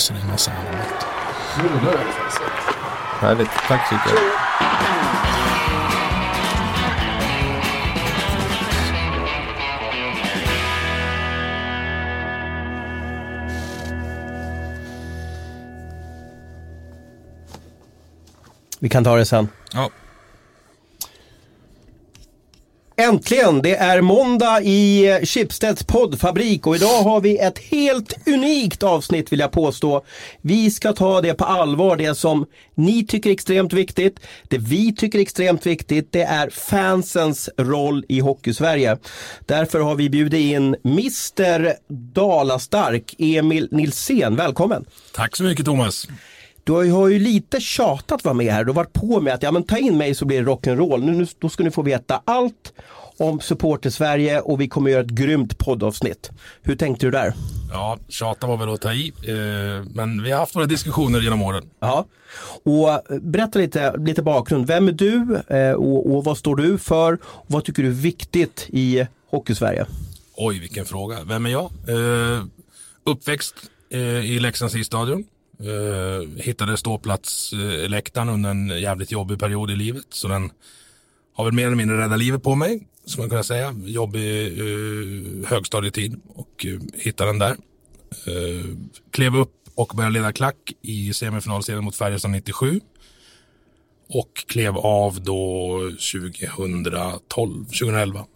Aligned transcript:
så 0.00 0.12
det 0.12 0.26
massa 0.30 0.50
annat. 0.50 1.06
Härligt, 3.20 3.50
tack 3.68 3.88
så 3.88 3.94
mycket. 3.94 4.12
Vi 18.78 18.88
kan 18.88 19.04
ta 19.04 19.16
det 19.16 19.24
sen. 19.24 19.48
Ja, 19.72 19.90
Äntligen! 23.00 23.62
Det 23.62 23.76
är 23.76 24.00
måndag 24.00 24.62
i 24.62 25.08
eh, 25.10 25.20
Schibsteds 25.24 25.84
poddfabrik 25.84 26.66
och 26.66 26.76
idag 26.76 27.02
har 27.02 27.20
vi 27.20 27.38
ett 27.38 27.58
helt 27.58 28.28
unikt 28.28 28.82
avsnitt 28.82 29.32
vill 29.32 29.40
jag 29.40 29.52
påstå. 29.52 30.04
Vi 30.42 30.70
ska 30.70 30.92
ta 30.92 31.20
det 31.20 31.34
på 31.34 31.44
allvar, 31.44 31.96
det 31.96 32.14
som 32.14 32.46
ni 32.74 33.06
tycker 33.06 33.30
är 33.30 33.34
extremt 33.34 33.72
viktigt, 33.72 34.20
det 34.48 34.58
vi 34.58 34.94
tycker 34.94 35.18
är 35.18 35.22
extremt 35.22 35.66
viktigt, 35.66 36.12
det 36.12 36.22
är 36.22 36.50
fansens 36.50 37.50
roll 37.58 38.04
i 38.08 38.20
Hockeysverige. 38.20 38.98
Därför 39.46 39.80
har 39.80 39.94
vi 39.94 40.10
bjudit 40.10 40.40
in 40.40 40.76
Mr 40.84 41.72
Dalastark, 42.14 43.14
Emil 43.18 43.68
Nilsén. 43.70 44.36
Välkommen! 44.36 44.84
tack 45.14 45.36
så 45.36 45.42
mycket 45.42 45.64
Thomas. 45.64 46.06
Du 46.64 46.72
har 46.72 46.82
ju, 46.82 46.90
har 46.90 47.08
ju 47.08 47.18
lite 47.18 47.60
tjatat 47.60 48.24
vara 48.24 48.34
med 48.34 48.52
här. 48.52 48.64
Du 48.64 48.70
har 48.70 48.74
varit 48.74 48.92
på 48.92 49.20
med 49.20 49.34
att 49.34 49.42
ja, 49.42 49.52
men 49.52 49.62
ta 49.62 49.78
in 49.78 49.98
mig 49.98 50.14
så 50.14 50.24
blir 50.24 50.42
det 50.42 50.50
rock'n'roll. 50.50 51.04
Nu, 51.04 51.12
nu, 51.12 51.26
då 51.38 51.48
ska 51.48 51.64
ni 51.64 51.70
få 51.70 51.82
veta 51.82 52.22
allt 52.24 52.72
om 53.16 53.40
supporter 53.40 53.90
Sverige 53.90 54.40
och 54.40 54.60
vi 54.60 54.68
kommer 54.68 54.90
göra 54.90 55.00
ett 55.00 55.10
grymt 55.10 55.58
poddavsnitt. 55.58 56.30
Hur 56.62 56.76
tänkte 56.76 57.06
du 57.06 57.10
där? 57.10 57.34
Ja, 57.72 57.98
tjata 58.08 58.46
var 58.46 58.56
väl 58.56 58.74
att 58.74 58.80
ta 58.80 58.92
i, 58.92 59.12
eh, 59.22 59.86
men 59.94 60.22
vi 60.22 60.30
har 60.30 60.38
haft 60.38 60.56
våra 60.56 60.66
diskussioner 60.66 61.20
genom 61.20 61.42
åren. 61.42 61.70
Ja. 61.80 62.06
Och 62.62 62.90
eh, 62.90 63.18
berätta 63.20 63.58
lite, 63.58 63.96
lite 63.96 64.22
bakgrund. 64.22 64.66
Vem 64.66 64.88
är 64.88 64.92
du 64.92 65.40
eh, 65.48 65.72
och, 65.72 66.16
och 66.16 66.24
vad 66.24 66.38
står 66.38 66.56
du 66.56 66.78
för? 66.78 67.18
Och 67.22 67.46
vad 67.46 67.64
tycker 67.64 67.82
du 67.82 67.88
är 67.88 67.92
viktigt 67.92 68.66
i 68.68 69.06
Hockeysverige? 69.30 69.86
Oj, 70.36 70.58
vilken 70.58 70.84
fråga. 70.84 71.18
Vem 71.24 71.46
är 71.46 71.50
jag? 71.50 71.70
Eh, 71.88 72.44
uppväxt 73.04 73.54
eh, 73.90 74.00
i 74.00 74.40
Leksands 74.40 74.74
isstadion. 74.74 75.24
Eh, 75.62 76.42
hittade 76.42 76.76
ståplatsläktaren 76.76 78.28
under 78.28 78.50
en 78.50 78.68
jävligt 78.68 79.12
jobbig 79.12 79.38
period 79.38 79.70
i 79.70 79.76
livet. 79.76 80.06
Så 80.10 80.28
den 80.28 80.50
har 81.34 81.44
väl 81.44 81.54
mer 81.54 81.66
eller 81.66 81.76
mindre 81.76 81.98
räddat 81.98 82.18
livet 82.18 82.42
på 82.42 82.54
mig, 82.54 82.88
som 83.04 83.22
man 83.22 83.30
kan 83.30 83.44
säga. 83.44 83.74
Jobbig 83.84 84.58
eh, 84.58 85.48
högstadietid 85.48 86.20
och 86.28 86.66
eh, 86.66 86.80
hittade 86.94 87.30
den 87.30 87.38
där. 87.38 87.56
Eh, 88.26 88.64
klev 89.10 89.36
upp 89.36 89.54
och 89.74 89.92
började 89.96 90.12
leda 90.12 90.32
klack 90.32 90.72
i 90.82 91.12
semifinalserien 91.12 91.84
mot 91.84 91.96
Färjestad 91.96 92.30
97. 92.30 92.80
Och 94.08 94.44
klev 94.46 94.76
av 94.76 95.22
då 95.22 95.78
2012, 96.12 97.64
2011. 97.64 98.20
Så 98.20 98.26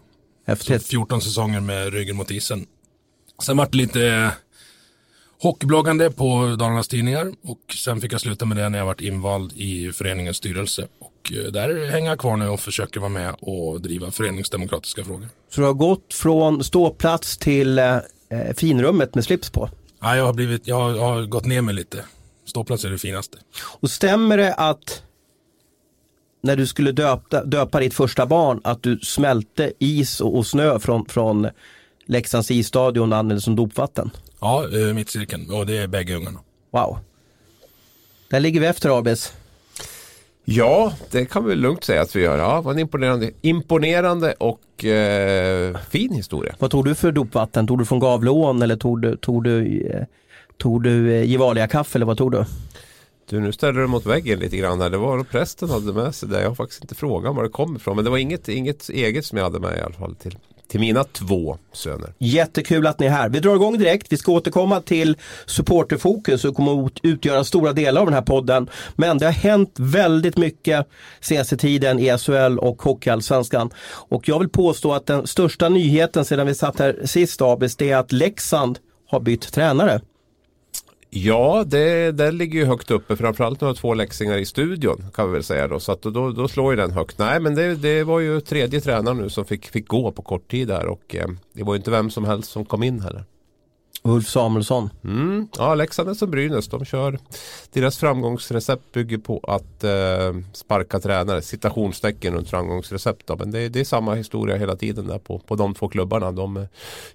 Häftigt. 0.47 0.87
14 0.87 1.21
säsonger 1.21 1.59
med 1.59 1.93
ryggen 1.93 2.15
mot 2.15 2.31
isen. 2.31 2.65
Sen 3.43 3.57
vart 3.57 3.71
det 3.71 3.77
lite 3.77 4.31
hockeybloggande 5.45 6.11
på 6.11 6.55
Dalarnas 6.59 6.87
Tidningar 6.87 7.31
och 7.43 7.73
sen 7.83 8.01
fick 8.01 8.13
jag 8.13 8.21
sluta 8.21 8.45
med 8.45 8.57
det 8.57 8.69
när 8.69 8.79
jag 8.79 8.85
vart 8.85 9.01
invald 9.01 9.53
i 9.55 9.91
föreningens 9.91 10.37
styrelse. 10.37 10.87
Och 10.99 11.31
eh, 11.33 11.51
där 11.51 11.91
hänger 11.91 12.09
jag 12.09 12.19
kvar 12.19 12.37
nu 12.37 12.47
och 12.47 12.59
försöker 12.59 12.99
vara 12.99 13.09
med 13.09 13.35
och 13.39 13.81
driva 13.81 14.11
föreningsdemokratiska 14.11 15.03
frågor. 15.03 15.27
Så 15.49 15.61
du 15.61 15.67
har 15.67 15.73
gått 15.73 16.13
från 16.13 16.63
ståplats 16.63 17.37
till 17.37 17.79
eh, 17.79 17.99
finrummet 18.57 19.15
med 19.15 19.23
slips 19.23 19.49
på. 19.49 19.69
Ja, 20.01 20.15
jag, 20.17 20.25
har 20.25 20.33
blivit, 20.33 20.67
jag, 20.67 20.75
har, 20.75 20.95
jag 20.95 21.01
har 21.01 21.21
gått 21.21 21.45
ner 21.45 21.61
mig 21.61 21.75
lite. 21.75 22.05
Ståplats 22.45 22.85
är 22.85 22.89
det 22.89 22.97
finaste. 22.97 23.37
Och 23.63 23.91
stämmer 23.91 24.37
det 24.37 24.53
att 24.53 25.03
när 26.43 26.55
du 26.55 26.67
skulle 26.67 26.91
döpa, 26.91 27.43
döpa 27.43 27.79
ditt 27.79 27.93
första 27.93 28.25
barn 28.25 28.61
att 28.63 28.83
du 28.83 28.99
smälte 28.99 29.73
is 29.79 30.21
och, 30.21 30.37
och 30.37 30.47
snö 30.47 30.79
från, 30.79 31.05
från 31.05 31.47
Leksands 32.05 32.51
isstadion 32.51 33.13
och 33.13 33.19
använde 33.19 33.41
som 33.41 33.55
dopvatten? 33.55 34.11
Ja, 34.45 34.67
eh, 34.77 34.93
mittcirkeln 34.93 35.51
och 35.51 35.65
det 35.65 35.77
är 35.77 35.87
bägge 35.87 36.15
ungarna. 36.15 36.39
Wow. 36.71 36.97
Där 38.29 38.39
ligger 38.39 38.59
vi 38.59 38.67
efter 38.67 38.97
Abis. 38.97 39.33
Ja, 40.43 40.93
det 41.11 41.25
kan 41.25 41.45
vi 41.45 41.55
lugnt 41.55 41.83
säga 41.83 42.01
att 42.01 42.15
vi 42.15 42.21
gör. 42.21 42.37
Ja, 42.37 42.55
det 42.55 42.61
var 42.61 42.71
en 42.71 42.79
imponerande, 42.79 43.31
imponerande 43.41 44.33
och 44.33 44.85
eh, 44.85 45.77
fin 45.89 46.13
historia. 46.13 46.55
Vad 46.59 46.71
tog 46.71 46.85
du 46.85 46.95
för 46.95 47.11
dopvatten? 47.11 47.67
Tog 47.67 47.79
du 47.79 47.85
från 47.85 47.99
Gavleån 47.99 48.61
eller 48.61 48.75
tog 48.75 49.01
du, 49.01 49.17
tog 49.17 49.43
du, 49.43 49.87
eh, 49.87 50.03
tog 50.57 50.83
du 50.83 51.13
eh, 51.13 51.29
Gevalia-kaffe 51.29 51.97
eller 51.97 52.05
vad 52.05 52.17
tog 52.17 52.31
du? 52.31 52.45
Du, 53.29 53.39
nu 53.39 53.51
ställer 53.51 53.81
du 53.81 53.87
mot 53.87 54.05
väggen 54.05 54.39
lite 54.39 54.57
grann 54.57 54.81
här. 54.81 54.89
Det 54.89 54.97
var 54.97 55.17
nog 55.17 55.29
prästen 55.29 55.69
hade 55.69 55.93
med 55.93 56.15
sig 56.15 56.29
det. 56.29 56.41
Jag 56.41 56.47
har 56.47 56.55
faktiskt 56.55 56.81
inte 56.81 56.95
frågat 56.95 57.35
var 57.35 57.43
det 57.43 57.49
kommer 57.49 57.79
ifrån. 57.79 57.95
Men 57.95 58.05
det 58.05 58.11
var 58.11 58.17
inget, 58.17 58.49
inget 58.49 58.89
eget 58.89 59.25
som 59.25 59.37
jag 59.37 59.45
hade 59.45 59.59
med 59.59 59.77
i 59.77 59.81
alla 59.81 59.93
fall 59.93 60.15
till, 60.15 60.37
till 60.67 60.79
mina 60.79 61.03
två 61.03 61.57
söner. 61.73 62.13
Jättekul 62.17 62.87
att 62.87 62.99
ni 62.99 63.05
är 63.05 63.09
här. 63.09 63.29
Vi 63.29 63.39
drar 63.39 63.55
igång 63.55 63.77
direkt. 63.77 64.07
Vi 64.09 64.17
ska 64.17 64.31
återkomma 64.31 64.81
till 64.81 65.17
supporterfokus 65.45 66.45
och 66.45 66.55
kommer 66.55 66.85
att 66.85 66.99
utgöra 67.03 67.43
stora 67.43 67.73
delar 67.73 68.01
av 68.01 68.07
den 68.07 68.13
här 68.13 68.21
podden. 68.21 68.69
Men 68.95 69.17
det 69.17 69.25
har 69.25 69.33
hänt 69.33 69.75
väldigt 69.77 70.37
mycket 70.37 70.87
senaste 71.21 71.57
tiden 71.57 71.99
i 71.99 72.17
SHL 72.17 72.59
och 72.59 72.81
Hockeyallsvenskan. 72.81 73.69
Och 73.87 74.29
jag 74.29 74.39
vill 74.39 74.49
påstå 74.49 74.93
att 74.93 75.05
den 75.05 75.27
största 75.27 75.69
nyheten 75.69 76.25
sedan 76.25 76.47
vi 76.47 76.55
satt 76.55 76.79
här 76.79 77.01
sist 77.05 77.41
Abis, 77.41 77.75
det 77.75 77.91
är 77.91 77.97
att 77.97 78.11
Leksand 78.11 78.79
har 79.07 79.19
bytt 79.19 79.53
tränare. 79.53 80.01
Ja, 81.17 81.63
det, 81.67 82.11
den 82.11 82.37
ligger 82.37 82.59
ju 82.59 82.65
högt 82.65 82.91
uppe. 82.91 83.15
Framförallt 83.15 83.61
när 83.61 83.67
har 83.67 83.75
två 83.75 83.93
läxingar 83.93 84.37
i 84.37 84.45
studion 84.45 85.05
kan 85.13 85.27
vi 85.27 85.33
väl 85.33 85.43
säga 85.43 85.67
då. 85.67 85.79
Så 85.79 85.91
att 85.91 86.01
då, 86.01 86.31
då 86.31 86.47
slår 86.47 86.73
ju 86.73 86.77
den 86.77 86.91
högt. 86.91 87.17
Nej, 87.17 87.39
men 87.39 87.55
det, 87.55 87.75
det 87.75 88.03
var 88.03 88.19
ju 88.19 88.41
tredje 88.41 88.81
tränaren 88.81 89.17
nu 89.17 89.29
som 89.29 89.45
fick, 89.45 89.65
fick 89.65 89.87
gå 89.87 90.11
på 90.11 90.21
kort 90.21 90.51
tid 90.51 90.67
där. 90.67 90.85
Och 90.85 91.15
eh, 91.15 91.27
det 91.53 91.63
var 91.63 91.73
ju 91.73 91.77
inte 91.77 91.91
vem 91.91 92.09
som 92.09 92.25
helst 92.25 92.51
som 92.51 92.65
kom 92.65 92.83
in 92.83 92.99
heller. 92.99 93.23
Ulf 94.07 94.27
Samuelsson. 94.27 94.89
Mm. 95.03 95.47
Ja, 95.57 95.75
Leksand 95.75 96.09
är 96.09 96.13
som 96.13 96.31
Brynäs. 96.31 96.67
De 96.67 96.85
kör, 96.85 97.19
deras 97.73 97.97
framgångsrecept 97.97 98.91
bygger 98.91 99.17
på 99.17 99.39
att 99.47 99.83
eh, 99.83 100.41
sparka 100.53 100.99
tränare. 100.99 101.41
Citationstecken 101.41 102.33
runt 102.33 102.49
framgångsrecept. 102.49 103.27
Då. 103.27 103.35
Men 103.37 103.51
det, 103.51 103.69
det 103.69 103.79
är 103.79 103.83
samma 103.83 104.13
historia 104.15 104.55
hela 104.57 104.75
tiden 104.75 105.07
där 105.07 105.19
på, 105.19 105.39
på 105.39 105.55
de 105.55 105.73
två 105.73 105.87
klubbarna. 105.87 106.31
De 106.31 106.57
eh, 106.57 106.63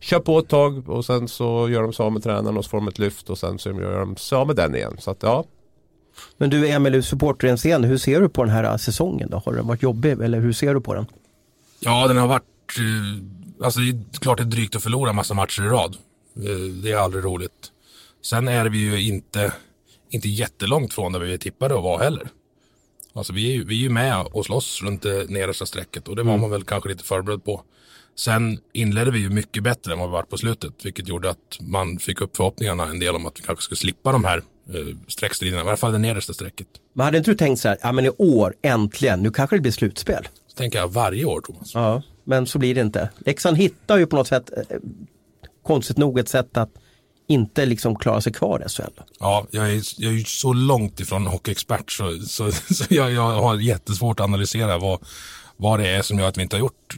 kör 0.00 0.18
på 0.20 0.38
ett 0.38 0.48
tag 0.48 0.88
och 0.88 1.04
sen 1.04 1.28
så 1.28 1.68
gör 1.68 1.82
de 1.82 1.92
sig 1.92 2.04
av 2.04 2.12
med 2.12 2.22
tränaren 2.22 2.56
och 2.56 2.64
så 2.64 2.68
får 2.68 2.78
de 2.78 2.88
ett 2.88 2.98
lyft 2.98 3.30
och 3.30 3.38
sen 3.38 3.58
så 3.58 3.70
gör 3.70 4.00
de 4.00 4.16
sig 4.16 4.36
av 4.36 4.46
med 4.46 4.56
den 4.56 4.74
igen. 4.74 4.96
Så 4.98 5.10
att 5.10 5.22
ja, 5.22 5.44
Men 6.38 6.50
du 6.50 6.68
Emil, 6.68 6.92
du 6.92 7.02
supporter 7.02 7.48
en 7.48 7.56
scen. 7.56 7.84
Hur 7.84 7.98
ser 7.98 8.20
du 8.20 8.28
på 8.28 8.44
den 8.44 8.54
här 8.54 8.76
säsongen? 8.76 9.30
Då? 9.30 9.42
Har 9.44 9.52
den 9.52 9.66
varit 9.66 9.82
jobbig 9.82 10.10
eller 10.12 10.40
hur 10.40 10.52
ser 10.52 10.74
du 10.74 10.80
på 10.80 10.94
den? 10.94 11.06
Ja, 11.80 12.08
den 12.08 12.16
har 12.16 12.26
varit... 12.28 12.42
eh, 12.78 13.64
Alltså 13.64 13.80
det 13.80 13.88
är 13.88 14.18
klart 14.20 14.38
det 14.38 14.44
är 14.44 14.46
drygt 14.46 14.76
att 14.76 14.82
förlora 14.82 15.12
massa 15.12 15.34
matcher 15.34 15.62
i 15.62 15.66
rad. 15.68 15.96
Eh, 16.36 16.42
Det 16.82 16.92
är 16.92 16.96
aldrig 16.96 17.24
roligt. 17.24 17.72
Sen 18.22 18.48
är 18.48 18.68
vi 18.68 18.78
ju 18.78 19.02
inte, 19.02 19.52
inte 20.10 20.28
jättelångt 20.28 20.94
från 20.94 21.12
där 21.12 21.20
vi 21.20 21.38
tippade 21.38 21.74
att 21.74 21.82
vara 21.82 22.02
heller. 22.04 22.28
Alltså 23.12 23.32
vi 23.32 23.50
är, 23.50 23.54
ju- 23.54 23.64
vi 23.64 23.74
är 23.74 23.78
ju 23.82 23.88
med 23.90 24.26
och 24.32 24.44
slåss 24.46 24.82
runt 24.82 25.02
det 25.02 25.30
nedersta 25.30 25.66
strecket 25.66 26.08
och 26.08 26.16
det 26.16 26.22
var 26.22 26.36
man 26.38 26.50
väl 26.50 26.64
kanske 26.64 26.88
lite 26.88 27.04
förberedd 27.04 27.44
på. 27.44 27.62
Sen 28.16 28.58
inledde 28.72 29.10
vi 29.10 29.18
ju 29.18 29.30
mycket 29.30 29.62
bättre 29.62 29.92
än 29.92 29.98
vad 29.98 30.08
vi 30.08 30.12
var 30.12 30.22
på 30.22 30.36
slutet, 30.36 30.72
vilket 30.84 31.08
gjorde 31.08 31.30
att 31.30 31.58
man 31.60 31.98
fick 31.98 32.20
upp 32.20 32.36
förhoppningarna 32.36 32.84
en 32.86 33.00
del 33.00 33.14
om 33.16 33.26
att 33.26 33.38
vi 33.40 33.42
kanske 33.44 33.62
skulle 33.64 33.76
slippa 33.78 34.12
de 34.12 34.24
här 34.24 34.38
eh, 34.68 34.96
streckstriderna, 35.08 35.62
i 35.64 35.66
alla 35.68 35.76
fall 35.76 35.92
det 35.92 35.98
nedersta 35.98 36.32
strecket. 36.32 36.66
Men 36.92 37.04
hade 37.04 37.18
inte 37.18 37.30
du 37.30 37.36
tänkt 37.36 37.60
så 37.60 37.68
här, 37.68 37.78
ja 37.82 37.92
men 37.92 38.06
i 38.06 38.10
år 38.18 38.54
äntligen, 38.62 39.22
nu 39.22 39.30
kanske 39.30 39.56
det 39.56 39.60
blir 39.60 39.72
slutspel? 39.72 40.28
Så 40.46 40.56
tänker 40.56 40.78
jag 40.78 40.88
varje 40.88 41.24
år 41.24 41.40
Thomas. 41.40 41.74
Ja, 41.74 42.02
men 42.24 42.46
så 42.46 42.58
blir 42.58 42.74
det 42.74 42.80
inte. 42.80 43.10
Leksand 43.18 43.56
hittar 43.56 43.98
ju 43.98 44.06
på 44.06 44.16
något 44.16 44.28
sätt, 44.28 44.50
eh, 44.56 44.76
konstigt 45.70 45.96
nog, 45.96 46.18
ett 46.18 46.28
sätt 46.28 46.56
att 46.56 46.70
inte 47.26 47.66
liksom 47.66 47.96
klara 47.96 48.20
sig 48.20 48.32
kvar 48.32 48.62
i 48.66 48.68
SHL. 48.68 49.02
Ja, 49.20 49.46
jag 49.50 49.70
är, 49.70 49.82
jag 49.96 50.14
är 50.14 50.24
så 50.24 50.52
långt 50.52 51.00
ifrån 51.00 51.26
hockeyexpert 51.26 51.92
så, 51.92 52.18
så, 52.18 52.52
så 52.74 52.84
jag, 52.88 53.12
jag 53.12 53.42
har 53.42 53.60
jättesvårt 53.60 54.20
att 54.20 54.24
analysera 54.24 54.78
vad, 54.78 54.98
vad 55.56 55.80
det 55.80 55.88
är 55.88 56.02
som 56.02 56.18
gör 56.18 56.28
att 56.28 56.38
vi 56.38 56.42
inte 56.42 56.56
har 56.56 56.60
gjort 56.60 56.96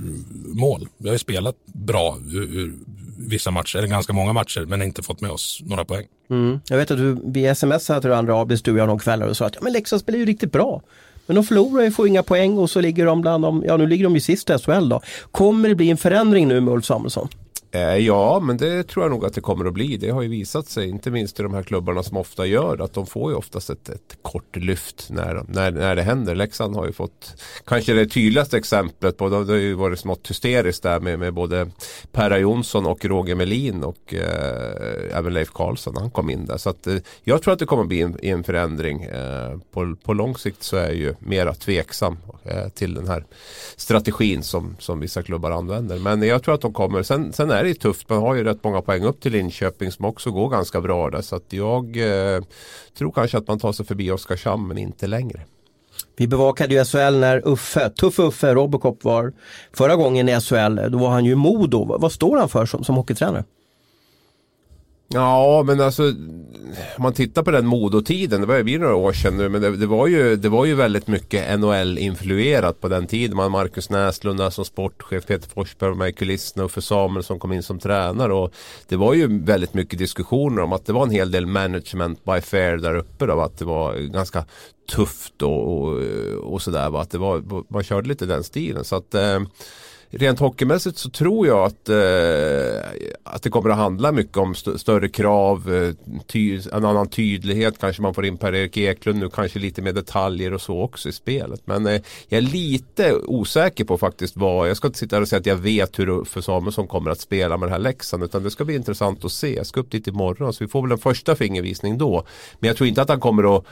mål. 0.54 0.88
Vi 0.98 1.08
har 1.08 1.14
ju 1.14 1.18
spelat 1.18 1.56
bra 1.66 2.18
ur, 2.30 2.42
ur 2.42 2.74
vissa 3.18 3.50
matcher, 3.50 3.78
eller 3.78 3.88
ganska 3.88 4.12
många 4.12 4.32
matcher, 4.32 4.64
men 4.66 4.82
inte 4.82 5.02
fått 5.02 5.20
med 5.20 5.30
oss 5.30 5.60
några 5.64 5.84
poäng. 5.84 6.06
Mm. 6.30 6.60
Jag 6.68 6.76
vet 6.76 6.90
att 6.90 6.98
du, 6.98 7.18
vi 7.24 7.54
smsade 7.54 8.00
till 8.00 8.12
andra 8.12 8.40
Abis, 8.40 8.62
du 8.62 8.72
och 8.72 8.78
jag 8.78 8.86
någon 8.86 8.98
kvällar 8.98 9.26
och 9.26 9.36
sa 9.36 9.46
att 9.46 9.54
ja, 9.54 9.60
men 9.62 9.72
Leksand 9.72 10.02
spelar 10.02 10.18
ju 10.18 10.26
riktigt 10.26 10.52
bra. 10.52 10.82
Men 11.26 11.36
de 11.36 11.44
förlorar 11.44 11.84
ju, 11.84 11.90
får 11.90 12.08
inga 12.08 12.22
poäng 12.22 12.58
och 12.58 12.70
så 12.70 12.80
ligger 12.80 13.06
de 13.06 13.20
bland 13.20 13.44
de, 13.44 13.64
ja 13.66 13.76
nu 13.76 13.86
ligger 13.86 14.04
de 14.04 14.14
ju 14.14 14.20
sist 14.20 14.50
i 14.50 14.58
SHL 14.58 14.88
då. 14.88 15.00
Kommer 15.30 15.68
det 15.68 15.74
bli 15.74 15.90
en 15.90 15.96
förändring 15.96 16.48
nu 16.48 16.60
med 16.60 16.74
Ulf 16.74 16.84
Samuelsson? 16.84 17.28
Eh, 17.74 17.96
ja, 17.96 18.40
men 18.40 18.56
det 18.56 18.82
tror 18.82 19.04
jag 19.04 19.10
nog 19.10 19.24
att 19.24 19.34
det 19.34 19.40
kommer 19.40 19.64
att 19.64 19.72
bli. 19.72 19.96
Det 19.96 20.10
har 20.10 20.22
ju 20.22 20.28
visat 20.28 20.66
sig, 20.66 20.88
inte 20.88 21.10
minst 21.10 21.40
i 21.40 21.42
de 21.42 21.54
här 21.54 21.62
klubbarna 21.62 22.02
som 22.02 22.16
ofta 22.16 22.46
gör 22.46 22.82
att 22.82 22.94
de 22.94 23.06
får 23.06 23.30
ju 23.30 23.36
oftast 23.36 23.70
ett, 23.70 23.88
ett 23.88 24.18
kort 24.22 24.56
lyft 24.56 25.06
när, 25.10 25.44
när, 25.48 25.70
när 25.70 25.96
det 25.96 26.02
händer. 26.02 26.34
Leksand 26.34 26.76
har 26.76 26.86
ju 26.86 26.92
fått 26.92 27.42
kanske 27.66 27.92
det 27.92 28.06
tydligaste 28.06 28.56
exemplet 28.56 29.16
på, 29.16 29.28
det 29.28 29.36
har 29.36 29.54
ju 29.54 29.74
varit 29.74 29.98
smått 29.98 30.30
hysteriskt 30.30 30.82
där 30.82 31.00
med, 31.00 31.18
med 31.18 31.34
både 31.34 31.70
Perra 32.12 32.38
Jonsson 32.38 32.86
och 32.86 33.04
Roger 33.04 33.34
Melin 33.34 33.84
och 33.84 34.14
eh, 34.14 35.18
även 35.18 35.34
Leif 35.34 35.50
Karlsson. 35.50 35.96
Han 35.96 36.10
kom 36.10 36.30
in 36.30 36.46
där. 36.46 36.56
Så 36.56 36.70
att, 36.70 36.86
eh, 36.86 36.96
jag 37.24 37.42
tror 37.42 37.52
att 37.52 37.58
det 37.58 37.66
kommer 37.66 37.82
att 37.82 37.88
bli 37.88 38.00
en, 38.00 38.16
en 38.22 38.44
förändring. 38.44 39.02
Eh, 39.02 39.58
på, 39.72 39.96
på 40.04 40.12
lång 40.12 40.36
sikt 40.36 40.62
så 40.62 40.76
är 40.76 40.84
jag 40.84 40.94
ju 40.94 41.14
mera 41.18 41.54
tveksam 41.54 42.16
eh, 42.44 42.68
till 42.68 42.94
den 42.94 43.08
här 43.08 43.24
strategin 43.76 44.42
som, 44.42 44.76
som 44.78 45.00
vissa 45.00 45.22
klubbar 45.22 45.50
använder. 45.50 45.98
Men 45.98 46.22
jag 46.22 46.42
tror 46.42 46.54
att 46.54 46.60
de 46.60 46.72
kommer. 46.72 47.02
Sen, 47.02 47.32
sen 47.32 47.50
är 47.50 47.61
är 47.64 47.68
det 47.68 47.74
tufft. 47.74 48.08
Man 48.08 48.18
har 48.18 48.34
ju 48.34 48.44
rätt 48.44 48.64
många 48.64 48.82
poäng 48.82 49.04
upp 49.04 49.20
till 49.20 49.32
Linköping 49.32 49.92
som 49.92 50.04
också 50.04 50.30
går 50.30 50.48
ganska 50.48 50.80
bra 50.80 51.10
där. 51.10 51.20
Så 51.20 51.36
att 51.36 51.52
jag 51.52 51.96
eh, 51.96 52.42
tror 52.98 53.12
kanske 53.12 53.38
att 53.38 53.48
man 53.48 53.58
tar 53.58 53.72
sig 53.72 53.86
förbi 53.86 54.10
Oskarshamn 54.10 54.68
men 54.68 54.78
inte 54.78 55.06
längre. 55.06 55.40
Vi 56.16 56.26
bevakade 56.26 56.74
ju 56.74 56.84
SHL 56.84 57.18
när 57.18 57.48
Uffe, 57.48 57.90
Tuff 57.90 58.18
Uffe 58.18 58.54
Robocop 58.54 59.04
var 59.04 59.32
förra 59.72 59.96
gången 59.96 60.28
i 60.28 60.40
SHL. 60.40 60.90
Då 60.90 60.98
var 60.98 61.10
han 61.10 61.24
ju 61.24 61.34
Modo. 61.34 61.98
Vad 61.98 62.12
står 62.12 62.36
han 62.36 62.48
för 62.48 62.66
som, 62.66 62.84
som 62.84 62.94
hockeytränare? 62.94 63.44
Ja, 65.14 65.62
men 65.66 65.80
alltså 65.80 66.02
om 66.96 67.02
man 67.02 67.12
tittar 67.12 67.42
på 67.42 67.50
den 67.50 67.66
modotiden, 67.66 68.40
det 68.40 68.46
börjar 68.46 68.62
bli 68.62 68.78
några 68.78 68.94
år 68.94 69.12
sedan 69.12 69.36
nu, 69.36 69.48
men 69.48 69.62
det, 69.62 69.76
det, 69.76 69.86
var, 69.86 70.06
ju, 70.06 70.36
det 70.36 70.48
var 70.48 70.64
ju 70.64 70.74
väldigt 70.74 71.06
mycket 71.06 71.60
NHL-influerat 71.60 72.80
på 72.80 72.88
den 72.88 73.06
tiden. 73.06 73.36
Man 73.36 73.50
Marcus 73.50 73.90
Näslund 73.90 74.52
som 74.52 74.64
sportchef, 74.64 75.26
Peter 75.26 75.48
Forsberg 75.48 75.90
var 75.90 75.96
med 75.96 76.08
i 76.08 76.12
kulisserna 76.12 76.64
och 76.64 76.70
för 76.70 76.80
Samuel 76.80 77.24
som 77.24 77.38
kom 77.38 77.52
in 77.52 77.62
som 77.62 77.78
tränare. 77.78 78.34
Och 78.34 78.52
det 78.88 78.96
var 78.96 79.14
ju 79.14 79.44
väldigt 79.44 79.74
mycket 79.74 79.98
diskussioner 79.98 80.62
om 80.62 80.72
att 80.72 80.86
det 80.86 80.92
var 80.92 81.02
en 81.02 81.10
hel 81.10 81.30
del 81.30 81.46
management 81.46 82.24
by 82.24 82.40
fair 82.40 82.76
där 82.76 82.94
uppe. 82.94 83.26
Då, 83.26 83.40
att 83.40 83.58
det 83.58 83.64
var 83.64 83.94
ganska 83.94 84.44
tufft 84.92 85.42
och, 85.42 85.82
och, 85.82 85.98
och 86.52 86.62
sådär. 86.62 87.00
Att 87.00 87.10
det 87.10 87.18
var, 87.18 87.42
man 87.72 87.82
körde 87.82 88.08
lite 88.08 88.26
den 88.26 88.44
stilen. 88.44 88.84
Så 88.84 88.96
att 88.96 89.14
eh, 89.14 89.40
rent 90.12 90.38
hockeymässigt 90.38 90.98
så 90.98 91.10
tror 91.10 91.46
jag 91.46 91.58
att, 91.58 91.88
eh, 91.88 91.96
att 93.22 93.42
det 93.42 93.50
kommer 93.50 93.70
att 93.70 93.76
handla 93.76 94.12
mycket 94.12 94.36
om 94.36 94.52
st 94.52 94.78
större 94.78 95.08
krav, 95.08 95.74
eh, 95.74 96.72
en 96.72 96.84
annan 96.84 97.08
tydlighet. 97.08 97.78
Kanske 97.80 98.02
man 98.02 98.14
får 98.14 98.26
in 98.26 98.36
Per-Erik 98.36 98.76
Eklund 98.76 99.18
nu, 99.18 99.28
kanske 99.28 99.58
lite 99.58 99.82
mer 99.82 99.92
detaljer 99.92 100.52
och 100.52 100.60
så 100.60 100.80
också 100.80 101.08
i 101.08 101.12
spelet. 101.12 101.60
Men 101.64 101.86
eh, 101.86 102.00
jag 102.28 102.38
är 102.38 102.42
lite 102.42 103.14
osäker 103.14 103.84
på 103.84 103.98
faktiskt 103.98 104.36
vad, 104.36 104.68
jag 104.68 104.76
ska 104.76 104.88
inte 104.88 104.98
sitta 104.98 105.16
här 105.16 105.20
och 105.20 105.28
säga 105.28 105.40
att 105.40 105.46
jag 105.46 105.56
vet 105.56 105.98
hur 105.98 106.08
Uffe 106.08 106.42
Samuelsson 106.42 106.86
kommer 106.86 107.10
att 107.10 107.20
spela 107.20 107.56
med 107.56 107.68
den 107.68 107.72
här 107.72 107.78
Leksand. 107.78 108.24
Utan 108.24 108.42
det 108.42 108.50
ska 108.50 108.64
bli 108.64 108.74
intressant 108.74 109.24
att 109.24 109.32
se. 109.32 109.56
Jag 109.56 109.66
ska 109.66 109.80
upp 109.80 109.90
dit 109.90 110.06
imorgon 110.06 110.52
så 110.52 110.64
vi 110.64 110.68
får 110.68 110.82
väl 110.82 110.92
en 110.92 110.98
första 110.98 111.36
fingervisning 111.36 111.98
då. 111.98 112.26
Men 112.60 112.68
jag 112.68 112.76
tror 112.76 112.88
inte 112.88 113.02
att 113.02 113.08
han 113.08 113.20
kommer 113.20 113.56
att 113.56 113.64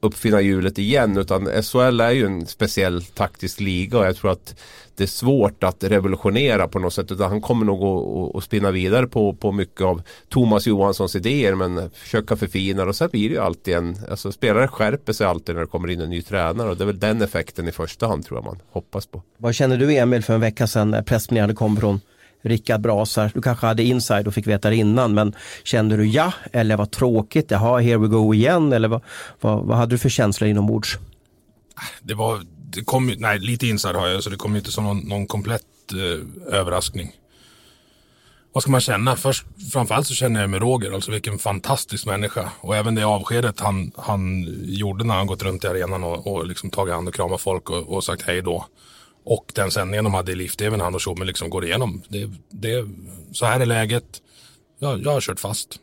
uppfinna 0.00 0.40
hjulet 0.40 0.78
igen 0.78 1.18
utan 1.18 1.62
SHL 1.62 2.00
är 2.00 2.10
ju 2.10 2.26
en 2.26 2.46
speciell 2.46 3.02
taktisk 3.02 3.60
liga 3.60 3.98
och 3.98 4.06
jag 4.06 4.16
tror 4.16 4.30
att 4.30 4.54
det 4.96 5.04
är 5.04 5.08
svårt 5.08 5.64
att 5.64 5.84
revolutionera 5.84 6.68
på 6.68 6.78
något 6.78 6.94
sätt 6.94 7.12
utan 7.12 7.30
han 7.30 7.40
kommer 7.40 7.66
nog 7.66 7.82
att, 7.82 8.36
att 8.36 8.44
spinna 8.44 8.70
vidare 8.70 9.06
på, 9.06 9.32
på 9.32 9.52
mycket 9.52 9.80
av 9.80 10.02
Thomas 10.28 10.66
Johanssons 10.66 11.16
idéer 11.16 11.54
men 11.54 11.90
försöka 11.90 12.36
förfina 12.36 12.84
och 12.84 12.96
sen 12.96 13.08
blir 13.08 13.28
det 13.28 13.34
ju 13.34 13.40
alltid 13.40 13.74
en, 13.74 13.96
alltså 14.10 14.32
spelare 14.32 14.68
skärper 14.68 15.12
sig 15.12 15.26
alltid 15.26 15.54
när 15.54 15.62
det 15.62 15.68
kommer 15.68 15.90
in 15.90 16.00
en 16.00 16.10
ny 16.10 16.22
tränare 16.22 16.70
och 16.70 16.76
det 16.76 16.84
är 16.84 16.86
väl 16.86 16.98
den 16.98 17.22
effekten 17.22 17.68
i 17.68 17.72
första 17.72 18.06
hand 18.06 18.26
tror 18.26 18.38
jag 18.38 18.44
man 18.44 18.58
hoppas 18.70 19.06
på. 19.06 19.22
Vad 19.36 19.54
känner 19.54 19.76
du 19.76 19.96
Emil 19.96 20.22
för 20.22 20.34
en 20.34 20.40
vecka 20.40 20.66
sedan 20.66 20.90
när 20.90 21.02
pressmeddelandet 21.02 21.56
kom 21.56 21.76
från 21.76 22.00
Rickard 22.42 22.80
Brasar. 22.80 23.30
Du 23.34 23.42
kanske 23.42 23.66
hade 23.66 23.82
inside 23.82 24.26
och 24.26 24.34
fick 24.34 24.46
veta 24.46 24.70
det 24.70 24.76
innan 24.76 25.14
men 25.14 25.34
kände 25.64 25.96
du 25.96 26.06
ja 26.06 26.32
eller 26.52 26.76
vad 26.76 26.90
tråkigt, 26.90 27.50
jaha 27.50 27.80
here 27.80 27.98
we 27.98 28.06
go 28.06 28.34
igen 28.34 28.72
eller 28.72 28.88
vad, 28.88 29.00
vad, 29.40 29.64
vad 29.64 29.76
hade 29.76 29.94
du 29.94 29.98
för 29.98 30.08
känslor 30.08 30.50
inombords? 30.50 30.98
Det 32.02 32.14
var, 32.14 32.42
det 32.70 32.84
kom 32.84 33.14
nej 33.18 33.38
lite 33.38 33.66
inside 33.66 33.96
har 33.96 34.08
jag 34.08 34.22
så 34.22 34.30
det 34.30 34.36
kom 34.36 34.56
inte 34.56 34.70
som 34.70 34.84
någon, 34.84 34.98
någon 34.98 35.26
komplett 35.26 35.62
eh, 35.92 36.54
överraskning. 36.58 37.12
Vad 38.52 38.62
ska 38.62 38.70
man 38.70 38.80
känna? 38.80 39.16
Först, 39.16 39.44
framförallt 39.72 40.06
så 40.06 40.14
känner 40.14 40.40
jag 40.40 40.50
med 40.50 40.60
Roger, 40.60 40.92
alltså 40.92 41.10
vilken 41.10 41.38
fantastisk 41.38 42.06
människa. 42.06 42.50
Och 42.60 42.76
även 42.76 42.94
det 42.94 43.04
avskedet 43.04 43.60
han, 43.60 43.92
han 43.96 44.46
gjorde 44.64 45.04
när 45.04 45.14
han 45.14 45.26
gått 45.26 45.42
runt 45.42 45.64
i 45.64 45.66
arenan 45.66 46.04
och, 46.04 46.26
och 46.26 46.46
liksom 46.46 46.70
tagit 46.70 46.94
hand 46.94 47.08
och 47.08 47.14
kramat 47.14 47.40
folk 47.40 47.70
och, 47.70 47.94
och 47.94 48.04
sagt 48.04 48.22
hej 48.22 48.42
då. 48.42 48.66
Och 49.30 49.52
den 49.54 49.70
sändningen 49.70 50.04
de 50.04 50.14
hade 50.14 50.32
i 50.32 50.34
Lift, 50.34 50.60
även 50.60 50.80
han 50.80 50.94
och 50.94 51.00
Tjomme 51.00 51.24
liksom 51.24 51.50
går 51.50 51.64
igenom. 51.64 52.02
Det, 52.08 52.30
det, 52.50 52.86
så 53.32 53.46
här 53.46 53.60
är 53.60 53.66
läget. 53.66 54.04
Jag, 54.78 55.02
jag 55.02 55.10
har 55.10 55.20
kört 55.20 55.40
fast. 55.40 55.78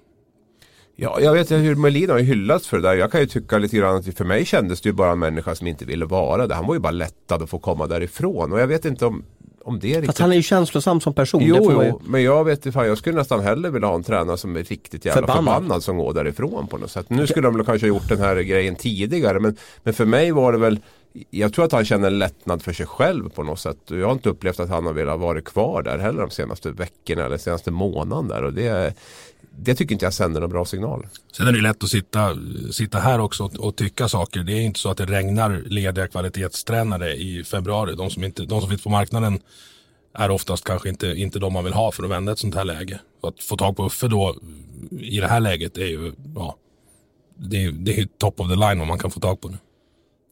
Ja, 0.95 1.19
jag 1.21 1.33
vet 1.33 1.51
hur 1.51 1.75
Melin 1.75 2.09
har 2.09 2.19
hyllats 2.19 2.67
för 2.67 2.77
det 2.77 2.83
där. 2.83 2.95
Jag 2.95 3.11
kan 3.11 3.21
ju 3.21 3.27
tycka 3.27 3.57
lite 3.57 3.77
grann 3.77 3.95
att 3.95 4.17
för 4.17 4.25
mig 4.25 4.45
kändes 4.45 4.81
det 4.81 4.89
ju 4.89 4.93
bara 4.93 5.11
en 5.11 5.19
människa 5.19 5.55
som 5.55 5.67
inte 5.67 5.85
ville 5.85 6.05
vara 6.05 6.47
där. 6.47 6.55
Han 6.55 6.67
var 6.67 6.73
ju 6.73 6.79
bara 6.79 6.91
lättad 6.91 7.43
att 7.43 7.49
få 7.49 7.59
komma 7.59 7.87
därifrån. 7.87 8.53
Och 8.53 8.59
jag 8.59 8.67
vet 8.67 8.85
inte 8.85 9.05
om, 9.05 9.23
om 9.63 9.79
det 9.79 9.87
är 9.87 9.91
riktigt. 9.91 10.07
Fast 10.07 10.19
han 10.19 10.31
är 10.31 10.35
ju 10.35 10.43
känslosam 10.43 11.01
som 11.01 11.13
person. 11.13 11.41
Jo, 11.45 11.57
jo 11.59 11.83
ju... 11.83 11.93
men 12.05 12.23
jag 12.23 12.45
vet 12.45 12.65
inte, 12.65 12.79
jag 12.79 12.97
skulle 12.97 13.15
nästan 13.15 13.39
hellre 13.39 13.69
vilja 13.69 13.87
ha 13.87 13.95
en 13.95 14.03
tränare 14.03 14.37
som 14.37 14.55
är 14.55 14.63
riktigt 14.63 15.05
jävla 15.05 15.21
förbannad, 15.21 15.45
förbannad 15.45 15.83
som 15.83 15.97
går 15.97 16.13
därifrån 16.13 16.67
på 16.67 16.77
något 16.77 16.91
sätt. 16.91 17.09
Nu 17.09 17.27
skulle 17.27 17.47
de 17.47 17.65
kanske 17.65 17.87
ha 17.87 17.95
gjort 17.95 18.09
den 18.09 18.19
här 18.19 18.35
grejen 18.35 18.75
tidigare. 18.75 19.39
Men, 19.39 19.57
men 19.83 19.93
för 19.93 20.05
mig 20.05 20.31
var 20.31 20.51
det 20.51 20.57
väl 20.57 20.79
jag 21.29 21.53
tror 21.53 21.65
att 21.65 21.71
han 21.71 21.85
känner 21.85 22.09
lättnad 22.09 22.61
för 22.61 22.73
sig 22.73 22.85
själv 22.85 23.29
på 23.29 23.43
något 23.43 23.59
sätt. 23.59 23.77
Jag 23.87 24.05
har 24.05 24.13
inte 24.13 24.29
upplevt 24.29 24.59
att 24.59 24.69
han 24.69 24.85
har 24.85 24.93
velat 24.93 25.19
vara 25.19 25.41
kvar 25.41 25.83
där 25.83 25.97
heller 25.97 26.21
de 26.21 26.29
senaste 26.29 26.71
veckorna 26.71 27.25
eller 27.25 27.37
senaste 27.37 27.71
månaden 27.71 28.27
där. 28.27 28.43
Och 28.43 28.53
det, 28.53 28.97
det 29.57 29.75
tycker 29.75 29.95
inte 29.95 30.05
jag 30.05 30.13
sänder 30.13 30.41
någon 30.41 30.49
bra 30.49 30.65
signal. 30.65 31.07
Sen 31.37 31.47
är 31.47 31.51
det 31.51 31.61
lätt 31.61 31.83
att 31.83 31.89
sitta, 31.89 32.37
sitta 32.71 32.99
här 32.99 33.19
också 33.19 33.43
och, 33.43 33.55
och, 33.55 33.75
tycka 33.75 34.07
saker. 34.07 34.39
Det 34.43 34.53
är 34.53 34.61
inte 34.61 34.79
så 34.79 34.89
att 34.89 34.97
det 34.97 35.05
regnar 35.05 35.63
lediga 35.65 36.07
kvalitetstränare 36.07 37.13
i 37.13 37.43
februari. 37.43 37.95
De 37.95 38.09
som, 38.09 38.23
inte, 38.23 38.45
de 38.45 38.61
som 38.61 38.69
finns 38.69 38.83
på 38.83 38.89
marknaden 38.89 39.39
är 40.13 40.31
oftast 40.31 40.63
kanske 40.63 40.89
inte, 40.89 41.07
inte 41.07 41.39
de 41.39 41.53
man 41.53 41.63
vill 41.63 41.73
ha 41.73 41.91
för 41.91 42.03
att 42.03 42.09
vända 42.09 42.31
ett 42.31 42.39
sånt 42.39 42.55
här 42.55 42.65
läge. 42.65 42.99
Att 43.23 43.43
få 43.43 43.57
tag 43.57 43.77
på 43.77 43.85
Uffe 43.85 44.07
då 44.07 44.35
i 44.99 45.19
det 45.19 45.27
här 45.27 45.39
läget 45.39 45.77
är 45.77 45.85
ju, 45.85 46.13
ja, 46.35 46.55
det 47.37 47.63
är, 47.63 47.71
det 47.71 47.99
är 47.99 48.07
top 48.17 48.39
of 48.39 48.49
the 48.49 48.55
line 48.55 48.81
om 48.81 48.87
man 48.87 48.99
kan 48.99 49.11
få 49.11 49.19
tag 49.19 49.41
på 49.41 49.49
nu. 49.49 49.57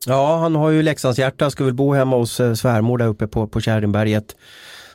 Ja, 0.07 0.37
han 0.37 0.55
har 0.55 0.69
ju 0.69 0.81
Leksands 0.81 1.19
hjärta, 1.19 1.49
ska 1.49 1.63
väl 1.63 1.73
bo 1.73 1.93
hemma 1.93 2.15
hos 2.17 2.39
eh, 2.39 2.53
svärmor 2.53 2.97
där 2.97 3.07
uppe 3.07 3.27
på, 3.27 3.47
på 3.47 3.61
Kärringberget. 3.61 4.35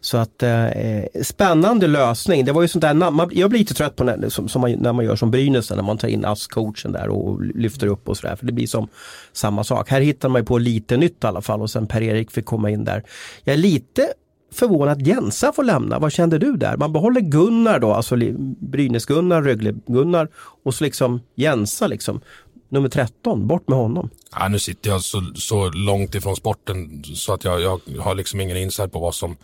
Så 0.01 0.17
att 0.17 0.43
eh, 0.43 0.67
eh, 0.67 1.05
spännande 1.23 1.87
lösning. 1.87 2.45
Det 2.45 2.53
var 2.53 2.63
ju 2.63 2.69
sånt 2.69 2.83
där, 2.83 2.95
man, 2.95 3.31
jag 3.33 3.51
blir 3.51 3.59
lite 3.59 3.75
trött 3.75 3.97
på 3.97 4.05
när, 4.05 4.29
som, 4.29 4.49
som 4.49 4.61
man, 4.61 4.73
när 4.73 4.93
man 4.93 5.05
gör 5.05 5.17
som 5.17 5.31
Brynäs 5.31 5.71
när 5.71 5.83
man 5.83 5.99
tar 5.99 6.09
in 6.09 6.25
ASS-coachen 6.25 6.93
där 6.93 7.09
och 7.09 7.43
lyfter 7.43 7.87
upp 7.87 8.09
och 8.09 8.17
sådär. 8.17 8.37
För 8.37 8.47
det 8.47 8.53
blir 8.53 8.67
som 8.67 8.89
samma 9.33 9.65
sak. 9.65 9.91
Här 9.91 10.01
hittar 10.01 10.29
man 10.29 10.43
ju 10.43 10.47
på 10.47 10.59
lite 10.59 10.97
nytt 10.97 11.25
i 11.25 11.27
alla 11.27 11.43
fall 11.43 11.63
och 11.63 11.71
sen 11.71 11.87
Per-Erik 11.87 12.31
fick 12.31 12.45
komma 12.45 12.71
in 12.71 12.85
där. 12.85 13.05
Jag 13.45 13.55
är 13.55 13.59
lite 13.59 14.09
förvånad 14.53 14.99
att 14.99 15.07
Jensa 15.07 15.53
får 15.53 15.65
lämna. 15.65 15.99
Vad 15.99 16.13
kände 16.13 16.39
du 16.39 16.57
där? 16.57 16.77
Man 16.77 16.93
behåller 16.93 17.21
Gunnar 17.21 17.79
då, 17.79 17.93
alltså 17.93 18.17
Brynäs-Gunnar, 18.61 19.43
Rögle-Gunnar 19.43 20.29
och 20.65 20.75
så 20.75 20.85
liksom 20.85 21.21
Jensa 21.35 21.87
liksom 21.87 22.21
nummer 22.69 22.89
13, 22.89 23.47
bort 23.47 23.69
med 23.69 23.79
honom. 23.79 24.11
Ja, 24.33 24.49
nu 24.49 24.59
sitter 24.59 24.91
jag 24.91 25.03
så, 25.03 25.23
så 25.35 25.71
långt 25.71 26.15
ifrån 26.15 26.37
sporten 26.37 27.05
så 27.05 27.33
att 27.33 27.45
jag, 27.45 27.61
jag 27.61 27.81
har 28.01 28.15
liksom 28.15 28.41
ingen 28.41 28.57
insight 28.57 28.93
på 28.93 28.99
vad 28.99 29.15
som, 29.15 29.37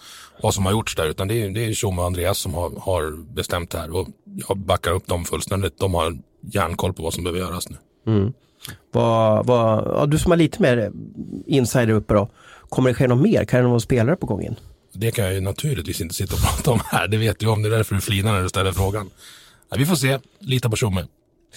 vad 0.43 0.55
som 0.55 0.65
har 0.65 0.73
gjorts 0.73 0.97
där. 0.97 1.07
Utan 1.07 1.29
det 1.29 1.43
är, 1.43 1.51
det 1.51 1.65
är 1.65 1.75
Tjomme 1.75 2.01
och 2.01 2.07
Andreas 2.07 2.39
som 2.39 2.55
har, 2.55 2.73
har 2.81 3.35
bestämt 3.35 3.71
det 3.71 3.79
här. 3.79 3.97
Och 3.97 4.09
jag 4.49 4.59
backar 4.59 4.93
upp 4.93 5.07
dem 5.07 5.25
fullständigt. 5.25 5.79
De 5.79 5.95
har 5.95 6.19
järnkoll 6.41 6.93
på 6.93 7.03
vad 7.03 7.15
som 7.15 7.25
behöver 7.25 7.41
göras 7.41 7.69
nu. 7.69 7.77
Mm. 8.07 8.33
Vad, 8.93 9.47
vad, 9.47 9.85
ja, 9.87 10.07
du 10.07 10.19
som 10.19 10.31
har 10.31 10.37
lite 10.37 10.63
mer 10.63 10.93
insider 11.47 11.91
uppe 11.91 12.15
då. 12.15 12.29
Kommer 12.69 12.91
det 12.91 12.95
ske 12.95 13.09
något 13.09 13.23
mer? 13.23 13.45
Kan 13.45 13.63
det 13.63 13.69
någon 13.69 13.81
spelare 13.81 14.17
på 14.17 14.27
gång 14.27 14.43
in? 14.43 14.57
Det 14.93 15.11
kan 15.11 15.25
jag 15.25 15.35
ju 15.35 15.41
naturligtvis 15.41 16.01
inte 16.01 16.15
sitta 16.15 16.35
och 16.35 16.41
prata 16.57 16.71
om 16.71 16.81
här. 16.85 17.09
Det 17.09 17.17
vet 17.17 17.39
du 17.39 17.47
om. 17.47 17.63
Det 17.63 17.69
är 17.69 17.71
därför 17.71 17.95
du 17.95 18.01
flinar 18.01 18.33
när 18.33 18.43
du 18.43 18.49
ställer 18.49 18.73
frågan. 18.73 19.11
Ja, 19.71 19.77
vi 19.79 19.87
får 19.87 19.97
se. 19.97 20.19
Lita 20.39 20.71
på 20.71 20.77
Tjomme. 20.77 21.07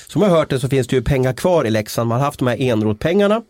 Som 0.08 0.22
jag 0.22 0.30
hört 0.30 0.50
det 0.50 0.60
så 0.60 0.70
finns 0.70 0.88
det 0.88 0.96
ju 0.96 1.02
pengar 1.02 1.34
kvar 1.34 1.66
i 1.66 1.70
Leksand. 1.70 2.10
Man 2.10 2.18
har 2.18 2.26
haft 2.26 2.40
de 2.40 2.48
här 2.48 2.62
enrotpengarna 2.62 3.42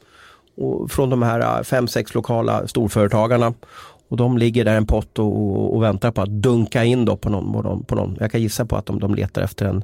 från 0.90 1.10
de 1.10 1.22
här 1.22 1.58
äh, 1.58 1.64
fem, 1.64 1.88
sex 1.88 2.14
lokala 2.14 2.68
storföretagarna. 2.68 3.54
Och 4.10 4.18
de 4.18 4.38
ligger 4.38 4.66
där 4.66 4.76
en 4.76 4.86
pott 4.86 5.20
och, 5.20 5.26
och, 5.26 5.76
och, 5.76 5.84
väntar 5.84 6.12
på 6.12 6.22
att 6.22 6.30
dunka 6.30 6.84
in 6.84 7.06
då 7.06 7.18
på 7.18 7.30
någon, 7.30 7.84
på 7.84 7.96
någon. 7.96 8.18
Jag 8.20 8.32
kan 8.32 8.42
gissa 8.42 8.66
på 8.66 8.76
att 8.76 8.86
de, 8.86 9.00
de 9.00 9.16
letar 9.16 9.42
efter 9.42 9.66
en, 9.66 9.84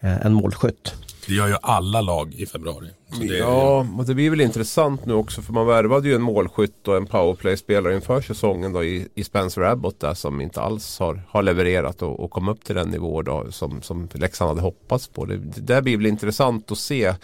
äh, 0.00 0.26
en 0.26 0.32
målskytt. 0.32 0.94
Det 1.26 1.34
gör 1.34 1.48
ju 1.48 1.56
alla 1.62 2.00
lag 2.00 2.34
i 2.34 2.46
februari. 2.46 2.88
Det 3.20 3.24
ja, 3.24 3.86
och 3.98 4.04
det 4.04 4.14
blir 4.14 4.30
väl 4.30 4.40
intressant 4.40 5.06
nu 5.06 5.14
också 5.14 5.42
för 5.42 5.52
man 5.52 5.66
värvade 5.66 6.08
ju 6.08 6.14
en 6.14 6.22
målskytt 6.22 6.88
och 6.88 6.96
en 6.96 7.06
powerplay-spelare 7.06 7.94
inför 7.94 8.20
säsongen 8.20 8.72
då 8.72 8.84
i, 8.84 9.08
i 9.14 9.24
Spencer 9.24 9.62
Abbott 9.62 10.00
där 10.00 10.14
som 10.14 10.40
inte 10.40 10.60
alls 10.60 10.98
har, 10.98 11.22
har 11.28 11.42
levererat 11.42 12.02
och, 12.02 12.20
och 12.20 12.30
kom 12.30 12.48
upp 12.48 12.64
till 12.64 12.74
den 12.74 12.88
nivå 12.88 13.22
då 13.22 13.46
som, 13.50 13.82
som 13.82 14.08
Leksand 14.12 14.48
hade 14.48 14.60
hoppats 14.60 15.08
på. 15.08 15.24
Det, 15.24 15.36
det 15.36 15.60
där 15.60 15.82
blir 15.82 15.96
väl 15.96 16.06
intressant 16.06 16.72
att 16.72 16.78
se 16.78 17.14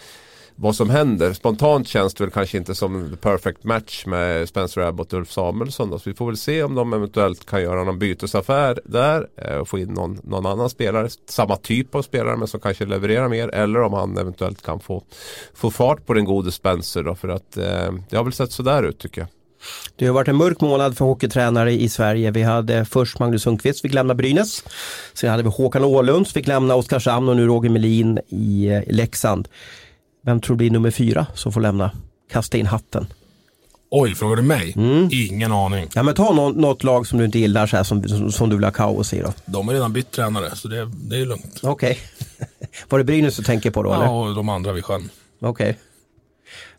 vad 0.55 0.75
som 0.75 0.89
händer. 0.89 1.33
Spontant 1.33 1.87
känns 1.87 2.13
det 2.13 2.23
väl 2.23 2.31
kanske 2.31 2.57
inte 2.57 2.75
som 2.75 3.09
the 3.09 3.15
perfect 3.15 3.63
match 3.63 4.05
med 4.05 4.49
Spencer 4.49 4.81
Abbott 4.81 5.13
och 5.13 5.19
Ulf 5.19 5.31
Samuelsson. 5.31 5.89
Då. 5.89 5.99
Så 5.99 6.09
vi 6.09 6.15
får 6.15 6.25
väl 6.25 6.37
se 6.37 6.63
om 6.63 6.75
de 6.75 6.93
eventuellt 6.93 7.45
kan 7.45 7.61
göra 7.61 7.83
någon 7.83 7.99
bytesaffär 7.99 8.79
där 8.85 9.27
eh, 9.37 9.55
och 9.55 9.67
få 9.67 9.79
in 9.79 9.89
någon, 9.89 10.19
någon 10.23 10.45
annan 10.45 10.69
spelare. 10.69 11.09
Samma 11.29 11.55
typ 11.55 11.95
av 11.95 12.01
spelare 12.01 12.37
men 12.37 12.47
som 12.47 12.59
kanske 12.59 12.85
levererar 12.85 13.29
mer. 13.29 13.47
Eller 13.47 13.81
om 13.81 13.93
han 13.93 14.17
eventuellt 14.17 14.61
kan 14.61 14.79
få, 14.79 15.03
få 15.53 15.71
fart 15.71 16.05
på 16.05 16.13
den 16.13 16.25
gode 16.25 16.51
Spencer. 16.51 17.03
Då, 17.03 17.15
för 17.15 17.27
att 17.27 17.57
eh, 17.57 17.93
det 18.09 18.17
har 18.17 18.23
väl 18.23 18.33
sett 18.33 18.51
sådär 18.51 18.83
ut 18.83 18.99
tycker 18.99 19.21
jag. 19.21 19.27
Det 19.95 20.05
har 20.05 20.13
varit 20.13 20.27
en 20.27 20.35
mörk 20.35 20.61
månad 20.61 20.97
för 20.97 21.05
hockeytränare 21.05 21.71
i 21.71 21.89
Sverige. 21.89 22.31
Vi 22.31 22.43
hade 22.43 22.85
först 22.85 23.19
Magnus 23.19 23.43
Sundqvist 23.43 23.81
fick 23.81 23.93
lämna 23.93 24.15
Brynäs. 24.15 24.63
Sen 25.13 25.29
hade 25.29 25.43
vi 25.43 25.49
Håkan 25.49 25.83
Åhlund 25.83 26.27
fick 26.27 26.47
lämna 26.47 26.75
Oskarshamn 26.75 27.29
och 27.29 27.35
nu 27.35 27.47
Roger 27.47 27.69
Melin 27.69 28.19
i 28.27 28.67
eh, 28.67 28.81
Leksand. 28.87 29.47
Vem 30.21 30.41
tror 30.41 30.55
du 30.55 30.57
blir 30.57 30.71
nummer 30.71 30.91
fyra 30.91 31.27
som 31.33 31.51
får 31.51 31.61
lämna? 31.61 31.91
Kasta 32.31 32.57
in 32.57 32.65
hatten. 32.65 33.07
Oj, 33.93 34.15
frågar 34.15 34.35
du 34.35 34.41
mig? 34.41 34.73
Mm. 34.75 35.09
Ingen 35.11 35.51
aning. 35.51 35.89
Ja 35.93 36.03
men 36.03 36.15
ta 36.15 36.33
något, 36.33 36.55
något 36.55 36.83
lag 36.83 37.07
som 37.07 37.19
du 37.19 37.25
inte 37.25 37.39
gillar 37.39 37.67
så 37.67 37.77
här, 37.77 37.83
som, 37.83 38.31
som, 38.31 38.49
du 38.49 38.55
vill 38.55 38.63
ha 38.63 38.71
kaos 38.71 39.13
i 39.13 39.19
då. 39.19 39.33
De 39.45 39.67
har 39.67 39.73
redan 39.73 39.93
bytt 39.93 40.11
tränare, 40.11 40.55
så 40.55 40.67
det, 40.67 40.91
det 40.93 41.17
är 41.17 41.25
lugnt. 41.25 41.59
Okej. 41.63 41.99
Var 42.89 42.99
det 42.99 43.03
Brynäs 43.03 43.37
du 43.37 43.43
tänker 43.43 43.71
på 43.71 43.83
då 43.83 43.93
eller? 43.93 44.05
Ja, 44.05 44.27
och 44.29 44.35
de 44.35 44.49
andra 44.49 44.71
vid 44.71 44.85
sjön. 44.85 45.09
Okej. 45.39 45.77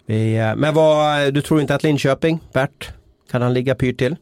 Vi, 0.06 0.36
eh, 0.36 0.56
Men 0.56 0.74
vad, 0.74 1.34
du 1.34 1.42
tror 1.42 1.60
inte 1.60 1.74
att 1.74 1.82
Linköping, 1.82 2.40
Bert, 2.52 2.90
kan 3.30 3.42
han 3.42 3.54
ligga 3.54 3.74
pyrt 3.74 3.98
till? 3.98 4.16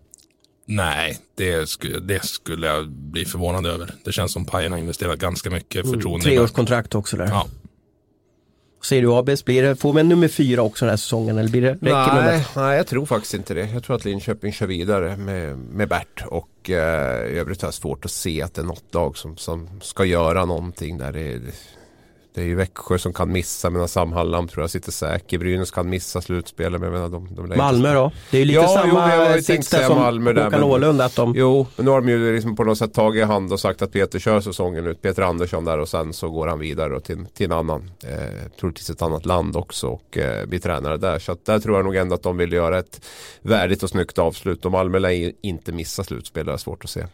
Nej, 0.67 1.19
det 1.35 1.69
skulle, 1.69 1.99
det 1.99 2.25
skulle 2.25 2.67
jag 2.67 2.89
bli 2.89 3.25
förvånad 3.25 3.67
över. 3.67 3.95
Det 4.05 4.13
känns 4.13 4.33
som 4.33 4.45
Pajen 4.45 4.73
har 4.73 4.79
investerat 4.79 5.19
ganska 5.19 5.51
mycket 5.51 5.91
förtroende. 5.91 6.33
i 6.33 6.37
Treårskontrakt 6.37 6.95
också 6.95 7.17
där. 7.17 7.27
Ja. 7.27 7.47
Säger 8.83 9.03
du 9.03 9.13
Abis, 9.13 9.45
blir 9.45 9.63
det, 9.63 9.77
får 9.77 9.99
en 10.01 10.09
nummer 10.09 10.29
fyra 10.29 10.63
också 10.63 10.85
den 10.85 10.91
här 10.91 10.97
säsongen 10.97 11.39
eller 11.39 11.51
blir 11.51 11.63
det, 11.63 11.77
Nej, 11.81 12.47
nej, 12.57 12.77
jag 12.77 12.87
tror 12.87 13.07
faktiskt 13.07 13.35
inte 13.35 13.55
det. 13.55 13.71
Jag 13.73 13.85
tror 13.85 13.97
att 13.97 14.05
Linköping 14.05 14.53
kör 14.53 14.67
vidare 14.67 15.17
med, 15.17 15.59
med 15.59 15.89
Bert 15.89 16.25
och 16.27 16.71
eh, 16.71 17.39
övrigt 17.39 17.63
har 17.63 17.67
jag 17.67 17.75
svårt 17.75 18.05
att 18.05 18.11
se 18.11 18.43
att 18.43 18.55
det 18.55 18.61
är 18.61 18.65
något 18.65 18.95
lag 18.95 19.17
som, 19.17 19.37
som 19.37 19.69
ska 19.83 20.05
göra 20.05 20.45
någonting 20.45 20.99
där. 20.99 21.13
Det, 21.13 21.41
det 22.35 22.41
är 22.41 22.45
ju 22.45 22.55
Växjö 22.55 22.99
som 22.99 23.13
kan 23.13 23.33
missa 23.33 23.71
medan 23.71 23.89
Sam 23.89 24.13
Hallam 24.13 24.49
tror 24.49 24.63
jag 24.63 24.71
sitter 24.71 24.93
säker. 24.93 25.39
Brynäs 25.39 25.71
kan 25.71 25.89
missa 25.89 26.21
slutspelet. 26.21 26.81
Men 26.81 26.93
menar, 26.93 27.09
de, 27.09 27.29
de 27.35 27.57
Malmö 27.57 27.95
då? 27.95 28.13
Det 28.31 28.37
är 28.37 28.39
ju 28.39 28.45
lite 28.45 28.61
Ja, 28.61 28.69
samma 28.69 29.43
sits 29.43 29.71
där 29.71 29.87
som 29.87 29.99
Malmö 29.99 30.33
där, 30.33 30.45
Håkan 30.45 30.63
Åhlund 30.63 31.01
att 31.01 31.17
de... 31.17 31.35
Jo, 31.37 31.67
men 31.77 31.85
nu 31.85 31.91
har 31.91 32.01
de 32.01 32.09
ju 32.09 32.35
liksom 32.35 32.57
på 32.57 32.65
något 32.65 32.79
sätt 32.79 32.95
tagit 32.95 33.21
i 33.21 33.25
hand 33.25 33.53
och 33.53 33.61
sagt 33.61 33.83
att 33.83 33.93
Peter 33.93 34.19
kör 34.19 34.41
säsongen 34.41 34.87
ut. 34.87 35.03
Peter 35.03 35.23
Andersson 35.23 35.65
där 35.65 35.79
och 35.79 35.89
sen 35.89 36.13
så 36.13 36.31
går 36.31 36.47
han 36.47 36.59
vidare 36.59 37.01
till, 37.01 37.27
till 37.35 37.47
en 37.47 37.53
annan, 37.53 37.91
eh, 38.05 38.51
troligtvis 38.61 38.91
ett 38.91 39.03
annat 39.03 39.27
land 39.27 39.57
också 39.57 39.87
och 39.87 40.19
eh, 40.19 40.47
blir 40.47 40.59
tränare 40.59 40.97
där. 40.97 41.19
Så 41.19 41.33
att 41.33 41.45
där 41.45 41.59
tror 41.59 41.77
jag 41.77 41.85
nog 41.85 41.97
ändå 41.97 42.15
att 42.15 42.23
de 42.23 42.37
vill 42.37 42.53
göra 42.53 42.79
ett 42.79 43.07
värdigt 43.43 43.83
och 43.83 43.91
snyggt 43.91 44.19
avslut. 44.19 44.65
Och 44.65 44.73
Malmö 44.73 44.99
lär 44.99 45.33
inte 45.43 45.73
missa 45.73 46.05
slutspel, 46.05 46.47
det 46.47 46.53
är 46.53 46.57
svårt 46.57 46.85
att 46.85 46.91
se. 46.91 47.07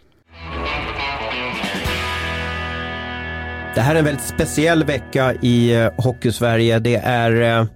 Det 3.77 3.83
här 3.83 3.95
är 3.95 3.99
en 3.99 4.05
väldigt 4.05 4.25
speciell 4.25 4.85
vecka 4.85 5.35
i 5.35 5.75
eh, 5.75 5.91
Hockeysverige. 5.99 6.79
Det 6.79 6.97
är 6.97 7.61
eh, 7.61 7.67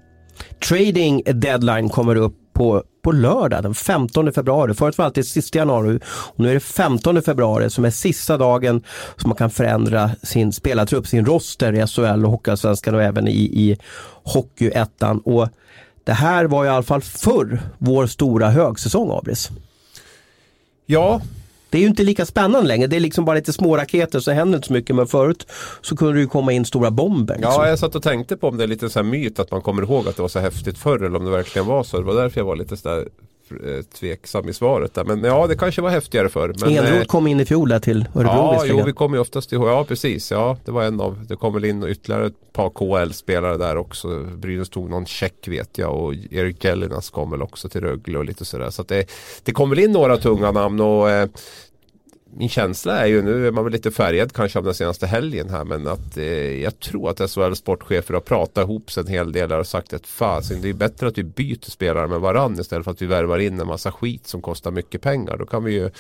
trading 0.68 1.22
deadline 1.26 1.88
kommer 1.88 2.16
upp 2.16 2.36
på, 2.52 2.84
på 3.02 3.12
lördag 3.12 3.62
den 3.62 3.74
15 3.74 4.32
februari. 4.32 4.74
Förut 4.74 4.98
var 4.98 5.04
det 5.04 5.06
alltid 5.06 5.26
sista 5.26 5.58
januari 5.58 6.00
och 6.06 6.40
nu 6.40 6.50
är 6.50 6.54
det 6.54 6.60
15 6.60 7.22
februari 7.22 7.70
som 7.70 7.84
är 7.84 7.90
sista 7.90 8.36
dagen 8.36 8.84
som 9.16 9.28
man 9.28 9.36
kan 9.36 9.50
förändra 9.50 10.10
sin 10.22 10.52
spelartrupp, 10.52 11.06
sin 11.06 11.26
roster 11.26 11.72
i 11.72 11.86
SHL 11.86 12.24
och 12.24 12.30
Hockeyallsvenskan 12.30 12.94
och 12.94 13.02
även 13.02 13.28
i, 13.28 13.40
i 13.40 13.76
Hockeyettan. 14.24 15.18
Och 15.18 15.48
det 16.04 16.12
här 16.12 16.44
var 16.44 16.64
i 16.64 16.68
alla 16.68 16.82
fall 16.82 17.02
förr 17.02 17.60
vår 17.78 18.06
stora 18.06 18.50
högsäsong, 18.50 19.10
Abris. 19.18 19.50
Ja, 20.86 21.20
det 21.70 21.78
är 21.78 21.82
ju 21.82 21.88
inte 21.88 22.02
lika 22.02 22.26
spännande 22.26 22.68
längre. 22.68 22.86
Det 22.86 22.96
är 22.96 23.00
liksom 23.00 23.24
bara 23.24 23.36
lite 23.36 23.52
små 23.52 23.76
raketer 23.76 24.20
så 24.20 24.30
händer 24.30 24.58
inte 24.58 24.68
så 24.68 24.72
mycket. 24.72 24.96
Men 24.96 25.06
förut 25.06 25.46
så 25.80 25.96
kunde 25.96 26.14
det 26.14 26.20
ju 26.20 26.26
komma 26.26 26.52
in 26.52 26.64
stora 26.64 26.90
bomber. 26.90 27.34
Liksom. 27.34 27.52
ja, 27.52 27.68
jag 27.68 27.78
satt 27.78 27.94
och 27.94 28.02
tänkte 28.02 28.36
på 28.36 28.48
om 28.48 28.56
det 28.56 28.64
är 28.64 28.68
lite 28.68 28.90
så 28.90 29.02
myt 29.02 29.38
att 29.38 29.50
man 29.50 29.62
kommer 29.62 29.82
ihåg 29.82 30.08
att 30.08 30.16
det 30.16 30.22
var 30.22 30.28
så 30.28 30.38
häftigt 30.38 30.78
förr 30.78 31.04
eller 31.04 31.16
om 31.16 31.24
det 31.24 31.30
verkligen 31.30 31.66
var 31.66 31.84
så. 31.84 31.96
Det 31.96 32.04
var 32.04 32.14
därför 32.14 32.40
jag 32.40 32.46
var 32.46 32.56
lite 32.56 32.76
så 32.76 32.88
där 32.88 33.08
tveksam 33.94 34.48
i 34.48 34.52
svaret 34.52 34.94
där. 34.94 35.04
Men 35.04 35.24
ja, 35.24 35.46
det 35.46 35.56
kanske 35.56 35.82
var 35.82 35.90
häftigare 35.90 36.28
förr. 36.28 36.54
Men, 36.60 36.68
eh, 36.68 36.90
Enroth 36.90 37.06
kom 37.06 37.26
in 37.26 37.40
i 37.40 37.44
fjol 37.44 37.68
där 37.68 37.78
till 37.78 38.08
Örebro 38.14 38.32
Ja, 38.32 38.62
jo, 38.66 38.82
vi 38.86 38.92
kommer 38.92 39.16
ju 39.16 39.20
oftast 39.20 39.52
ihåg. 39.52 39.68
Ja, 39.68 39.84
precis. 39.84 40.30
Ja, 40.30 40.56
det 40.64 40.70
var 40.70 40.82
en 40.82 41.00
av. 41.00 41.26
Det 41.28 41.36
kom 41.36 41.54
väl 41.54 41.64
in 41.64 41.84
ytterligare 41.88 42.26
ett 42.26 42.52
par 42.52 42.70
KL-spelare 42.70 43.56
där 43.56 43.76
också. 43.76 44.20
Brynäs 44.36 44.68
tog 44.68 44.90
någon 44.90 45.06
check 45.06 45.48
vet 45.48 45.78
jag 45.78 45.96
och 45.96 46.14
Erik 46.30 46.64
Gellinas 46.64 47.10
kom 47.10 47.30
väl 47.30 47.42
också 47.42 47.68
till 47.68 47.80
Rögle 47.80 48.18
och 48.18 48.24
lite 48.24 48.44
sådär. 48.44 48.70
Så 48.70 48.82
det, 48.82 49.10
det 49.44 49.52
kom 49.52 49.70
väl 49.70 49.78
in 49.78 49.92
några 49.92 50.16
tunga 50.16 50.52
namn 50.52 50.80
och 50.80 51.10
eh, 51.10 51.28
min 52.36 52.48
känsla 52.48 52.98
är 52.98 53.06
ju, 53.06 53.22
nu 53.22 53.46
är 53.46 53.50
man 53.50 53.64
väl 53.64 53.72
lite 53.72 53.90
färgad 53.90 54.32
kanske 54.32 54.58
av 54.58 54.64
den 54.64 54.74
senaste 54.74 55.06
helgen 55.06 55.50
här 55.50 55.64
men 55.64 55.86
att 55.86 56.16
eh, 56.16 56.62
jag 56.62 56.80
tror 56.80 57.10
att 57.10 57.30
SHL 57.30 57.54
sportchefer 57.54 58.14
har 58.14 58.20
pratat 58.20 58.64
ihop 58.64 58.92
sig 58.92 59.00
en 59.00 59.06
hel 59.06 59.32
del 59.32 59.52
och 59.52 59.66
sagt 59.66 59.92
att 59.92 60.06
fasen 60.06 60.60
det 60.60 60.68
är 60.68 60.74
bättre 60.74 61.08
att 61.08 61.18
vi 61.18 61.24
byter 61.24 61.70
spelare 61.70 62.08
med 62.08 62.20
varandra 62.20 62.60
istället 62.60 62.84
för 62.84 62.90
att 62.90 63.02
vi 63.02 63.06
värvar 63.06 63.38
in 63.38 63.60
en 63.60 63.66
massa 63.66 63.92
skit 63.92 64.26
som 64.26 64.42
kostar 64.42 64.70
mycket 64.70 65.02
pengar. 65.02 65.36
Då 65.36 65.46
kan 65.46 65.64
vi 65.64 65.72
ju 65.72 65.90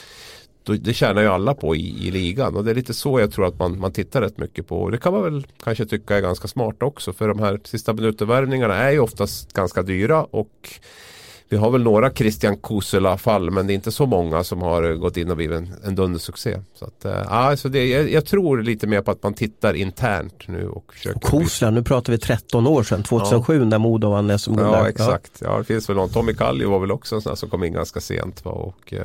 då, 0.62 0.72
det 0.72 0.94
tjänar 0.94 1.22
ju 1.22 1.28
alla 1.28 1.54
på 1.54 1.76
i, 1.76 2.06
i 2.06 2.10
ligan 2.10 2.56
och 2.56 2.64
det 2.64 2.70
är 2.70 2.74
lite 2.74 2.94
så 2.94 3.20
jag 3.20 3.32
tror 3.32 3.46
att 3.46 3.58
man, 3.58 3.78
man 3.78 3.92
tittar 3.92 4.20
rätt 4.20 4.38
mycket 4.38 4.68
på. 4.68 4.82
Och 4.82 4.90
det 4.90 4.98
kan 4.98 5.12
man 5.12 5.22
väl 5.22 5.46
kanske 5.62 5.86
tycka 5.86 6.16
är 6.16 6.20
ganska 6.20 6.48
smart 6.48 6.82
också 6.82 7.12
för 7.12 7.28
de 7.28 7.38
här 7.38 7.60
sista 7.64 7.92
minutervärvningarna 7.92 8.74
är 8.74 8.90
ju 8.90 8.98
oftast 8.98 9.52
ganska 9.52 9.82
dyra 9.82 10.24
och 10.24 10.80
vi 11.50 11.56
har 11.56 11.70
väl 11.70 11.82
några 11.82 12.10
Christian 12.10 12.56
Kosela-fall 12.56 13.50
men 13.50 13.66
det 13.66 13.72
är 13.72 13.74
inte 13.74 13.92
så 13.92 14.06
många 14.06 14.44
som 14.44 14.62
har 14.62 14.94
gått 14.94 15.16
in 15.16 15.30
och 15.30 15.36
blivit 15.36 15.58
en, 15.58 15.74
en 15.84 15.94
dundersuccé. 15.94 16.60
Så 16.74 16.84
att, 16.84 17.04
äh, 17.04 17.32
alltså 17.32 17.68
det, 17.68 17.86
jag, 17.86 18.10
jag 18.10 18.26
tror 18.26 18.62
lite 18.62 18.86
mer 18.86 19.02
på 19.02 19.10
att 19.10 19.22
man 19.22 19.34
tittar 19.34 19.74
internt 19.74 20.48
nu 20.48 20.68
och 20.68 20.92
försöker 20.92 21.16
Och 21.16 21.22
Kosla, 21.22 21.70
nu 21.70 21.82
pratar 21.82 22.12
vi 22.12 22.18
13 22.18 22.66
år 22.66 22.82
sedan, 22.82 23.02
2007 23.02 23.64
när 23.64 23.78
Modo 23.78 24.10
vann 24.10 24.38
SM-guld. 24.38 24.68
Ja 24.68 24.82
där. 24.82 24.88
exakt. 24.88 25.32
Ja, 25.40 25.58
det 25.58 25.64
finns 25.64 25.88
väl 25.88 25.96
någon. 25.96 26.08
Tommy 26.08 26.34
Kallio 26.34 26.70
var 26.70 26.78
väl 26.78 26.90
också 26.90 27.14
en 27.14 27.22
sån 27.22 27.36
som 27.36 27.50
kom 27.50 27.64
in 27.64 27.72
ganska 27.72 28.00
sent 28.00 28.44
va? 28.44 28.50
och 28.50 28.92
eh, 28.92 29.04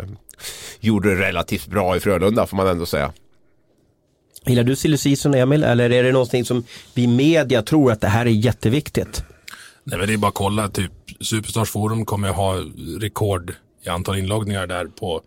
gjorde 0.79 1.15
det 1.15 1.21
relativt 1.21 1.67
bra 1.67 1.97
i 1.97 1.99
Frölunda 1.99 2.47
får 2.47 2.57
man 2.57 2.67
ändå 2.67 2.85
säga. 2.85 3.11
Gillar 4.45 4.63
du 4.63 4.75
silly 4.75 4.97
season 4.97 5.33
Emil 5.33 5.63
eller 5.63 5.91
är 5.91 6.03
det 6.03 6.11
någonting 6.11 6.45
som 6.45 6.63
vi 6.93 7.07
media 7.07 7.61
tror 7.61 7.91
att 7.91 8.01
det 8.01 8.07
här 8.07 8.25
är 8.25 8.29
jätteviktigt? 8.29 9.23
Nej, 9.88 10.00
men 10.00 10.08
det 10.08 10.13
är 10.13 10.18
bara 10.18 10.27
att 10.27 10.34
kolla. 10.34 10.70
Typ, 10.70 10.92
Superstars 11.20 11.70
Forum 11.70 12.06
kommer 12.06 12.30
att 12.30 12.36
ha 12.36 12.56
rekord 13.00 13.54
i 13.84 13.89
antal 13.89 14.18
inloggningar 14.18 14.68
där 14.68 14.86
på, 14.86 15.22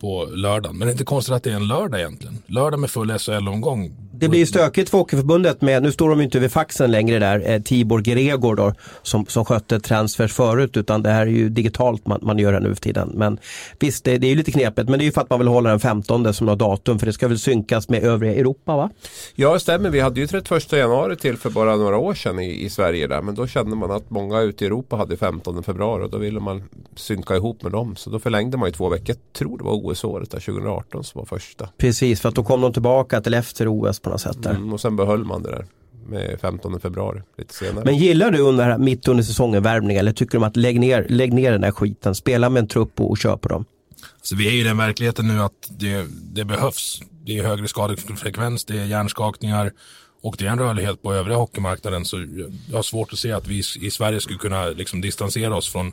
på 0.00 0.28
lördagen. 0.32 0.76
Men 0.78 0.86
det 0.86 0.90
är 0.90 0.92
inte 0.92 1.04
konstigt 1.04 1.34
att 1.34 1.42
det 1.42 1.50
är 1.50 1.54
en 1.54 1.68
lördag 1.68 2.00
egentligen. 2.00 2.42
Lördag 2.46 2.80
med 2.80 2.90
full 2.90 3.18
SHL-omgång. 3.18 3.92
Det 4.12 4.28
blir 4.28 4.40
ju 4.40 4.46
stökigt 4.46 4.90
för 4.90 4.98
Hockeyförbundet 4.98 5.60
med, 5.60 5.82
nu 5.82 5.92
står 5.92 6.08
de 6.08 6.18
ju 6.18 6.24
inte 6.24 6.38
vid 6.38 6.52
faxen 6.52 6.90
längre 6.90 7.18
där, 7.18 7.50
eh, 7.50 7.62
Tibor 7.62 8.00
Gregor 8.00 8.56
då, 8.56 8.74
som, 9.02 9.26
som 9.26 9.44
skötte 9.44 9.80
transfers 9.80 10.32
förut 10.32 10.76
utan 10.76 11.02
det 11.02 11.10
här 11.10 11.26
är 11.26 11.30
ju 11.30 11.48
digitalt 11.48 12.06
man, 12.06 12.20
man 12.22 12.38
gör 12.38 12.52
det 12.52 12.60
nu 12.60 12.74
för 12.74 12.82
tiden. 12.82 13.12
Men 13.14 13.38
visst, 13.80 14.04
det, 14.04 14.18
det 14.18 14.26
är 14.26 14.28
ju 14.28 14.34
lite 14.34 14.52
knepigt 14.52 14.88
men 14.88 14.98
det 14.98 15.02
är 15.02 15.06
ju 15.06 15.12
för 15.12 15.20
att 15.20 15.30
man 15.30 15.38
vill 15.38 15.48
hålla 15.48 15.70
den 15.70 15.80
15 15.80 16.34
som 16.34 16.48
har 16.48 16.56
datum 16.56 16.98
för 16.98 17.06
det 17.06 17.12
ska 17.12 17.28
väl 17.28 17.38
synkas 17.38 17.88
med 17.88 18.02
övriga 18.02 18.34
Europa 18.34 18.76
va? 18.76 18.90
Ja 19.34 19.52
det 19.52 19.60
stämmer. 19.60 19.90
Vi 19.90 20.00
hade 20.00 20.20
ju 20.20 20.26
31 20.26 20.72
januari 20.72 21.16
till 21.16 21.36
för 21.36 21.50
bara 21.50 21.76
några 21.76 21.96
år 21.96 22.14
sedan 22.14 22.38
i, 22.38 22.64
i 22.64 22.70
Sverige 22.70 23.06
där. 23.06 23.22
Men 23.22 23.34
då 23.34 23.46
kände 23.46 23.76
man 23.76 23.90
att 23.90 24.10
många 24.10 24.40
ute 24.40 24.64
i 24.64 24.66
Europa 24.66 24.96
hade 24.96 25.16
15 25.16 25.62
februari 25.62 26.04
och 26.04 26.10
då 26.10 26.18
ville 26.18 26.40
man 26.40 26.62
synka 26.96 27.36
ihop 27.36 27.62
med 27.62 27.72
dem. 27.72 27.96
Så 27.96 28.10
då 28.10 28.18
förlängde 28.18 28.56
man 28.56 28.68
ju 28.68 28.72
två 28.72 28.88
veckor. 28.88 29.06
Jag 29.08 29.32
tror 29.32 29.58
det 29.58 29.64
var 29.64 29.72
OS-året 29.90 30.30
där 30.30 30.40
2018 30.40 31.04
som 31.04 31.18
var 31.18 31.26
första. 31.26 31.68
Precis, 31.78 32.20
för 32.20 32.28
att 32.28 32.34
då 32.34 32.44
kom 32.44 32.60
de 32.60 32.72
tillbaka 32.72 33.20
till 33.20 33.34
efter 33.34 33.68
OS 33.68 34.00
på 34.00 34.10
något 34.10 34.20
sätt 34.20 34.42
där. 34.42 34.50
Mm, 34.50 34.72
och 34.72 34.80
sen 34.80 34.96
behöll 34.96 35.24
man 35.24 35.42
det 35.42 35.50
där 35.50 35.66
med 36.08 36.40
15 36.40 36.80
februari 36.80 37.22
lite 37.38 37.54
senare. 37.54 37.84
Men 37.84 37.96
gillar 37.96 38.30
du 38.30 38.38
under, 38.38 38.78
mitt 38.78 39.08
under 39.08 39.24
säsongen 39.24 39.62
värvning 39.62 39.96
eller 39.96 40.12
tycker 40.12 40.38
du 40.38 40.44
att 40.44 40.56
lägg 40.56 40.80
ner, 40.80 41.06
lägg 41.08 41.32
ner 41.32 41.52
den 41.52 41.60
där 41.60 41.70
skiten, 41.70 42.14
spela 42.14 42.50
med 42.50 42.60
en 42.60 42.68
trupp 42.68 43.00
och, 43.00 43.10
och 43.10 43.18
kör 43.18 43.36
på 43.36 43.48
dem? 43.48 43.64
Så 44.22 44.36
vi 44.36 44.48
är 44.48 44.52
i 44.52 44.62
den 44.62 44.76
verkligheten 44.76 45.28
nu 45.28 45.42
att 45.42 45.70
det, 45.70 46.06
det 46.32 46.44
behövs. 46.44 47.02
Det 47.24 47.38
är 47.38 47.44
högre 47.44 47.68
skadefrekvens, 47.68 48.64
det 48.64 48.78
är 48.78 48.84
hjärnskakningar 48.84 49.72
och 50.22 50.36
det 50.38 50.46
är 50.46 50.50
en 50.50 50.58
rörlighet 50.58 51.02
på 51.02 51.14
övriga 51.14 51.36
hockeymarknaden. 51.36 52.04
Så 52.04 52.26
jag 52.68 52.78
har 52.78 52.82
svårt 52.82 53.12
att 53.12 53.18
se 53.18 53.32
att 53.32 53.46
vi 53.46 53.62
i 53.80 53.90
Sverige 53.90 54.20
skulle 54.20 54.38
kunna 54.38 54.66
liksom 54.66 55.00
distansera 55.00 55.56
oss 55.56 55.72
från, 55.72 55.92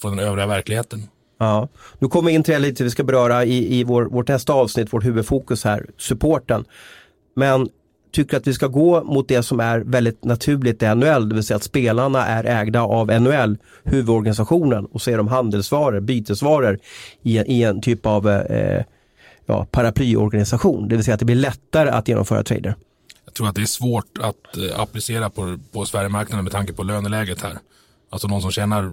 från 0.00 0.16
den 0.16 0.26
övriga 0.26 0.46
verkligheten. 0.46 1.08
Ja, 1.42 1.68
nu 1.98 2.08
kommer 2.08 2.28
vi 2.30 2.34
in 2.34 2.42
till 2.42 2.58
lite 2.62 2.84
vi 2.84 2.90
ska 2.90 3.04
beröra 3.04 3.44
i, 3.44 3.78
i 3.80 3.84
vår, 3.84 4.04
vårt 4.04 4.28
nästa 4.28 4.52
avsnitt, 4.52 4.92
vårt 4.92 5.04
huvudfokus 5.04 5.64
här, 5.64 5.86
supporten. 5.98 6.64
Men 7.36 7.68
tycker 8.12 8.36
att 8.36 8.46
vi 8.46 8.54
ska 8.54 8.66
gå 8.66 9.04
mot 9.04 9.28
det 9.28 9.42
som 9.42 9.60
är 9.60 9.78
väldigt 9.78 10.24
naturligt 10.24 10.82
i 10.82 10.86
NHL, 10.94 11.28
det 11.28 11.34
vill 11.34 11.44
säga 11.44 11.56
att 11.56 11.62
spelarna 11.62 12.26
är 12.26 12.44
ägda 12.44 12.80
av 12.82 13.06
NHL, 13.20 13.56
huvudorganisationen, 13.84 14.84
och 14.86 15.02
så 15.02 15.10
är 15.10 15.16
de 15.16 15.28
handelsvaror, 15.28 16.00
bytesvaror 16.00 16.78
i, 17.22 17.38
en- 17.38 17.50
i 17.50 17.62
en 17.62 17.80
typ 17.80 18.06
av 18.06 18.28
eh, 18.28 18.84
ja, 19.46 19.66
paraplyorganisation. 19.70 20.88
Det 20.88 20.94
vill 20.96 21.04
säga 21.04 21.14
att 21.14 21.20
det 21.20 21.26
blir 21.26 21.36
lättare 21.36 21.90
att 21.90 22.08
genomföra 22.08 22.42
trader. 22.44 22.74
Jag 23.24 23.34
tror 23.34 23.48
att 23.48 23.54
det 23.54 23.62
är 23.62 23.66
svårt 23.66 24.18
att 24.20 24.56
eh, 24.56 24.80
applicera 24.80 25.30
på, 25.30 25.58
på 25.72 25.84
Sverigemarknaden 25.84 26.44
med 26.44 26.52
tanke 26.52 26.72
på 26.72 26.82
löneläget 26.82 27.42
här. 27.42 27.58
Alltså 28.10 28.28
någon 28.28 28.42
som 28.42 28.50
tjänar 28.50 28.92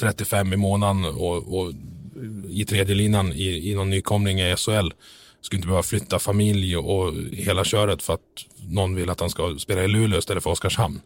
35 0.00 0.52
i 0.52 0.56
månaden 0.56 1.04
och, 1.04 1.58
och 1.58 1.72
i 2.48 2.64
tredje 2.64 2.94
linan 2.94 3.32
i, 3.32 3.70
i 3.70 3.74
någon 3.74 3.90
nykomling 3.90 4.40
i 4.40 4.56
SHL 4.56 4.90
skulle 5.40 5.58
inte 5.58 5.66
behöva 5.66 5.82
flytta 5.82 6.18
familj 6.18 6.76
och 6.76 7.14
hela 7.32 7.64
köret 7.64 8.02
för 8.02 8.14
att 8.14 8.20
någon 8.68 8.94
vill 8.94 9.10
att 9.10 9.20
han 9.20 9.30
ska 9.30 9.56
spela 9.58 9.84
i 9.84 9.88
Luleå 9.88 10.18
istället 10.18 10.42
för 10.42 10.50
Oskarshamn. 10.50 11.00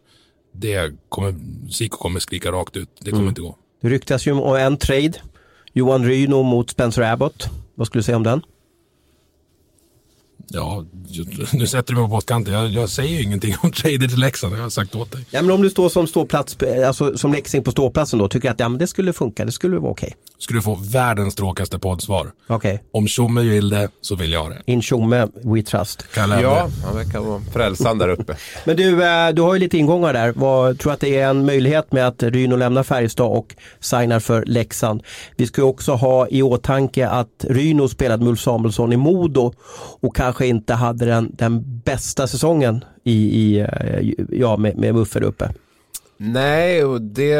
Det 0.51 0.93
kommer, 1.09 1.35
Siko 1.71 1.97
kommer 1.97 2.19
skrika 2.19 2.51
rakt 2.51 2.77
ut. 2.77 2.89
Det 2.99 3.11
kommer 3.11 3.29
inte 3.29 3.41
gå. 3.41 3.55
Det 3.81 3.89
ryktas 3.89 4.27
ju 4.27 4.31
om 4.31 4.55
en 4.55 4.77
trade. 4.77 5.13
Johan 5.73 6.05
Ryno 6.05 6.43
mot 6.43 6.69
Spencer 6.69 7.01
Abbott. 7.01 7.49
Vad 7.75 7.87
skulle 7.87 7.99
du 7.99 8.03
säga 8.03 8.15
om 8.15 8.23
den? 8.23 8.41
Ja, 10.53 10.85
nu 11.53 11.67
sätter 11.67 11.93
du 11.93 11.99
mig 11.99 12.09
på 12.09 12.15
pottkanten. 12.15 12.53
Jag, 12.53 12.67
jag 12.67 12.89
säger 12.89 13.09
ju 13.09 13.23
ingenting 13.23 13.55
om 13.61 13.71
trader 13.81 14.07
till 14.07 14.19
Leksand. 14.19 14.53
Det 14.53 14.57
har 14.57 14.63
jag 14.63 14.71
sagt 14.71 14.95
åt 14.95 15.11
dig. 15.11 15.25
Ja, 15.31 15.41
men 15.41 15.51
om 15.51 15.61
du 15.61 15.69
står 15.69 15.89
som 15.89 16.07
ståplats, 16.07 16.57
alltså 16.87 17.17
som 17.17 17.33
Leksing 17.33 17.63
på 17.63 17.71
ståplatsen 17.71 18.19
då, 18.19 18.27
tycker 18.27 18.51
att 18.51 18.59
ja, 18.59 18.69
men 18.69 18.79
det 18.79 18.87
skulle 18.87 19.13
funka, 19.13 19.45
det 19.45 19.51
skulle 19.51 19.79
vara 19.79 19.91
okej. 19.91 20.15
Skulle 20.39 20.57
du 20.59 20.63
få 20.63 20.75
världens 20.75 21.35
tråkigaste 21.35 21.79
poddsvar. 21.79 22.31
Okej. 22.47 22.83
Om 22.91 23.07
Tjomme 23.07 23.41
vill 23.41 23.69
det 23.69 23.89
så 24.01 24.15
vill 24.15 24.31
jag 24.31 24.49
det. 24.49 24.61
In 24.65 24.81
Tjomme, 24.81 25.27
we 25.43 25.63
trust. 25.63 26.05
Kalle 26.13 26.41
Ja, 26.41 26.69
han 26.85 26.95
verkar 26.95 27.19
vara 27.19 27.41
frälsaren 27.53 27.97
där 27.97 28.09
uppe. 28.09 28.35
Men 28.65 28.77
du, 28.77 29.03
eh, 29.03 29.29
du 29.29 29.41
har 29.41 29.53
ju 29.53 29.59
lite 29.59 29.77
ingångar 29.77 30.13
där. 30.13 30.33
Vad, 30.35 30.79
tror 30.79 30.93
att 30.93 30.99
det 30.99 31.19
är 31.19 31.29
en 31.29 31.45
möjlighet 31.45 31.91
med 31.91 32.07
att 32.07 32.23
Ryno 32.23 32.55
lämnar 32.55 32.83
Färjestad 32.83 33.27
och 33.27 33.55
signar 33.79 34.19
för 34.19 34.45
Leksand? 34.45 35.03
Vi 35.35 35.47
ska 35.47 35.61
ju 35.61 35.67
också 35.67 35.93
ha 35.93 36.27
i 36.27 36.41
åtanke 36.41 37.07
att 37.07 37.45
Ryno 37.49 37.87
spelade 37.87 38.23
med 38.23 38.29
Ulf 38.29 38.39
Samuelsson 38.39 38.93
i 38.93 38.97
Modo 38.97 39.53
och 40.01 40.15
kanske 40.15 40.40
inte 40.45 40.73
hade 40.73 41.05
den, 41.05 41.31
den 41.33 41.81
bästa 41.85 42.27
säsongen 42.27 42.85
i, 43.03 43.11
i, 43.13 43.59
eh, 43.59 44.13
ja, 44.29 44.57
med, 44.57 44.77
med 44.77 44.95
Muffe 44.95 45.19
uppe. 45.19 45.51
Nej, 46.23 46.85
och 46.85 47.01
det, 47.01 47.35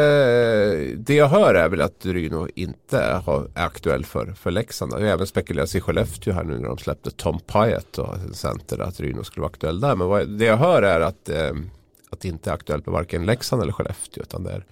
det 0.96 1.14
jag 1.14 1.28
hör 1.28 1.54
är 1.54 1.68
väl 1.68 1.80
att 1.80 2.06
Ryno 2.06 2.48
inte 2.54 3.20
har, 3.24 3.48
är 3.54 3.64
aktuell 3.66 4.04
för, 4.04 4.32
för 4.32 4.50
Leksand. 4.50 4.92
Det 4.92 4.96
har 4.98 5.06
även 5.06 5.26
spekulerats 5.26 5.74
i 5.74 5.80
Skellefteå 5.80 6.32
här 6.32 6.44
nu 6.44 6.58
när 6.58 6.68
de 6.68 6.78
släppte 6.78 7.10
Tom 7.10 7.38
Pyatt 7.40 7.98
och 7.98 8.16
center 8.32 8.78
att 8.78 9.00
Ryno 9.00 9.24
skulle 9.24 9.42
vara 9.42 9.50
aktuell 9.50 9.80
där. 9.80 9.96
Men 9.96 10.08
vad, 10.08 10.28
det 10.28 10.44
jag 10.44 10.56
hör 10.56 10.82
är 10.82 11.00
att, 11.00 11.28
eh, 11.28 11.52
att 12.12 12.20
det 12.20 12.28
inte 12.28 12.50
är 12.50 12.54
aktuellt 12.54 12.86
med 12.86 12.92
varken 12.92 13.26
Leksand 13.26 13.62
eller 13.62 13.72
Skellefteå 13.72 14.22
utan 14.22 14.44
det 14.44 14.50
är 14.50 14.64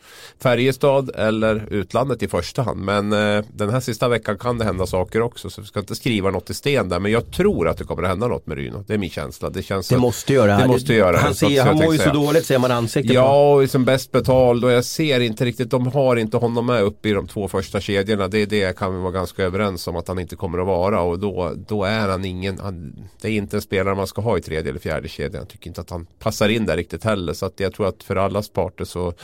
Färjestad 0.43 1.11
eller 1.17 1.67
utlandet 1.71 2.23
i 2.23 2.29
första 2.29 2.63
hand. 2.63 2.81
Men 2.81 3.13
eh, 3.13 3.45
den 3.55 3.71
här 3.71 3.81
sista 3.81 4.09
veckan 4.09 4.39
kan 4.39 4.59
det 4.59 4.65
hända 4.65 4.87
saker 4.87 5.23
också 5.23 5.51
så 5.51 5.61
vi 5.61 5.67
ska 5.67 5.81
inte 5.81 5.95
skriva 5.95 6.31
något 6.31 6.51
i 6.51 6.55
sten 6.55 6.89
där. 6.89 7.01
Men 7.01 7.13
jag 7.13 7.31
tror 7.33 7.69
att 7.69 7.77
det 7.79 7.85
kommer 7.85 8.03
att 8.03 8.09
hända 8.09 8.27
något 8.27 8.47
med 8.47 8.57
Ryno. 8.57 8.85
Det 8.87 8.95
är 8.95 8.99
min 8.99 9.11
känsla. 9.11 9.51
Det, 9.51 9.63
känns 9.63 9.89
Det 9.89 9.95
att- 9.95 10.01
måste 10.01 10.33
göra. 10.33 10.59
Det 10.59 10.67
måste 10.67 10.95
göra. 10.95 11.17
Han, 11.19 11.35
ser, 11.35 11.63
han 11.65 11.77
mår 11.77 11.93
ju 11.93 11.99
så 11.99 12.11
dåligt 12.13 12.47
ser 12.47 12.59
man 12.59 12.71
ansiktet 12.71 13.11
på. 13.11 13.15
Ja, 13.15 13.55
och 13.55 13.71
som 13.71 13.85
bäst 13.85 14.13
betald 14.13 14.65
och 14.65 14.71
jag 14.71 14.85
ser 14.85 15.21
inte 15.21 15.45
riktigt, 15.45 15.71
de 15.71 15.87
har 15.87 16.17
inte 16.17 16.37
honom 16.37 16.67
med 16.67 16.83
uppe 16.83 17.09
i 17.09 17.13
de 17.13 17.27
två 17.27 17.49
första 17.49 17.81
kedjorna. 17.81 18.29
Det, 18.29 18.47
det 18.47 18.77
kan 18.79 18.95
vi 18.95 19.01
vara 19.01 19.13
ganska 19.13 19.43
överens 19.43 19.89
om 19.89 19.97
att 19.97 20.09
han 20.09 20.19
inte 20.19 20.37
kommer 20.37 20.59
att 20.59 20.67
vara 20.67 21.01
och 21.01 21.19
då, 21.19 21.53
då 21.69 21.85
är 21.85 22.09
han 22.09 22.25
ingen, 22.25 22.59
han, 22.59 22.95
det 23.21 23.29
är 23.29 23.33
inte 23.33 23.57
en 23.57 23.61
spelare 23.63 23.95
man 23.95 24.07
ska 24.07 24.23
ha 24.23 24.39
i 24.39 24.41
tredje 24.41 24.71
eller 24.71 24.81
fjärde 24.81 25.09
kedjan. 25.09 25.41
Jag 25.41 25.49
tycker 25.49 25.69
inte 25.69 25.81
att 25.81 25.91
han 25.91 26.07
passar 26.19 26.49
in 26.49 26.67
där 26.67 26.77
riktigt 26.77 27.05
heller. 27.31 27.35
Så 27.35 27.47
att 27.47 27.61
jag 27.61 27.75
tror 27.75 27.89
att 27.89 28.03
för 28.03 28.17
allas 28.17 28.49
parter 28.49 28.85
så, 28.85 29.15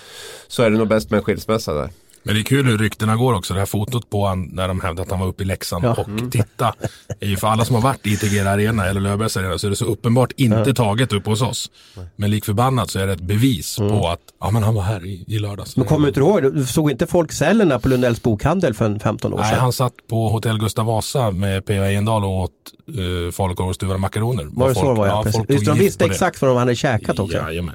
så 0.48 0.62
är 0.62 0.70
det 0.70 0.78
nog 0.78 0.88
bäst 0.88 1.10
med 1.10 1.18
en 1.18 1.24
skilsmässa 1.24 1.74
där. 1.74 1.90
Men 2.26 2.34
det 2.34 2.40
är 2.40 2.44
kul 2.44 2.66
hur 2.66 2.78
ryktena 2.78 3.16
går 3.16 3.34
också. 3.34 3.54
Det 3.54 3.60
här 3.60 3.66
fotot 3.66 4.10
på 4.10 4.26
han 4.26 4.42
när 4.52 4.68
de 4.68 4.80
hävdade 4.80 5.02
att 5.02 5.10
han 5.10 5.20
var 5.20 5.26
uppe 5.26 5.42
i 5.42 5.46
Leksand. 5.46 5.84
Ja. 5.84 5.94
Och 5.94 6.32
titta, 6.32 6.74
är 7.20 7.26
ju 7.26 7.36
för 7.36 7.48
alla 7.48 7.64
som 7.64 7.74
har 7.74 7.82
varit 7.82 8.06
i 8.06 8.16
Tegera 8.16 8.50
Arena 8.50 8.86
eller 8.86 9.00
Löfbergs 9.00 9.36
Arena 9.36 9.58
så 9.58 9.66
är 9.66 9.70
det 9.70 9.76
så 9.76 9.84
uppenbart 9.84 10.32
inte 10.36 10.74
taget 10.74 11.12
upp 11.12 11.26
hos 11.26 11.42
oss. 11.42 11.70
Men 12.16 12.30
lik 12.30 12.44
förbannat 12.44 12.90
så 12.90 12.98
är 12.98 13.06
det 13.06 13.12
ett 13.12 13.20
bevis 13.20 13.76
på 13.76 14.08
att 14.08 14.20
ja, 14.40 14.50
men 14.50 14.62
han 14.62 14.74
var 14.74 14.82
här 14.82 15.06
i, 15.06 15.24
i 15.28 15.38
lördags. 15.38 15.76
Men 15.76 15.86
kommer 15.86 16.02
du 16.02 16.08
inte 16.08 16.20
ihåg, 16.20 16.54
du 16.54 16.66
såg 16.66 16.90
inte 16.90 17.06
folk 17.06 17.32
cellerna 17.32 17.78
på 17.78 17.88
Lundells 17.88 18.22
bokhandel 18.22 18.74
för 18.74 18.84
en 18.84 19.00
15 19.00 19.32
år 19.32 19.38
Nej, 19.38 19.50
sedan? 19.50 19.60
han 19.60 19.72
satt 19.72 19.94
på 20.08 20.28
Hotell 20.28 20.58
Gustav 20.58 20.86
Vasa 20.86 21.30
med 21.30 21.66
P.A. 21.66 21.86
Ejendahl 21.86 22.24
och 22.24 22.30
åt 22.30 22.50
uh, 22.98 23.30
falukorv 23.30 23.68
och 23.68 23.74
stuvade 23.74 23.98
makaroner. 23.98 24.46
Var 24.50 24.68
det 24.68 24.74
så 24.74 24.92
det 24.92 24.98
var 24.98 25.06
ja, 25.06 25.22
folk 25.22 25.34
tog 25.34 25.50
Just, 25.50 25.66
de 25.66 25.78
visste 25.78 26.04
exakt 26.04 26.42
vad 26.42 26.50
de 26.50 26.56
hade 26.56 26.76
käkat 26.76 27.18
också. 27.18 27.36
Jajamän. 27.36 27.74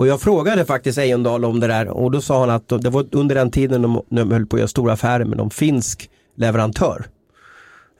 Och 0.00 0.06
jag 0.06 0.20
frågade 0.20 0.64
faktiskt 0.64 0.98
Ejendal 0.98 1.44
om 1.44 1.60
det 1.60 1.66
där 1.66 1.88
och 1.88 2.10
då 2.10 2.20
sa 2.20 2.40
han 2.40 2.50
att 2.50 2.68
det 2.68 2.90
var 2.90 3.06
under 3.12 3.34
den 3.34 3.50
tiden 3.50 3.82
de, 3.82 4.02
de 4.08 4.30
höll 4.32 4.46
på 4.46 4.56
att 4.56 4.60
göra 4.60 4.68
stora 4.68 4.92
affärer 4.92 5.24
med 5.24 5.38
någon 5.38 5.50
finsk 5.50 6.10
leverantör. 6.36 7.06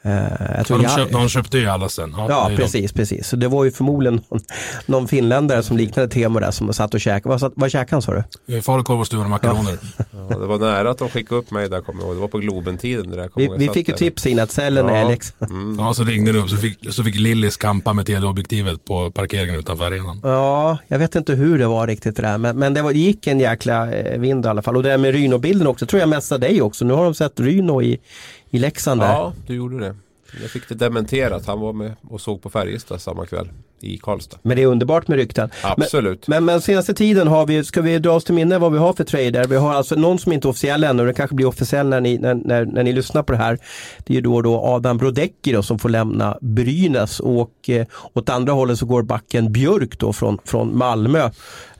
Eh, 0.02 0.12
jag 0.12 0.28
Ja, 0.58 0.64
tror 0.64 0.76
de, 0.78 0.82
jag- 0.84 0.96
köpte, 0.98 1.12
de 1.14 1.28
köpte 1.28 1.58
ju 1.58 1.66
alla 1.66 1.88
sen. 1.88 2.14
Ja, 2.16 2.26
det 2.28 2.34
är 2.34 2.50
de. 2.50 2.56
precis, 2.56 2.92
precis. 2.92 3.28
Så 3.28 3.36
det 3.36 3.48
var 3.48 3.64
ju 3.64 3.70
förmodligen 3.70 4.20
någon, 4.30 4.40
någon 4.86 5.08
finländare 5.08 5.62
som 5.62 5.76
liknade 5.76 6.08
Temo 6.08 6.40
där 6.40 6.50
som 6.50 6.72
satt 6.72 6.94
och 6.94 7.00
käkade. 7.00 7.36
Vad, 7.36 7.52
vad 7.56 7.70
käkade 7.70 7.94
han 7.94 8.02
sa 8.02 8.24
du? 8.46 8.56
Eh, 8.56 8.62
Falukorv 8.62 9.00
och 9.00 9.06
stuvade 9.06 9.28
makaroner. 9.28 9.78
Ja, 10.30 10.38
det 10.38 10.46
var 10.46 10.58
nära 10.58 10.90
att 10.90 10.98
de 10.98 11.08
skickade 11.08 11.40
upp 11.40 11.50
mig 11.50 11.68
där 11.68 11.80
kommer 11.80 12.00
jag 12.00 12.06
ihåg. 12.08 12.16
Det 12.16 12.20
var 12.20 12.28
på 12.28 12.38
Globen-tiden. 12.38 13.10
där, 13.10 13.28
kommer 13.28 13.46
Vi, 13.46 13.52
jag 13.52 13.58
vi 13.58 13.64
Jag 13.66 13.74
fick 13.74 13.88
ju 13.88 13.94
tips 13.94 14.26
in 14.26 14.38
att 14.40 14.50
cellen 14.50 14.86
Ja. 14.88 14.94
är 14.96 15.08
liksom. 15.08 15.76
Ja, 15.78 15.94
så 15.94 16.04
ringde 16.04 16.32
det 16.32 16.38
upp 16.38 16.50
så 16.50 16.56
fick, 16.56 16.92
så 16.94 17.04
fick 17.04 17.14
Lillis 17.14 17.56
kampa 17.56 17.92
med 17.92 18.06
teleobjektivet 18.06 18.84
på 18.84 19.10
parkeringen 19.10 19.54
utanför 19.54 19.84
arenan. 19.86 20.20
Ja, 20.22 20.78
jag 20.88 20.98
vet 20.98 21.14
inte 21.14 21.32
hur 21.34 21.58
det 21.58 21.66
var 21.66 21.86
riktigt 21.86 22.16
det 22.16 22.22
där. 22.22 22.38
Men, 22.38 22.58
men 22.58 22.74
det, 22.74 22.82
var, 22.82 22.92
det 22.92 22.98
gick 22.98 23.26
en 23.26 23.40
jäkla 23.40 23.92
eh, 23.92 24.18
vind 24.20 24.44
i 24.46 24.48
alla 24.48 24.62
fall. 24.62 24.76
Och 24.76 24.82
det 24.82 24.88
där 24.88 24.98
med 24.98 25.12
Ryno-bilden 25.14 25.66
också, 25.66 25.86
tror 25.86 26.00
jag 26.00 26.08
messade 26.08 26.46
dig 26.46 26.62
också. 26.62 26.84
Nu 26.84 26.94
har 26.94 27.04
de 27.04 27.14
sett 27.14 27.40
Ryno 27.40 27.82
i, 27.82 27.98
i 28.50 28.58
Leksand 28.58 29.00
där. 29.00 29.12
Ja, 29.12 29.32
du 29.46 29.54
gjorde 29.54 29.78
det. 29.78 29.94
Jag 30.42 30.50
fick 30.50 30.68
det 30.68 30.74
dementerat. 30.74 31.46
Han 31.46 31.60
var 31.60 31.72
med 31.72 31.92
och 32.08 32.20
såg 32.20 32.42
på 32.42 32.50
Färjestad 32.50 33.00
samma 33.00 33.26
kväll 33.26 33.48
i 33.80 33.98
Karlstad. 33.98 34.36
Men 34.42 34.56
det 34.56 34.62
är 34.62 34.66
underbart 34.66 35.08
med 35.08 35.16
rykten. 35.18 35.50
Absolut. 35.62 36.28
Men, 36.28 36.44
men 36.44 36.60
senaste 36.60 36.94
tiden 36.94 37.28
har 37.28 37.46
vi, 37.46 37.64
ska 37.64 37.82
vi 37.82 37.98
dra 37.98 38.12
oss 38.12 38.24
till 38.24 38.34
minne 38.34 38.58
vad 38.58 38.72
vi 38.72 38.78
har 38.78 38.92
för 38.92 39.04
trader? 39.04 39.44
Vi 39.46 39.56
har 39.56 39.72
alltså 39.74 39.94
någon 39.94 40.18
som 40.18 40.32
inte 40.32 40.48
är 40.48 40.50
officiell 40.50 40.84
ännu, 40.84 41.06
det 41.06 41.12
kanske 41.14 41.36
blir 41.36 41.46
officiell 41.46 41.88
när 41.88 42.00
ni, 42.00 42.18
när, 42.18 42.34
när, 42.34 42.64
när 42.64 42.82
ni 42.82 42.92
lyssnar 42.92 43.22
på 43.22 43.32
det 43.32 43.38
här. 43.38 43.58
Det 43.98 44.12
är 44.12 44.14
ju 44.14 44.20
då, 44.20 44.42
då 44.42 44.60
Adam 44.60 44.98
Brodecki 44.98 45.52
då, 45.52 45.62
som 45.62 45.78
får 45.78 45.88
lämna 45.88 46.38
Brynäs 46.40 47.20
och 47.20 47.70
eh, 47.70 47.86
åt 48.12 48.28
andra 48.28 48.52
hållet 48.52 48.78
så 48.78 48.86
går 48.86 49.02
backen 49.02 49.52
Björk 49.52 49.98
då 49.98 50.12
från, 50.12 50.38
från 50.44 50.78
Malmö. 50.78 51.30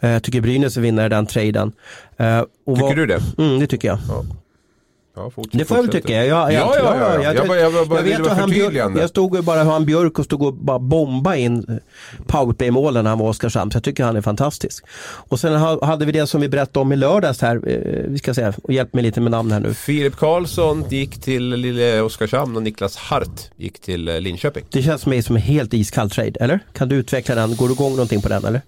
Eh, 0.01 0.19
tycker 0.19 0.41
Brynäs 0.41 0.77
är 0.77 0.81
vinnare 0.81 1.07
i 1.07 1.09
den 1.09 1.27
traden. 1.27 1.73
Eh, 2.17 2.41
och 2.41 2.77
Tycker 2.77 2.83
vad- 2.83 2.97
du 2.97 3.07
det? 3.07 3.21
Mm, 3.39 3.59
det 3.61 3.67
tycker 3.67 3.89
jag. 3.89 3.99
Ja, 4.09 4.25
fortsätt, 5.31 5.59
Det 5.59 5.65
får 5.65 5.77
jag 5.77 5.83
väl 5.83 5.93
tycka. 5.93 6.13
Jag, 6.13 6.27
jag, 6.27 6.53
Ja, 6.53 6.75
ja, 6.79 6.97
ja, 6.97 6.97
ja. 6.99 7.23
Jag, 7.23 7.35
Jag 7.37 7.47
jag 7.61 7.73
jag 7.75 8.03
ville 8.03 8.19
vet 8.19 8.27
att 8.33 8.39
han 8.39 8.51
Björk, 8.51 8.75
jag 9.01 9.09
stod 9.11 9.45
bara 9.45 9.63
hur 9.65 9.71
han 9.71 9.87
Björk 9.87 10.19
och 10.19 10.25
stod 10.25 10.43
och 10.43 10.55
bara 10.55 10.79
bomba 10.79 11.37
in 11.37 11.65
eh, 11.69 11.75
powerplay-målen 12.27 13.05
när 13.05 13.11
han 13.11 13.19
var 13.19 13.29
Oskarshamn. 13.29 13.71
Så 13.71 13.77
jag 13.77 13.85
tycker 13.85 14.05
han 14.05 14.17
är 14.17 14.21
fantastisk. 14.21 14.85
Och 15.03 15.41
sen 15.41 15.55
ha- 15.57 15.85
hade 15.87 16.07
vi 16.07 16.13
det 16.13 16.27
som 16.27 16.41
vi 16.41 16.49
berättade 16.49 16.79
om 16.83 16.93
i 16.93 16.97
lördags 16.97 17.41
här. 17.43 17.57
eh, 17.69 18.05
Vi 18.09 18.19
ska 18.19 18.35
säga, 18.35 18.53
och 18.63 18.73
hjälp 18.73 18.95
mig 18.95 19.03
lite 19.03 19.21
med 19.21 19.31
namn 19.31 19.53
här 19.53 19.61
nu. 19.61 19.75
Filip 19.75 20.17
Karlsson 20.17 20.85
gick 20.91 21.21
till 21.21 21.49
lille 21.49 22.01
Oskarshamn 22.01 22.57
och 22.57 22.63
Niklas 22.63 22.97
Hart 22.97 23.41
gick 23.57 23.79
till 23.81 24.09
eh, 24.09 24.21
Linköping. 24.21 24.65
Det 24.71 24.83
känns 24.83 25.03
för 25.03 25.11
mig 25.11 25.23
som 25.23 25.37
en 25.37 25.43
helt 25.43 25.75
iskall 25.75 26.11
trade, 26.11 26.33
eller? 26.41 26.61
Kan 26.73 26.89
du 26.89 26.97
utveckla 26.97 27.35
den? 27.35 27.57
Går 27.57 27.69
du 27.69 27.75
igång 27.75 27.91
någonting 27.93 28.23
på 28.23 28.29
den 28.29 28.45
eller? 28.45 28.61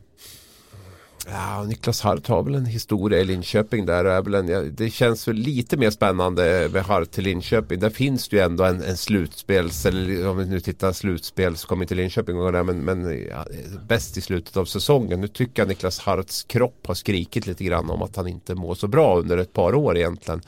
Ja, 1.27 1.65
Niklas 1.65 2.01
Hart 2.01 2.29
har 2.29 2.43
väl 2.43 2.55
en 2.55 2.67
historia 2.67 3.21
i 3.21 3.25
Linköping 3.25 3.87
där. 3.87 4.05
Är 4.05 4.23
väl 4.23 4.35
en, 4.35 4.49
ja, 4.49 4.61
det 4.61 4.91
känns 4.91 5.29
väl 5.29 5.37
lite 5.37 5.77
mer 5.77 5.91
spännande 5.91 6.71
med 6.73 6.85
Hart 6.85 7.11
till 7.11 7.25
Linköping. 7.25 7.81
Där 7.81 7.91
finns 7.91 8.29
det 8.29 8.37
ju 8.37 8.43
ändå 8.43 8.65
en, 8.65 8.83
en 8.83 8.97
slutspels, 8.97 9.87
eller 9.87 10.29
om 10.29 10.37
vi 10.37 10.45
nu 10.45 10.61
tittar 10.61 10.93
slutspel 10.93 11.57
så 11.57 11.69
kommer 11.69 11.85
inte 11.85 11.95
Linköping 11.95 12.37
gå 12.37 12.51
där 12.51 12.63
men, 12.63 12.85
men 12.85 13.27
ja, 13.31 13.47
bäst 13.89 14.17
i 14.17 14.21
slutet 14.21 14.57
av 14.57 14.65
säsongen. 14.65 15.21
Nu 15.21 15.29
tycker 15.29 15.63
jag 15.63 15.69
Niklas 15.69 15.99
Harts 15.99 16.43
kropp 16.43 16.87
har 16.87 16.95
skrikit 16.95 17.47
lite 17.47 17.65
grann 17.65 17.91
om 17.91 18.03
att 18.03 18.17
han 18.17 18.29
inte 18.29 18.55
mår 18.55 18.75
så 18.75 18.89
bra 18.89 19.19
under 19.19 19.39
ett 19.39 19.53
par 19.53 19.75
år 19.75 19.97
egentligen. 19.97 20.41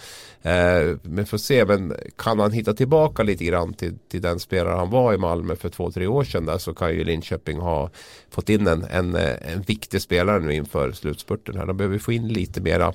Eh, 0.43 0.97
men 1.03 1.27
får 1.27 1.39
se, 1.39 1.65
men 1.65 1.95
kan 2.17 2.39
han 2.39 2.53
hitta 2.53 2.75
tillbaka 2.75 3.23
lite 3.23 3.45
grann 3.45 3.75
till, 3.75 3.99
till 4.09 4.23
den 4.23 4.41
spelare 4.41 4.77
han 4.77 4.91
var 4.91 5.15
i 5.15 5.19
Malmö 5.19 5.57
för 5.57 5.69
två, 5.69 5.91
tre 5.91 6.07
år 6.07 6.25
sedan 6.25 6.47
där 6.47 6.59
så 6.59 6.75
kan 6.75 6.91
ju 6.91 7.05
Linköping 7.05 7.59
ha 7.59 7.91
fått 8.31 8.49
in 8.49 8.67
en, 8.67 8.85
en, 8.85 9.17
en 9.17 9.63
viktig 9.67 10.03
spelare 10.03 10.41
nu 10.41 10.64
inför 10.65 10.93
slutspurten 10.93 11.57
här. 11.57 11.67
De 11.67 11.77
behöver 11.77 11.99
få 11.99 12.13
in 12.13 12.29
lite 12.29 12.61
mera 12.61 12.93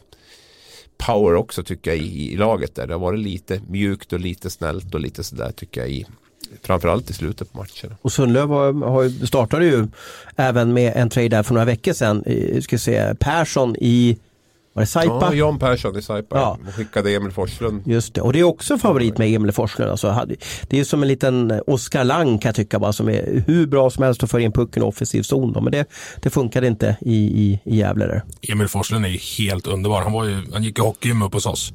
power 0.97 1.35
också 1.35 1.63
tycker 1.63 1.91
jag 1.91 1.97
i, 1.97 2.33
i 2.33 2.35
laget 2.35 2.75
där. 2.75 2.87
Det 2.87 2.93
har 2.93 2.99
varit 2.99 3.19
lite 3.19 3.61
mjukt 3.67 4.13
och 4.13 4.19
lite 4.19 4.49
snällt 4.49 4.93
och 4.93 4.99
lite 4.99 5.23
sådär 5.23 5.51
tycker 5.51 5.81
jag 5.81 5.89
i 5.89 6.05
framförallt 6.61 7.09
i 7.09 7.13
slutet 7.13 7.51
på 7.51 7.57
matchen. 7.57 7.95
Och 8.01 8.11
Sundlöv 8.11 8.49
har, 8.49 8.73
har, 8.73 9.25
startade 9.25 9.65
ju 9.65 9.87
även 10.35 10.73
med 10.73 10.93
en 10.95 11.09
trade 11.09 11.29
där 11.29 11.43
för 11.43 11.53
några 11.53 11.65
veckor 11.65 11.93
sedan. 11.93 12.23
Eh, 12.25 12.61
ska 12.61 12.77
se, 12.77 13.15
Persson 13.19 13.75
i, 13.79 14.17
var 14.73 14.83
det 14.83 14.87
Saipa? 14.87 15.19
Ja, 15.21 15.33
Jan 15.33 15.59
Persson 15.59 15.97
i 15.97 16.01
Saipa 16.01 16.37
Ja. 16.37 16.57
och 16.67 16.73
skickade 16.75 17.15
Emil 17.15 17.31
Forslund. 17.31 17.81
Just 17.85 18.13
det, 18.13 18.21
och 18.21 18.33
det 18.33 18.39
är 18.39 18.43
också 18.43 18.77
favorit 18.77 19.17
med 19.17 19.35
Emil 19.35 19.51
Forslund. 19.51 19.91
Alltså, 19.91 20.25
det 20.67 20.79
är 20.79 20.83
som 20.83 21.01
en 21.01 21.07
liten 21.07 21.61
Oskar 21.67 22.03
Lang 22.03 22.37
kan 22.39 22.49
jag 22.49 22.55
tycka 22.55 22.79
bara, 22.79 22.93
som 22.93 23.09
är 23.09 23.43
hur 23.47 23.67
bra 23.67 23.89
som 23.89 24.03
helst 24.03 24.23
att 24.23 24.31
föra 24.31 24.41
in 24.41 24.51
pucken 24.51 24.83
i 24.83 24.85
offensiv 24.85 25.21
zon. 25.21 25.53
Då. 25.53 25.61
Men 25.61 25.71
det, 25.71 25.85
det 26.21 26.29
funkade 26.29 26.67
inte 26.67 26.97
i, 27.01 27.15
i, 27.15 27.59
i 27.65 27.77
Gävle 27.77 28.05
där. 28.05 28.23
Emil 28.41 28.67
Forslund 28.67 29.05
är 29.05 29.09
ju 29.09 29.17
helt 29.17 29.67
underbar. 29.67 30.01
Han, 30.01 30.11
var 30.11 30.25
ju, 30.25 30.41
han 30.53 30.63
gick 30.63 30.77
i 30.79 30.81
hockeygym 30.81 31.21
upp 31.21 31.33
hos 31.33 31.45
oss. 31.45 31.73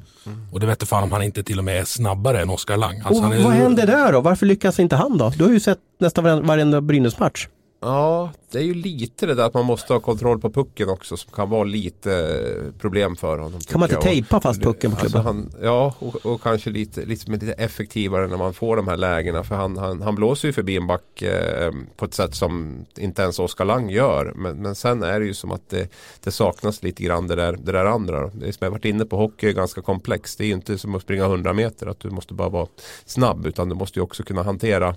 Och 0.52 0.61
det 0.61 0.66
vet 0.66 0.88
fan 0.88 1.02
om 1.02 1.12
han 1.12 1.22
inte 1.22 1.42
till 1.42 1.59
och 1.59 1.64
med 1.64 1.80
är 1.80 1.85
snabbare 1.85 2.42
än 2.42 2.50
Oskar 2.50 2.76
Lang. 2.76 2.96
Alltså, 3.04 3.22
och 3.22 3.28
han 3.28 3.38
är, 3.38 3.44
vad 3.44 3.52
hände 3.52 3.87
där 3.87 4.12
då? 4.12 4.20
Varför 4.20 4.46
lyckas 4.46 4.80
inte 4.80 4.96
han 4.96 5.18
då? 5.18 5.33
Du 5.38 5.44
har 5.44 5.50
ju 5.50 5.61
sett 5.61 5.78
nästan 6.00 6.24
varenda, 6.24 6.46
varenda 6.46 6.80
Brynäs-match. 6.80 7.48
Ja, 7.84 8.30
det 8.50 8.58
är 8.58 8.62
ju 8.62 8.74
lite 8.74 9.26
det 9.26 9.34
där 9.34 9.44
att 9.44 9.54
man 9.54 9.64
måste 9.64 9.92
ha 9.92 10.00
kontroll 10.00 10.40
på 10.40 10.50
pucken 10.50 10.88
också 10.88 11.16
som 11.16 11.32
kan 11.32 11.50
vara 11.50 11.64
lite 11.64 12.12
eh, 12.12 12.80
problem 12.80 13.16
för 13.16 13.38
honom. 13.38 13.60
Kan 13.60 13.80
man 13.80 13.90
inte 13.90 14.02
tejpa 14.02 14.40
fast 14.40 14.62
pucken 14.62 14.90
på 14.90 14.96
Alltså 14.96 15.08
klubban? 15.08 15.26
han, 15.26 15.52
ja, 15.62 15.94
och, 15.98 16.26
och 16.26 16.42
kanske 16.42 16.70
lite, 16.70 17.04
lite, 17.04 17.30
lite 17.30 17.52
effektivare 17.52 18.26
när 18.26 18.36
man 18.36 18.54
får 18.54 18.76
de 18.76 18.88
här 18.88 18.96
lägena. 18.96 19.44
För 19.44 19.54
han, 19.54 19.78
han, 19.78 20.02
han 20.02 20.14
blåser 20.14 20.48
ju 20.48 20.52
förbi 20.52 20.76
en 20.76 20.86
back 20.86 21.22
eh, 21.22 21.72
på 21.96 22.04
ett 22.04 22.14
sätt 22.14 22.34
som 22.34 22.84
inte 22.98 23.22
ens 23.22 23.38
Oskar 23.38 23.64
Lang 23.64 23.90
gör. 23.90 24.32
Men, 24.36 24.56
men 24.56 24.74
sen 24.74 25.02
är 25.02 25.20
det 25.20 25.26
ju 25.26 25.34
som 25.34 25.52
att 25.52 25.68
det, 25.70 25.88
det 26.24 26.30
saknas 26.30 26.82
lite 26.82 27.02
grann 27.02 27.26
det 27.26 27.34
där, 27.34 27.52
det 27.52 27.72
där 27.72 27.84
andra. 27.84 28.26
Det 28.26 28.52
som 28.52 28.64
jag 28.64 28.70
varit 28.70 28.84
inne 28.84 29.04
på, 29.04 29.16
hockey 29.16 29.48
är 29.48 29.52
ganska 29.52 29.82
komplext. 29.82 30.38
Det 30.38 30.44
är 30.44 30.48
ju 30.48 30.54
inte 30.54 30.78
som 30.78 30.94
att 30.94 31.02
springa 31.02 31.24
100 31.24 31.52
meter, 31.52 31.86
att 31.86 32.00
du 32.00 32.10
måste 32.10 32.34
bara 32.34 32.48
vara 32.48 32.66
snabb. 33.04 33.46
Utan 33.46 33.68
du 33.68 33.74
måste 33.74 33.98
ju 33.98 34.02
också 34.02 34.22
kunna 34.22 34.42
hantera 34.42 34.94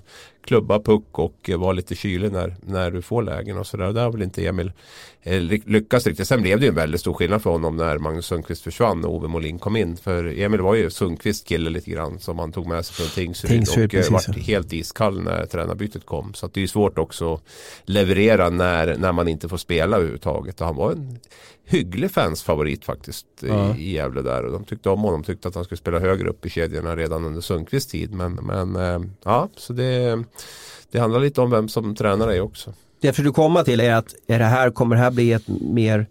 klubba, 0.48 0.80
puck 0.80 1.18
och 1.18 1.50
eh, 1.50 1.58
vara 1.58 1.72
lite 1.72 1.94
kylig 1.94 2.32
när, 2.32 2.56
när 2.60 2.77
när 2.78 2.90
du 2.90 3.02
får 3.02 3.22
lägen 3.22 3.58
och 3.58 3.66
sådär. 3.66 3.92
Där 3.92 4.02
har 4.02 4.12
väl 4.12 4.22
inte 4.22 4.46
Emil 4.46 4.72
eh, 5.34 5.40
ly- 5.40 5.62
lyckats 5.66 6.06
riktigt. 6.06 6.28
Sen 6.28 6.42
blev 6.42 6.58
det 6.60 6.64
ju 6.66 6.68
en 6.68 6.74
väldigt 6.74 7.00
stor 7.00 7.12
skillnad 7.14 7.42
för 7.42 7.50
honom 7.50 7.76
när 7.76 7.98
Magnus 7.98 8.26
Sundqvist 8.26 8.62
försvann 8.62 9.04
och 9.04 9.14
Ove 9.14 9.28
Molin 9.28 9.58
kom 9.58 9.76
in. 9.76 9.96
För 9.96 10.38
Emil 10.38 10.60
var 10.60 10.74
ju 10.74 10.90
Sundqvist 10.90 11.46
kille 11.46 11.70
lite 11.70 11.90
grann 11.90 12.18
som 12.20 12.38
han 12.38 12.52
tog 12.52 12.66
med 12.66 12.84
sig 12.84 12.94
från 12.96 13.06
Tingsryd. 13.24 13.50
Tingsryd, 13.50 13.84
och 13.88 13.94
eh, 13.94 13.98
precis, 13.98 14.12
vart 14.12 14.36
ja. 14.36 14.42
helt 14.42 14.72
iskall 14.72 15.22
när 15.22 15.46
tränarbytet 15.46 16.06
kom. 16.06 16.34
Så 16.34 16.46
det 16.46 16.58
är 16.60 16.62
ju 16.62 16.68
svårt 16.68 16.98
också 16.98 17.34
att 17.34 17.42
leverera 17.84 18.50
när, 18.50 18.96
när 18.96 19.12
man 19.12 19.28
inte 19.28 19.48
får 19.48 19.56
spela 19.56 19.96
överhuvudtaget. 19.96 20.60
Och 20.60 20.66
han 20.66 20.76
var 20.76 20.92
en 20.92 21.18
hygglig 21.64 22.10
fansfavorit 22.10 22.84
faktiskt 22.84 23.26
i- 23.42 23.46
Ja. 23.48 23.76
i 23.76 23.92
Gävle 23.92 24.22
där. 24.22 24.44
Och 24.44 24.52
de 24.52 24.64
tyckte 24.64 24.90
om 24.90 25.00
honom, 25.00 25.24
tyckte 25.24 25.48
att 25.48 25.54
han 25.54 25.64
skulle 25.64 25.78
spela 25.78 25.98
högre 25.98 26.28
upp 26.28 26.46
i 26.46 26.50
kedjorna 26.50 26.96
redan 26.96 27.24
under 27.24 27.40
Sundqvists 27.40 27.90
tid. 27.92 28.12
Men, 28.14 28.34
men 28.34 28.76
eh, 28.76 29.00
ja, 29.24 29.48
så 29.56 29.72
det, 29.72 30.24
det 30.90 30.98
handlar 30.98 31.20
lite 31.20 31.40
om 31.40 31.50
vem 31.50 31.68
som 31.68 31.94
tränar 31.94 32.26
dig 32.26 32.40
också. 32.40 32.72
Det 33.00 33.08
jag 33.08 33.16
försöker 33.16 33.32
komma 33.32 33.64
till 33.64 33.80
är 33.80 33.94
att 33.94 34.14
är 34.26 34.38
det 34.38 34.44
här, 34.44 34.70
kommer 34.70 34.96
det 34.96 35.02
här 35.02 35.10
bli 35.10 35.32
ett 35.32 35.48
mer 35.48 36.06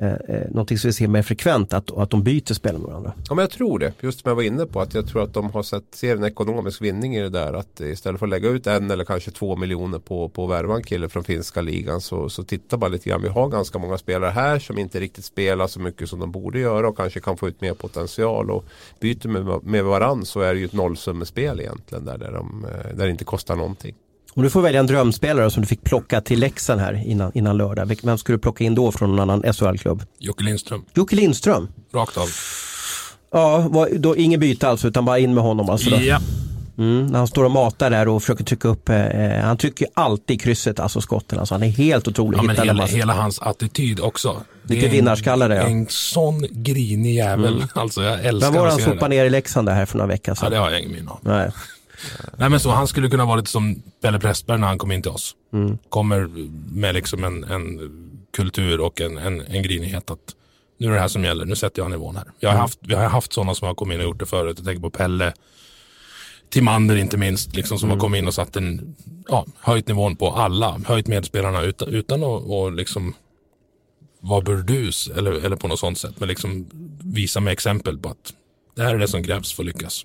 eh, 0.00 0.12
eh 0.12 0.48
någonting 0.50 0.78
som 0.78 0.88
vi 0.88 0.92
ser 0.92 1.08
mer 1.08 1.22
frekvent 1.22 1.72
att, 1.72 1.90
att 1.90 2.10
de 2.10 2.22
byter 2.22 2.54
spel 2.54 2.78
med 2.78 2.82
varandra? 2.82 3.12
Ja 3.28 3.34
men 3.34 3.42
jag 3.42 3.50
tror 3.50 3.78
det. 3.78 3.92
Just 4.00 4.20
som 4.20 4.28
jag 4.28 4.36
var 4.36 4.42
inne 4.42 4.66
på 4.66 4.80
att 4.80 4.94
jag 4.94 5.06
tror 5.06 5.22
att 5.22 5.34
de 5.34 5.50
har 5.50 5.62
sett, 5.62 5.84
ser 5.94 6.16
en 6.16 6.24
ekonomisk 6.24 6.82
vinning 6.82 7.16
i 7.16 7.20
det 7.20 7.28
där. 7.28 7.52
Att 7.52 7.80
istället 7.80 8.18
för 8.18 8.26
att 8.26 8.30
lägga 8.30 8.48
ut 8.48 8.66
en 8.66 8.90
eller 8.90 9.04
kanske 9.04 9.30
två 9.30 9.56
miljoner 9.56 9.98
på, 9.98 10.28
på 10.28 10.44
att 10.44 10.50
värva 10.50 10.74
en 10.74 10.82
kille 10.82 11.08
från 11.08 11.24
finska 11.24 11.60
ligan 11.60 12.00
så, 12.00 12.28
så 12.28 12.44
titta 12.44 12.76
bara 12.76 12.88
lite 12.88 13.08
grann. 13.08 13.22
Vi 13.22 13.28
har 13.28 13.48
ganska 13.48 13.78
många 13.78 13.98
spelare 13.98 14.30
här 14.30 14.58
som 14.58 14.78
inte 14.78 15.00
riktigt 15.00 15.24
spelar 15.24 15.66
så 15.66 15.80
mycket 15.80 16.08
som 16.08 16.20
de 16.20 16.32
borde 16.32 16.58
göra 16.58 16.88
och 16.88 16.96
kanske 16.96 17.20
kan 17.20 17.36
få 17.36 17.48
ut 17.48 17.60
mer 17.60 17.74
potential. 17.74 18.50
Och 18.50 18.64
byter 19.00 19.28
med, 19.28 19.64
med 19.64 19.84
varandra 19.84 20.24
så 20.24 20.40
är 20.40 20.54
det 20.54 20.60
ju 20.60 20.66
ett 20.66 20.72
nollsummespel 20.72 21.60
egentligen 21.60 22.04
där, 22.04 22.18
där, 22.18 22.32
de, 22.32 22.64
eh, 22.64 22.96
där 22.96 23.04
det 23.04 23.10
inte 23.10 23.24
kostar 23.24 23.56
någonting. 23.56 23.94
Om 24.36 24.42
du 24.42 24.50
får 24.50 24.62
välja 24.62 24.80
en 24.80 24.86
drömspelare 24.86 25.50
som 25.50 25.60
du 25.62 25.66
fick 25.66 25.84
plocka 25.84 26.20
till 26.20 26.40
Leksand 26.40 26.80
här 26.80 27.02
innan, 27.06 27.30
innan 27.34 27.56
lördag. 27.56 27.96
Vem 28.02 28.18
skulle 28.18 28.36
du 28.38 28.40
plocka 28.42 28.64
in 28.64 28.74
då 28.74 28.92
från 28.92 29.16
någon 29.16 29.30
annan 29.30 29.52
SHL-klubb? 29.54 30.02
Jocke 30.18 30.44
Lindström, 30.44 30.84
Jocke 30.94 31.16
Lindström. 31.16 31.68
rakt 31.94 32.16
av. 32.16 32.26
Ja, 33.32 33.58
var, 33.70 33.88
då, 33.98 34.16
ingen 34.16 34.40
byte 34.40 34.68
alltså 34.68 34.88
utan 34.88 35.04
bara 35.04 35.18
in 35.18 35.34
med 35.34 35.44
honom 35.44 35.70
alltså 35.70 35.90
då. 35.90 35.96
Ja, 36.00 36.18
Mm, 36.78 37.14
han 37.14 37.26
står 37.26 37.44
och 37.44 37.50
matar 37.50 37.90
där 37.90 38.08
och 38.08 38.22
försöker 38.22 38.44
trycka 38.44 38.68
upp, 38.68 38.88
eh, 38.88 38.96
han 39.42 39.56
trycker 39.56 39.88
alltid 39.94 40.40
krysset, 40.40 40.80
alltså 40.80 41.00
skotten. 41.00 41.38
Alltså, 41.38 41.54
han 41.54 41.62
är 41.62 41.68
helt 41.68 42.08
otrolig. 42.08 42.38
ja 42.38 42.42
men 42.42 42.56
hela, 42.56 42.72
matchen. 42.72 42.96
hela 42.96 43.12
hans 43.12 43.38
attityd 43.38 44.00
också. 44.00 44.42
Det 44.62 44.74
Lite 44.74 44.86
är 44.86 44.90
vinnarskalle 44.90 45.48
där, 45.48 45.56
ja. 45.56 45.62
En 45.62 45.86
sån 45.88 46.46
grinig 46.50 47.14
jävel. 47.14 47.64
Alltså 47.74 48.02
jag 48.02 48.24
älskar 48.24 48.50
Vem 48.50 48.60
var 48.60 48.66
det 48.66 48.66
att 48.66 48.72
han 48.72 48.80
se 48.80 48.90
det. 48.90 48.96
sopade 48.96 49.14
ner 49.14 49.24
i 49.24 49.30
Leksand 49.30 49.68
där 49.68 49.74
här 49.74 49.86
för 49.86 49.98
några 49.98 50.08
veckor 50.08 50.30
Ja, 50.32 50.34
sedan? 50.34 50.50
det 50.50 50.58
har 50.58 50.70
jag 50.70 50.80
ingen 50.80 50.92
minne 50.92 51.10
av. 51.10 51.18
Nej. 52.36 52.50
Men 52.50 52.60
så, 52.60 52.70
han 52.70 52.88
skulle 52.88 53.08
kunna 53.10 53.24
vara 53.24 53.36
lite 53.36 53.50
som 53.50 53.82
Pelle 54.02 54.18
Pressberg 54.20 54.58
när 54.58 54.66
han 54.66 54.78
kom 54.78 54.92
in 54.92 55.02
till 55.02 55.10
oss. 55.10 55.34
Mm. 55.52 55.78
Kommer 55.88 56.28
med 56.74 56.94
liksom 56.94 57.24
en, 57.24 57.44
en 57.44 57.80
kultur 58.36 58.80
och 58.80 59.00
en, 59.00 59.18
en, 59.18 59.40
en 59.40 59.62
grinighet 59.62 60.10
att 60.10 60.18
nu 60.78 60.86
är 60.88 60.92
det 60.92 61.00
här 61.00 61.08
som 61.08 61.24
gäller, 61.24 61.44
nu 61.44 61.56
sätter 61.56 61.82
jag 61.82 61.90
nivån 61.90 62.16
här. 62.16 62.24
Jag 62.40 62.48
Mm. 62.50 62.56
har 62.56 62.62
haft, 62.62 62.78
vi 62.82 62.94
har 62.94 63.08
haft 63.08 63.32
sådana 63.32 63.54
som 63.54 63.66
har 63.66 63.74
kommit 63.74 63.94
in 63.94 64.00
och 64.00 64.06
gjort 64.06 64.18
det 64.18 64.26
förut. 64.26 64.54
Jag 64.58 64.66
tänker 64.66 64.82
på 64.82 64.90
Pelle, 64.90 65.32
Timander 66.50 66.96
inte 66.96 67.16
minst, 67.16 67.56
liksom, 67.56 67.78
som 67.78 67.88
Mm. 67.88 67.98
har 67.98 68.04
kommit 68.04 68.18
in 68.18 68.26
och 68.26 68.34
satt 68.34 68.56
en, 68.56 68.96
ja, 69.28 69.46
höjt 69.60 69.88
nivån 69.88 70.16
på 70.16 70.30
alla, 70.30 70.80
höjt 70.86 71.06
medspelarna 71.06 71.62
utan, 71.62 71.88
utan 71.88 72.22
att 72.22 72.42
och 72.44 72.72
liksom 72.72 73.14
vara 74.20 74.40
burdus 74.40 75.08
eller, 75.16 75.32
eller 75.32 75.56
på 75.56 75.68
något 75.68 75.78
sånt 75.80 75.98
sätt. 75.98 76.14
Men 76.20 76.28
liksom 76.28 76.66
visa 77.04 77.40
med 77.40 77.52
exempel 77.52 77.98
på 77.98 78.08
att 78.08 78.32
det 78.76 78.82
här 78.82 78.94
är 78.94 78.98
det 78.98 79.08
som 79.08 79.24
krävs 79.24 79.52
för 79.52 79.62
att 79.62 79.66
lyckas. 79.66 80.02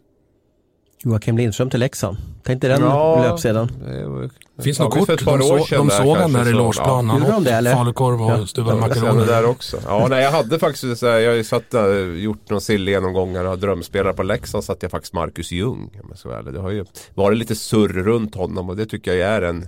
Joakim 1.03 1.37
Lindström 1.37 1.69
till 1.69 1.79
Leksand. 1.79 2.17
Tänk 2.43 2.61
dig 2.61 2.69
den 2.69 2.81
löpsedeln. 3.21 3.71
det 3.85 4.05
var- 4.07 4.29
Finns 4.63 4.79
Ja, 4.79 4.85
något 4.85 4.93
för 4.93 4.99
kort? 4.99 5.09
ett 5.09 5.25
par 5.25 5.37
De, 5.37 5.51
år 5.51 5.59
så, 5.59 5.75
de 5.75 5.89
såg 5.89 6.17
han 6.17 6.33
där 6.33 6.47
i 6.49 6.51
ja. 6.51 7.17
Gjorde 7.19 7.31
de 7.31 7.43
det, 7.43 7.51
eller? 7.51 7.73
Falukorv 7.73 8.21
och 8.21 8.31
Ja. 8.31 8.37
det 8.73 8.75
makaroner. 8.75 9.25
där 9.25 9.45
också. 9.45 9.77
Ja, 9.87 10.07
nej, 10.09 10.23
jag 10.23 10.31
hade 10.31 10.59
faktiskt 10.59 10.99
så 10.99 11.07
här, 11.07 11.19
jag 11.19 11.29
har 11.31 11.35
ju 11.35 11.43
satt, 11.43 11.73
äh, 11.73 11.85
gjort 12.23 12.49
någon 12.49 12.61
sill-genomgångar 12.61 13.43
och 13.43 13.49
har 13.49 13.57
drömspelare 13.57 14.13
på 14.13 14.23
Leksand 14.23 14.63
satt 14.63 14.81
jag 14.81 14.91
faktiskt 14.91 15.13
Marcus 15.13 15.51
Ljung. 15.51 15.89
om 16.03 16.05
jag 16.09 16.17
ska 16.17 16.29
vara 16.29 16.39
ärlig. 16.39 16.53
Det 16.53 16.59
har 16.59 16.69
ju 16.71 16.85
varit 17.13 17.37
lite 17.37 17.55
surr 17.55 17.87
runt 18.03 18.35
honom 18.35 18.69
och 18.69 18.77
det 18.77 18.85
tycker 18.85 19.13
jag 19.13 19.29
är 19.29 19.41
en 19.41 19.67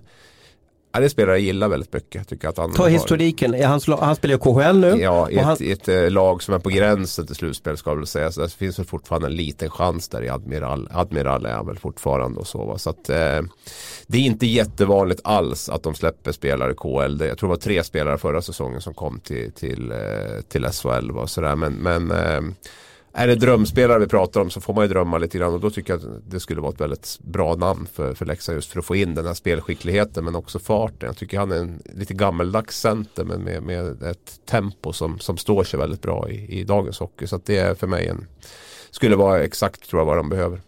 Ja, 0.96 1.00
det 1.00 1.10
spelare 1.10 1.36
jag 1.36 1.42
gillar 1.42 1.68
väldigt 1.68 1.94
mycket. 1.94 2.28
Tycker 2.28 2.48
att 2.48 2.58
han 2.58 2.74
Ta 2.74 2.84
har- 2.84 2.90
historiken, 2.90 3.64
han, 3.64 3.82
han 4.00 4.16
spelar 4.16 4.34
ju 4.36 4.40
KHL 4.40 4.78
nu. 4.80 4.88
Ja, 5.02 5.30
i 5.30 5.38
ett, 5.38 5.44
han, 5.46 5.58
ett 5.62 5.88
eh, 5.88 6.10
lag 6.10 6.44
som 6.44 6.54
är 6.54 6.60
på 6.60 6.70
gränsen 6.70 7.28
till 7.28 7.36
slutspel 7.36 7.78
ska 7.78 7.94
väl 7.94 8.08
säga. 8.08 8.32
Så 8.32 8.42
det 8.42 8.50
finns 8.50 8.80
väl 8.80 8.86
fortfarande 8.86 9.28
en 9.28 9.36
liten 9.36 9.70
chans 9.70 10.10
där 10.10 10.24
i 10.24 10.30
Admiral. 10.30 10.90
Admiral 10.94 11.46
är 11.46 11.54
han 11.54 11.68
väl 11.68 11.78
fortfarande 11.78 12.40
och 12.40 12.48
så. 12.48 12.66
Va? 12.66 12.78
Så 12.78 12.90
att 12.90 13.10
eh, 13.10 13.42
det 14.08 14.18
är 14.18 14.22
inte 14.22 14.46
jättevanligt 14.46 15.22
alls 15.24 15.70
att 15.70 15.84
de 15.84 15.96
släpper 15.96 16.32
spelare 16.32 16.74
i. 16.74 17.18
Det, 17.18 17.28
jag 17.28 17.38
tror 17.38 17.50
det 17.50 17.56
var 17.56 17.62
tre 17.62 17.84
spelare 17.84 18.18
förra 18.18 18.42
säsongen 18.42 18.82
som 18.82 18.94
kom 18.94 19.20
till, 19.20 19.52
till, 19.52 19.92
eh, 19.92 20.42
till 20.50 20.66
SHL. 20.66 21.12
Va? 21.12 21.28
Så 21.28 21.42
där. 21.42 21.56
Men, 21.56 21.74
men 21.74 22.12
eh, 22.12 22.42
är 23.14 23.28
det 23.28 23.36
drömspelare 23.36 24.00
vi 24.00 24.08
pratar 24.08 24.42
om 24.42 24.50
så 24.50 24.62
får 24.62 24.74
man 24.74 24.84
ju 24.84 24.88
drömma 24.88 25.18
lite 25.18 25.38
grann 25.38 25.54
och 25.54 25.60
då 25.60 25.70
tycker 25.70 25.94
jag 25.94 26.00
att 26.00 26.32
det 26.32 26.40
skulle 26.40 26.62
vara 26.62 26.72
ett 26.72 26.82
väldigt 26.82 27.20
bra 27.20 27.56
namn 27.56 27.88
för, 27.94 28.14
för 28.14 28.26
Leksand 28.26 28.56
just 28.56 28.72
för 28.72 28.80
att 28.80 28.86
få 28.86 28.96
in 28.96 29.16
den 29.16 29.26
här 29.26 29.34
spelskickligheten 29.34 30.26
men 30.26 30.36
också 30.36 30.60
farten. 30.60 31.08
Jag 31.08 31.18
tycker 31.18 31.40
han 31.40 31.52
är 31.52 31.56
en 31.56 31.82
lite 31.86 32.14
gammeldags 32.14 32.80
center 32.80 33.24
men 33.24 33.42
med, 33.42 33.64
med 33.64 34.04
ett 34.04 34.40
tempo 34.46 34.94
som, 34.94 35.20
som 35.20 35.38
står 35.38 35.64
sig 35.64 35.80
väldigt 35.80 36.02
bra 36.02 36.30
i, 36.30 36.60
i 36.60 36.64
dagens 36.64 37.00
hockey. 37.00 37.28
Så 37.28 37.36
att 37.36 37.46
det 37.46 37.58
är 37.58 37.76
för 37.76 37.88
mig 37.88 38.08
en, 38.08 38.28
skulle 38.92 39.16
vara 39.16 39.44
exakt 39.44 39.90
tror 39.90 40.00
jag 40.00 40.06
vad 40.06 40.18
de 40.18 40.30
behöver 40.30 40.62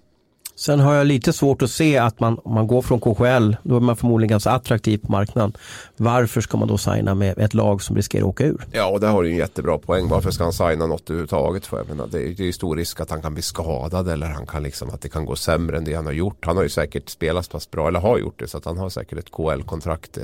sen 0.55 0.79
har 0.79 0.93
jag 0.93 1.07
lite 1.07 1.33
svårt 1.33 1.61
att 1.61 1.69
se 1.69 1.97
att 1.97 2.19
man, 2.19 2.39
om 2.43 2.53
man 2.53 2.67
går 2.67 2.81
från 2.81 2.99
KHL, 2.99 3.55
då 3.63 3.75
är 3.75 3.79
man 3.79 3.95
förmodligen 3.95 4.29
ganska 4.29 4.49
attraktiv 4.49 4.97
på 4.97 5.11
marknaden. 5.11 5.53
Varför 5.97 6.41
ska 6.41 6.57
man 6.57 6.67
då 6.67 6.77
signa 6.77 7.15
med 7.15 7.39
ett 7.39 7.53
lag 7.53 7.81
som 7.81 7.95
riskerar 7.95 8.23
att 8.23 8.29
åka 8.29 8.43
ur? 8.45 8.65
Ja, 8.71 8.87
och 8.87 8.99
där 8.99 9.07
har 9.07 9.23
du 9.23 9.29
en 9.29 9.37
jättebra 9.37 9.77
poäng. 9.77 10.07
Varför 10.07 10.31
ska 10.31 10.43
han 10.43 10.53
signa 10.53 10.87
något 10.87 11.09
överhuvudtaget? 11.09 11.65
För? 11.65 11.77
Jag 11.77 11.87
menar, 11.87 12.07
det, 12.07 12.17
är, 12.17 12.33
det 12.33 12.43
är 12.43 12.47
ju 12.47 12.53
stor 12.53 12.75
risk 12.75 12.99
att 12.99 13.09
han 13.09 13.21
kan 13.21 13.33
bli 13.33 13.43
skadad 13.43 14.09
eller 14.09 14.27
han 14.27 14.45
kan 14.47 14.63
liksom, 14.63 14.89
att 14.89 15.01
det 15.01 15.09
kan 15.09 15.25
gå 15.25 15.35
sämre 15.35 15.77
än 15.77 15.83
det 15.83 15.93
han 15.93 16.05
har 16.05 16.13
gjort. 16.13 16.45
Han 16.45 16.55
har 16.55 16.63
ju 16.63 16.69
säkert 16.69 17.09
spelat 17.09 17.45
så 17.45 17.51
pass 17.51 17.71
bra, 17.71 17.87
eller 17.87 17.99
har 17.99 18.17
gjort 18.17 18.39
det, 18.39 18.47
så 18.47 18.57
att 18.57 18.65
han 18.65 18.77
har 18.77 18.89
säkert 18.89 19.19
ett 19.19 19.31
KL-kontrakt 19.31 20.17
eh, 20.17 20.23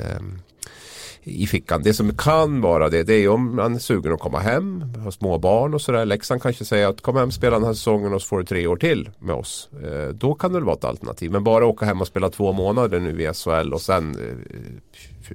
i 1.23 1.47
fickan. 1.47 1.81
Det 1.84 1.93
som 1.93 2.15
kan 2.17 2.62
vara 2.62 2.89
det, 2.89 3.03
det 3.03 3.13
är 3.13 3.29
om 3.29 3.55
man 3.55 3.75
är 3.75 3.79
sugen 3.79 4.13
att 4.13 4.19
komma 4.19 4.39
hem, 4.39 4.84
har 5.03 5.12
små 5.12 5.38
barn 5.38 5.73
och 5.73 5.81
sådär. 5.81 6.05
Leksand 6.05 6.41
kanske 6.41 6.65
säger 6.65 6.88
att 6.88 7.01
kom 7.01 7.15
hem, 7.15 7.31
spela 7.31 7.55
den 7.55 7.65
här 7.65 7.73
säsongen 7.73 8.13
och 8.13 8.21
så 8.21 8.27
får 8.27 8.39
du 8.39 8.45
tre 8.45 8.67
år 8.67 8.77
till 8.77 9.10
med 9.19 9.36
oss. 9.36 9.69
Eh, 9.84 10.10
då 10.13 10.34
kan 10.34 10.51
det 10.51 10.57
väl 10.57 10.65
vara 10.65 10.75
ett 10.75 10.84
alternativ. 10.84 11.31
Men 11.31 11.43
bara 11.43 11.65
åka 11.65 11.86
hem 11.86 12.01
och 12.01 12.07
spela 12.07 12.29
två 12.29 12.53
månader 12.53 12.99
nu 12.99 13.21
i 13.21 13.34
SHL 13.34 13.73
och 13.73 13.81
sen 13.81 14.15
eh, 14.15 14.57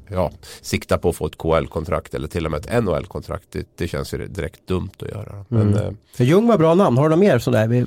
ja, 0.09 0.31
sikta 0.61 0.99
på 0.99 1.09
att 1.09 1.17
få 1.17 1.27
ett 1.27 1.39
KL-kontrakt 1.39 2.15
eller 2.15 2.29
till 2.29 2.45
och 2.47 2.51
med 2.53 2.61
ett 2.67 2.85
NHL-kontrakt. 2.85 3.45
Det, 3.53 3.67
det 3.77 3.89
känns 3.89 4.15
ju 4.15 4.27
direkt 4.27 4.67
dumt 4.69 4.91
att 5.03 5.09
göra. 5.09 5.45
Men, 5.49 5.75
eh, 5.75 5.91
För 6.17 6.25
Ljung 6.25 6.47
var 6.47 6.59
bra 6.59 6.75
namn, 6.75 6.97
har 6.99 7.05
du 7.05 7.11
något 7.11 7.19
mer 7.19 7.39
sådär? 7.39 7.67
vi- 7.69 7.87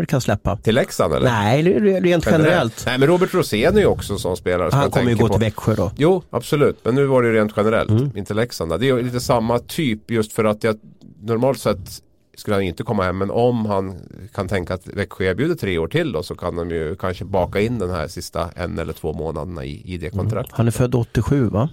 du 0.00 0.06
kan 0.06 0.20
släppa? 0.20 0.56
till 0.56 0.74
Leksand 0.74 1.14
eller? 1.14 1.30
Nej, 1.30 1.62
re- 1.64 2.00
rent 2.02 2.26
generellt. 2.26 2.82
Nej 2.86 2.98
men 2.98 3.08
Robert 3.08 3.34
Rosén 3.34 3.76
är 3.76 3.80
ju 3.80 3.86
också 3.86 4.12
en 4.12 4.18
sån 4.18 4.36
spelare. 4.36 4.70
som 4.70 4.80
Han 4.80 4.90
kommer 4.90 5.10
ju 5.10 5.16
gå 5.16 5.26
på. 5.28 5.34
till 5.34 5.40
Växjö 5.44 5.74
då. 5.74 5.90
Jo, 5.96 6.22
absolut. 6.30 6.78
Men 6.84 6.94
nu 6.94 7.06
var 7.06 7.22
det 7.22 7.28
ju 7.28 7.34
rent 7.34 7.52
generellt, 7.56 7.90
Mm. 7.90 8.10
inte 8.16 8.34
Leksand. 8.34 8.70
Det 8.70 8.76
är 8.86 8.96
ju 8.96 9.02
lite 9.02 9.20
samma 9.20 9.58
typ 9.58 10.10
just 10.10 10.32
för 10.32 10.44
att 10.44 10.64
jag 10.64 10.76
normalt 11.22 11.58
sett 11.60 12.02
skulle 12.38 12.56
han 12.56 12.62
inte 12.62 12.82
komma 12.82 13.02
hem. 13.02 13.18
Men 13.18 13.30
om 13.30 13.66
han 13.66 13.94
kan 14.34 14.48
tänka 14.48 14.74
att 14.74 14.86
Växjö 14.86 15.24
erbjuder 15.24 15.54
tre 15.54 15.78
år 15.78 15.88
till 15.88 16.12
då 16.12 16.22
så 16.22 16.34
kan 16.34 16.56
de 16.56 16.70
ju 16.70 16.96
kanske 16.96 17.24
baka 17.24 17.60
in 17.60 17.78
den 17.78 17.90
här 17.90 18.08
sista 18.08 18.50
en 18.56 18.78
eller 18.78 18.92
två 18.92 19.12
månaderna 19.12 19.64
i, 19.64 19.94
i 19.94 19.96
det 19.96 20.10
kontraktet. 20.10 20.56
Han 20.56 20.66
är 20.66 20.70
född 20.70 20.94
87 20.94 21.48
va? 21.48 21.68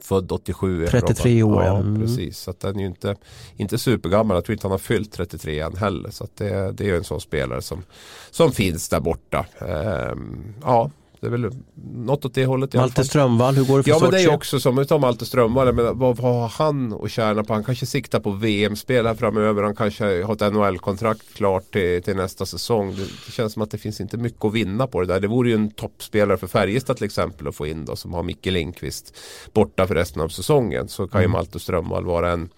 Född 0.00 0.32
87. 0.32 0.84
är 0.84 0.86
33 0.86 1.42
Robert. 1.42 1.56
år, 1.56 1.64
ja. 1.64 1.78
Mm. 1.78 2.00
precis. 2.00 2.38
Så 2.38 2.50
att 2.50 2.60
den 2.60 2.76
är 2.76 2.80
ju 2.80 2.86
inte, 2.86 3.16
inte 3.56 3.78
supergammal. 3.78 4.34
Jag 4.34 4.44
tror 4.44 4.52
inte 4.52 4.66
han 4.66 4.70
har 4.70 4.78
fyllt 4.78 5.12
33 5.12 5.60
än 5.60 5.76
heller. 5.76 6.10
Så 6.10 6.24
att 6.24 6.36
det, 6.36 6.72
det 6.72 6.84
är 6.84 6.88
ju 6.88 6.96
en 6.96 7.04
sån 7.04 7.20
spelare 7.20 7.62
som, 7.62 7.82
som 8.30 8.52
finns 8.52 8.88
där 8.88 9.00
borta. 9.00 9.46
Ehm, 9.58 10.54
ja, 10.62 10.90
Det 11.26 11.30
är 11.30 11.38
väl 11.38 11.50
något 11.94 12.24
åt 12.24 12.34
det 12.34 12.46
hållet 12.46 12.74
Malte. 12.74 13.04
Strömvall, 13.04 13.54
hur 13.54 13.64
går 13.64 13.76
det 13.76 13.82
för 13.82 13.90
Ja 13.90 13.98
men 14.00 14.10
det 14.10 14.22
är 14.22 14.34
också 14.34 14.60
som, 14.60 14.76
vi 14.76 14.86
tar 14.86 14.98
Malte 14.98 15.26
Strömvall, 15.26 15.72
men 15.72 15.98
vad, 15.98 16.16
vad 16.16 16.18
har 16.18 16.48
han 16.48 16.92
att 17.04 17.10
tjäna 17.10 17.44
på? 17.44 17.52
Han 17.52 17.64
kanske 17.64 17.86
siktar 17.86 18.20
på 18.20 18.30
VM-spel 18.30 19.06
här 19.06 19.14
framöver. 19.14 19.62
Han 19.62 19.76
kanske 19.76 20.22
har 20.22 20.32
ett 20.32 20.52
NHL-kontrakt 20.52 21.34
klart 21.34 21.72
till, 21.72 22.02
till 22.02 22.16
nästa 22.16 22.46
säsong. 22.46 22.90
Det, 22.96 23.02
det 23.26 23.32
känns 23.32 23.52
som 23.52 23.62
att 23.62 23.70
det 23.70 23.78
finns 23.78 24.00
inte 24.00 24.16
mycket 24.16 24.44
att 24.44 24.52
vinna 24.52 24.86
på 24.86 25.00
det 25.00 25.06
där. 25.06 25.20
Det 25.20 25.28
vore 25.28 25.48
ju 25.48 25.54
en 25.54 25.70
toppspelare 25.70 26.36
för 26.36 26.46
Färjestad 26.46 26.96
till 26.96 27.06
exempel 27.06 27.48
att 27.48 27.54
få 27.54 27.66
in 27.66 27.84
då 27.84 27.96
som 27.96 28.14
har 28.14 28.22
Micke 28.22 28.46
Lindqvist 28.46 29.16
borta 29.52 29.86
för 29.86 29.94
resten 29.94 30.22
av 30.22 30.28
säsongen. 30.28 30.88
Så 30.88 31.08
kan 31.08 31.22
ju 31.22 31.28
Malte 31.28 31.58
Strömvall 31.58 32.04
vara 32.04 32.32
en, 32.32 32.48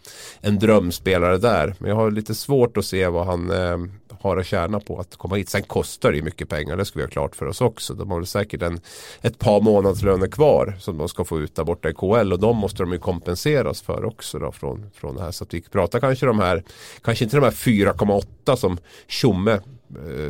en 0.40 0.59
drömspelare 0.59 1.38
där. 1.38 1.74
Men 1.78 1.88
jag 1.90 1.96
har 1.96 2.11
lite 2.11 2.35
svårt 2.35 2.76
att 2.76 2.85
se 2.85 3.09
vad 3.09 3.26
han 3.26 3.50
eh, 3.50 3.78
har 4.20 4.37
att 4.37 4.46
tjäna 4.46 4.81
på 4.81 5.00
att 5.00 5.16
komma 5.16 5.37
hit. 5.37 5.48
Sen 5.48 5.62
kostar 5.62 6.11
det 6.11 6.16
ju 6.16 6.22
mycket 6.22 6.48
pengar, 6.48 6.76
det 6.76 6.85
ska 6.85 6.98
vi 6.98 7.04
ha 7.04 7.11
klart 7.11 7.37
för 7.37 7.46
oss 7.46 7.61
också. 7.61 7.94
De 7.94 8.11
har 8.11 8.18
väl 8.18 8.26
säkert 8.26 8.62
en, 8.62 8.81
ett 9.22 9.38
par 9.38 9.61
månadslöner 9.61 10.26
kvar 10.26 10.76
som 10.81 10.98
de 10.98 11.09
ska 11.09 11.24
få 11.24 11.40
ut 11.40 11.54
där 11.54 11.64
borta 11.64 11.90
i 11.90 11.94
KL 11.94 12.33
och 12.33 12.40
de 12.40 12.57
måste 12.57 12.83
de 12.83 12.92
ju 12.92 12.98
kompenseras 12.98 13.83
för 13.83 14.04
också 14.04 14.38
då 14.38 14.52
från, 14.52 14.90
från 14.94 15.16
det 15.16 15.22
här. 15.22 15.31
Så 15.31 15.44
att 15.44 15.54
vi 15.54 15.61
pratar 15.61 16.00
kanske 16.00 16.26
de 16.26 16.38
här, 16.38 16.62
kanske 17.02 17.24
inte 17.24 17.37
de 17.37 17.44
här 17.44 17.50
4,8 17.50 18.57
som 18.57 18.78
Tjomme 19.07 19.61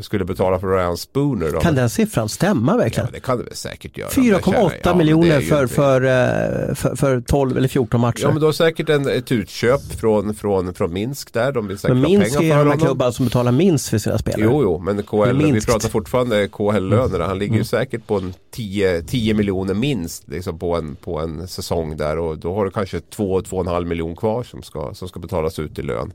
skulle 0.00 0.24
betala 0.24 0.60
för 0.60 0.66
Ryan 0.66 0.96
Spooner. 0.96 1.50
Då. 1.52 1.60
Kan 1.60 1.74
den 1.74 1.90
siffran 1.90 2.28
stämma 2.28 2.72
Ja, 2.72 2.76
verkligen? 2.78 3.08
det 3.12 3.20
kan 3.20 3.38
det 3.38 3.44
väl 3.44 3.54
säkert 3.56 3.98
göra. 3.98 4.08
Det 4.08 4.14
känner 4.14 4.30
jag. 4.30 4.40
4,8 4.42 4.72
Ja, 4.84 4.90
är 4.90 4.94
miljoner 4.94 5.40
ju 5.40 5.46
för, 5.46 5.66
för, 5.66 6.00
eh, 6.02 6.74
för, 6.74 6.96
för 6.96 7.20
12 7.20 7.56
eller 7.56 7.68
14 7.68 8.00
matcher. 8.00 8.22
Ja 8.22 8.30
men 8.30 8.42
har 8.42 8.52
säkert 8.52 8.88
en, 8.88 9.08
ett 9.08 9.32
utköp 9.32 9.80
från, 10.00 10.34
från, 10.34 10.74
från 10.74 10.92
Minsk 10.92 11.32
där. 11.32 11.52
De 11.52 11.66
vill 11.68 11.78
säkert 11.78 11.96
men 11.96 12.02
Minsk 12.02 12.26
är 12.26 12.38
pengar 12.38 12.42
ju 12.42 12.50
för 12.52 12.64
de 12.64 12.70
här 12.70 12.86
klubbarna 12.86 13.12
som 13.12 13.24
betalar 13.24 13.52
minst 13.52 13.88
för 13.88 13.98
sina 13.98 14.18
spelare. 14.18 14.42
Jo, 14.44 14.62
jo, 14.62 14.78
men 14.78 15.02
KL, 15.02 15.16
är 15.22 15.32
vi 15.32 15.60
pratar 15.60 15.88
fortfarande 15.88 16.48
KL-lönerna. 16.48 17.26
Han 17.26 17.38
ligger 17.38 17.52
ju 17.54 17.58
Mm. 17.58 17.64
säkert 17.64 18.06
på 18.06 18.16
en 18.16 18.34
10, 18.50 19.02
10 19.02 19.34
miljoner 19.34 19.74
minst 19.74 20.28
liksom 20.28 20.58
på, 20.58 20.76
en, 20.76 20.96
på 20.96 21.18
en 21.18 21.48
säsong 21.48 21.96
där. 21.96 22.18
Och 22.18 22.38
då 22.38 22.54
har 22.54 22.64
du 22.64 22.70
kanske 22.70 22.98
2-2,5 22.98 23.84
miljoner 23.84 24.14
kvar 24.16 24.42
som 24.42 24.62
ska, 24.62 24.94
som 24.94 25.08
ska 25.08 25.20
betalas 25.20 25.58
ut 25.58 25.78
i 25.78 25.82
lön. 25.82 26.12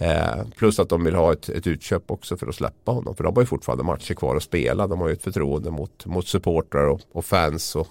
Eh, 0.00 0.44
plus 0.56 0.78
att 0.78 0.88
de 0.88 1.04
vill 1.04 1.14
ha 1.14 1.32
ett, 1.32 1.48
ett 1.48 1.66
utköp 1.66 2.10
också 2.10 2.36
för 2.36 2.46
att 2.46 2.54
släppa 2.54 2.92
honom. 2.92 3.16
För 3.16 3.24
de 3.24 3.34
har 3.34 3.42
ju 3.42 3.46
fortfarande 3.46 3.84
matcher 3.84 4.14
kvar 4.14 4.36
att 4.36 4.42
spela. 4.42 4.86
De 4.86 5.00
har 5.00 5.08
ju 5.08 5.12
ett 5.12 5.22
förtroende 5.22 5.70
mot, 5.70 6.06
mot 6.06 6.26
supportrar 6.26 6.88
och, 6.88 7.00
och 7.12 7.24
fans 7.24 7.76
och 7.76 7.88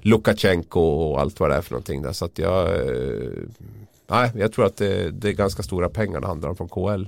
Lukasjenko 0.00 0.80
och 0.80 1.20
allt 1.20 1.40
vad 1.40 1.50
det 1.50 1.56
är 1.56 1.62
för 1.62 1.72
någonting 1.72 2.02
där. 2.02 2.12
Så 2.12 2.24
att 2.24 2.38
jag, 2.38 2.66
eh, 2.66 3.30
nej, 4.06 4.30
jag 4.34 4.52
tror 4.52 4.66
att 4.66 4.76
det, 4.76 5.10
det 5.10 5.28
är 5.28 5.32
ganska 5.32 5.62
stora 5.62 5.88
pengar 5.88 6.20
det 6.20 6.26
handlar 6.26 6.48
om 6.48 6.56
från 6.56 6.68
KL. 6.68 7.06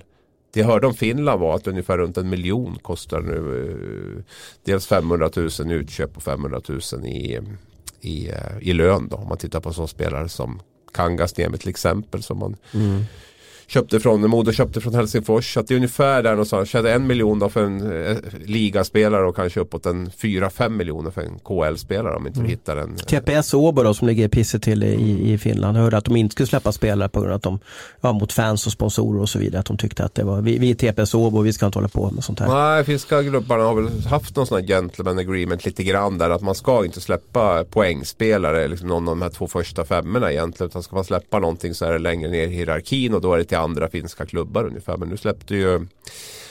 Det 0.52 0.60
jag 0.60 0.66
hörde 0.66 0.86
om 0.86 0.94
Finland 0.94 1.40
var 1.40 1.54
att 1.54 1.66
ungefär 1.66 1.98
runt 1.98 2.16
en 2.16 2.28
miljon 2.28 2.78
kostar 2.82 3.20
nu 3.20 3.68
eh, 4.16 4.24
dels 4.64 4.86
500 4.86 5.30
000 5.36 5.48
i 5.48 5.74
utköp 5.74 6.16
och 6.16 6.22
500 6.22 6.60
000 6.68 7.06
i, 7.06 7.40
i, 8.00 8.28
eh, 8.28 8.58
i 8.60 8.72
lön. 8.72 9.08
Då. 9.08 9.16
Om 9.16 9.28
man 9.28 9.38
tittar 9.38 9.60
på 9.60 9.72
sådana 9.72 9.88
spelare 9.88 10.28
som 10.28 10.60
Kangasniemi 10.92 11.58
till 11.58 11.68
exempel 11.68 12.22
som 12.22 12.38
man 12.38 12.56
Mm 12.74 13.04
köpte 13.68 14.00
från, 14.00 14.30
Modo 14.30 14.52
köpte 14.52 14.80
från 14.80 14.94
Helsingfors. 14.94 15.54
Så 15.54 15.62
det 15.62 15.74
är 15.74 15.76
ungefär 15.76 16.22
där 16.22 16.30
någonstans. 16.30 16.68
Körde 16.68 16.92
en 16.92 17.06
miljon 17.06 17.50
för 17.50 17.64
en 17.64 18.06
eh, 18.06 18.16
ligaspelare 18.44 19.26
och 19.26 19.36
kanske 19.36 19.60
uppåt 19.60 19.86
en 19.86 20.10
4-5 20.10 20.68
miljoner 20.68 21.10
för 21.10 21.20
en 21.20 21.38
KL-spelare 21.38 22.16
om 22.16 22.26
inte 22.26 22.40
vi 22.42 22.48
hittar 22.48 22.76
en. 22.76 22.96
TPS 22.96 23.54
Åbo 23.54 23.82
då 23.82 23.94
som 23.94 24.06
ligger 24.08 24.28
pissigt 24.28 24.64
till 24.64 24.84
i, 24.84 25.32
i 25.32 25.38
Finland. 25.38 25.76
Jag 25.76 25.82
hörde 25.82 25.96
att 25.96 26.04
de 26.04 26.16
inte 26.16 26.32
skulle 26.32 26.46
släppa 26.46 26.72
spelare 26.72 27.08
på 27.08 27.20
grund 27.20 27.32
av 27.32 27.36
att 27.36 27.42
de, 27.42 27.58
ja, 28.00 28.12
mot 28.12 28.32
fans 28.32 28.66
och 28.66 28.72
sponsorer 28.72 29.20
och 29.20 29.28
så 29.28 29.38
vidare. 29.38 29.60
Att 29.60 29.66
de 29.66 29.76
tyckte 29.76 30.04
att 30.04 30.14
det 30.14 30.24
var, 30.24 30.40
vi, 30.40 30.58
vi 30.58 30.70
är 30.70 30.74
TPS 30.74 31.14
Åbo 31.14 31.40
vi 31.40 31.52
ska 31.52 31.66
inte 31.66 31.78
hålla 31.78 31.88
på 31.88 32.10
med 32.10 32.24
sånt 32.24 32.40
här. 32.40 32.48
Nej, 32.48 32.84
finska 32.84 33.22
klubbarna 33.22 33.64
har 33.64 33.74
väl 33.74 34.06
haft 34.06 34.36
någon 34.36 34.46
sån 34.46 34.60
här 34.60 34.66
gentleman 34.66 35.18
agreement 35.18 35.64
lite 35.64 35.82
grann 35.84 36.18
där 36.18 36.30
att 36.30 36.42
man 36.42 36.54
ska 36.54 36.84
inte 36.84 37.00
släppa 37.00 37.64
poängspelare, 37.64 38.68
liksom 38.68 38.88
någon 38.88 39.08
av 39.08 39.16
de 39.16 39.22
här 39.22 39.30
två 39.30 39.46
första 39.46 39.84
femmorna 39.84 40.32
egentligen. 40.32 40.70
Utan 40.70 40.82
ska 40.82 40.96
man 40.96 41.04
släppa 41.04 41.38
någonting 41.38 41.74
så 41.74 41.84
är 41.84 41.92
det 41.92 41.98
längre 41.98 42.30
ner 42.30 42.46
i 42.46 42.50
hierarkin 42.50 43.14
och 43.14 43.20
då 43.20 43.34
är 43.34 43.38
det 43.38 43.44
till 43.44 43.57
andra 43.58 43.88
finska 43.88 44.26
klubbar 44.26 44.64
ungefär. 44.64 44.96
Men 44.96 45.08
nu 45.08 45.16
släppte 45.16 45.54
ju 45.54 45.86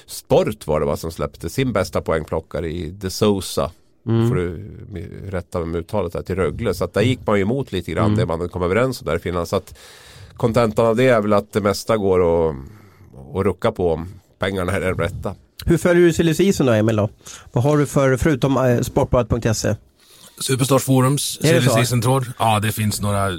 Sport 0.06 0.68
var 0.68 0.80
det 0.80 0.86
va 0.86 0.98
som 0.98 1.12
släppte 1.12 1.50
sin 1.50 1.74
bästa 1.74 2.02
poängplockare 2.02 2.70
i 2.70 2.90
De 2.90 3.10
Sousa. 3.10 3.72
Får 4.30 4.36
du 4.36 4.72
rätta 5.26 5.66
med 5.66 5.80
uttalet 5.80 6.14
här 6.14 6.22
till 6.22 6.36
Rögle. 6.36 6.74
Så 6.74 6.84
att 6.84 6.94
där 6.94 7.02
gick 7.02 7.20
man 7.26 7.36
ju 7.36 7.42
emot 7.42 7.72
lite 7.72 7.92
grann 7.92 8.16
det 8.16 8.26
man 8.26 8.50
kom 8.50 8.64
överens 8.64 9.02
om 9.02 9.06
där 9.06 9.16
i 9.16 9.20
Finland. 9.20 9.48
Så 9.48 9.56
att 9.56 9.78
kontentan 10.38 10.86
av 10.86 10.96
det 10.96 11.08
är 11.08 11.22
väl 11.22 11.34
att 11.34 11.54
det 11.54 11.62
mesta 11.62 11.98
går 11.98 12.50
att, 12.50 12.56
att 13.36 13.46
rucka 13.46 13.72
på 13.72 13.92
om 13.92 14.08
pengarna 14.40 14.72
är 14.72 14.82
de 14.82 14.98
rätta. 14.98 15.36
Hur 15.66 15.78
följer 15.78 16.06
du 16.06 16.14
silly 16.14 16.52
då 16.52 16.72
Emil 16.72 16.96
då? 16.96 17.10
Vad 17.52 17.64
har 17.64 17.78
du 17.78 17.86
för, 17.86 18.18
förutom 18.18 18.58
eh, 18.58 18.82
sportbladet.se? 18.82 19.76
Superstars 20.40 20.84
Forums, 20.84 21.40
tråd. 22.04 22.26
Ja, 22.40 22.60
det 22.60 22.72
finns 22.72 23.02
några 23.02 23.30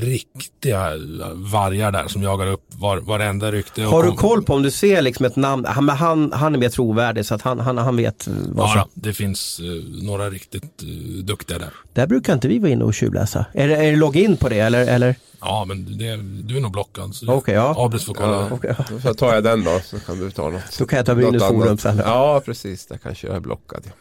riktiga 0.00 0.90
vargar 1.34 1.92
där 1.92 2.08
som 2.08 2.22
jagar 2.22 2.46
upp 2.46 2.64
var, 2.68 3.00
varenda 3.00 3.52
rykte. 3.52 3.82
Har 3.82 4.02
du 4.02 4.12
koll 4.12 4.42
på 4.42 4.54
om 4.54 4.62
du 4.62 4.70
ser 4.70 5.02
liksom 5.02 5.26
ett 5.26 5.36
namn, 5.36 5.64
han, 5.64 5.88
han, 5.88 6.32
han 6.32 6.54
är 6.54 6.58
mer 6.58 6.68
trovärdig 6.68 7.26
så 7.26 7.34
att 7.34 7.42
han, 7.42 7.60
han, 7.60 7.78
han 7.78 7.96
vet 7.96 8.28
vad 8.28 8.70
som... 8.70 8.78
Ja, 8.78 8.88
det 8.94 9.12
finns 9.12 9.60
eh, 9.60 10.04
några 10.04 10.30
riktigt 10.30 10.82
eh, 10.82 10.88
duktiga 11.24 11.58
där. 11.58 11.70
Där 11.92 12.06
brukar 12.06 12.32
inte 12.32 12.48
vi 12.48 12.58
vara 12.58 12.70
inne 12.70 12.84
och 12.84 12.94
tjuvläsa. 12.94 13.46
Är 13.52 13.68
det, 13.68 13.76
är 13.76 13.90
det 13.90 13.96
login 13.96 14.36
på 14.36 14.48
det 14.48 14.58
eller? 14.58 14.86
eller? 14.86 15.16
Ja, 15.40 15.64
men 15.68 15.98
det, 15.98 16.16
du 16.42 16.56
är 16.56 16.60
nog 16.60 16.72
blockad. 16.72 17.14
Okej, 17.26 17.54
ja. 17.54 17.74
Abris 17.78 18.04
får 18.04 18.14
kolla. 18.14 18.58
Ja. 18.62 18.74
Ja. 18.90 19.00
Så 19.02 19.14
tar 19.14 19.34
jag 19.34 19.44
den 19.44 19.64
då 19.64 19.80
så 19.84 19.98
kan 19.98 20.18
du 20.18 20.30
ta 20.30 20.50
något. 20.50 20.78
Då 20.78 20.86
kan 20.86 20.96
jag 20.96 21.06
ta 21.06 21.14
Brynäs 21.14 21.42
forum 21.42 21.78
sen. 21.78 21.96
Ja 22.04 22.42
precis, 22.44 22.86
där 22.86 22.98
kanske 22.98 23.26
jag 23.26 23.36
är 23.36 23.40
blockad. 23.40 23.82
Ja, 23.84 23.92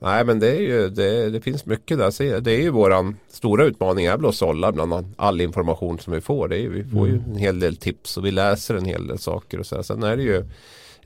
nej 0.00 0.24
men 0.24 0.38
det 0.38 0.48
är 0.50 0.60
ju 0.60 0.88
det, 0.88 1.30
det 1.30 1.40
finns 1.40 1.66
mycket 1.66 1.98
där. 1.98 2.40
Det 2.40 2.52
är 2.52 2.60
ju 2.62 2.70
våran 2.70 3.16
stora 3.32 3.64
utmaning 3.64 4.06
är 4.06 4.16
väl 4.16 4.26
att 4.26 4.34
sålla 4.34 4.72
bland 4.72 5.14
all 5.16 5.40
information 5.40 5.98
som 5.98 6.12
vi 6.12 6.20
får. 6.20 6.48
Det 6.48 6.56
är, 6.56 6.60
ju- 6.60 6.82
vi 6.82 6.84
får 6.90 7.08
ju 7.08 7.14
Mm. 7.14 7.30
en 7.30 7.36
hel 7.36 7.60
del 7.60 7.76
tips 7.76 8.16
och 8.16 8.26
vi 8.26 8.30
läser 8.30 8.74
en 8.74 8.84
hel 8.84 9.06
del 9.06 9.18
saker 9.18 9.58
och 9.60 9.66
så. 9.66 9.76
här. 9.76 9.82
Sen 9.82 10.02
är 10.02 10.16
det 10.16 10.22
ju 10.22 10.44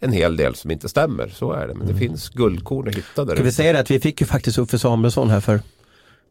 en 0.00 0.12
hel 0.12 0.36
del 0.36 0.54
som 0.54 0.70
inte 0.70 0.88
stämmer. 0.88 1.28
Så 1.28 1.52
är 1.52 1.68
det. 1.68 1.74
Men 1.74 1.86
det 1.86 1.94
finns 1.94 2.28
guldkorn 2.28 2.88
att 2.88 2.94
hitta 2.94 3.24
där. 3.24 3.32
Mm. 3.32 3.36
Ska 3.36 3.44
vi 3.44 3.52
säga 3.52 3.72
det 3.72 3.78
att 3.80 3.90
vi 3.90 4.00
fick 4.00 4.20
ju 4.20 4.26
faktiskt 4.26 4.58
Uffe 4.58 4.78
Samuelsson 4.78 5.30
här 5.30 5.40
för 5.40 5.60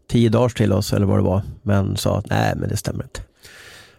tio 0.08 0.30
dagar 0.30 0.50
till 0.50 0.74
oss 0.74 0.94
eller 0.94 1.06
vad 1.06 1.18
det 1.18 1.24
var. 1.24 1.42
Men 1.62 1.98
sa 1.98 2.18
att 2.18 2.30
nej 2.30 2.54
men 2.56 2.70
det 2.70 2.78
stämmer 2.78 3.04
inte. 3.04 3.22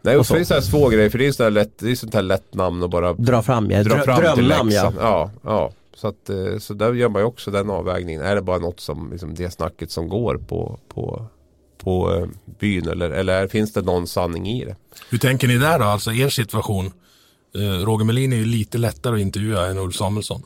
Nej, 0.03 0.17
och 0.17 0.27
så 0.27 0.31
så. 0.31 0.35
är 0.35 0.39
det 0.39 0.45
så 0.45 0.55
här 0.55 0.61
små 0.61 0.89
grejer. 0.89 1.11
För 1.11 1.19
det 1.19 1.27
är, 1.27 1.33
så 1.33 1.43
här 1.43 1.51
lätt, 1.51 1.79
det 1.79 1.91
är 1.91 1.95
sånt 1.95 2.15
här 2.15 2.23
lätt 2.23 2.55
namn 2.55 2.83
och 2.83 2.91
bara 2.91 3.13
Dra 3.13 3.43
fram 3.43 3.71
ja, 3.71 3.83
dra 3.83 3.99
fram 3.99 4.21
drömnamn 4.23 4.71
ja. 4.71 4.93
Ja. 5.01 5.31
Ja, 5.45 5.73
så, 5.97 6.09
att, 6.09 6.31
eh, 6.31 6.59
så 6.59 6.75
där 6.75 6.93
gör 6.93 7.09
man 7.09 7.23
ju 7.23 7.27
också 7.27 7.51
den 7.51 7.71
avvägningen. 7.71 8.23
Är 8.23 8.35
det 8.35 8.43
bara 8.43 8.59
något 8.59 8.81
som, 8.81 9.11
liksom 9.13 9.35
det 9.35 9.51
snacket 9.51 9.91
som 9.91 10.09
går 10.09 10.37
på, 10.37 10.79
på, 10.89 11.27
på 11.79 12.15
eh, 12.15 12.29
byn 12.59 12.89
eller, 12.89 13.11
eller 13.11 13.49
finns 13.49 13.73
det 13.73 13.83
någon 13.83 14.07
sanning 14.07 14.49
i 14.49 14.65
det? 14.65 14.77
Hur 15.11 15.19
tänker 15.19 15.49
ni 15.49 15.59
där 15.59 15.79
då? 15.79 15.85
Alltså 15.85 16.13
er 16.13 16.29
situation. 16.29 16.93
Eh, 17.55 17.85
Roger 17.85 18.05
Melin 18.05 18.33
är 18.33 18.37
ju 18.37 18.45
lite 18.45 18.79
lättare 18.79 19.15
att 19.15 19.21
intervjua 19.21 19.67
än 19.67 19.79
Ulf 19.79 19.95
Samuelsson. 19.95 20.43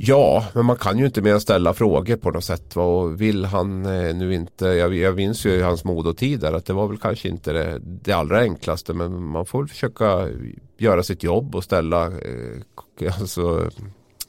Ja, 0.00 0.46
men 0.54 0.64
man 0.66 0.76
kan 0.76 0.98
ju 0.98 1.06
inte 1.06 1.22
mer 1.22 1.38
ställa 1.38 1.74
frågor 1.74 2.16
på 2.16 2.30
något 2.30 2.44
sätt. 2.44 2.76
va. 2.76 2.82
Och 2.82 3.20
vill 3.20 3.44
han 3.44 3.86
eh, 3.86 4.14
nu 4.14 4.34
inte, 4.34 4.66
jag, 4.66 4.94
jag 4.94 5.16
minns 5.16 5.46
ju 5.46 5.50
i 5.50 5.62
hans 5.62 5.84
modotid 5.84 6.40
där 6.40 6.52
att 6.52 6.66
det 6.66 6.72
var 6.72 6.88
väl 6.88 6.98
kanske 6.98 7.28
inte 7.28 7.52
det, 7.52 7.78
det 7.82 8.12
allra 8.12 8.40
enklaste. 8.40 8.94
Men 8.94 9.22
man 9.22 9.46
får 9.46 9.58
väl 9.58 9.68
försöka 9.68 10.28
göra 10.76 11.02
sitt 11.02 11.22
jobb 11.22 11.54
och 11.54 11.64
ställa 11.64 12.06
eh, 12.06 13.20
alltså, 13.20 13.70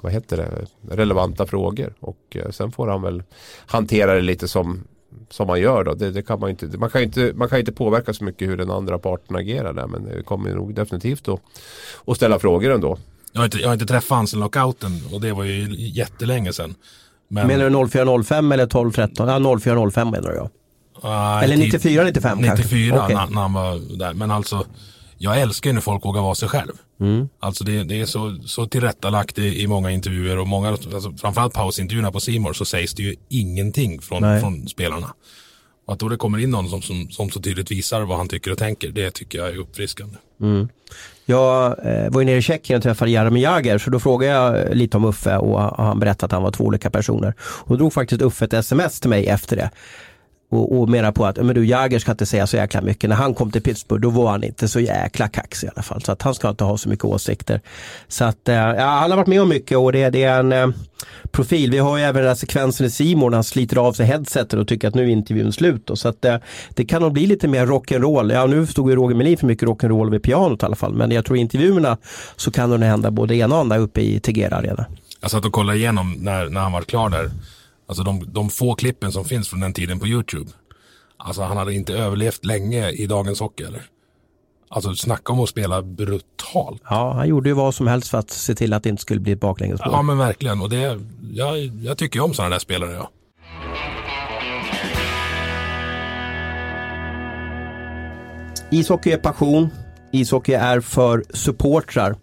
vad 0.01 0.11
heter 0.11 0.37
det, 0.37 0.65
relevanta 0.95 1.45
frågor. 1.45 1.93
Och 1.99 2.35
eh, 2.35 2.49
sen 2.49 2.71
får 2.71 2.87
han 2.87 3.01
väl 3.01 3.23
hantera 3.65 4.13
det 4.13 4.21
lite 4.21 4.47
som, 4.47 4.83
som 5.29 5.47
man 5.47 5.59
gör 5.59 5.83
då. 5.83 5.93
Det, 5.93 6.11
det 6.11 6.21
kan 6.21 6.39
man, 6.39 6.49
inte, 6.49 6.65
man, 6.77 6.89
kan 6.89 7.03
inte, 7.03 7.33
man 7.35 7.49
kan 7.49 7.59
inte 7.59 7.71
påverka 7.71 8.13
så 8.13 8.23
mycket 8.23 8.49
hur 8.49 8.57
den 8.57 8.71
andra 8.71 8.99
parten 8.99 9.35
agerar 9.35 9.73
där. 9.73 9.87
Men 9.87 10.03
det 10.03 10.23
kommer 10.23 10.55
nog 10.55 10.73
definitivt 10.73 11.27
att, 11.27 11.41
att 12.05 12.15
ställa 12.15 12.39
frågor 12.39 12.71
ändå. 12.71 12.97
Jag 13.31 13.39
har 13.39 13.45
inte, 13.45 13.57
jag 13.57 13.67
har 13.67 13.73
inte 13.73 13.85
träffat 13.85 14.15
han 14.15 14.27
sedan 14.27 14.39
lockouten 14.39 15.01
och 15.11 15.21
det 15.21 15.33
var 15.33 15.43
ju 15.43 15.75
jättelänge 15.77 16.53
sedan. 16.53 16.75
Men, 17.27 17.47
Menar 17.47 17.69
du 17.69 17.89
0405 17.89 18.51
eller 18.51 18.63
1213? 18.63 19.27
Ja 19.27 19.59
0405 19.59 20.09
menar 20.09 20.31
jag. 20.31 20.49
Nej, 21.03 21.43
Eller 21.43 21.55
tid- 21.55 21.65
94, 21.65 22.03
95 22.03 22.43
kanske? 22.43 22.63
94 22.63 23.03
Okej. 23.03 23.15
när, 23.15 23.41
han 23.41 23.53
var 23.53 23.97
där. 23.97 24.13
Men 24.13 24.31
alltså, 24.31 24.65
jag 25.17 25.41
älskar 25.41 25.69
ju 25.69 25.73
när 25.73 25.81
folk 25.81 26.05
vågar 26.05 26.21
vara 26.21 26.35
sig 26.35 26.49
själv. 26.49 26.71
Mm. 26.99 27.29
Alltså 27.39 27.63
det, 27.63 27.83
det 27.83 28.01
är 28.01 28.05
så, 28.05 28.37
så 28.45 28.65
tillrättalagt 28.65 29.37
i, 29.37 29.61
i 29.61 29.67
många 29.67 29.91
intervjuer 29.91 30.37
och 30.37 30.47
många, 30.47 30.69
alltså 30.69 31.13
framförallt 31.17 31.53
pausintervjuerna 31.53 32.11
på 32.11 32.19
Simor 32.19 32.53
så 32.53 32.65
sägs 32.65 32.93
det 32.93 33.03
ju 33.03 33.15
ingenting 33.29 34.01
från, 34.01 34.39
från 34.39 34.67
spelarna. 34.67 35.13
Och 35.89 35.93
att 35.93 35.99
då 35.99 36.09
det 36.09 36.17
kommer 36.17 36.37
in 36.37 36.51
någon 36.51 36.69
som, 36.69 36.81
som, 36.81 37.09
som 37.09 37.29
så 37.29 37.41
tydligt 37.41 37.71
visar 37.71 38.01
vad 38.01 38.17
han 38.17 38.27
tycker 38.27 38.51
och 38.51 38.57
tänker, 38.57 38.89
det 38.89 39.11
tycker 39.11 39.37
jag 39.37 39.49
är 39.49 39.57
uppfriskande. 39.57 40.15
Mm. 40.41 40.67
Jag 41.25 41.85
eh, 41.85 42.09
var 42.09 42.21
ju 42.21 42.25
nere 42.25 42.37
i 42.37 42.41
Tjeckien 42.41 42.77
och 42.77 42.83
träffade 42.83 43.11
Jaromir 43.11 43.41
Jagr 43.41 43.77
så 43.77 43.89
då 43.89 43.99
frågade 43.99 44.33
jag 44.33 44.75
lite 44.75 44.97
om 44.97 45.05
Uffe 45.05 45.37
och 45.37 45.85
han 45.85 45.99
berättade 45.99 46.25
att 46.25 46.31
han 46.31 46.43
var 46.43 46.51
två 46.51 46.63
olika 46.63 46.89
personer. 46.89 47.33
Och 47.39 47.69
då 47.69 47.75
drog 47.75 47.93
faktiskt 47.93 48.21
Uffe 48.21 48.45
ett 48.45 48.53
sms 48.53 48.99
till 48.99 49.09
mig 49.09 49.27
efter 49.27 49.55
det 49.55 49.69
och, 50.49 50.79
och 50.79 50.89
menar 50.89 51.11
på 51.11 51.25
att 51.25 51.37
men 51.37 51.55
du, 51.55 51.65
Jagger 51.65 51.99
ska 51.99 52.11
inte 52.11 52.25
säga 52.25 52.47
så 52.47 52.57
jäkla 52.57 52.81
mycket. 52.81 53.09
När 53.09 53.17
han 53.17 53.33
kom 53.33 53.51
till 53.51 53.61
Pittsburgh 53.61 54.01
då 54.01 54.09
var 54.09 54.31
han 54.31 54.43
inte 54.43 54.67
så 54.67 54.79
jäkla 54.79 55.27
kaxig 55.27 55.67
i 55.67 55.71
alla 55.75 55.83
fall. 55.83 56.01
Så 56.01 56.11
att 56.11 56.21
han 56.21 56.35
ska 56.35 56.49
inte 56.49 56.63
ha 56.63 56.77
så 56.77 56.89
mycket 56.89 57.05
åsikter. 57.05 57.61
Så 58.07 58.25
att, 58.25 58.49
eh, 58.49 58.55
ja, 58.55 58.85
han 58.85 59.09
har 59.11 59.17
varit 59.17 59.27
med 59.27 59.41
om 59.41 59.49
mycket 59.49 59.77
och 59.77 59.91
det, 59.91 60.09
det 60.09 60.23
är 60.23 60.39
en 60.39 60.51
eh, 60.51 60.67
profil. 61.31 61.71
Vi 61.71 61.77
har 61.77 61.97
ju 61.97 62.03
även 62.03 62.21
den 62.21 62.27
här 62.27 62.35
sekvensen 62.35 62.85
i 62.87 62.89
Simon 62.89 63.31
när 63.31 63.37
han 63.37 63.43
sliter 63.43 63.77
av 63.77 63.93
sig 63.93 64.05
headsetet 64.05 64.59
och 64.59 64.67
tycker 64.67 64.87
att 64.87 64.95
nu 64.95 65.03
är 65.03 65.07
intervjun 65.07 65.53
slut. 65.53 65.87
Då. 65.87 65.95
Så 65.95 66.07
att, 66.09 66.25
eh, 66.25 66.35
det 66.69 66.85
kan 66.85 67.01
nog 67.01 67.13
bli 67.13 67.25
lite 67.25 67.47
mer 67.47 67.65
rock'n'roll. 67.65 68.33
Ja, 68.33 68.45
nu 68.45 68.67
stod 68.67 68.89
ju 68.89 68.95
Roger 68.95 69.15
Melin 69.15 69.37
för 69.37 69.47
mycket 69.47 69.69
rock'n'roll 69.69 70.11
vid 70.11 70.23
pianot 70.23 70.63
i 70.63 70.65
alla 70.65 70.75
fall. 70.75 70.93
Men 70.93 71.11
jag 71.11 71.25
tror 71.25 71.37
i 71.37 71.41
intervjuerna 71.41 71.97
så 72.35 72.51
kan 72.51 72.69
det 72.69 72.77
nog 72.77 72.89
hända 72.89 73.11
både 73.11 73.35
ena 73.35 73.55
och 73.55 73.61
andra 73.61 73.77
uppe 73.77 74.01
i 74.01 74.19
Tegera 74.19 74.55
Arena. 74.55 74.85
Jag 75.21 75.31
satt 75.31 75.45
och 75.45 75.53
kollade 75.53 75.77
igenom 75.77 76.15
när, 76.19 76.49
när 76.49 76.61
han 76.61 76.71
var 76.71 76.81
klar 76.81 77.09
där. 77.09 77.29
Alltså 77.89 78.03
de, 78.03 78.33
de 78.33 78.49
få 78.49 78.75
klippen 78.75 79.11
som 79.11 79.25
finns 79.25 79.49
från 79.49 79.59
den 79.59 79.73
tiden 79.73 79.99
på 79.99 80.07
YouTube. 80.07 80.51
Alltså 81.17 81.41
han 81.41 81.57
hade 81.57 81.73
inte 81.73 81.93
överlevt 81.93 82.45
länge 82.45 82.89
i 82.89 83.07
dagens 83.07 83.39
hockey 83.39 83.63
eller? 83.63 83.81
Alltså 84.67 84.95
snacka 84.95 85.33
om 85.33 85.39
att 85.39 85.49
spela 85.49 85.81
brutalt. 85.81 86.81
Ja, 86.89 87.13
han 87.13 87.27
gjorde 87.27 87.49
ju 87.49 87.55
vad 87.55 87.75
som 87.75 87.87
helst 87.87 88.09
för 88.09 88.17
att 88.17 88.29
se 88.29 88.55
till 88.55 88.73
att 88.73 88.83
det 88.83 88.89
inte 88.89 89.01
skulle 89.01 89.19
bli 89.19 89.31
ett 89.31 89.39
baklängesmål. 89.39 89.89
Ja 89.91 90.01
men 90.01 90.17
verkligen 90.17 90.61
och 90.61 90.69
det, 90.69 90.99
jag, 91.33 91.57
jag 91.59 91.97
tycker 91.97 92.19
om 92.19 92.33
sådana 92.33 92.49
där 92.49 92.59
spelare 92.59 92.93
ja. 92.93 93.09
Ishockey 98.71 99.11
är 99.11 99.17
passion. 99.17 99.69
Ishockey 100.11 100.53
är 100.53 100.79
för 100.79 101.23
supportrar. 101.29 102.15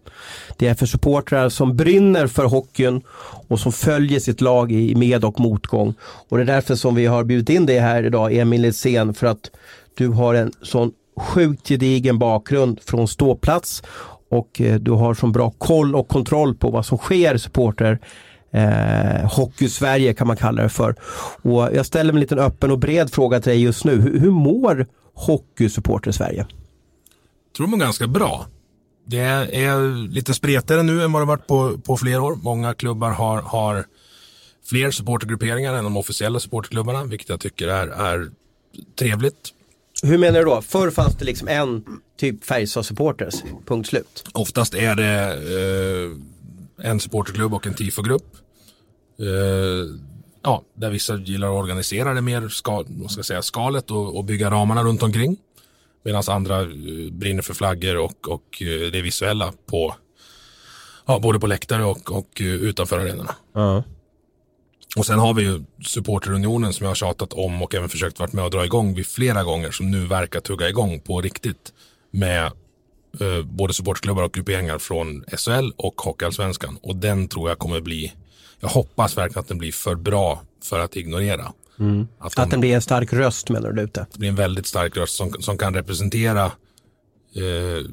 Det 0.57 0.69
är 0.69 0.75
för 0.75 0.87
supportrar 0.87 1.49
som 1.49 1.77
brinner 1.77 2.27
för 2.27 2.45
hockeyn 2.45 3.03
och 3.49 3.61
som 3.61 3.73
följer 3.73 4.21
sitt 4.21 4.41
lag 4.41 4.73
i 4.73 4.95
med 4.95 5.25
och 5.25 5.41
motgång. 5.41 5.95
Och 6.29 6.37
det 6.37 6.43
är 6.43 6.47
därför 6.47 6.75
som 6.75 6.95
vi 6.95 7.07
har 7.07 7.25
bjudit 7.25 7.49
in 7.49 7.67
dig 7.67 7.79
här 7.79 8.03
idag, 8.03 8.35
Emil 8.35 8.63
Litzén, 8.63 9.15
för 9.15 9.27
att 9.27 9.51
du 9.97 10.09
har 10.09 10.35
en 10.35 10.53
sån 10.63 10.93
sjukt 11.21 11.69
gedigen 11.69 12.19
bakgrund 12.19 12.81
från 12.85 13.09
ståplats 13.09 13.83
och 14.31 14.61
eh, 14.61 14.75
du 14.75 14.91
har 14.91 15.15
så 15.15 15.27
bra 15.27 15.51
koll 15.51 15.95
och 15.95 16.09
kontroll 16.09 16.55
på 16.55 16.71
vad 16.71 16.87
som 16.87 16.99
sker 16.99 17.35
i 17.35 17.39
supporter 17.39 17.99
eh, 18.53 19.37
Hockey-Sverige 19.37 20.15
kan 20.15 20.27
man 20.27 20.37
kalla 20.37 20.63
det 20.63 20.69
för. 20.69 20.95
Och 21.43 21.69
jag 21.75 21.87
ställer 21.87 22.13
en 22.13 22.21
liten 22.21 22.39
öppen 22.39 22.71
och 22.71 22.79
bred 22.79 23.13
fråga 23.13 23.41
till 23.41 23.51
dig 23.51 23.63
just 23.63 23.85
nu. 23.85 24.01
Hur, 24.01 24.21
hur 24.21 24.31
mår 24.31 24.87
hockeysupporter 25.15 26.11
i 26.11 26.13
Sverige? 26.13 26.47
Tror 27.57 27.67
de 27.67 27.75
är 27.75 27.85
ganska 27.85 28.07
bra. 28.07 28.47
Det 29.07 29.19
är 29.19 30.09
lite 30.09 30.35
spretigare 30.35 30.83
nu 30.83 31.03
än 31.03 31.13
vad 31.13 31.23
det 31.23 31.27
varit 31.27 31.47
på, 31.47 31.79
på 31.79 31.97
flera 31.97 32.23
år. 32.23 32.35
Många 32.43 32.75
klubbar 32.75 33.11
har, 33.11 33.43
har 33.43 33.85
fler 34.65 34.91
supportergrupperingar 34.91 35.75
än 35.75 35.85
de 35.85 35.97
officiella 35.97 36.41
supporterklubbarna, 36.41 37.05
vilket 37.05 37.29
jag 37.29 37.41
tycker 37.41 37.69
är, 37.69 37.89
är 37.89 38.31
trevligt. 38.99 39.53
Hur 40.03 40.19
menar 40.19 40.39
du 40.39 40.45
då? 40.45 40.63
Förr 40.63 40.91
fanns 40.91 41.17
det 41.17 41.25
liksom 41.25 41.49
en 41.49 41.85
typ 42.17 42.45
Färjestad-supporters, 42.45 43.35
punkt 43.67 43.89
slut. 43.89 44.25
Oftast 44.33 44.75
är 44.75 44.95
det 44.95 45.33
eh, 46.81 46.91
en 46.91 47.01
supporterklubb 47.01 47.55
och 47.55 47.67
en 47.67 47.75
tifogrupp. 47.75 48.37
Eh, 49.19 49.97
ja, 50.43 50.63
där 50.75 50.91
vissa 50.91 51.17
gillar 51.17 51.49
att 51.49 51.55
organisera 51.55 52.15
det 52.15 52.21
mer 52.21 52.49
ska 52.49 52.85
jag 53.17 53.25
säga, 53.25 53.43
skalet 53.43 53.91
och, 53.91 54.17
och 54.17 54.25
bygga 54.25 54.51
ramarna 54.51 54.83
runt 54.83 55.03
omkring. 55.03 55.37
Medan 56.07 56.23
andra 56.29 56.61
eh, 56.61 56.69
brinner 57.11 57.43
för 57.43 57.55
flaggor 57.55 57.97
och, 57.97 58.29
och 58.29 58.63
eh, 58.63 58.91
det 58.93 59.03
visuella 59.03 59.53
på 59.67 59.95
ja, 61.07 61.19
både 61.19 61.41
på 61.41 61.47
läktare 61.47 61.85
och, 61.85 62.13
och 62.13 62.41
eh, 62.41 62.47
utanför 62.47 62.99
arenorna. 62.99 63.35
Ja. 63.53 63.85
Och 64.97 65.07
sen 65.07 65.19
har 65.19 65.35
vi 65.35 65.43
ju 65.43 65.65
supporterunionen 65.85 66.73
som 66.73 66.85
jag 66.85 66.91
har 66.91 66.95
tjatat 66.95 67.33
om 67.33 67.63
och 67.63 67.75
även 67.75 67.89
försökt 67.89 68.19
vara 68.19 68.31
med 68.33 68.45
och 68.45 68.51
dra 68.51 68.65
igång 68.65 68.95
vid 68.95 69.07
flera 69.07 69.43
gånger 69.43 69.71
som 69.71 69.91
nu 69.91 70.07
verkar 70.07 70.41
tugga 70.41 70.69
igång 70.69 71.01
på 71.01 71.21
riktigt 71.21 71.73
med 72.11 72.45
eh, 73.21 73.43
både 73.45 73.75
supportklubbar 73.75 74.23
och 74.23 74.33
grupperingar 74.33 74.79
från 74.79 75.25
SHL 75.37 75.71
och 75.77 76.01
Hockeyallsvenskan. 76.01 76.79
Och 76.83 76.97
den 76.97 77.29
tror 77.29 77.49
jag 77.49 77.59
kommer 77.59 77.81
bli, 77.81 78.13
jag 78.61 78.69
hoppas 78.69 79.19
verkligen 79.19 79.41
att 79.41 79.49
den 79.49 79.59
blir 79.59 79.73
för 79.73 79.95
bra 79.95 80.43
för 80.65 80.81
att 80.81 80.97
ignorera. 80.97 81.53
Mm. 81.81 82.09
Att, 82.19 82.37
de, 82.37 82.43
att, 82.43 82.51
den 82.51 82.61
blir 82.61 82.75
en 82.75 82.83
stark 82.83 83.13
röst 83.13 83.51
menar 83.51 83.73
du 83.73 83.83
ute? 83.83 84.07
Det 84.13 84.19
blir 84.19 84.29
en 84.29 84.35
väldigt 84.35 84.67
stark 84.67 84.97
röst 84.97 85.17
som, 85.17 85.33
som 85.41 85.59
kan 85.59 85.75
representera 85.75 86.45
eh, 87.35 87.91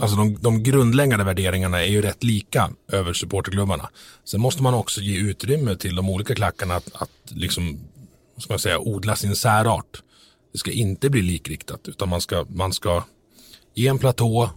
Alltså 0.00 0.16
de, 0.16 0.38
de 0.40 0.62
grundläggande 0.62 1.24
värderingarna 1.24 1.82
är 1.82 1.86
ju 1.86 2.02
rätt 2.02 2.24
lika 2.24 2.70
över 2.88 3.12
supporterklubbarna. 3.12 3.88
Sen 4.24 4.40
måste 4.40 4.62
man 4.62 4.74
också 4.74 5.00
ge 5.00 5.18
utrymme 5.18 5.76
till 5.76 5.96
de 5.96 6.10
olika 6.10 6.34
klackarna 6.34 6.74
att, 6.74 6.90
att 6.94 7.10
liksom, 7.30 7.80
ska 8.38 8.52
man 8.52 8.58
säga, 8.58 8.78
odla 8.78 9.16
sin 9.16 9.36
särart. 9.36 10.02
Det 10.52 10.58
ska 10.58 10.70
inte 10.70 11.10
bli 11.10 11.22
likriktat 11.22 11.88
utan 11.88 12.08
man 12.08 12.20
ska, 12.20 12.46
man 12.48 12.72
ska 12.72 13.04
ge 13.74 13.88
en 13.88 13.98
platå 13.98 14.50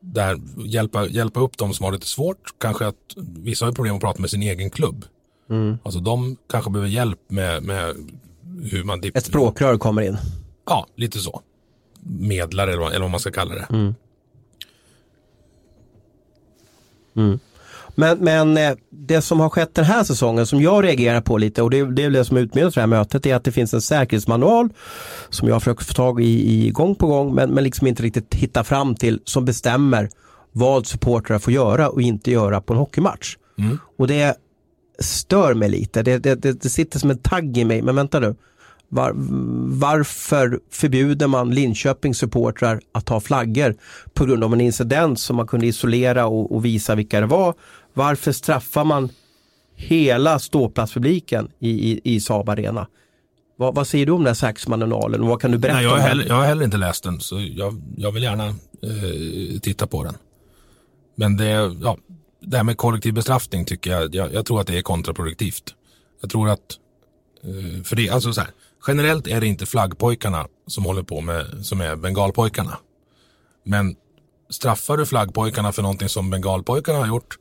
där 0.00 0.40
hjälpa, 0.66 1.06
hjälpa 1.06 1.40
upp 1.40 1.58
de 1.58 1.74
som 1.74 1.84
har 1.84 1.92
lite 1.92 2.06
svårt. 2.06 2.54
Kanske 2.58 2.86
att 2.86 3.14
vissa 3.16 3.64
har 3.64 3.72
problem 3.72 3.94
att 3.94 4.00
prata 4.00 4.20
med 4.20 4.30
sin 4.30 4.42
egen 4.42 4.70
klubb. 4.70 5.04
Mm. 5.50 5.78
Alltså 5.82 6.00
de 6.00 6.36
kanske 6.50 6.70
behöver 6.70 6.90
hjälp 6.90 7.20
med, 7.28 7.62
med 7.62 7.94
hur 8.72 8.84
man... 8.84 9.00
Ett 9.14 9.26
språkrör 9.26 9.78
kommer 9.78 10.02
in. 10.02 10.16
Ja, 10.66 10.86
lite 10.96 11.18
så. 11.18 11.40
Medlare 12.02 12.70
eller 12.72 12.82
vad, 12.82 12.90
eller 12.90 13.02
vad 13.02 13.10
man 13.10 13.20
ska 13.20 13.30
kalla 13.30 13.54
det. 13.54 13.66
Mm. 13.70 13.94
Mm. 17.16 17.38
Men, 17.98 18.18
men 18.18 18.56
eh, 18.56 18.76
det 18.90 19.22
som 19.22 19.40
har 19.40 19.48
skett 19.48 19.74
den 19.74 19.84
här 19.84 20.04
säsongen 20.04 20.46
som 20.46 20.62
jag 20.62 20.84
reagerar 20.84 21.20
på 21.20 21.38
lite 21.38 21.62
och 21.62 21.70
det, 21.70 21.94
det 21.94 22.02
är 22.02 22.10
det 22.10 22.24
som 22.24 22.36
utmynnar 22.36 22.70
det 22.70 22.80
här 22.80 22.86
mötet 22.86 23.26
är 23.26 23.34
att 23.34 23.44
det 23.44 23.52
finns 23.52 23.74
en 23.74 23.80
säkerhetsmanual 23.80 24.68
som 25.30 25.48
jag 25.48 25.62
försöker 25.62 25.84
få 25.84 25.92
tag 25.92 26.22
i, 26.22 26.66
i 26.66 26.70
gång 26.70 26.94
på 26.94 27.06
gång 27.06 27.34
men, 27.34 27.50
men 27.50 27.64
liksom 27.64 27.86
inte 27.86 28.02
riktigt 28.02 28.34
hitta 28.34 28.64
fram 28.64 28.94
till 28.94 29.20
som 29.24 29.44
bestämmer 29.44 30.08
vad 30.52 30.86
supportrar 30.86 31.38
får 31.38 31.52
göra 31.52 31.88
och 31.88 32.02
inte 32.02 32.30
göra 32.30 32.60
på 32.60 32.72
en 32.72 32.78
hockeymatch. 32.78 33.36
Mm. 33.58 33.78
Och 33.98 34.06
det 34.06 34.36
stör 34.98 35.54
mig 35.54 35.68
lite. 35.68 36.02
Det, 36.02 36.18
det, 36.18 36.34
det, 36.34 36.62
det, 36.62 36.68
sitter 36.68 36.98
som 36.98 37.10
en 37.10 37.18
tagg 37.18 37.58
i 37.58 37.64
mig. 37.64 37.82
Men 37.82 37.96
vänta 37.96 38.20
nu. 38.20 38.34
Var, 38.88 39.12
varför 39.78 40.60
förbjuder 40.70 41.26
man 41.26 41.50
Linköpings 41.50 42.18
supportrar 42.18 42.80
att 42.92 43.08
ha 43.08 43.20
flaggor 43.20 43.76
på 44.14 44.24
grund 44.24 44.44
av 44.44 44.52
en 44.52 44.60
incident 44.60 45.20
som 45.20 45.36
man 45.36 45.46
kunde 45.46 45.66
isolera 45.66 46.26
och, 46.26 46.54
och 46.54 46.64
visa 46.64 46.94
vilka 46.94 47.20
det 47.20 47.26
var? 47.26 47.54
Varför 47.94 48.32
straffar 48.32 48.84
man 48.84 49.08
hela 49.74 50.38
ståplatspubliken 50.38 51.48
i, 51.58 51.92
i, 51.92 52.00
i 52.04 52.20
Saab 52.20 52.48
Arena? 52.48 52.86
Vad, 53.58 53.74
vad, 53.74 53.86
säger 53.86 54.06
du 54.06 54.12
om 54.12 54.18
den 54.18 54.26
här 54.26 54.34
säkerhetsmanualen 54.34 55.22
och 55.22 55.28
vad 55.28 55.40
kan 55.40 55.50
du 55.50 55.58
berätta 55.58 55.76
Nej, 55.76 55.84
jag, 55.84 55.90
har 55.90 55.98
heller, 55.98 56.26
jag 56.26 56.34
har 56.34 56.44
heller 56.44 56.64
inte 56.64 56.76
läst 56.76 57.04
den 57.04 57.20
så 57.20 57.40
jag, 57.40 57.82
jag 57.96 58.12
vill 58.12 58.22
gärna 58.22 58.46
eh, 58.46 59.60
titta 59.62 59.86
på 59.86 60.04
den. 60.04 60.14
Men 61.14 61.36
det, 61.36 61.76
ja, 61.82 61.96
det 62.40 62.56
här 62.56 62.64
med 62.64 62.76
kollektiv 62.76 63.14
bestraffning 63.14 63.64
tycker 63.64 63.90
jag, 63.90 64.14
jag, 64.14 64.34
jag 64.34 64.46
tror 64.46 64.60
att 64.60 64.66
det 64.66 64.78
är 64.78 64.82
kontraproduktivt. 64.82 65.74
Jag 66.20 66.30
tror 66.30 66.48
att, 66.48 66.78
eh, 67.44 67.82
för 67.82 67.96
det, 67.96 68.10
alltså 68.10 68.32
så 68.32 68.40
här, 68.40 68.50
generellt 68.86 69.26
är 69.26 69.40
det 69.40 69.46
inte 69.46 69.66
flaggpojkarna 69.66 70.46
som 70.66 70.84
håller 70.84 71.02
på 71.02 71.20
med, 71.20 71.46
som 71.62 71.80
är 71.80 71.96
bengalpojkarna. 71.96 72.78
Men 73.64 73.96
straffar 74.50 74.96
du 74.96 75.06
flaggpojkarna 75.06 75.72
för 75.72 75.82
någonting 75.82 76.08
som 76.08 76.30
bengalpojkarna 76.30 76.98
har 76.98 77.06
gjort, 77.06 77.38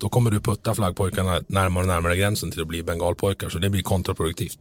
då 0.00 0.08
kommer 0.08 0.30
du 0.30 0.40
putta 0.40 0.74
flaggpojkarna 0.74 1.40
närmare 1.46 1.84
och 1.84 1.88
närmare 1.88 2.16
gränsen 2.16 2.50
till 2.50 2.60
att 2.60 2.68
bli 2.68 2.82
bengalpojkar. 2.82 3.48
Så 3.48 3.58
det 3.58 3.70
blir 3.70 3.82
kontraproduktivt. 3.82 4.58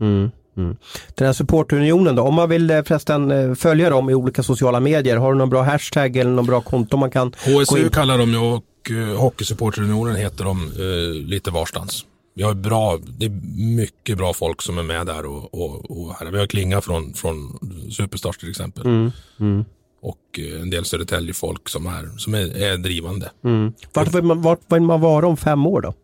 Mm, 0.00 0.30
mm. 0.56 0.76
Den 1.14 1.26
här 1.26 1.32
supportunionen 1.32 2.16
då, 2.16 2.22
om 2.22 2.34
man 2.34 2.48
vill 2.48 2.70
eh, 2.70 2.82
förresten 2.82 3.30
eh, 3.30 3.54
följa 3.54 3.90
dem 3.90 4.10
i 4.10 4.14
olika 4.14 4.42
sociala 4.42 4.80
medier, 4.80 5.16
har 5.16 5.32
du 5.32 5.38
någon 5.38 5.50
bra 5.50 5.62
hashtag 5.62 6.16
eller 6.16 6.30
någon 6.30 6.46
bra 6.46 6.60
konto 6.60 6.96
man 6.96 7.10
kan 7.10 7.34
HSU 7.44 7.88
kallar 7.88 8.18
de 8.18 8.30
ju 8.30 8.38
och 8.38 8.64
uh, 8.90 9.16
Hockeysupporterunionen 9.16 10.16
heter 10.16 10.44
de 10.44 10.72
uh, 10.80 11.14
lite 11.14 11.50
varstans. 11.50 12.06
Vi 12.34 12.42
har 12.42 12.54
bra, 12.54 12.98
det 13.18 13.26
är 13.26 13.30
mycket 13.76 14.18
bra 14.18 14.32
folk 14.32 14.62
som 14.62 14.78
är 14.78 14.82
med 14.82 15.06
där 15.06 15.26
och, 15.26 15.54
och, 15.54 15.90
och 15.90 16.14
här. 16.14 16.26
Vi 16.26 16.38
har 16.38 16.46
Klinga 16.46 16.80
från, 16.80 17.14
från 17.14 17.58
Superstars 17.90 18.38
till 18.38 18.50
exempel. 18.50 18.86
Mm, 18.86 19.10
mm. 19.40 19.64
Och 20.02 20.38
uh, 20.38 20.62
en 20.62 20.70
del 20.70 20.84
Södertälje-folk 20.84 21.68
som, 21.68 21.86
är, 21.86 22.18
som 22.18 22.34
är, 22.34 22.62
är 22.62 22.76
drivande. 22.76 23.30
Mm. 23.44 23.72
Vart, 23.92 24.14
vill 24.14 24.22
man, 24.22 24.42
vart 24.42 24.60
vill 24.72 24.82
man 24.82 25.00
vara 25.00 25.26
om 25.26 25.36
fem 25.36 25.66
år 25.66 25.80
då? 25.80 25.94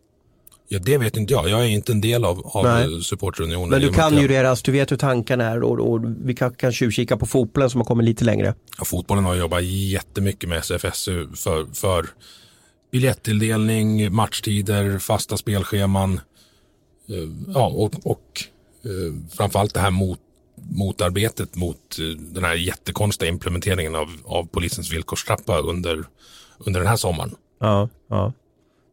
Ja, 0.73 0.79
det 0.79 0.97
vet 0.97 1.17
inte 1.17 1.33
jag. 1.33 1.49
Jag 1.49 1.61
är 1.61 1.67
inte 1.67 1.91
en 1.91 2.01
del 2.01 2.25
av, 2.25 2.47
av 2.47 2.99
supporterunionen. 3.01 3.69
Men 3.69 3.81
du 3.81 3.89
kan 3.93 4.17
ju 4.17 4.27
deras, 4.27 4.61
du 4.61 4.71
vet 4.71 4.91
hur 4.91 4.97
tankarna 4.97 5.43
är 5.43 5.63
och, 5.63 5.93
och 5.93 6.01
vi 6.23 6.35
kan, 6.35 6.53
kan 6.53 6.71
tjuvkika 6.71 7.17
på 7.17 7.25
fotbollen 7.25 7.69
som 7.69 7.81
har 7.81 7.85
kommit 7.85 8.05
lite 8.05 8.25
längre. 8.25 8.53
Ja, 8.77 8.85
fotbollen 8.85 9.25
har 9.25 9.35
jobbat 9.35 9.63
jättemycket 9.63 10.49
med 10.49 10.57
SFSU 10.57 11.27
för, 11.35 11.65
för 11.73 12.05
biljettilldelning, 12.91 14.13
matchtider, 14.13 14.99
fasta 14.99 15.37
spelscheman. 15.37 16.13
Eh, 17.09 17.53
ja, 17.53 17.67
och, 17.67 18.05
och 18.05 18.43
eh, 18.83 19.35
framförallt 19.37 19.73
det 19.73 19.79
här 19.79 19.91
mot, 19.91 20.19
motarbetet 20.71 21.55
mot 21.55 21.99
eh, 21.99 22.05
den 22.17 22.43
här 22.43 22.55
jättekonstiga 22.55 23.29
implementeringen 23.29 23.95
av, 23.95 24.09
av 24.25 24.45
polisens 24.45 24.93
villkorstrappa 24.93 25.59
under, 25.59 26.03
under 26.59 26.79
den 26.79 26.89
här 26.89 26.97
sommaren. 26.97 27.35
Ja, 27.59 27.89
ja. 28.09 28.33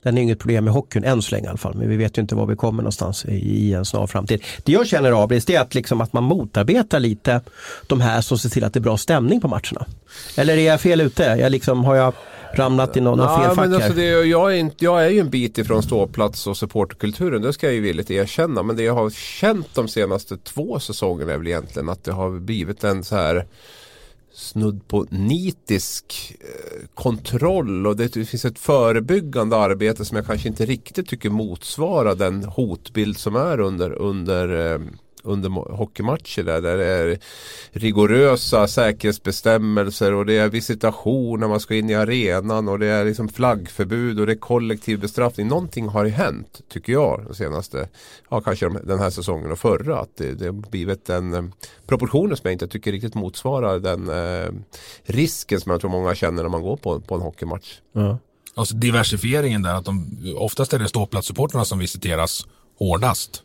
Den 0.02 0.18
är 0.18 0.22
inget 0.22 0.38
problem 0.38 0.68
i 0.68 0.70
hockeyn 0.70 1.04
än 1.04 1.22
så 1.22 1.34
länge 1.34 1.46
i 1.46 1.48
alla 1.48 1.58
fall. 1.58 1.74
Men 1.74 1.88
vi 1.88 1.96
vet 1.96 2.18
ju 2.18 2.22
inte 2.22 2.34
var 2.34 2.46
vi 2.46 2.56
kommer 2.56 2.82
någonstans 2.82 3.24
i, 3.24 3.34
i 3.34 3.72
en 3.72 3.84
snar 3.84 4.06
framtid. 4.06 4.44
Det 4.64 4.72
jag 4.72 4.87
känner 4.87 5.12
av 5.12 5.28
det 5.28 5.50
är 5.50 5.61
att, 5.61 5.74
liksom 5.74 6.00
att 6.00 6.12
man 6.12 6.24
motarbetar 6.24 7.00
lite 7.00 7.40
de 7.87 8.00
här 8.00 8.20
som 8.20 8.38
ser 8.38 8.48
till 8.48 8.64
att 8.64 8.72
det 8.72 8.78
är 8.78 8.82
bra 8.82 8.96
stämning 8.96 9.40
på 9.40 9.48
matcherna. 9.48 9.87
Eller 10.37 10.56
är 10.56 10.66
jag 10.66 10.80
fel 10.80 11.00
ute? 11.00 11.22
Jag 11.22 11.52
liksom, 11.52 11.84
har 11.84 11.94
jag 11.94 12.14
ramlat 12.52 12.96
i 12.96 13.00
någon, 13.00 13.18
någon 13.18 13.40
fel 13.40 13.54
fack 13.54 13.74
alltså 13.74 13.92
det, 13.92 14.04
jag, 14.04 14.52
är 14.54 14.56
inte, 14.56 14.84
jag 14.84 15.04
är 15.04 15.08
ju 15.08 15.20
en 15.20 15.30
bit 15.30 15.58
ifrån 15.58 15.82
ståplats 15.82 16.46
och 16.46 16.56
supporterkulturen. 16.56 17.42
Det 17.42 17.52
ska 17.52 17.66
jag 17.66 17.74
ju 17.74 17.80
villigt 17.80 18.11
erkänna. 18.11 18.62
Men 18.62 18.76
det 18.76 18.82
jag 18.82 18.94
har 18.94 19.11
känt 19.11 19.74
de 19.74 19.88
senaste 19.88 20.36
två 20.36 20.80
säsongerna 20.80 21.32
är 21.32 21.38
väl 21.38 21.46
egentligen 21.46 21.88
att 21.88 22.05
det 22.05 22.12
har 22.12 22.30
blivit 22.30 22.84
en 22.84 23.05
så 23.05 23.16
här 23.16 23.46
snudd 24.32 24.88
på 24.88 25.07
nitisk 25.11 26.36
eh, 26.40 26.86
kontroll 26.94 27.86
och 27.86 27.96
det 27.96 28.09
finns 28.09 28.44
ett 28.44 28.59
förebyggande 28.59 29.57
arbete 29.57 30.05
som 30.05 30.16
jag 30.16 30.26
kanske 30.26 30.49
inte 30.49 30.66
riktigt 30.66 31.09
tycker 31.09 31.30
motsvarar 31.30 32.14
den 32.14 32.44
hotbild 32.44 33.18
som 33.18 33.36
är 33.36 33.61
under, 33.61 33.92
under 33.92 34.72
eh, 34.72 34.80
under 35.29 35.49
hockeymatcher 35.76 36.43
där, 36.43 36.61
där 36.61 36.79
det 36.79 36.85
är 36.85 37.18
rigorösa 37.70 38.68
säkerhetsbestämmelser 38.68 40.12
och 40.12 40.26
det 40.26 40.37
är 40.37 40.49
visitation 40.49 41.41
när 41.41 41.49
man 41.49 41.61
ska 41.61 41.74
in 41.74 41.91
i 41.91 41.95
arenan 41.95 42.68
och 42.68 42.79
det 42.79 42.87
är 42.87 43.05
liksom 43.05 43.29
flaggförbud 43.29 44.20
och 44.20 44.26
det 44.26 44.33
är 44.33 44.37
kollektiv 44.37 45.01
bestraffning. 45.01 45.49
Någonting 45.49 45.89
har 45.89 46.05
ju 46.05 46.11
hänt 46.11 46.61
tycker 46.68 46.93
jag 46.93 47.24
de 47.29 47.35
senaste, 47.35 47.89
ja 48.31 48.41
kanske 48.41 48.68
den 48.68 48.99
här 48.99 49.11
säsongen 49.11 49.53
och 49.53 49.59
förra. 49.59 50.01
Att 50.01 50.16
det, 50.16 50.35
det 50.35 50.47
har 50.47 50.53
blivit 50.53 51.11
en 51.11 51.35
eh, 51.35 51.45
proportioner 51.87 52.35
som 52.35 52.43
jag 52.43 52.53
inte 52.53 52.68
tycker 52.68 52.93
riktigt 52.93 53.14
motsvarar 53.14 53.79
den 53.79 54.09
eh, 54.09 54.53
risken 55.03 55.61
som 55.61 55.72
jag 55.72 55.81
tror 55.81 55.91
många 55.91 56.14
känner 56.14 56.43
när 56.43 56.51
man 56.51 56.62
går 56.62 56.76
på, 56.76 57.01
på 57.01 57.14
en 57.14 57.20
hockeymatch. 57.20 57.79
Ja. 57.93 58.18
Alltså 58.55 58.74
diversifieringen 58.74 59.62
där, 59.62 59.74
att 59.74 59.85
de, 59.85 60.07
oftast 60.37 60.72
är 60.72 60.79
det 60.79 60.89
ståplatssupportrarna 60.89 61.64
som 61.64 61.79
visiteras 61.79 62.47
hårdast. 62.79 63.43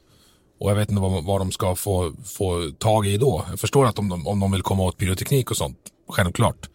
Och 0.63 0.69
jag 0.69 0.75
vet 0.75 0.89
inte 0.89 1.01
vad, 1.01 1.23
vad 1.23 1.41
de 1.41 1.51
ska 1.51 1.75
få, 1.75 2.13
få 2.25 2.71
tag 2.77 3.07
i 3.07 3.17
då. 3.17 3.45
Jag 3.49 3.59
förstår 3.59 3.85
att 3.85 3.99
om 3.99 4.09
de, 4.09 4.27
om 4.27 4.39
de 4.39 4.51
vill 4.51 4.61
komma 4.61 4.83
åt 4.83 4.97
pyroteknik 4.97 5.51
och 5.51 5.57
sånt, 5.57 5.77
självklart. 6.09 6.69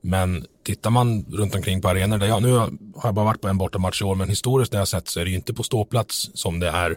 Men 0.00 0.46
tittar 0.64 0.90
man 0.90 1.24
runt 1.32 1.54
omkring 1.54 1.80
på 1.82 1.88
arenor, 1.88 2.18
där 2.18 2.26
jag, 2.26 2.42
nu 2.42 2.52
har 2.52 2.70
jag 3.02 3.14
bara 3.14 3.24
varit 3.24 3.40
på 3.40 3.48
en 3.48 3.58
bortamatch 3.58 4.02
i 4.02 4.04
år, 4.04 4.14
men 4.14 4.28
historiskt 4.28 4.72
när 4.72 4.80
jag 4.80 4.88
sett 4.88 5.08
så 5.08 5.20
är 5.20 5.24
det 5.24 5.30
ju 5.30 5.36
inte 5.36 5.54
på 5.54 5.62
ståplats 5.62 6.30
som 6.34 6.60
det 6.60 6.68
är 6.68 6.90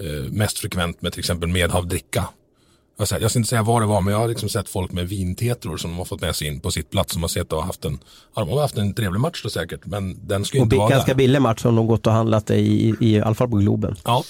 eh, 0.00 0.32
mest 0.32 0.58
frekvent 0.58 1.02
med 1.02 1.12
till 1.12 1.20
exempel 1.20 1.48
medhavdricka. 1.48 2.28
Jag, 2.98 3.22
jag 3.22 3.30
ska 3.30 3.38
inte 3.38 3.48
säga 3.48 3.62
vad 3.62 3.82
det 3.82 3.86
var, 3.86 4.00
men 4.00 4.12
jag 4.12 4.20
har 4.20 4.28
liksom 4.28 4.48
sett 4.48 4.68
folk 4.68 4.92
med 4.92 5.08
vintetror 5.08 5.76
som 5.76 5.90
de 5.90 5.96
har 5.96 6.04
fått 6.04 6.20
med 6.20 6.36
sig 6.36 6.48
in 6.48 6.60
på 6.60 6.70
sitt 6.70 6.90
plats 6.90 7.12
som 7.12 7.22
har 7.22 7.28
sett 7.28 7.52
och 7.52 7.64
haft 7.64 7.84
en, 7.84 7.98
ja, 8.34 8.44
de 8.44 8.50
har 8.50 8.60
haft 8.60 8.78
en 8.78 8.94
trevlig 8.94 9.20
match 9.20 9.42
då 9.42 9.50
säkert, 9.50 9.86
men 9.86 10.26
den 10.26 10.44
ska 10.44 10.56
ju 10.56 10.62
inte 10.62 10.76
vara 10.76 10.88
där. 10.88 10.94
Och 10.94 10.98
ganska 10.98 11.14
billig 11.14 11.42
match 11.42 11.62
som 11.62 11.76
de 11.76 11.86
gått 11.86 12.06
och 12.06 12.12
handlat 12.12 12.50
i, 12.50 12.54
i, 12.54 12.96
i 13.00 13.20
alla 13.20 13.34
fall 13.34 13.48
på 13.48 13.56
Globen. 13.56 13.96
Ja, 14.04 14.24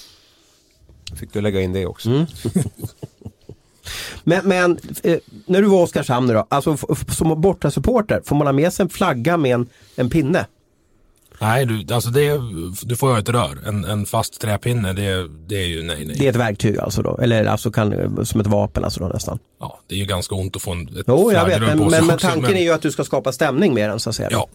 Fick 1.16 1.32
du 1.32 1.40
lägga 1.40 1.60
in 1.60 1.72
det 1.72 1.86
också. 1.86 2.08
Mm. 2.08 2.26
men, 4.24 4.48
men 4.48 4.78
eh, 5.02 5.18
när 5.46 5.62
du 5.62 5.68
var 5.68 5.80
i 5.80 5.84
Oskarshamn 5.84 6.28
då, 6.28 6.46
alltså 6.48 6.76
som 7.08 7.40
bortasupporter, 7.40 8.22
får 8.24 8.36
man 8.36 8.46
ha 8.46 8.52
med 8.52 8.72
sig 8.72 8.82
en 8.82 8.88
flagga 8.88 9.36
med 9.36 9.54
en, 9.54 9.66
en 9.96 10.10
pinne? 10.10 10.46
Nej, 11.40 11.66
du, 11.66 11.94
alltså 11.94 12.10
det, 12.10 12.40
du 12.82 12.96
får 12.96 13.08
ha 13.08 13.18
ett 13.18 13.28
rör. 13.28 13.58
En, 13.66 13.84
en 13.84 14.06
fast 14.06 14.40
träpinne, 14.40 14.92
det, 14.92 15.28
det 15.46 15.56
är 15.56 15.66
ju 15.66 15.82
nej, 15.82 16.04
nej. 16.04 16.16
Det 16.18 16.26
är 16.26 16.30
ett 16.30 16.36
verktyg 16.36 16.78
alltså 16.78 17.02
då? 17.02 17.18
Eller 17.22 17.44
alltså 17.44 17.70
kan, 17.70 18.26
som 18.26 18.40
ett 18.40 18.46
vapen 18.46 18.84
alltså 18.84 19.00
då 19.00 19.08
nästan? 19.08 19.38
Ja, 19.60 19.80
det 19.86 19.94
är 19.94 19.98
ju 19.98 20.04
ganska 20.04 20.34
ont 20.34 20.56
att 20.56 20.62
få 20.62 20.72
en, 20.72 20.88
ett 20.88 21.04
Jo, 21.06 21.32
jag 21.32 21.46
vet, 21.46 21.60
men, 21.60 21.78
men, 21.78 22.06
men 22.06 22.18
tanken 22.18 22.42
men... 22.42 22.56
är 22.56 22.62
ju 22.62 22.70
att 22.70 22.82
du 22.82 22.90
ska 22.90 23.04
skapa 23.04 23.32
stämning 23.32 23.74
med 23.74 23.90
den 23.90 24.00
så 24.00 24.10
att 24.10 24.16
säga. 24.16 24.28
Ja, 24.32 24.48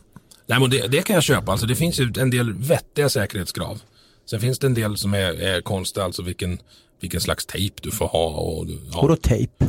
nej, 0.45 0.59
men 0.59 0.69
det, 0.69 0.87
det 0.87 1.01
kan 1.01 1.13
jag 1.13 1.23
köpa. 1.23 1.51
Alltså 1.51 1.67
det 1.67 1.75
finns 1.75 1.99
ju 1.99 2.13
en 2.17 2.29
del 2.29 2.53
vettiga 2.53 3.09
säkerhetskrav. 3.09 3.81
Sen 4.25 4.39
finns 4.39 4.59
det 4.59 4.67
en 4.67 4.73
del 4.73 4.97
som 4.97 5.13
är, 5.13 5.41
är 5.41 5.61
konstiga, 5.61 6.03
alltså 6.05 6.21
vilken, 6.21 6.59
vilken 7.01 7.21
slags 7.21 7.45
tejp 7.45 7.75
du 7.81 7.91
får 7.91 8.07
ha. 8.07 8.27
Och, 8.27 8.65
ja. 8.91 9.01
Vadå 9.01 9.15
tejp? 9.15 9.65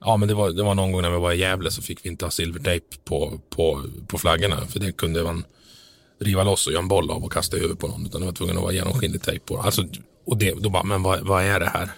Ja, 0.00 0.16
men 0.16 0.28
det 0.28 0.34
var, 0.34 0.50
det 0.50 0.62
var 0.62 0.74
någon 0.74 0.92
gång 0.92 1.02
när 1.02 1.10
vi 1.10 1.18
var 1.18 1.32
i 1.32 1.38
Gävle 1.38 1.70
så 1.70 1.82
fick 1.82 2.04
vi 2.04 2.08
inte 2.08 2.24
ha 2.24 2.30
silvertejp 2.30 2.86
på, 3.04 3.40
på, 3.50 3.84
på 4.06 4.18
flaggorna. 4.18 4.66
För 4.66 4.80
det 4.80 4.92
kunde 4.92 5.22
man 5.22 5.44
riva 6.20 6.44
loss 6.44 6.66
och 6.66 6.72
göra 6.72 6.82
en 6.82 6.88
boll 6.88 7.10
av 7.10 7.24
och 7.24 7.32
kasta 7.32 7.56
i 7.56 7.60
huvudet 7.60 7.78
på 7.78 7.88
någon. 7.88 8.06
Utan 8.06 8.20
det 8.20 8.26
var 8.26 8.32
tvungen 8.32 8.56
att 8.56 8.62
vara 8.62 8.72
genomskinlig 8.72 9.22
tejp 9.22 9.44
på. 9.46 9.58
Alltså, 9.58 9.84
och 10.26 10.36
det, 10.36 10.54
då 10.60 10.70
bara, 10.70 10.82
men 10.82 11.02
vad, 11.02 11.20
vad 11.20 11.44
är 11.44 11.60
det 11.60 11.68
här? 11.68 11.90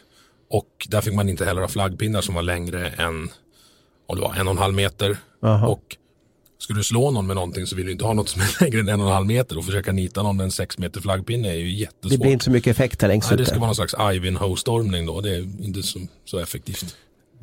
Och 0.50 0.86
där 0.88 1.00
fick 1.00 1.14
man 1.14 1.28
inte 1.28 1.44
heller 1.44 1.60
ha 1.60 1.68
flaggpinnar 1.68 2.20
som 2.20 2.34
var 2.34 2.42
längre 2.42 2.88
än 2.88 3.30
och 4.06 4.16
det 4.16 4.22
var 4.22 4.34
en 4.34 4.46
och 4.46 4.52
en 4.52 4.58
halv 4.58 4.74
meter. 4.74 5.16
Aha. 5.42 5.66
Och 5.66 5.96
Ska 6.64 6.74
du 6.74 6.82
slå 6.82 7.10
någon 7.10 7.26
med 7.26 7.36
någonting 7.36 7.66
så 7.66 7.76
vill 7.76 7.86
du 7.86 7.92
inte 7.92 8.04
ha 8.04 8.12
något 8.12 8.28
som 8.28 8.42
är 8.42 8.56
längre 8.64 8.80
än 8.80 8.88
en 8.88 9.00
och 9.00 9.06
en 9.06 9.12
halv 9.12 9.26
meter 9.26 9.58
och 9.58 9.64
försöka 9.64 9.92
nita 9.92 10.22
någon 10.22 10.36
med 10.36 10.44
en 10.44 10.50
sex 10.50 10.78
meter 10.78 11.00
flaggpinne 11.00 11.48
är 11.48 11.54
ju 11.54 11.72
jättesvårt. 11.72 12.10
Det 12.10 12.18
blir 12.18 12.30
inte 12.32 12.44
så 12.44 12.50
mycket 12.50 12.70
effekt 12.70 13.02
här 13.02 13.08
längst 13.08 13.30
Nej, 13.30 13.38
det 13.38 13.46
ska 13.46 13.54
vara 13.54 13.66
någon 13.66 13.74
slags 13.74 13.94
Ivanhoe-stormning 13.94 15.06
då. 15.06 15.20
Det 15.20 15.34
är 15.34 15.40
inte 15.40 15.82
så, 15.82 16.00
så 16.24 16.38
effektivt. 16.38 16.96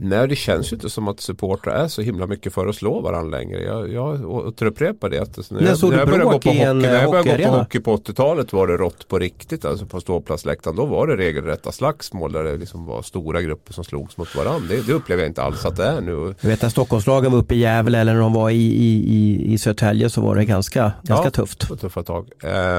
Nej, 0.03 0.27
det 0.27 0.35
känns 0.35 0.71
ju 0.71 0.75
inte 0.75 0.89
som 0.89 1.07
att 1.07 1.19
supportrar 1.19 1.73
är 1.73 1.87
så 1.87 2.01
himla 2.01 2.27
mycket 2.27 2.53
för 2.53 2.67
att 2.67 2.75
slå 2.75 3.01
varandra 3.01 3.37
längre. 3.37 3.63
Jag, 3.63 3.93
jag 3.93 4.29
återupprepar 4.31 5.09
det. 5.09 5.21
Att 5.21 5.51
när, 5.51 5.61
jag, 5.61 5.83
när 5.91 5.97
jag 5.97 6.07
började 6.07 6.23
gå 6.23 6.29
på 6.29 6.49
hockey, 6.49 6.73
när 6.73 7.01
jag 7.01 7.11
började 7.11 7.43
gå 7.43 7.49
på 7.49 7.57
hockey 7.57 7.79
på 7.79 7.97
80-talet 7.97 8.53
var 8.53 8.67
det 8.67 8.77
rått 8.77 9.07
på 9.07 9.19
riktigt. 9.19 9.65
Alltså 9.65 9.85
på 9.85 10.01
ståplatsläktaren. 10.01 10.75
Då 10.75 10.85
var 10.85 11.07
det 11.07 11.17
regelrätta 11.17 11.71
slagsmål 11.71 12.31
där 12.31 12.43
det 12.43 12.57
liksom 12.57 12.85
var 12.85 13.01
stora 13.01 13.41
grupper 13.41 13.73
som 13.73 13.83
slogs 13.83 14.17
mot 14.17 14.35
varandra. 14.35 14.67
Det, 14.69 14.87
det 14.87 14.93
upplever 14.93 15.23
jag 15.23 15.29
inte 15.29 15.43
alls 15.43 15.65
att 15.65 15.75
det 15.75 15.85
är 15.85 16.01
nu. 16.01 16.33
Jag 16.41 16.49
vet 16.49 16.61
när 16.61 16.69
Stockholmslagen 16.69 17.31
var 17.31 17.39
uppe 17.39 17.55
i 17.55 17.59
Gävle 17.59 17.99
eller 17.99 18.13
när 18.13 18.21
de 18.21 18.33
var 18.33 18.49
i, 18.49 18.55
i, 18.55 19.15
i, 19.15 19.53
i 19.53 19.57
Södertälje 19.57 20.09
så 20.09 20.21
var 20.21 20.35
det 20.35 20.45
ganska, 20.45 20.91
ganska 21.03 21.27
ja, 21.27 21.31
tufft. 21.31 21.79
Tuffa 21.81 22.03
tag. 22.03 22.29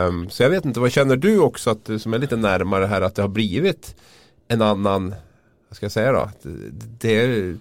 Um, 0.09 0.31
så 0.31 0.43
jag 0.43 0.51
vet 0.51 0.65
inte, 0.65 0.81
vad 0.81 0.93
känner 0.93 1.17
du 1.17 1.39
också 1.39 1.71
att 1.71 1.91
som 1.99 2.15
är 2.15 2.19
lite 2.19 2.37
närmare 2.37 2.87
här 2.87 3.01
att 3.01 3.15
det 3.15 3.23
har 3.23 3.29
blivit 3.29 3.97
en 4.49 4.63
annan 4.63 5.15
vad 5.73 5.77
ska 5.77 5.85
jag 5.85 5.93
säga 5.93 6.13
då? 6.13 6.31
Det, 6.99 7.57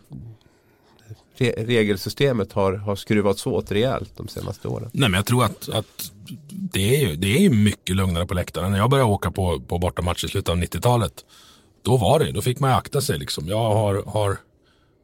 regelsystemet 1.58 2.54
har, 2.54 2.74
har 2.74 2.96
skruvats 2.96 3.48
åt 3.48 3.72
rejält 3.72 4.12
de 4.18 4.28
senaste 4.28 4.68
åren. 4.68 4.90
Nej 4.94 5.10
men 5.10 5.18
jag 5.18 5.26
tror 5.26 5.46
att, 5.46 5.70
att 5.70 6.12
det, 6.50 6.96
är 6.96 7.10
ju, 7.10 7.16
det 7.16 7.46
är 7.46 7.50
mycket 7.50 7.96
lugnare 7.96 8.26
på 8.26 8.34
läktaren. 8.34 8.72
När 8.72 8.78
jag 8.78 8.90
började 8.90 9.10
åka 9.10 9.32
på, 9.32 9.60
på 9.60 9.78
bortamatcher 9.78 10.26
i 10.26 10.30
slutet 10.30 10.50
av 10.50 10.58
90-talet 10.58 11.26
då 11.82 11.98
var 11.98 12.20
det, 12.20 12.32
då 12.32 12.42
fick 12.42 12.60
man 12.60 12.72
akta 12.72 13.02
sig 13.02 13.20
liksom. 13.20 13.48
Jag 13.48 13.74
har, 13.74 14.04
har 14.06 14.38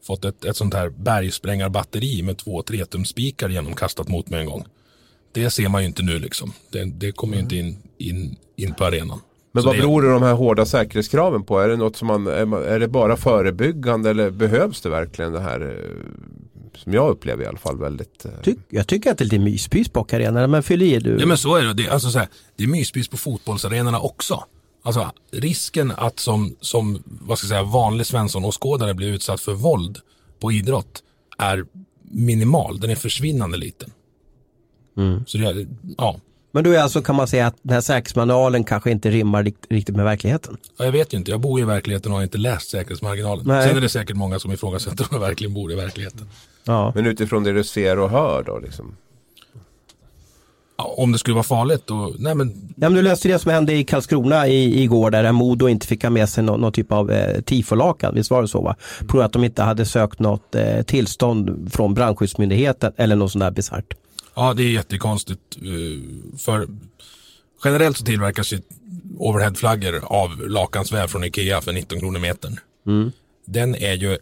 fått 0.07 0.25
ett, 0.25 0.45
ett 0.45 0.57
sånt 0.57 0.73
här 0.73 0.89
bergsprängarbatteri 0.89 2.21
med 2.21 2.37
två 2.37 2.61
3 2.61 2.85
spikar 3.05 3.49
genomkastat 3.49 4.07
mot 4.07 4.29
mig 4.29 4.39
en 4.39 4.45
gång. 4.45 4.65
Det 5.31 5.49
ser 5.49 5.69
man 5.69 5.81
ju 5.81 5.87
inte 5.87 6.03
nu 6.03 6.19
liksom. 6.19 6.53
Det, 6.69 6.85
det 6.85 7.11
kommer 7.11 7.35
ju 7.35 7.39
inte 7.39 7.55
in, 7.55 7.77
in, 7.97 8.35
in 8.55 8.73
på 8.73 8.85
arenan. 8.85 9.19
Men 9.65 9.65
vad 9.65 9.77
beror 9.77 10.01
det... 10.01 10.09
de 10.09 10.23
här 10.23 10.33
hårda 10.33 10.65
säkerhetskraven 10.65 11.43
på? 11.43 11.59
Är 11.59 11.69
det 11.69 11.75
något 11.75 11.95
som 11.95 12.07
man, 12.07 12.27
är 12.27 12.79
det 12.79 12.87
bara 12.87 13.17
förebyggande 13.17 14.09
eller 14.09 14.29
behövs 14.29 14.81
det 14.81 14.89
verkligen 14.89 15.31
det 15.31 15.39
här 15.39 15.61
eh, 15.61 16.77
som 16.77 16.93
jag 16.93 17.09
upplever 17.09 17.43
i 17.43 17.47
alla 17.47 17.57
fall 17.57 17.77
väldigt... 17.77 18.25
Eh, 18.25 18.31
Ty 18.43 18.55
jag 18.69 18.87
tycker 18.87 19.11
att 19.11 19.17
det 19.17 19.21
är 19.21 19.25
lite 19.25 19.39
myspys 19.39 19.89
på 19.89 20.05
arenorna, 20.11 20.47
men 20.47 20.63
fyll 20.63 20.81
i 20.81 20.99
du. 20.99 21.17
Ja 21.19 21.25
men 21.25 21.37
så 21.37 21.55
är 21.55 21.63
det. 21.63 21.73
Det 21.73 21.85
är, 21.85 21.91
alltså, 21.91 22.09
så 22.09 22.19
här, 22.19 22.27
det 22.55 22.63
är 22.63 22.67
myspys 22.67 23.07
på 23.07 23.17
fotbollsarenorna 23.17 23.99
också. 23.99 24.43
Alltså 24.83 25.11
risken 25.31 25.91
att 25.97 26.19
som, 26.19 26.55
som 26.59 27.03
vad 27.05 27.37
ska 27.37 27.45
jag 27.45 27.49
säga, 27.49 27.63
vanlig 27.63 28.05
Svensson-åskådare 28.05 28.93
bli 28.93 29.07
utsatt 29.07 29.41
för 29.41 29.53
våld 29.53 29.97
på 30.39 30.51
idrott 30.51 31.03
är 31.37 31.65
minimal. 32.11 32.79
Den 32.79 32.89
är 32.89 32.95
försvinnande 32.95 33.57
liten. 33.57 33.91
Mm. 34.97 35.25
Så 35.27 35.37
det, 35.37 35.67
ja, 35.97 36.19
men 36.51 36.63
då 36.63 36.71
är 36.71 36.79
alltså 36.79 37.01
kan 37.01 37.15
man 37.15 37.27
säga 37.27 37.47
att 37.47 37.55
den 37.61 37.73
här 37.73 37.81
säkerhetsmanualen 37.81 38.63
kanske 38.63 38.91
inte 38.91 39.09
rimmar 39.09 39.43
riktigt 39.69 39.95
med 39.95 40.05
verkligheten? 40.05 40.57
Ja, 40.77 40.85
jag 40.85 40.91
vet 40.91 41.13
ju 41.13 41.17
inte, 41.17 41.31
jag 41.31 41.39
bor 41.39 41.59
i 41.59 41.63
verkligheten 41.63 42.11
och 42.11 42.17
har 42.17 42.23
inte 42.23 42.37
läst 42.37 42.69
säkerhetsmarginalen. 42.69 43.45
Nej. 43.47 43.67
Sen 43.67 43.77
är 43.77 43.81
det 43.81 43.89
säkert 43.89 44.15
många 44.15 44.39
som 44.39 44.51
ifrågasätter 44.51 45.03
om 45.03 45.09
jag 45.11 45.19
verkligen 45.19 45.53
bor 45.53 45.71
i 45.71 45.75
verkligheten. 45.75 46.29
Ja. 46.63 46.91
Men 46.95 47.05
utifrån 47.05 47.43
det 47.43 47.53
du 47.53 47.63
ser 47.63 47.99
och 47.99 48.09
hör 48.09 48.43
då 48.43 48.59
liksom? 48.59 48.95
Ja, 50.77 50.93
om 50.97 51.11
det 51.11 51.17
skulle 51.17 51.33
vara 51.33 51.43
farligt 51.43 51.83
då, 51.85 52.13
nej 52.19 52.35
men. 52.35 52.73
Ja 52.75 52.89
men 52.89 52.93
du 52.93 53.01
löste 53.01 53.27
det 53.27 53.39
som 53.39 53.51
hände 53.51 53.73
i 53.73 53.83
Karlskrona 53.83 54.47
i, 54.47 54.83
igår 54.83 55.11
där 55.11 55.31
Modo 55.31 55.67
inte 55.67 55.87
fick 55.87 56.03
ha 56.03 56.09
med 56.09 56.29
sig 56.29 56.43
någon, 56.43 56.61
någon 56.61 56.71
typ 56.71 56.91
av 56.91 57.11
eh, 57.11 57.41
tifolakan, 57.41 58.15
visst 58.15 58.31
var 58.31 58.41
det 58.41 58.47
så 58.47 58.61
va? 58.61 58.75
På 59.07 59.21
att 59.21 59.33
de 59.33 59.43
inte 59.43 59.63
hade 59.63 59.85
sökt 59.85 60.19
något 60.19 60.55
eh, 60.55 60.81
tillstånd 60.81 61.71
från 61.73 61.93
brandskyddsmyndigheten 61.93 62.93
eller 62.97 63.15
något 63.15 63.31
sånt 63.31 63.43
där 63.43 63.51
bisarrt. 63.51 63.93
Ja, 64.39 64.53
det 64.53 64.63
är 64.63 64.71
jättekonstigt. 64.71 65.57
Eh, 65.57 66.37
för 66.37 66.67
generellt 67.63 67.97
så 67.97 68.05
tillverkas 68.05 68.53
ju 68.53 68.59
overheadflaggor 69.17 70.03
av 70.05 70.49
lakansväv 70.49 71.07
från 71.07 71.23
Ikea 71.23 71.61
för 71.61 71.73
19 71.73 71.99
kronor 71.99 72.19
metern. 72.19 72.59
Mm. 72.87 73.11
Den 73.45 73.75
är 73.75 73.93
ju... 73.93 74.17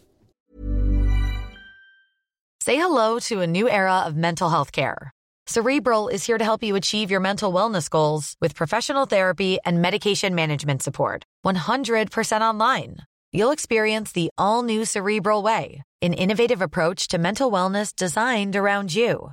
Say 2.64 2.76
hello 2.76 3.20
to 3.20 3.42
a 3.42 3.46
new 3.46 3.68
era 3.68 4.06
of 4.08 4.14
mental 4.14 4.50
health 4.50 4.72
care. 4.72 5.10
Cerebral 5.48 6.08
is 6.14 6.28
here 6.28 6.38
to 6.38 6.44
help 6.44 6.62
you 6.62 6.78
achieve 6.78 7.12
your 7.12 7.20
mental 7.20 7.54
wellness 7.54 7.90
goals 7.90 8.34
with 8.40 8.56
professional 8.56 9.06
therapy 9.06 9.58
and 9.64 9.82
medication 9.82 10.34
management 10.34 10.82
support. 10.82 11.22
100% 11.46 12.54
online. 12.54 12.96
You'll 13.32 13.52
experience 13.52 14.12
the 14.12 14.30
all 14.38 14.62
new 14.64 14.84
Cerebral 14.84 15.42
way, 15.42 15.82
an 16.02 16.14
innovative 16.14 16.62
approach 16.62 17.08
to 17.08 17.18
mental 17.18 17.52
wellness 17.52 17.94
designed 17.94 18.56
around 18.56 18.94
you. 18.94 19.32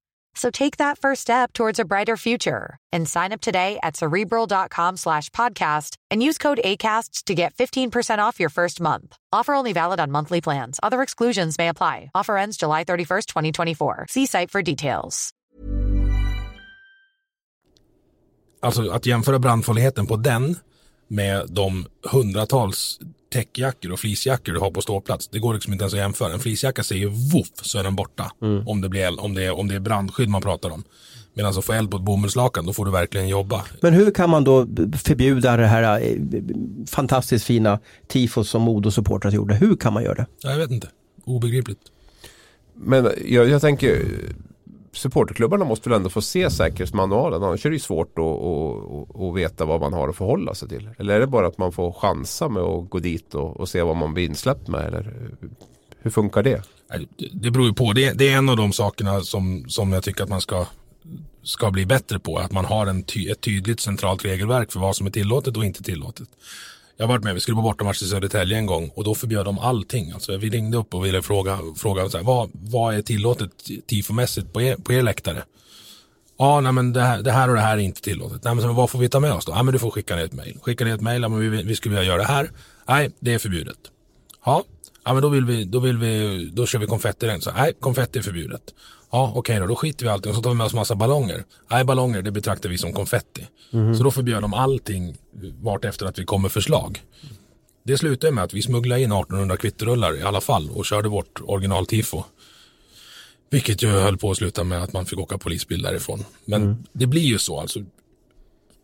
So 0.33 0.49
take 0.49 0.77
that 0.77 0.97
first 0.97 1.21
step 1.21 1.53
towards 1.53 1.79
a 1.79 1.85
brighter 1.85 2.17
future 2.17 2.77
and 2.91 3.07
sign 3.07 3.31
up 3.31 3.41
today 3.41 3.79
at 3.83 3.97
cerebral.com 3.97 4.97
slash 4.97 5.29
podcast 5.29 5.95
and 6.09 6.23
use 6.23 6.37
code 6.37 6.59
ACasts 6.63 7.23
to 7.25 7.35
get 7.35 7.53
15% 7.53 8.19
off 8.19 8.39
your 8.39 8.49
first 8.49 8.81
month. 8.81 9.17
Offer 9.31 9.53
only 9.53 9.73
valid 9.73 9.99
on 9.99 10.11
monthly 10.11 10.41
plans. 10.41 10.79
Other 10.81 11.01
exclusions 11.01 11.57
may 11.57 11.67
apply. 11.67 12.11
Offer 12.15 12.37
ends 12.37 12.57
July 12.57 12.83
31st, 12.83 13.25
2024. 13.27 14.05
See 14.09 14.25
site 14.25 14.51
for 14.51 14.61
details. 14.61 15.31
Alltså 18.63 18.91
att 18.91 19.05
jämföra 19.05 19.39
brandfarligheten 19.39 20.07
på 20.07 20.15
den 20.15 20.55
med 21.07 21.45
de 21.49 21.85
hundratals 22.11 22.99
täckjackor 23.31 23.91
och 23.91 23.99
fleecejackor 23.99 24.53
du 24.53 24.59
har 24.59 24.71
på 24.71 24.81
ståplats. 24.81 25.27
Det 25.27 25.39
går 25.39 25.53
liksom 25.53 25.73
inte 25.73 25.83
ens 25.83 25.93
att 25.93 25.99
jämföra. 25.99 26.33
En 26.33 26.39
fleecejacka 26.39 26.83
säger 26.83 27.07
voff 27.07 27.47
så 27.61 27.79
är 27.79 27.83
den 27.83 27.95
borta. 27.95 28.31
Om, 28.65 28.81
det 28.81 28.89
blir, 28.89 29.01
eld- 29.01 29.19
om, 29.19 29.33
det 29.33 29.43
är, 29.43 29.59
om 29.59 29.67
det 29.67 29.75
är 29.75 29.79
brandskydd 29.79 30.29
man 30.29 30.41
pratar 30.41 30.69
om. 30.69 30.83
Medan 31.33 31.57
att 31.57 31.65
få 31.65 31.73
eld 31.73 31.91
på 31.91 31.97
ett 31.97 32.03
bomullslakan, 32.03 32.65
då 32.65 32.73
får 32.73 32.85
du 32.85 32.91
verkligen 32.91 33.27
jobba. 33.27 33.65
Men 33.81 33.93
hur 33.93 34.11
kan 34.11 34.29
man 34.29 34.43
då 34.43 34.67
förbjuda 35.03 35.57
det 35.57 35.67
här 35.67 36.01
eh, 36.01 36.15
fantastiskt 36.87 37.45
fina 37.45 37.79
tifos 38.07 38.49
som 38.49 38.61
Modo-supportrar 38.61 39.31
gjorde? 39.31 39.55
Hur 39.55 39.75
kan 39.75 39.93
man 39.93 40.03
göra 40.03 40.15
det? 40.15 40.25
Jag 40.41 40.57
vet 40.57 40.71
inte. 40.71 40.87
Obegripligt. 41.23 41.79
Men 42.75 43.07
jag, 43.25 43.49
jag 43.49 43.61
tänker 43.61 44.05
supporterklubbarna 44.93 45.65
måste 45.65 45.89
väl 45.89 45.95
ändå 45.95 46.09
få 46.09 46.21
se 46.21 46.49
säkerhetsmanualen. 46.49 47.43
Annars 47.43 47.65
är 47.65 47.69
det 47.69 47.75
ju 47.75 47.79
svårt 47.79 48.19
att, 48.19 48.25
att, 48.25 49.15
att, 49.15 49.21
att 49.21 49.35
veta 49.35 49.65
vad 49.65 49.81
man 49.81 49.93
har 49.93 50.09
att 50.09 50.15
förhålla 50.15 50.53
sig 50.53 50.69
till. 50.69 50.89
Eller 50.97 51.15
är 51.15 51.19
det 51.19 51.27
bara 51.27 51.47
att 51.47 51.57
man 51.57 51.71
får 51.71 51.91
chansa 51.91 52.49
med 52.49 52.63
att 52.63 52.89
gå 52.89 52.99
dit 52.99 53.35
och, 53.35 53.59
och 53.59 53.69
se 53.69 53.81
vad 53.81 53.97
man 53.97 54.13
blir 54.13 54.25
insläppt 54.25 54.67
med? 54.67 54.87
Eller 54.87 55.31
hur 55.99 56.11
funkar 56.11 56.43
det? 56.43 56.63
Det, 57.17 57.29
det 57.33 57.51
beror 57.51 57.67
ju 57.67 57.73
på. 57.73 57.93
Det, 57.93 58.13
det 58.13 58.29
är 58.29 58.37
en 58.37 58.49
av 58.49 58.57
de 58.57 58.73
sakerna 58.73 59.21
som, 59.21 59.65
som 59.69 59.91
jag 59.91 60.03
tycker 60.03 60.23
att 60.23 60.29
man 60.29 60.41
ska, 60.41 60.65
ska 61.43 61.71
bli 61.71 61.85
bättre 61.85 62.19
på. 62.19 62.37
Att 62.37 62.51
man 62.51 62.65
har 62.65 62.87
en 62.87 63.03
ty, 63.03 63.29
ett 63.29 63.41
tydligt 63.41 63.79
centralt 63.79 64.25
regelverk 64.25 64.71
för 64.71 64.79
vad 64.79 64.95
som 64.95 65.07
är 65.07 65.11
tillåtet 65.11 65.57
och 65.57 65.65
inte 65.65 65.83
tillåtet. 65.83 66.27
Jag 66.97 67.05
har 67.05 67.09
varit 67.13 67.23
med, 67.23 67.33
vi 67.33 67.39
skulle 67.39 67.55
på 67.55 67.61
bortamatch 67.61 68.01
i 68.01 68.05
Södertälje 68.05 68.57
en 68.57 68.65
gång 68.65 68.91
och 68.95 69.03
då 69.03 69.15
förbjöd 69.15 69.45
de 69.45 69.59
allting. 69.59 70.11
Alltså, 70.11 70.37
vi 70.37 70.49
ringde 70.49 70.77
upp 70.77 70.93
och 70.93 71.05
ville 71.05 71.21
fråga, 71.21 71.59
fråga 71.77 72.09
så 72.09 72.17
här, 72.17 72.25
vad, 72.25 72.49
vad 72.53 72.95
är 72.95 73.01
tillåtet 73.01 73.51
tifomässigt 73.87 74.53
på 74.53 74.61
er, 74.61 74.75
på 74.75 74.93
er 74.93 75.01
läktare? 75.01 75.43
Ja, 76.37 76.61
nej 76.61 76.71
men 76.71 76.93
det 76.93 77.01
här, 77.01 77.21
det 77.21 77.31
här 77.31 77.49
och 77.49 77.55
det 77.55 77.61
här 77.61 77.77
är 77.77 77.81
inte 77.81 78.01
tillåtet. 78.01 78.43
Nej 78.43 78.55
men 78.55 78.63
så, 78.63 78.73
vad 78.73 78.89
får 78.89 78.99
vi 78.99 79.09
ta 79.09 79.19
med 79.19 79.33
oss 79.33 79.45
då? 79.45 79.51
Ja 79.51 79.63
men 79.63 79.73
du 79.73 79.79
får 79.79 79.91
skicka 79.91 80.15
ner 80.15 80.25
ett 80.25 80.33
mejl. 80.33 80.57
Skicka 80.61 80.85
ner 80.85 80.95
ett 80.95 81.01
mejl, 81.01 81.21
ja, 81.21 81.29
men 81.29 81.39
vi, 81.39 81.63
vi 81.63 81.75
skulle 81.75 81.95
vilja 81.95 82.07
göra 82.07 82.21
det 82.21 82.27
här. 82.27 82.51
Nej, 82.87 83.11
det 83.19 83.33
är 83.33 83.39
förbjudet. 83.39 83.77
Ja, 84.45 84.63
ja 85.05 85.13
men 85.13 85.21
då 85.21 85.29
vill 85.29 85.45
vi, 85.45 85.63
då 85.63 85.79
vill 85.79 85.97
vi, 85.97 86.45
då 86.53 86.65
kör 86.65 86.79
vi 86.79 86.87
konfettiregn. 86.87 87.41
Så 87.41 87.51
nej, 87.51 87.73
konfetti 87.79 88.19
är 88.19 88.23
förbjudet. 88.23 88.61
Ja, 89.11 89.33
okej 89.35 89.59
då, 89.59 89.67
då 89.67 89.75
skiter 89.75 90.05
vi 90.05 90.09
i 90.09 90.13
allting 90.13 90.29
och 90.29 90.35
så 90.35 90.41
tar 90.41 90.49
vi 90.49 90.55
med 90.55 90.65
oss 90.65 90.73
massa 90.73 90.95
ballonger. 90.95 91.43
Nej, 91.71 91.83
ballonger 91.83 92.21
det 92.21 92.31
betraktar 92.31 92.69
vi 92.69 92.77
som 92.77 92.93
konfetti. 92.93 93.47
Så 93.97 94.03
då 94.03 94.11
förbjöd 94.11 94.41
de 94.41 94.53
allting 94.53 95.17
vart 95.61 95.85
efter 95.85 96.05
att 96.05 96.19
vi 96.19 96.25
kom 96.25 96.41
med 96.41 96.51
förslag. 96.51 97.03
Det 97.83 97.97
slutade 97.97 98.33
med 98.33 98.43
att 98.43 98.53
vi 98.53 98.61
smugglade 98.61 99.01
in 99.01 99.11
1800 99.11 99.57
kvitterullar 99.57 100.17
i 100.17 100.21
alla 100.21 100.41
fall 100.41 100.69
och 100.69 100.85
körde 100.85 101.09
vårt 101.09 101.41
originaltifo. 101.41 102.23
Vilket 103.49 103.83
ju 103.83 103.87
höll 103.87 104.17
på 104.17 104.31
att 104.31 104.37
sluta 104.37 104.63
med 104.63 104.83
att 104.83 104.93
man 104.93 105.05
fick 105.05 105.19
åka 105.19 105.37
polisbil 105.37 105.81
därifrån. 105.81 106.23
Men 106.45 106.87
det 106.93 107.07
blir 107.07 107.21
ju 107.21 107.37
så 107.37 107.59
alltså. 107.59 107.79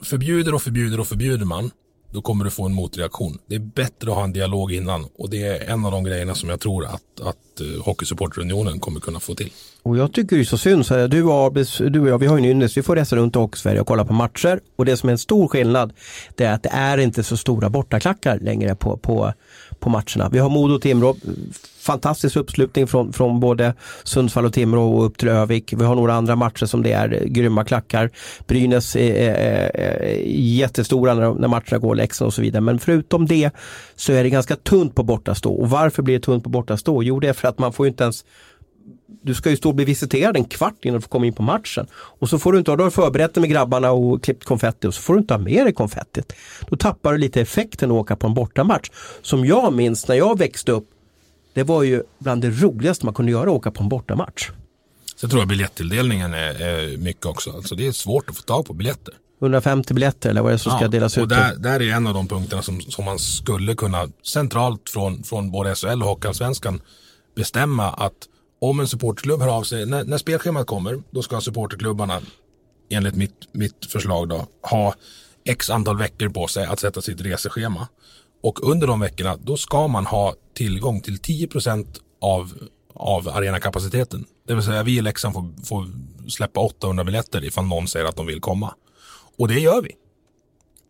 Förbjuder 0.04 0.54
och 0.54 0.62
förbjuder 0.62 1.00
och 1.00 1.08
förbjuder 1.08 1.46
man. 1.46 1.72
Då 2.12 2.22
kommer 2.22 2.46
du 2.46 2.52
få 2.52 2.66
en 2.66 2.74
motreaktion. 2.74 3.38
Det 3.48 3.56
är 3.56 3.60
bättre 3.60 4.12
att 4.12 4.18
ha 4.18 4.24
en 4.24 4.34
dialog 4.34 4.72
innan. 4.72 5.06
Och 5.18 5.30
det 5.30 5.44
är 5.44 5.74
en 5.74 5.86
av 5.86 5.92
de 5.92 6.04
grejerna 6.04 6.36
som 6.36 6.50
jag 6.50 6.60
tror 6.60 6.86
att, 6.86 7.22
att 7.22 7.62
uh, 7.62 7.84
Hockeysupporterunionen 7.84 8.80
kommer 8.80 9.00
kunna 9.00 9.20
få 9.20 9.36
till. 9.36 9.52
Och 9.84 9.98
jag 9.98 10.14
tycker 10.14 10.36
det 10.36 10.42
är 10.42 10.44
så 10.44 10.58
synd, 10.58 10.86
så 10.86 10.96
här, 10.96 11.08
du, 11.08 11.24
och 11.24 11.34
Arbis, 11.34 11.78
du 11.78 12.00
och 12.00 12.10
jag, 12.10 12.18
vi 12.18 12.28
har 12.28 12.38
ju 12.38 12.44
en 12.44 12.50
ynnest, 12.50 12.78
vi 12.78 12.84
får 12.84 12.96
resa 12.96 13.16
runt 13.16 13.36
i 13.36 13.40
Hockeysverige 13.40 13.82
och 13.82 13.88
kolla 13.88 14.06
på 14.06 14.14
matcher. 14.14 14.60
Och 14.76 14.86
det 14.86 14.98
som 14.98 15.10
är 15.10 15.12
en 15.12 15.18
stor 15.18 15.48
skillnad, 15.48 15.94
det 16.36 16.46
är 16.46 16.54
att 16.54 16.64
det 16.64 16.70
är 16.74 16.98
inte 16.98 17.24
så 17.24 17.38
stora 17.38 17.70
bortaklackar 17.70 18.40
längre 18.40 18.76
på, 18.76 18.98
på, 18.98 19.34
på 19.80 19.90
matcherna. 19.90 20.30
Vi 20.32 20.40
har 20.40 20.50
Modo 20.50 20.76
och 20.76 20.82
Timrå, 20.82 21.16
fantastisk 21.80 22.36
uppslutning 22.36 22.88
från, 22.88 23.14
från 23.14 23.40
både 23.40 23.74
Sundsvall 24.04 24.46
och 24.46 24.54
Timrå 24.54 24.98
och 24.98 25.06
upp 25.06 25.18
till 25.18 25.28
Övik. 25.28 25.74
Vi 25.78 25.86
har 25.86 25.96
några 25.96 26.14
andra 26.14 26.36
matcher 26.36 26.66
som 26.66 26.84
det 26.84 26.92
är 26.92 27.24
grymma 27.26 27.64
klackar. 27.64 28.10
Brynäs 28.48 28.96
är, 28.96 29.14
är, 29.16 29.78
är 29.78 30.18
jättestora 30.34 31.14
när, 31.14 31.34
när 31.34 31.48
matcherna 31.48 31.78
går, 31.78 31.96
Leksand 31.96 32.28
och 32.28 32.34
så 32.34 32.42
vidare. 32.42 32.62
Men 32.62 32.80
förutom 32.80 33.26
det 33.26 33.52
så 33.96 34.14
är 34.14 34.24
det 34.24 34.30
ganska 34.30 34.56
tunt 34.56 34.96
på 34.96 35.04
bortastå. 35.04 35.54
Och 35.54 35.70
varför 35.70 36.04
blir 36.04 36.16
det 36.16 36.26
tunt 36.26 36.44
på 36.44 36.50
bortastå? 36.50 37.04
Jo, 37.04 37.20
det 37.20 37.30
är 37.30 37.34
för 37.34 37.48
att 37.48 37.60
man 37.60 37.74
får 37.74 37.86
ju 37.86 37.90
inte 37.90 38.04
ens 38.04 38.26
du 39.24 39.34
ska 39.34 39.50
ju 39.50 39.58
stå 39.58 39.70
och 39.70 39.76
bli 39.76 39.86
visiterad 39.86 40.38
en 40.38 40.46
kvart 40.46 40.86
innan 40.86 40.96
du 40.96 41.02
får 41.02 41.10
komma 41.10 41.26
in 41.26 41.34
på 41.34 41.44
matchen. 41.44 41.88
Och 41.94 42.30
så 42.30 42.40
får 42.40 42.54
du 42.54 42.60
inte 42.60 42.72
ha, 42.72 42.76
du 42.76 42.84
har 42.84 42.90
förberett 42.90 43.34
dig 43.34 43.42
med 43.42 43.50
grabbarna 43.50 43.92
och 43.92 44.24
klippt 44.24 44.46
konfetti 44.46 44.88
och 44.88 44.94
så 44.94 45.02
får 45.02 45.14
du 45.14 45.20
inte 45.20 45.34
ha 45.34 45.40
med 45.40 45.66
dig 45.66 45.74
konfettit. 45.74 46.34
Då 46.70 46.76
tappar 46.76 47.12
du 47.12 47.18
lite 47.18 47.42
effekten 47.42 47.92
att 47.92 47.96
åka 47.96 48.16
på 48.16 48.28
en 48.28 48.34
bortamatch. 48.34 48.90
Som 49.22 49.46
jag 49.46 49.74
minns 49.74 50.08
när 50.08 50.16
jag 50.16 50.38
växte 50.38 50.72
upp, 50.72 50.90
det 51.54 51.64
var 51.64 51.84
ju 51.84 52.04
bland 52.20 52.42
det 52.42 52.50
roligaste 52.50 53.06
man 53.06 53.14
kunde 53.14 53.32
göra, 53.32 53.50
att 53.50 53.56
åka 53.56 53.72
på 53.72 53.84
en 53.84 53.90
bortamatch. 53.90 54.50
Sen 55.16 55.30
tror 55.30 55.42
jag 55.42 55.48
biljettilldelningen 55.48 56.34
är, 56.34 56.62
är 56.62 56.98
mycket 56.98 57.26
också. 57.26 57.52
Alltså 57.52 57.76
det 57.76 57.88
är 57.88 57.92
svårt 57.92 58.30
att 58.30 58.38
få 58.38 58.44
tag 58.44 58.66
på 58.66 58.74
biljetter. 58.74 59.14
150 59.42 59.94
biljetter 59.94 60.30
eller 60.30 60.42
vad 60.42 60.52
är 60.52 60.54
det 60.54 60.60
som 60.60 60.78
ska 60.78 60.88
delas 60.88 61.18
och 61.18 61.24
ut? 61.24 61.30
där, 61.30 61.56
där 61.56 61.82
är 61.82 61.94
en 61.94 62.08
av 62.08 62.14
de 62.14 62.28
punkterna 62.28 62.62
som, 62.62 62.82
som 62.82 63.06
man 63.06 63.20
skulle 63.20 63.76
kunna 63.76 64.08
centralt 64.24 64.90
från, 64.90 65.24
från 65.24 65.52
både 65.52 65.76
SHL 65.76 66.02
och 66.02 66.10
Hockeyallsvenskan 66.10 66.82
bestämma 67.36 67.90
att 67.90 68.14
om 68.60 68.80
en 68.80 68.88
supporterklubb 68.88 69.42
hör 69.42 69.58
av 69.58 69.64
sig, 69.64 69.86
när, 69.86 70.04
när 70.04 70.18
spelschemat 70.18 70.68
kommer, 70.68 71.04
då 71.12 71.22
ska 71.22 71.42
supporterklubbarna 71.42 72.22
enligt 72.90 73.16
mitt, 73.16 73.48
mitt 73.52 73.86
förslag 73.86 74.30
då, 74.30 74.48
ha 74.62 74.94
x 75.46 75.70
antal 75.70 75.98
veckor 75.98 76.30
på 76.30 76.48
sig 76.48 76.66
att 76.66 76.80
sätta 76.80 77.02
sitt 77.02 77.22
reseschema. 77.22 77.88
Och 78.44 78.70
under 78.70 78.88
de 78.88 79.00
veckorna, 79.00 79.38
då 79.38 79.58
ska 79.58 79.88
man 79.88 80.06
ha 80.06 80.36
tillgång 80.54 81.02
till 81.02 81.20
10 81.20 81.48
av, 82.22 82.54
av 82.94 83.30
arenakapaciteten. 83.30 84.26
Det 84.48 84.54
vill 84.54 84.64
säga 84.64 84.84
vi 84.84 84.98
i 84.98 85.02
Leksand 85.02 85.34
får, 85.34 85.66
får 85.66 85.88
släppa 86.30 86.60
800 86.60 87.04
biljetter 87.04 87.44
ifall 87.44 87.66
någon 87.66 87.88
säger 87.88 88.06
att 88.06 88.16
de 88.16 88.26
vill 88.26 88.42
komma. 88.42 88.74
Och 89.38 89.48
det 89.48 89.60
gör 89.60 89.82
vi. 89.82 89.92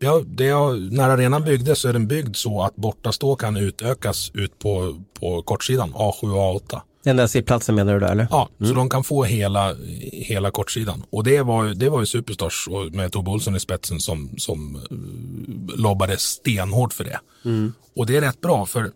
Det 0.00 0.06
har, 0.06 0.20
det 0.20 0.48
har, 0.48 0.94
när 0.96 1.08
arenan 1.08 1.44
byggdes 1.44 1.78
så 1.78 1.88
är 1.88 1.92
den 1.92 2.08
byggd 2.08 2.36
så 2.36 2.62
att 2.62 2.76
bortastå 2.76 3.36
kan 3.36 3.56
utökas 3.56 4.30
ut 4.34 4.58
på, 4.58 5.02
på 5.14 5.42
kortsidan, 5.42 5.94
A7 5.94 6.22
och 6.22 6.60
A8. 6.60 6.80
Den 7.04 7.16
där 7.16 7.26
sittplatsen 7.26 7.74
menar 7.74 7.94
du 7.94 8.00
där 8.00 8.12
eller? 8.12 8.26
Ja, 8.30 8.48
så 8.58 8.72
de 8.72 8.88
kan 8.88 9.04
få 9.04 9.24
hela, 9.24 9.74
hela 10.12 10.50
kortsidan. 10.50 11.04
Och 11.10 11.24
det 11.24 11.42
var, 11.42 11.64
det 11.64 11.88
var 11.88 12.00
ju 12.00 12.06
Superstars 12.06 12.68
med 12.92 13.12
Tobbe 13.12 13.30
Olsson 13.30 13.56
i 13.56 13.60
spetsen 13.60 14.00
som, 14.00 14.30
som 14.36 14.76
uh, 14.76 15.76
lobbade 15.76 16.16
stenhårt 16.18 16.92
för 16.92 17.04
det. 17.04 17.20
Och 17.96 18.06
det 18.06 18.16
är 18.16 18.20
rätt 18.20 18.40
bra 18.40 18.66
för 18.66 18.90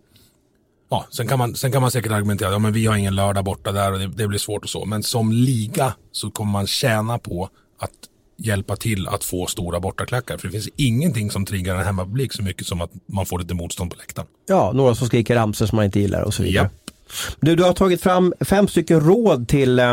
Ja, 0.92 1.07
sen 1.11 1.28
kan, 1.28 1.38
man, 1.38 1.55
sen 1.55 1.72
kan 1.72 1.82
man 1.82 1.90
säkert 1.90 2.12
argumentera, 2.12 2.50
ja 2.50 2.59
men 2.59 2.72
vi 2.72 2.86
har 2.86 2.96
ingen 2.96 3.14
lördag 3.14 3.44
borta 3.44 3.72
där 3.72 3.92
och 3.92 3.98
det, 3.98 4.07
det 4.07 4.28
blir 4.28 4.38
svårt 4.38 4.64
och 4.64 4.70
så. 4.70 4.84
Men 4.84 5.03
som 5.03 5.32
liga 5.32 5.94
så 6.12 6.30
kommer 6.30 6.53
man 6.53 6.66
tjäna 6.66 7.18
på 7.18 7.48
att 7.78 7.90
hjälpa 8.36 8.76
till 8.76 9.09
att 9.09 9.24
få 9.24 9.46
stora 9.46 9.80
bortaklackar. 9.80 10.38
För 10.38 10.48
det 10.48 10.53
finns 10.53 10.68
ingenting 10.76 11.30
som 11.30 11.44
triggar 11.44 11.76
en 11.76 11.84
hemmapublik 11.84 12.32
så 12.32 12.42
mycket 12.42 12.66
som 12.66 12.80
att 12.80 12.90
man 13.07 13.26
får 13.26 13.38
lite 13.38 13.55
motstånd 13.55 13.90
på 13.90 13.96
läktaren. 13.96 14.28
Ja, 14.46 14.72
några 14.74 14.94
som 14.94 15.07
skriker 15.07 15.34
ramsor 15.34 15.66
som 15.66 15.76
man 15.76 15.84
inte 15.84 16.00
gillar 16.00 16.22
och 16.22 16.34
så 16.34 16.42
vidare. 16.42 16.64
Japp. 16.64 16.72
Du, 17.41 17.57
du 17.57 17.63
har 17.63 17.73
tagit 17.73 18.03
fram 18.03 18.35
fem 18.41 18.69
stycken 18.69 19.01
råd 19.01 19.49
till, 19.49 19.79
eh, 19.79 19.85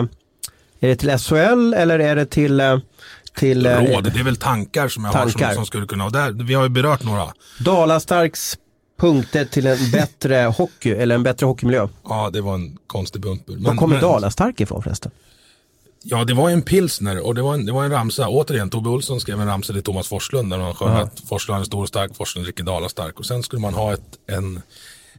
är 0.79 0.87
det 0.87 0.95
till 0.95 1.17
SHL 1.17 1.73
eller 1.73 1.99
är 1.99 2.15
det 2.15 2.25
till, 2.25 2.59
eh, 2.59 2.77
till 3.37 3.65
eh, 3.65 3.71
Råd, 3.77 4.03
det 4.13 4.19
är 4.19 4.23
väl 4.23 4.35
tankar 4.35 4.87
som 4.87 5.05
jag 5.05 5.11
har 5.11 5.19
Tankar. 5.23 5.47
som, 5.47 5.55
som 5.55 5.65
skulle 5.65 5.85
kunna, 5.87 6.05
och 6.05 6.11
där, 6.11 6.31
vi 6.43 6.53
har 6.53 6.63
ju 6.63 6.69
berört 6.69 7.03
några. 7.03 7.33
Dalastarks 7.59 8.57
punkter 8.99 9.45
till 9.45 9.67
en 9.67 9.91
bättre 9.91 10.35
hockey 10.57 10.91
eller 10.91 11.15
en 11.15 11.23
bättre 11.23 11.45
hockeymiljö. 11.45 11.87
Ja, 12.09 12.29
det 12.33 12.41
var 12.41 12.55
en 12.55 12.77
konstig. 12.87 13.25
Men, 13.25 13.63
Var 13.63 13.75
kommer 13.75 13.95
men- 13.95 14.03
Dalastark 14.03 14.61
ifrån 14.61 14.83
förresten? 14.83 15.11
Ja, 16.03 16.23
det 16.23 16.33
var 16.33 16.49
en 16.49 16.61
pilsner 16.61 17.25
och 17.25 17.35
det 17.35 17.41
var 17.41 17.53
en, 17.53 17.65
det 17.65 17.71
var 17.71 17.83
en 17.85 17.91
ramsa. 17.91 18.27
Återigen, 18.27 18.69
Tobbe 18.69 18.89
Olsson 18.89 19.19
skrev 19.21 19.41
en 19.41 19.47
ramsa 19.47 19.73
till 19.73 19.83
Thomas 19.83 20.07
Forslund 20.07 20.49
där 20.51 20.57
man 20.57 20.73
sjöng 20.73 20.95
att 20.97 21.19
Forslund 21.29 21.61
är 21.61 21.65
stor 21.65 21.81
och 21.81 21.87
stark, 21.87 22.15
Forslund 22.15 22.45
dricker 22.45 22.63
Dala 22.63 22.89
stark. 22.89 23.19
Och 23.19 23.25
sen 23.25 23.43
skulle 23.43 23.61
man 23.61 23.73
ha 23.73 23.93
ett, 23.93 24.01
en, 24.27 24.61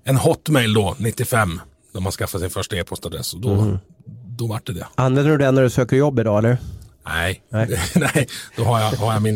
en 0.05 0.17
hotmail 0.17 0.75
då, 0.75 0.95
95, 0.99 1.61
när 1.93 2.01
man 2.01 2.12
skaffade 2.12 2.43
sin 2.45 2.51
första 2.51 2.76
e-postadress. 2.76 3.34
Och 3.34 3.41
då, 3.41 3.51
Mm. 3.51 3.78
då 4.26 4.47
vart 4.47 4.66
det 4.66 4.72
det. 4.72 4.86
Använder 4.95 5.30
du 5.32 5.38
den 5.38 5.55
när 5.55 5.62
du 5.62 5.70
söker 5.70 5.97
jobb 5.97 6.18
idag 6.18 6.38
eller? 6.38 6.59
Nej, 7.07 7.43
nej. 7.49 7.78
då 8.57 8.64
har 8.64 8.80
jag, 8.80 8.91
har 8.91 9.12
jag 9.12 9.22
min. 9.22 9.34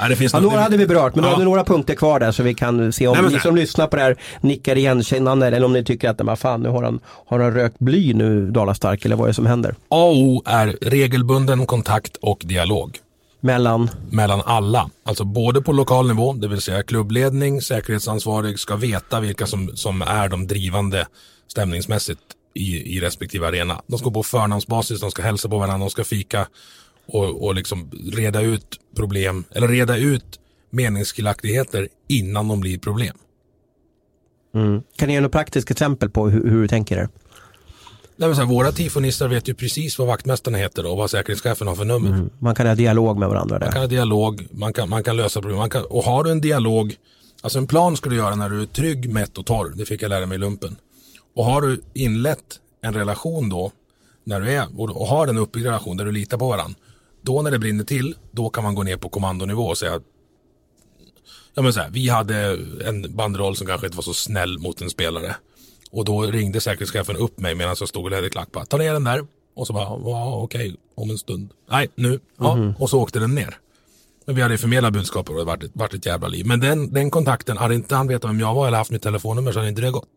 Nej, 0.00 0.08
det 0.08 0.16
finns 0.16 0.32
Ja, 0.32 0.40
några 0.40 0.60
hade 0.60 0.76
vi 0.76 0.86
berört, 0.86 1.14
men 1.14 1.22
då 1.22 1.28
Ja. 1.28 1.32
har 1.32 1.38
vi 1.38 1.44
några 1.44 1.64
punkter 1.64 1.94
kvar 1.94 2.20
där 2.20 2.32
så 2.32 2.42
vi 2.42 2.54
kan 2.54 2.92
se 2.92 3.06
om 3.06 3.18
Nej, 3.22 3.32
ni 3.32 3.40
som 3.40 3.56
lyssnar 3.56 3.86
på 3.86 3.96
det 3.96 4.02
här 4.02 4.16
nickar 4.40 4.78
igenkännande 4.78 5.46
eller 5.46 5.64
om 5.64 5.72
ni 5.72 5.84
tycker 5.84 6.08
att 6.10 6.20
vad 6.20 6.38
fan, 6.38 6.60
nu 6.62 6.68
har 6.68 6.82
han, 6.82 7.00
har 7.26 7.40
han 7.40 7.54
rökt 7.54 7.78
bly 7.78 8.14
nu, 8.14 8.50
Dala 8.50 8.74
Stark, 8.74 9.04
eller 9.04 9.16
vad 9.16 9.24
är 9.24 9.28
det 9.28 9.34
som 9.34 9.46
händer? 9.46 9.70
A 9.88 10.04
och 10.04 10.16
O 10.16 10.42
är 10.46 10.76
regelbunden 10.80 11.66
kontakt 11.66 12.16
och 12.16 12.42
dialog 12.44 12.98
Mellan, 13.44 13.90
mellan 14.10 14.40
alla. 14.44 14.90
Alltså 15.04 15.24
både 15.24 15.62
på 15.62 15.72
lokal 15.72 16.08
nivå, 16.08 16.32
det 16.32 16.48
vill 16.48 16.60
säga 16.60 16.82
klubbledning, 16.82 17.62
säkerhetsansvarig 17.62 18.58
ska 18.58 18.76
veta 18.76 19.20
vilka 19.20 19.46
som, 19.46 19.76
som 19.76 20.02
är 20.02 20.28
de 20.28 20.46
drivande 20.46 21.06
stämningsmässigt 21.48 22.20
i, 22.54 22.96
i 22.96 23.00
respektive 23.00 23.46
arena. 23.46 23.82
De 23.86 23.98
ska 23.98 24.10
på 24.10 24.22
förnamnsbasis, 24.22 25.00
de 25.00 25.10
ska 25.10 25.22
hälsa 25.22 25.48
på 25.48 25.58
varandra, 25.58 25.78
de 25.78 25.90
ska 25.90 26.04
fika 26.04 26.46
och, 27.06 27.44
och 27.44 27.54
liksom 27.54 27.90
reda 28.12 28.40
ut 28.40 28.80
problem, 28.96 29.44
eller 29.50 29.68
reda 29.68 29.96
ut 29.96 30.40
meningsskiljaktigheter 30.70 31.88
innan 32.08 32.48
de 32.48 32.60
blir 32.60 32.78
problem. 32.78 33.16
kan 34.96 35.08
ni 35.08 35.14
ge 35.14 35.20
något 35.20 35.32
praktiskt 35.32 35.70
exempel 35.70 36.10
på 36.10 36.28
hur, 36.28 36.50
hur 36.50 36.62
du 36.62 36.68
tänker 36.68 36.96
er? 36.96 37.08
Nej, 38.16 38.28
men 38.28 38.36
så 38.36 38.42
här, 38.42 38.48
våra 38.48 38.72
tifonistar 38.72 39.28
vet 39.28 39.48
ju 39.48 39.54
precis 39.54 39.98
vad 39.98 40.08
vaktmästaren 40.08 40.54
heter 40.54 40.86
och 40.86 40.96
vad 40.96 41.10
säkerhetschefen 41.10 41.66
har 41.66 41.74
för 41.74 41.84
nummer. 41.84 42.28
Man 42.38 42.54
kan 42.54 42.66
ha 42.66 42.74
dialog 42.74 43.18
med 43.18 43.28
varandra 43.28 43.58
där. 43.58 43.66
Man 43.66 43.72
kan 43.72 43.82
ha 43.82 43.88
dialog, 43.88 44.46
man 44.50 44.72
kan, 44.72 44.88
man 44.88 45.02
kan 45.02 45.16
lösa 45.16 45.40
problem. 45.40 45.58
Man 45.58 45.70
kan, 45.70 45.84
och 45.84 46.04
har 46.04 46.24
du 46.24 46.30
en 46.30 46.40
dialog, 46.40 46.96
alltså 47.40 47.58
en 47.58 47.66
plan 47.66 47.96
ska 47.96 48.10
du 48.10 48.16
göra 48.16 48.34
när 48.34 48.50
du 48.50 48.62
är 48.62 48.66
trygg, 48.66 49.10
mätt 49.10 49.38
och 49.38 49.46
torr. 49.46 49.72
Det 49.76 49.84
fick 49.84 50.02
jag 50.02 50.08
lära 50.08 50.26
mig 50.26 50.34
i 50.34 50.38
lumpen. 50.38 50.76
Och 51.36 51.44
har 51.44 51.62
du 51.62 51.80
inlett 51.94 52.60
en 52.82 52.94
relation 52.94 53.48
då, 53.48 53.72
när 54.24 54.40
du 54.40 54.50
är, 54.52 54.80
och, 54.80 55.00
och 55.00 55.06
har 55.06 55.26
en 55.26 55.38
uppbyggd 55.38 55.66
relation 55.66 55.96
där 55.96 56.04
du 56.04 56.12
litar 56.12 56.38
på 56.38 56.48
varandra. 56.48 56.74
Då 57.22 57.42
när 57.42 57.50
det 57.50 57.58
brinner 57.58 57.84
till, 57.84 58.14
då 58.30 58.50
kan 58.50 58.64
man 58.64 58.74
gå 58.74 58.82
ner 58.82 58.96
på 58.96 59.08
kommandonivå 59.08 59.62
och 59.62 59.78
säga 59.78 60.00
Ja 61.54 61.62
men 61.62 61.72
så 61.72 61.80
här, 61.80 61.90
vi 61.90 62.08
hade 62.08 62.58
en 62.84 63.16
banderoll 63.16 63.56
som 63.56 63.66
kanske 63.66 63.86
inte 63.86 63.96
var 63.96 64.02
så 64.02 64.14
snäll 64.14 64.58
mot 64.58 64.80
en 64.80 64.90
spelare. 64.90 65.36
Och 65.92 66.04
då 66.04 66.22
ringde 66.22 66.60
säkerhetschefen 66.60 67.16
upp 67.16 67.40
mig 67.40 67.54
medan 67.54 67.76
jag 67.80 67.88
stod 67.88 68.04
och 68.04 68.10
ledde 68.10 68.30
klack. 68.30 68.52
Bara, 68.52 68.64
Ta 68.64 68.76
ner 68.76 68.92
den 68.92 69.04
där. 69.04 69.26
Och 69.54 69.66
så 69.66 69.72
bara, 69.72 69.84
ja 69.84 70.34
okej, 70.42 70.76
om 70.94 71.10
en 71.10 71.18
stund. 71.18 71.50
Nej, 71.70 71.88
nu. 71.94 72.20
Ja, 72.38 72.74
och 72.78 72.90
så 72.90 73.00
åkte 73.00 73.18
den 73.18 73.34
ner. 73.34 73.58
Men 74.24 74.34
vi 74.34 74.42
hade 74.42 74.54
ju 74.54 74.58
förmedlat 74.58 74.92
budskapet 74.92 75.30
och 75.30 75.36
det 75.36 75.44
varit 75.44 75.62
ett, 75.62 75.94
ett 75.94 76.06
jävla 76.06 76.28
liv. 76.28 76.46
Men 76.46 76.60
den, 76.60 76.92
den 76.92 77.10
kontakten, 77.10 77.56
hade 77.56 77.74
inte 77.74 77.94
han 77.94 78.08
vetat 78.08 78.30
vem 78.30 78.40
jag 78.40 78.54
var 78.54 78.66
eller 78.66 78.78
haft 78.78 78.90
mitt 78.90 79.02
telefonnummer 79.02 79.52
så 79.52 79.58
hade 79.58 79.68
inte 79.68 79.82
det 79.82 79.90
gått. 79.90 80.08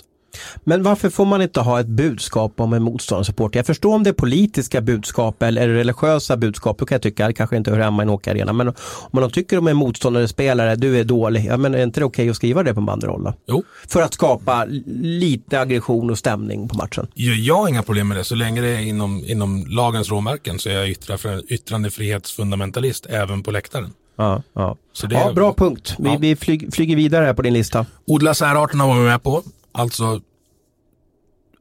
Men 0.64 0.84
varför 0.84 1.10
får 1.10 1.26
man 1.26 1.42
inte 1.42 1.60
ha 1.60 1.80
ett 1.80 1.88
budskap 1.88 2.54
om 2.60 2.74
en 2.74 2.84
motståndarsupport? 2.84 3.56
Jag 3.56 3.66
förstår 3.66 3.96
om 3.96 4.04
det 4.04 4.10
är 4.10 4.14
politiska 4.14 4.82
budskap 4.82 5.44
eller 5.44 5.68
religiösa 5.68 6.38
budskap, 6.38 6.78
då 6.80 6.86
kan 6.86 6.96
jag 6.96 7.02
tycka 7.02 7.28
det 7.28 7.34
kanske 7.34 7.58
inte 7.58 7.72
hör 7.72 7.80
hemma 7.80 8.02
i 8.02 8.04
en 8.04 8.10
hockeyarena. 8.10 8.54
Men 8.54 8.68
om 8.68 8.74
man 9.12 9.30
tycker 9.32 9.58
om 9.58 9.68
en 9.68 9.78
motståndare 9.78 10.28
spelare, 10.28 10.76
du 10.76 11.00
är 11.00 11.04
dålig, 11.04 11.46
ja, 11.46 11.58
men 11.58 11.76
är 11.76 11.84
inte 11.84 12.00
det 12.00 12.06
okej 12.06 12.30
att 12.30 12.36
skriva 12.36 12.64
det 12.64 12.74
på 12.74 12.80
en 12.80 12.86
banderoll? 12.86 13.34
Jo, 13.48 13.64
För 13.88 14.02
att 14.02 14.14
skapa 14.14 14.66
lite 15.02 15.60
aggression 15.60 16.10
och 16.10 16.18
stämning 16.18 16.68
på 16.70 16.78
matchen. 16.78 17.08
jag 17.14 17.56
har 17.56 17.68
inga 17.70 17.84
problem 17.84 18.08
med 18.08 18.18
det. 18.18 18.24
Så 18.24 18.36
länge 18.36 18.62
det 18.62 18.68
är 18.70 18.80
inom, 18.80 19.24
inom 19.26 19.66
lagens 19.70 20.10
råmärken 20.10 20.60
så 20.60 20.70
är 20.70 20.74
jag 20.74 20.90
yttra, 20.90 21.18
yttrandefrihetsfundamentalist 21.50 23.06
även 23.10 23.44
på 23.44 23.52
läktaren. 23.52 23.94
Ja, 24.18 24.44
ja. 24.54 24.76
Så 24.94 25.08
det- 25.08 25.16
ja 25.16 25.34
bra 25.34 25.54
punkt. 25.54 25.96
Vi, 26.00 26.10
Ja. 26.10 26.18
vi 26.20 26.36
flyg, 26.36 26.74
flyger 26.74 26.96
vidare 26.96 27.26
här 27.26 27.34
på 27.34 27.42
din 27.42 27.54
lista. 27.54 27.86
Odla 28.08 28.34
särarterna 28.34 28.88
var 28.88 28.96
vi 28.96 29.02
med 29.06 29.24
på. 29.24 29.44
Alltså 29.78 30.22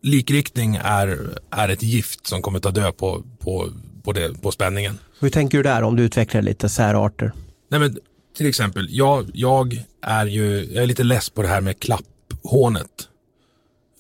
likriktning 0.00 0.76
är, 0.84 1.38
är 1.50 1.68
ett 1.68 1.82
gift 1.82 2.26
som 2.26 2.42
kommer 2.42 2.60
ta 2.60 2.70
död 2.70 2.96
på, 2.96 3.22
på, 3.38 3.68
på, 4.02 4.12
det, 4.12 4.42
på 4.42 4.52
spänningen. 4.52 4.98
Hur 5.20 5.30
tänker 5.30 5.58
du 5.58 5.62
där 5.62 5.82
om 5.82 5.96
du 5.96 6.02
utvecklar 6.02 6.42
lite 6.42 6.68
särarter? 6.68 7.32
Nej, 7.70 7.80
men, 7.80 7.98
till 8.36 8.46
exempel, 8.46 8.86
jag, 8.90 9.30
jag 9.34 9.84
är 10.02 10.26
ju 10.26 10.64
jag 10.72 10.82
är 10.82 10.86
lite 10.86 11.02
less 11.02 11.30
på 11.30 11.42
det 11.42 11.48
här 11.48 11.60
med 11.60 11.80
klapphånet. 11.80 13.08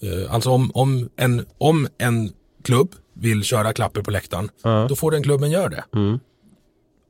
Eh, 0.02 0.34
alltså 0.34 0.50
om, 0.50 0.70
om, 0.74 1.08
en, 1.16 1.46
om 1.58 1.88
en 1.98 2.32
klubb 2.64 2.94
vill 3.14 3.42
köra 3.42 3.72
klapper 3.72 4.02
på 4.02 4.10
läktaren, 4.10 4.50
då 4.88 4.96
får 4.96 5.10
den 5.10 5.22
klubben 5.22 5.50
göra 5.50 5.68
det. 5.68 5.84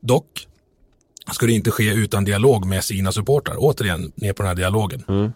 Dock 0.02 0.46
ska 1.32 1.46
det 1.46 1.52
inte 1.52 1.70
ske 1.70 1.92
utan 1.92 2.24
dialog 2.24 2.66
med 2.66 2.84
sina 2.84 3.12
supportrar. 3.12 3.56
Återigen, 3.58 4.12
ner 4.14 4.32
på 4.32 4.42
den 4.42 4.48
här 4.48 4.56
dialogen. 4.56 5.32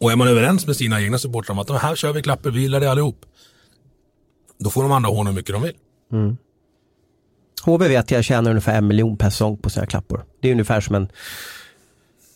Och 0.00 0.12
är 0.12 0.16
man 0.16 0.28
överens 0.28 0.66
med 0.66 0.76
sina 0.76 1.02
egna 1.02 1.18
supportrar 1.18 1.52
om 1.52 1.58
att 1.58 1.66
de 1.66 1.76
här 1.76 1.96
kör 1.96 2.12
vi 2.12 2.22
klapper, 2.22 2.50
vi 2.50 2.60
gillar 2.60 2.80
det 2.80 2.90
allihop. 2.90 3.26
Då 4.58 4.70
får 4.70 4.82
de 4.82 4.92
andra 4.92 5.10
håna 5.10 5.30
hur 5.30 5.36
mycket 5.36 5.52
de 5.52 5.62
vill. 5.62 5.76
Mm. 6.12 6.36
HV 7.64 7.88
vet 7.88 8.10
jag 8.10 8.24
tjänar 8.24 8.50
ungefär 8.50 8.78
en 8.78 8.86
miljon 8.86 9.16
per 9.16 9.30
säsong 9.30 9.58
på 9.58 9.70
sina 9.70 9.86
klappor. 9.86 10.24
Det 10.40 10.48
är 10.48 10.52
ungefär 10.52 10.80
som 10.80 10.94
en, 10.94 11.08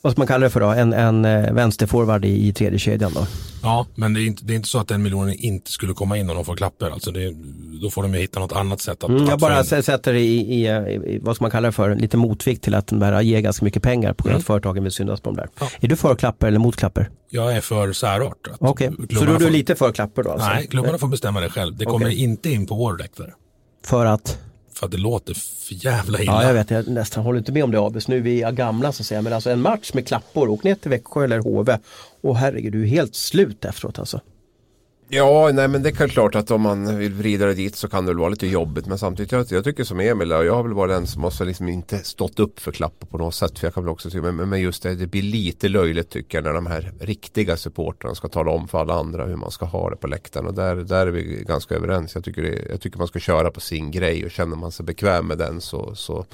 vad 0.02 0.12
ska 0.12 0.20
man 0.20 0.26
kalla 0.26 0.44
det 0.44 0.50
för 0.50 0.60
då, 0.60 0.66
en, 0.68 0.92
en 0.92 1.24
eh, 1.24 1.52
vänsterforward 1.52 2.24
i, 2.24 2.48
i 2.48 2.52
tredje 2.52 2.78
kedjan 2.78 3.12
då. 3.14 3.26
Ja, 3.62 3.86
men 3.94 4.14
det 4.14 4.20
är, 4.20 4.26
inte, 4.26 4.44
det 4.44 4.52
är 4.52 4.56
inte 4.56 4.68
så 4.68 4.78
att 4.78 4.88
den 4.88 5.02
miljonen 5.02 5.34
inte 5.34 5.70
skulle 5.70 5.92
komma 5.94 6.18
in 6.18 6.30
om 6.30 6.36
de 6.36 6.44
får 6.44 6.56
klapper. 6.56 6.90
Alltså 6.90 7.10
det, 7.10 7.34
då 7.82 7.90
får 7.90 8.02
de 8.02 8.14
ju 8.14 8.20
hitta 8.20 8.40
något 8.40 8.52
annat 8.52 8.80
sätt 8.80 9.04
att... 9.04 9.10
Mm, 9.10 9.22
jag 9.24 9.32
att 9.32 9.40
bara 9.40 9.60
s- 9.60 9.86
sätter 9.86 10.12
det 10.12 10.20
i, 10.20 10.36
i, 10.40 10.68
i, 10.68 11.18
vad 11.22 11.36
ska 11.36 11.44
man 11.44 11.50
kalla 11.50 11.68
det 11.68 11.72
för, 11.72 11.94
lite 11.94 12.16
motvikt 12.16 12.64
till 12.64 12.74
att 12.74 12.86
de 12.86 13.02
här 13.02 13.20
ger 13.20 13.40
ganska 13.40 13.64
mycket 13.64 13.82
pengar 13.82 14.12
på 14.12 14.22
grund 14.24 14.34
av 14.34 14.40
att 14.40 14.46
företagen 14.46 14.82
vill 14.82 14.92
syndas 14.92 15.20
på 15.20 15.30
dem 15.30 15.36
där. 15.36 15.48
Ja. 15.60 15.68
Är 15.80 15.88
du 15.88 15.96
för 15.96 16.14
klappar 16.14 16.48
eller 16.48 16.58
mot 16.58 16.76
klappar? 16.76 17.10
Jag 17.30 17.56
är 17.56 17.60
för 17.60 17.92
särart. 17.92 18.48
Okej, 18.58 18.90
så 18.90 19.06
klubbarna 19.06 19.26
då 19.30 19.34
är 19.34 19.38
du 19.38 19.44
får- 19.44 19.50
lite 19.52 19.74
för 19.74 19.92
klappar 19.92 20.22
då 20.22 20.30
alltså? 20.30 20.48
Nej, 20.48 20.66
klubbarna 20.66 20.98
får 20.98 21.08
bestämma 21.08 21.40
det 21.40 21.48
själv. 21.50 21.76
Det 21.76 21.84
kommer 21.84 22.08
inte 22.08 22.50
in 22.50 22.66
på 22.66 22.74
vår 22.74 22.98
läktare. 22.98 23.30
För 23.84 24.06
att? 24.06 24.38
För 24.74 24.86
att 24.86 24.92
det 24.92 24.98
låter 24.98 25.34
för 25.34 25.74
jävla 25.84 26.20
illa. 26.20 26.32
Ja, 26.32 26.46
jag 26.46 26.54
vet, 26.54 26.70
jag 26.70 26.88
nästan 26.88 27.24
håller 27.24 27.38
inte 27.38 27.52
med 27.52 27.64
om 27.64 27.70
det 27.70 27.78
Abis. 27.78 28.08
Nu 28.08 28.16
är 28.16 28.20
vi 28.20 28.46
gamla 28.52 28.92
så 28.92 29.02
att 29.02 29.06
säga, 29.06 29.22
men 29.22 29.32
alltså 29.32 29.50
en 29.50 29.60
match 29.60 29.90
med 29.94 30.06
klappor, 30.06 30.48
åk 30.48 30.64
ner 30.64 30.74
till 30.74 30.90
Växjö 30.90 31.24
eller 31.24 31.38
HV. 31.38 31.78
Och 32.20 32.36
herregud, 32.36 32.72
du 32.72 32.82
är 32.82 32.86
helt 32.86 33.14
slut 33.14 33.64
efteråt 33.64 33.98
alltså. 33.98 34.20
Ja, 35.14 35.50
nej 35.52 35.68
men 35.68 35.82
det 35.82 35.88
är 36.00 36.08
klart 36.08 36.34
att 36.34 36.50
om 36.50 36.60
man 36.60 36.98
vill 36.98 37.14
vrida 37.14 37.46
det 37.46 37.54
dit 37.54 37.76
så 37.76 37.88
kan 37.88 38.04
det 38.04 38.10
väl 38.10 38.18
vara 38.18 38.28
lite 38.28 38.46
jobbigt. 38.46 38.86
Men 38.86 38.98
samtidigt, 38.98 39.32
jag, 39.32 39.46
jag 39.50 39.64
tycker 39.64 39.84
som 39.84 40.00
Emil, 40.00 40.30
jag 40.30 40.54
har 40.54 40.62
väl 40.62 40.72
varit 40.72 40.94
den 40.94 41.06
som 41.06 41.22
har 41.22 41.44
liksom 41.44 41.68
inte 41.68 41.98
stått 41.98 42.38
upp 42.38 42.60
för 42.60 42.72
klappar 42.72 43.06
på 43.06 43.18
något 43.18 43.34
sätt. 43.34 43.58
För 43.58 43.66
jag 43.66 43.74
kan 43.74 43.82
väl 43.82 43.90
också 43.92 44.10
tycka, 44.10 44.32
men, 44.32 44.48
men 44.48 44.60
just 44.60 44.82
det, 44.82 44.94
det 44.94 45.06
blir 45.06 45.22
lite 45.22 45.68
löjligt 45.68 46.10
tycker 46.10 46.38
jag 46.38 46.44
när 46.44 46.52
de 46.52 46.66
här 46.66 46.92
riktiga 47.00 47.56
supportrarna 47.56 48.14
ska 48.14 48.28
tala 48.28 48.50
om 48.50 48.68
för 48.68 48.80
alla 48.80 48.94
andra 48.94 49.24
hur 49.24 49.36
man 49.36 49.50
ska 49.50 49.64
ha 49.64 49.90
det 49.90 49.96
på 49.96 50.06
läktaren. 50.06 50.46
Och 50.46 50.54
där, 50.54 50.76
där 50.76 51.06
är 51.06 51.10
vi 51.10 51.44
ganska 51.48 51.74
överens. 51.74 52.14
Jag 52.14 52.24
tycker, 52.24 52.42
det, 52.42 52.58
jag 52.70 52.80
tycker 52.80 52.98
man 52.98 53.08
ska 53.08 53.18
köra 53.18 53.50
på 53.50 53.60
sin 53.60 53.90
grej 53.90 54.24
och 54.24 54.30
känner 54.30 54.56
man 54.56 54.72
sig 54.72 54.86
bekväm 54.86 55.26
med 55.26 55.38
den 55.38 55.60
så, 55.60 55.94
så 55.94 56.24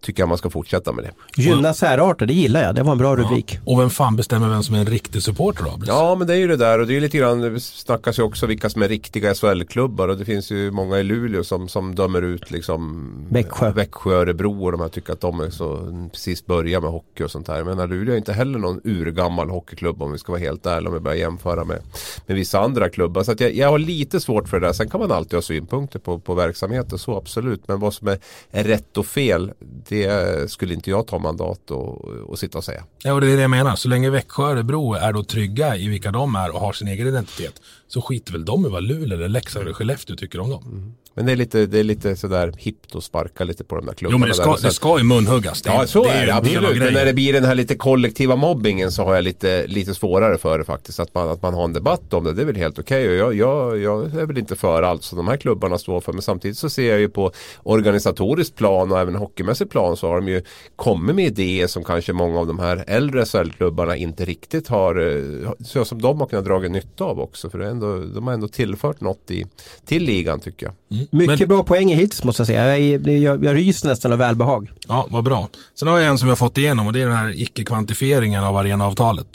tycker 0.00 0.22
jag 0.22 0.28
man 0.28 0.38
ska 0.38 0.50
fortsätta 0.50 0.92
med 0.92 1.04
det. 1.04 1.42
Gynna 1.42 1.74
särarter, 1.74 2.26
det 2.26 2.34
gillar 2.34 2.62
jag. 2.62 2.74
Det 2.74 2.82
var 2.82 2.92
en 2.92 2.98
bra 2.98 3.16
rubrik. 3.16 3.58
Och 3.64 3.80
vem 3.80 3.90
fan 3.90 4.16
bestämmer 4.16 4.48
vem 4.48 4.62
som 4.62 4.74
är 4.74 4.78
en 4.78 4.86
riktig 4.86 5.22
supporter 5.22 5.64
då? 5.64 5.78
Ja 5.86 6.14
men 6.14 6.26
det 6.26 6.34
är 6.34 6.38
ju 6.38 6.46
det 6.46 6.56
där 6.56 6.78
och 6.78 6.86
det 6.86 6.96
är 6.96 7.00
lite 7.00 7.18
grann, 7.18 7.40
det 7.40 7.60
snackas 7.60 8.15
ju 8.18 8.22
också 8.22 8.46
vilka 8.46 8.70
som 8.70 8.82
är 8.82 8.88
riktiga 8.88 9.34
SHL-klubbar 9.34 10.08
och 10.08 10.16
det 10.16 10.24
finns 10.24 10.50
ju 10.50 10.70
många 10.70 10.98
i 10.98 11.02
Luleå 11.02 11.44
som, 11.44 11.68
som 11.68 11.94
dömer 11.94 12.22
ut 12.22 12.50
liksom 12.50 13.10
Växjö. 13.30 13.72
Växjö, 13.72 14.14
Örebro 14.14 14.64
och 14.64 14.72
de 14.72 14.80
här 14.80 14.88
tycker 14.88 15.12
att 15.12 15.20
de 15.20 15.40
är 15.40 15.50
så 15.50 15.78
precis 16.12 16.46
börjar 16.46 16.80
med 16.80 16.90
hockey 16.90 17.24
och 17.24 17.30
sånt 17.30 17.48
här. 17.48 17.64
Men 17.64 17.88
Luleå 17.88 18.14
är 18.14 18.18
inte 18.18 18.32
heller 18.32 18.58
någon 18.58 18.80
urgammal 18.84 19.50
hockeyklubb 19.50 20.02
om 20.02 20.12
vi 20.12 20.18
ska 20.18 20.32
vara 20.32 20.40
helt 20.40 20.66
ärliga 20.66 20.88
om 20.88 20.94
vi 20.94 21.00
börjar 21.00 21.18
jämföra 21.18 21.64
med, 21.64 21.82
med 22.26 22.36
vissa 22.36 22.60
andra 22.60 22.88
klubbar. 22.88 23.22
Så 23.22 23.32
att 23.32 23.40
jag, 23.40 23.54
jag 23.54 23.68
har 23.68 23.78
lite 23.78 24.20
svårt 24.20 24.48
för 24.48 24.60
det 24.60 24.66
där. 24.66 24.72
Sen 24.72 24.90
kan 24.90 25.00
man 25.00 25.12
alltid 25.12 25.34
ha 25.34 25.42
synpunkter 25.42 25.98
på, 25.98 26.18
på 26.18 26.34
verksamheten 26.34 26.98
så 26.98 27.16
absolut. 27.16 27.68
Men 27.68 27.80
vad 27.80 27.94
som 27.94 28.08
är, 28.08 28.18
är 28.50 28.64
rätt 28.64 28.96
och 28.96 29.06
fel 29.06 29.52
det 29.88 30.50
skulle 30.50 30.74
inte 30.74 30.90
jag 30.90 31.06
ta 31.06 31.18
mandat 31.18 31.70
och, 31.70 32.04
och 32.04 32.38
sitta 32.38 32.58
och 32.58 32.64
säga. 32.64 32.84
Ja, 33.02 33.12
och 33.12 33.20
det 33.20 33.32
är 33.32 33.36
det 33.36 33.42
jag 33.42 33.50
menar. 33.50 33.76
Så 33.76 33.88
länge 33.88 34.10
Växjö 34.10 34.42
och 34.42 34.50
Örebro 34.50 34.94
är 34.94 35.12
då 35.12 35.24
trygga 35.24 35.76
i 35.76 35.88
vilka 35.88 36.10
de 36.10 36.34
är 36.34 36.54
och 36.54 36.60
har 36.60 36.72
sin 36.72 36.88
egen 36.88 37.06
identitet 37.06 37.60
så 37.88 38.00
skiter 38.00 38.32
väl 38.32 38.44
de 38.44 38.66
i 38.66 38.68
vad 38.68 38.82
Luleå 38.82 39.16
eller 39.16 39.28
Leksand 39.28 39.62
eller 39.62 39.74
Skellefteå 39.74 40.16
tycker 40.16 40.40
om 40.40 40.50
dem. 40.50 40.94
Men 41.16 41.26
det 41.26 41.32
är 41.32 41.36
lite, 41.36 41.66
det 41.66 41.78
är 41.78 41.84
lite 41.84 42.16
sådär 42.16 42.52
hippt 42.58 42.96
att 42.96 43.04
sparka 43.04 43.44
lite 43.44 43.64
på 43.64 43.76
de 43.76 43.86
där 43.86 43.92
klubbarna. 43.94 44.14
Jo, 44.14 44.18
men 44.18 44.28
det 44.28 44.34
ska, 44.34 44.56
sen- 44.56 44.68
det 44.68 44.74
ska 44.74 44.98
ju 44.98 45.04
munhuggas. 45.04 45.62
Det, 45.62 45.70
Ja 45.70 45.86
så 45.86 46.04
är 46.04 46.26
det 46.26 46.32
en 46.32 46.44
del 46.44 46.56
av 46.56 46.64
absolut. 46.64 46.78
Men 46.78 46.92
när 46.94 47.04
det 47.04 47.12
blir 47.14 47.32
den 47.32 47.44
här 47.44 47.54
lite 47.54 47.74
kollektiva 47.74 48.36
mobbingen 48.36 48.92
så 48.92 49.02
har 49.04 49.14
jag 49.14 49.24
lite, 49.24 49.66
lite 49.66 49.94
svårare 49.94 50.38
för 50.38 50.58
det 50.58 50.64
faktiskt. 50.64 51.00
Att 51.00 51.14
man, 51.14 51.28
att 51.30 51.42
man 51.42 51.54
har 51.54 51.64
en 51.64 51.72
debatt 51.72 52.12
om 52.14 52.24
det, 52.24 52.32
det 52.32 52.42
är 52.42 52.46
väl 52.46 52.56
helt 52.56 52.78
okej. 52.78 53.08
Och 53.08 53.34
jag, 53.34 53.34
jag, 53.34 53.78
jag 53.78 54.14
är 54.14 54.26
väl 54.26 54.38
inte 54.38 54.56
för 54.56 54.82
allt 54.82 55.02
som 55.02 55.16
de 55.16 55.28
här 55.28 55.36
klubbarna 55.36 55.78
står 55.78 56.00
för. 56.00 56.12
Men 56.12 56.22
samtidigt 56.22 56.58
så 56.58 56.70
ser 56.70 56.90
jag 56.90 57.00
ju 57.00 57.08
på 57.08 57.32
organisatoriskt 57.62 58.56
plan 58.56 58.92
och 58.92 58.98
även 59.00 59.14
hockeymässigt 59.14 59.70
plan 59.70 59.96
så 59.96 60.08
har 60.08 60.16
de 60.16 60.28
ju 60.28 60.42
kommit 60.76 61.16
med 61.16 61.24
idéer 61.26 61.66
som 61.66 61.84
kanske 61.84 62.12
många 62.12 62.40
av 62.40 62.46
de 62.46 62.58
här 62.58 62.84
äldre 62.86 63.24
SHL-klubbarna 63.26 63.96
inte 63.96 64.24
riktigt 64.24 64.68
har, 64.68 65.16
eh, 65.16 65.50
så 65.64 65.84
som 65.84 66.02
de 66.02 66.20
har 66.20 66.26
kunnat 66.26 66.44
dra 66.44 66.58
nytta 66.58 67.04
av 67.04 67.20
också. 67.20 67.50
För 67.50 67.58
det 67.58 67.66
är 67.66 67.70
ändå, 67.70 67.98
de 67.98 68.26
har 68.26 68.34
ändå 68.34 68.48
tillfört 68.48 69.00
något 69.00 69.30
i, 69.30 69.46
till 69.84 70.02
ligan 70.02 70.40
tycker 70.40 70.66
jag. 70.66 71.05
Mycket 71.10 71.38
Men- 71.38 71.48
bra 71.48 71.62
poäng 71.64 71.88
hittills 71.94 72.24
måste 72.24 72.40
jag 72.40 72.46
säga. 72.46 72.78
Jag, 72.78 73.08
jag, 73.08 73.44
jag 73.44 73.56
ryser 73.56 73.88
nästan 73.88 74.12
av 74.12 74.18
välbehag. 74.18 74.70
Ja, 74.88 75.06
vad 75.10 75.24
bra. 75.24 75.48
Sen 75.78 75.88
har 75.88 75.98
jag 75.98 76.08
en 76.08 76.18
som 76.18 76.28
jag 76.28 76.38
fått 76.38 76.58
igenom 76.58 76.86
och 76.86 76.92
det 76.92 77.02
är 77.02 77.06
den 77.06 77.16
här 77.16 77.40
icke-kvantifieringen 77.42 78.44
av 78.44 78.56
arenaavtalet. 78.56 79.26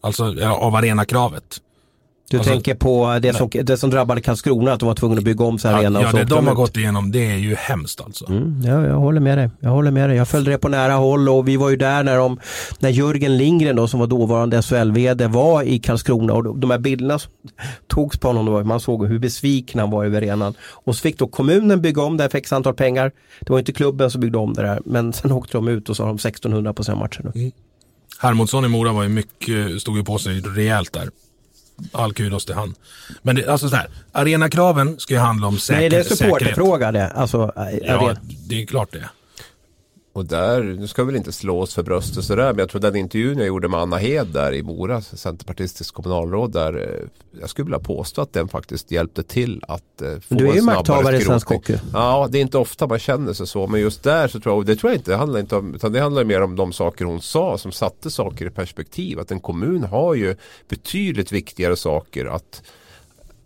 Alltså 0.00 0.24
av 0.48 0.74
arenakravet. 0.76 1.60
Du 2.30 2.36
Alltså, 2.38 2.52
tänker 2.52 2.74
på 2.74 3.18
det 3.22 3.34
som, 3.34 3.50
det 3.52 3.76
som 3.76 3.90
drabbade 3.90 4.20
Karlskrona, 4.20 4.72
att 4.72 4.80
de 4.80 4.86
var 4.86 4.94
tvungna 4.94 5.18
att 5.18 5.24
bygga 5.24 5.44
om 5.44 5.58
sin 5.58 5.70
arena. 5.70 6.00
Ja, 6.00 6.06
och 6.06 6.10
så 6.10 6.16
det 6.16 6.24
de 6.24 6.44
har 6.46 6.52
ut. 6.52 6.56
gått 6.56 6.76
igenom 6.76 7.12
det 7.12 7.30
är 7.30 7.36
ju 7.36 7.54
hemskt 7.54 8.00
alltså. 8.00 8.26
Mm, 8.28 8.62
ja, 8.64 8.86
jag 8.86 8.94
håller 8.98 9.20
med 9.20 9.38
dig. 9.38 9.50
Jag 9.60 9.70
håller 9.70 9.90
med 9.90 10.10
dig. 10.10 10.16
Jag 10.16 10.28
följde 10.28 10.50
det 10.50 10.58
på 10.58 10.68
nära 10.68 10.92
håll 10.92 11.28
och 11.28 11.48
vi 11.48 11.56
var 11.56 11.70
ju 11.70 11.76
där 11.76 12.02
när, 12.02 12.16
de, 12.16 12.38
när 12.78 12.90
Jörgen 12.90 13.36
Lindgren 13.36 13.76
då, 13.76 13.88
som 13.88 14.00
var 14.00 14.06
dåvarande 14.06 14.62
SHL-VD 14.62 15.26
var 15.28 15.62
i 15.62 15.78
Karlskrona 15.78 16.32
och 16.34 16.58
de- 16.58 16.70
här 16.70 16.78
bilderna 16.78 17.18
som 17.18 17.30
togs 17.86 18.18
på 18.18 18.28
honom, 18.28 18.46
då, 18.46 18.64
man 18.64 18.80
såg 18.80 19.06
hur 19.06 19.18
besviken 19.18 19.80
han 19.80 19.90
var 19.90 20.04
över 20.04 20.16
arenan. 20.22 20.54
Och 20.60 20.96
så 20.96 21.00
fick 21.02 21.18
då 21.18 21.26
kommunen 21.26 21.82
bygga 21.82 22.02
om 22.02 22.16
det 22.16 22.28
för 22.30 22.38
x 22.38 22.52
antal 22.52 22.74
pengar. 22.74 23.12
Det 23.40 23.52
var 23.52 23.58
inte 23.58 23.72
klubben 23.72 24.10
som 24.10 24.20
byggde 24.20 24.38
om 24.38 24.52
det 24.54 24.62
där 24.62 24.80
men 24.84 25.12
sen 25.12 25.32
åkte 25.38 25.56
de 25.56 25.68
ut 25.68 25.88
och 25.88 25.96
så 25.96 26.02
har 26.02 26.08
de 26.08 26.14
1600 26.16 26.72
på 26.74 26.84
sina 26.84 26.96
matcher 26.98 27.30
nu. 27.34 27.50
Hermodsson 28.18 28.64
i 28.64 28.68
Mora 28.68 28.92
var 28.92 29.02
ju 29.02 29.08
mycket, 29.08 29.80
stod 29.80 29.96
ju 29.96 30.04
på 30.04 30.18
sig 30.18 30.40
rejält 30.40 30.92
där. 30.92 31.08
All 31.92 32.12
kudos 32.12 32.44
till 32.44 32.54
han. 32.54 32.74
Men 33.22 33.36
det, 33.36 33.48
alltså 33.48 33.68
så 33.68 33.76
här, 33.76 33.86
arenakraven 34.12 34.98
ska 34.98 35.14
ju 35.14 35.20
handla 35.20 35.46
om 35.46 35.58
säker, 35.58 35.80
Nej, 35.80 35.88
det 35.90 35.96
är 35.96 36.02
supporterfråga 36.02 36.92
det. 36.92 37.08
Alltså, 37.10 37.52
Ja, 37.56 37.98
aren- 37.98 38.16
det 38.48 38.62
är 38.62 38.66
klart 38.66 38.92
det. 38.92 39.08
Och 40.14 40.24
där, 40.24 40.62
nu 40.62 40.88
ska 40.88 41.02
vi 41.02 41.06
väl 41.06 41.16
inte 41.16 41.32
slå 41.32 41.60
oss 41.60 41.74
för 41.74 41.82
bröstet 41.82 42.24
sådär, 42.24 42.46
men 42.46 42.58
jag 42.58 42.68
tror 42.68 42.80
den 42.80 42.96
intervjun 42.96 43.38
jag 43.38 43.46
gjorde 43.46 43.68
med 43.68 43.80
Anna 43.80 43.96
Hed 43.96 44.26
där 44.26 44.54
i 44.54 44.62
Mora, 44.62 45.00
centerpartistisk 45.00 45.94
kommunalråd 45.94 46.52
där, 46.52 46.74
eh, 46.74 47.08
jag 47.40 47.50
skulle 47.50 47.64
vilja 47.64 47.78
påstå 47.78 48.22
att 48.22 48.32
den 48.32 48.48
faktiskt 48.48 48.90
hjälpte 48.90 49.22
till 49.22 49.62
att 49.68 50.02
eh, 50.02 50.08
få 50.08 50.16
Men 50.28 50.38
du 50.38 50.44
är 50.44 50.48
en 50.48 50.54
ju 50.54 50.60
snabbare 50.60 50.76
makthavare 50.76 51.16
i 51.16 51.20
svensk 51.20 51.48
hockey. 51.48 51.78
Ja, 51.92 52.28
det 52.30 52.38
är 52.38 52.42
inte 52.42 52.58
ofta 52.58 52.86
man 52.86 52.98
känner 52.98 53.32
sig 53.32 53.46
så, 53.46 53.66
men 53.66 53.80
just 53.80 54.02
där 54.02 54.28
så 54.28 54.40
tror 54.40 54.52
jag, 54.52 54.58
och 54.58 54.64
det 54.64 54.76
tror 54.76 54.92
jag 54.92 54.98
inte, 54.98 55.10
det 55.10 55.16
handlar 55.16 55.40
inte 55.40 55.56
om, 55.56 55.74
utan 55.74 55.92
det 55.92 56.00
handlar 56.00 56.24
mer 56.24 56.42
om 56.42 56.56
de 56.56 56.72
saker 56.72 57.04
hon 57.04 57.20
sa 57.20 57.58
som 57.58 57.72
satte 57.72 58.10
saker 58.10 58.46
i 58.46 58.50
perspektiv. 58.50 59.18
Att 59.18 59.30
en 59.30 59.40
kommun 59.40 59.84
har 59.84 60.14
ju 60.14 60.36
betydligt 60.68 61.32
viktigare 61.32 61.76
saker 61.76 62.26
att 62.26 62.62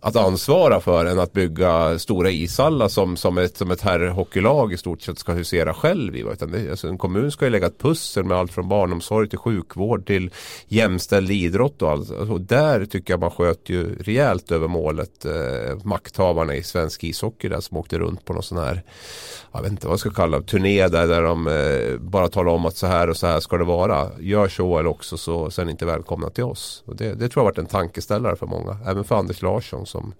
att 0.01 0.15
ansvara 0.15 0.79
för 0.79 1.05
än 1.05 1.19
att 1.19 1.33
bygga 1.33 1.99
stora 1.99 2.29
ishallar 2.31 2.87
som, 2.87 3.17
som 3.17 3.37
ett, 3.37 3.57
som 3.57 3.71
ett 3.71 3.81
herrhockeylag 3.81 4.73
i 4.73 4.77
stort 4.77 5.01
sett 5.01 5.19
ska 5.19 5.31
husera 5.31 5.73
själv 5.73 6.15
i. 6.15 6.19
Utan 6.19 6.51
det, 6.51 6.71
alltså 6.71 6.87
en 6.87 6.97
kommun 6.97 7.31
ska 7.31 7.45
ju 7.45 7.51
lägga 7.51 7.67
ett 7.67 7.77
pussel 7.77 8.23
med 8.23 8.37
allt 8.37 8.51
från 8.51 8.69
barnomsorg 8.69 9.29
till 9.29 9.39
sjukvård 9.39 10.05
till 10.05 10.31
jämställd 10.67 11.31
idrott 11.31 11.81
och 11.81 11.89
allt. 11.89 12.11
Alltså, 12.11 12.37
där 12.37 12.85
tycker 12.85 13.13
jag 13.13 13.19
man 13.19 13.31
sköt 13.31 13.69
ju 13.69 13.95
rejält 13.95 14.51
över 14.51 14.67
målet 14.67 15.25
eh, 15.25 15.77
makthavarna 15.83 16.55
i 16.55 16.63
svensk 16.63 17.03
ishockey 17.03 17.49
där 17.49 17.59
som 17.59 17.77
åkte 17.77 17.99
runt 17.99 18.25
på 18.25 18.33
någon 18.33 18.43
sån 18.43 18.57
här 18.57 18.83
jag 19.51 19.61
vet 19.61 19.71
inte 19.71 19.87
vad 19.87 19.93
jag 19.93 19.99
ska 19.99 20.09
kalla 20.09 20.39
det, 20.39 20.45
turné 20.45 20.87
där, 20.87 21.07
där 21.07 21.21
de 21.21 21.47
eh, 21.47 21.97
bara 21.99 22.27
talar 22.27 22.51
om 22.51 22.65
att 22.65 22.77
så 22.77 22.87
här 22.87 23.09
och 23.09 23.17
så 23.17 23.27
här 23.27 23.39
ska 23.39 23.57
det 23.57 23.63
vara. 23.63 24.07
Gör 24.19 24.47
så 24.47 24.79
eller 24.79 24.89
också 24.89 25.17
så, 25.17 25.51
sen 25.51 25.61
är 25.61 25.65
ni 25.65 25.71
inte 25.71 25.85
välkomna 25.85 26.29
till 26.29 26.43
oss. 26.43 26.83
Och 26.85 26.95
det, 26.95 27.05
det 27.05 27.29
tror 27.29 27.31
jag 27.33 27.41
har 27.41 27.51
varit 27.51 27.57
en 27.57 27.65
tankeställare 27.65 28.35
för 28.35 28.45
många. 28.45 28.77
Även 28.85 29.03
för 29.03 29.15
Anders 29.15 29.41
Larsson 29.41 29.85
som 29.89 30.13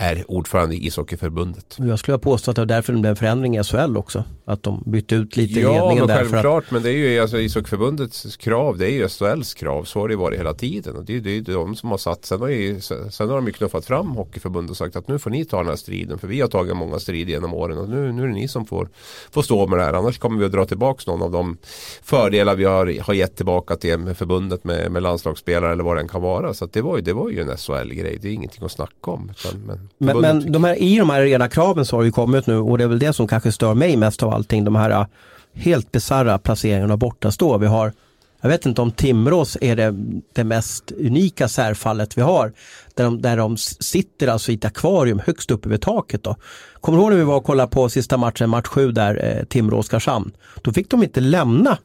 är 0.00 0.30
ordförande 0.30 0.74
i 0.74 0.86
ishockeyförbundet. 0.86 1.76
Jag 1.78 1.98
skulle 1.98 2.14
ha 2.14 2.20
påstått 2.20 2.48
att 2.48 2.54
det 2.54 2.60
var 2.60 2.66
därför 2.66 2.92
det 2.92 2.98
blev 2.98 3.10
en 3.10 3.16
förändring 3.16 3.56
i 3.56 3.64
SHL 3.64 3.96
också. 3.96 4.24
Att 4.44 4.62
de 4.62 4.82
bytte 4.86 5.14
ut 5.14 5.36
lite 5.36 5.60
Ja, 5.60 5.72
ledningen 5.72 6.06
där. 6.06 6.22
Att, 6.22 6.30
självklart. 6.30 6.70
Men 6.70 6.82
det 6.82 6.90
är 6.90 6.94
ju 6.94 7.20
alltså 7.20 7.38
ishockeyförbundets 7.38 8.36
krav. 8.36 8.78
Det 8.78 8.86
är 8.86 8.90
ju 8.90 9.08
SHLs 9.08 9.54
krav. 9.54 9.84
Så 9.84 10.00
har 10.00 10.08
det 10.08 10.16
varit 10.16 10.38
hela 10.38 10.54
tiden. 10.54 10.96
Och 10.96 11.04
det 11.04 11.16
är 11.16 11.28
är 11.28 11.40
de 11.40 11.76
som 11.76 11.90
har 11.90 11.98
satt. 11.98 12.24
Sen 12.24 12.40
har, 12.40 12.48
ju, 12.48 12.80
sen 12.80 13.28
har 13.28 13.36
de 13.36 13.46
ju 13.46 13.52
knuffat 13.52 13.84
fram 13.84 14.10
Hockeyförbundet 14.10 14.70
och 14.70 14.76
sagt 14.76 14.96
att 14.96 15.08
nu 15.08 15.18
får 15.18 15.30
ni 15.30 15.44
ta 15.44 15.56
den 15.56 15.66
här 15.66 15.76
striden. 15.76 16.18
För 16.18 16.28
vi 16.28 16.40
har 16.40 16.48
tagit 16.48 16.76
många 16.76 16.98
strider 16.98 17.32
genom 17.32 17.54
åren. 17.54 17.78
Och 17.78 17.88
nu, 17.88 18.12
nu 18.12 18.22
är 18.22 18.26
det 18.26 18.34
ni 18.34 18.48
som 18.48 18.66
får, 18.66 18.88
får 19.30 19.42
stå 19.42 19.66
med 19.66 19.78
det 19.78 19.84
här. 19.84 19.92
Annars 19.92 20.18
kommer 20.18 20.38
vi 20.38 20.44
att 20.44 20.52
dra 20.52 20.64
tillbaka 20.64 21.02
någon 21.06 21.22
av 21.22 21.30
de 21.30 21.56
fördelar 22.02 22.54
vi 22.56 22.64
har, 22.64 23.00
har 23.02 23.14
gett 23.14 23.36
tillbaka 23.36 23.76
till 23.76 23.98
med 23.98 24.16
förbundet 24.16 24.64
med, 24.64 24.92
med 24.92 25.02
landslagsspelare 25.02 25.72
eller 25.72 25.84
vad 25.84 25.96
det 25.96 26.00
än 26.00 26.08
kan 26.08 26.22
vara. 26.22 26.54
Så 26.54 26.64
att 26.64 26.72
det, 26.72 26.82
var 26.82 26.96
ju, 26.96 27.02
det 27.02 27.12
var 27.12 27.30
ju 27.30 27.40
en 27.40 27.56
SHL-grej. 27.56 28.18
Det 28.22 28.28
är 28.28 28.32
ingenting 28.32 28.64
att 28.64 28.72
snacka 28.72 29.10
om. 29.10 29.30
Utan, 29.30 29.60
men 29.60 29.89
men 29.98 30.20
men 30.20 30.52
de 30.52 30.64
här, 30.64 30.82
i 30.82 30.98
de 30.98 31.10
här 31.10 31.22
rena 31.22 31.48
kraven 31.48 31.84
så 31.84 31.96
har 31.96 32.02
ju 32.02 32.12
kommit 32.12 32.46
nu 32.46 32.56
och 32.56 32.78
det 32.78 32.84
är 32.84 32.88
väl 32.88 32.98
det 32.98 33.12
som 33.12 33.28
kanske 33.28 33.52
stör 33.52 33.74
mig 33.74 33.96
mest 33.96 34.22
av 34.22 34.34
allting. 34.34 34.64
De 34.64 34.76
här 34.76 34.90
äh, 34.90 35.06
helt 35.54 35.92
bisarra 35.92 36.38
placeringarna 36.38 36.96
bortastå. 36.96 37.58
Vi 37.58 37.66
har, 37.66 37.92
jag 38.40 38.48
vet 38.48 38.66
inte 38.66 38.82
om 38.82 38.90
Timrås 38.90 39.58
är 39.60 39.76
det, 39.76 39.94
det 40.32 40.44
mest 40.44 40.92
unika 40.92 41.48
särfallet 41.48 42.18
vi 42.18 42.22
har. 42.22 42.52
Där 42.94 43.04
de, 43.04 43.22
där 43.22 43.36
de 43.36 43.56
sitter 43.56 44.28
alltså 44.28 44.52
i 44.52 44.54
ett 44.54 44.64
akvarium 44.64 45.20
högst 45.26 45.50
uppe 45.50 45.68
vid 45.68 45.80
taket. 45.80 46.22
Då. 46.22 46.36
Kommer 46.80 46.98
du 46.98 47.02
ihåg 47.02 47.10
när 47.10 47.18
vi 47.18 47.24
var 47.24 47.36
och 47.36 47.44
kollade 47.44 47.70
på 47.70 47.88
sista 47.88 48.16
matchen, 48.16 48.50
match 48.50 48.66
7 48.66 48.92
där, 48.92 49.24
eh, 49.24 49.44
Timrå-Oskarshamn? 49.44 50.32
Då 50.62 50.72
fick 50.72 50.90
de 50.90 51.02
inte 51.02 51.20
lämna 51.20 51.78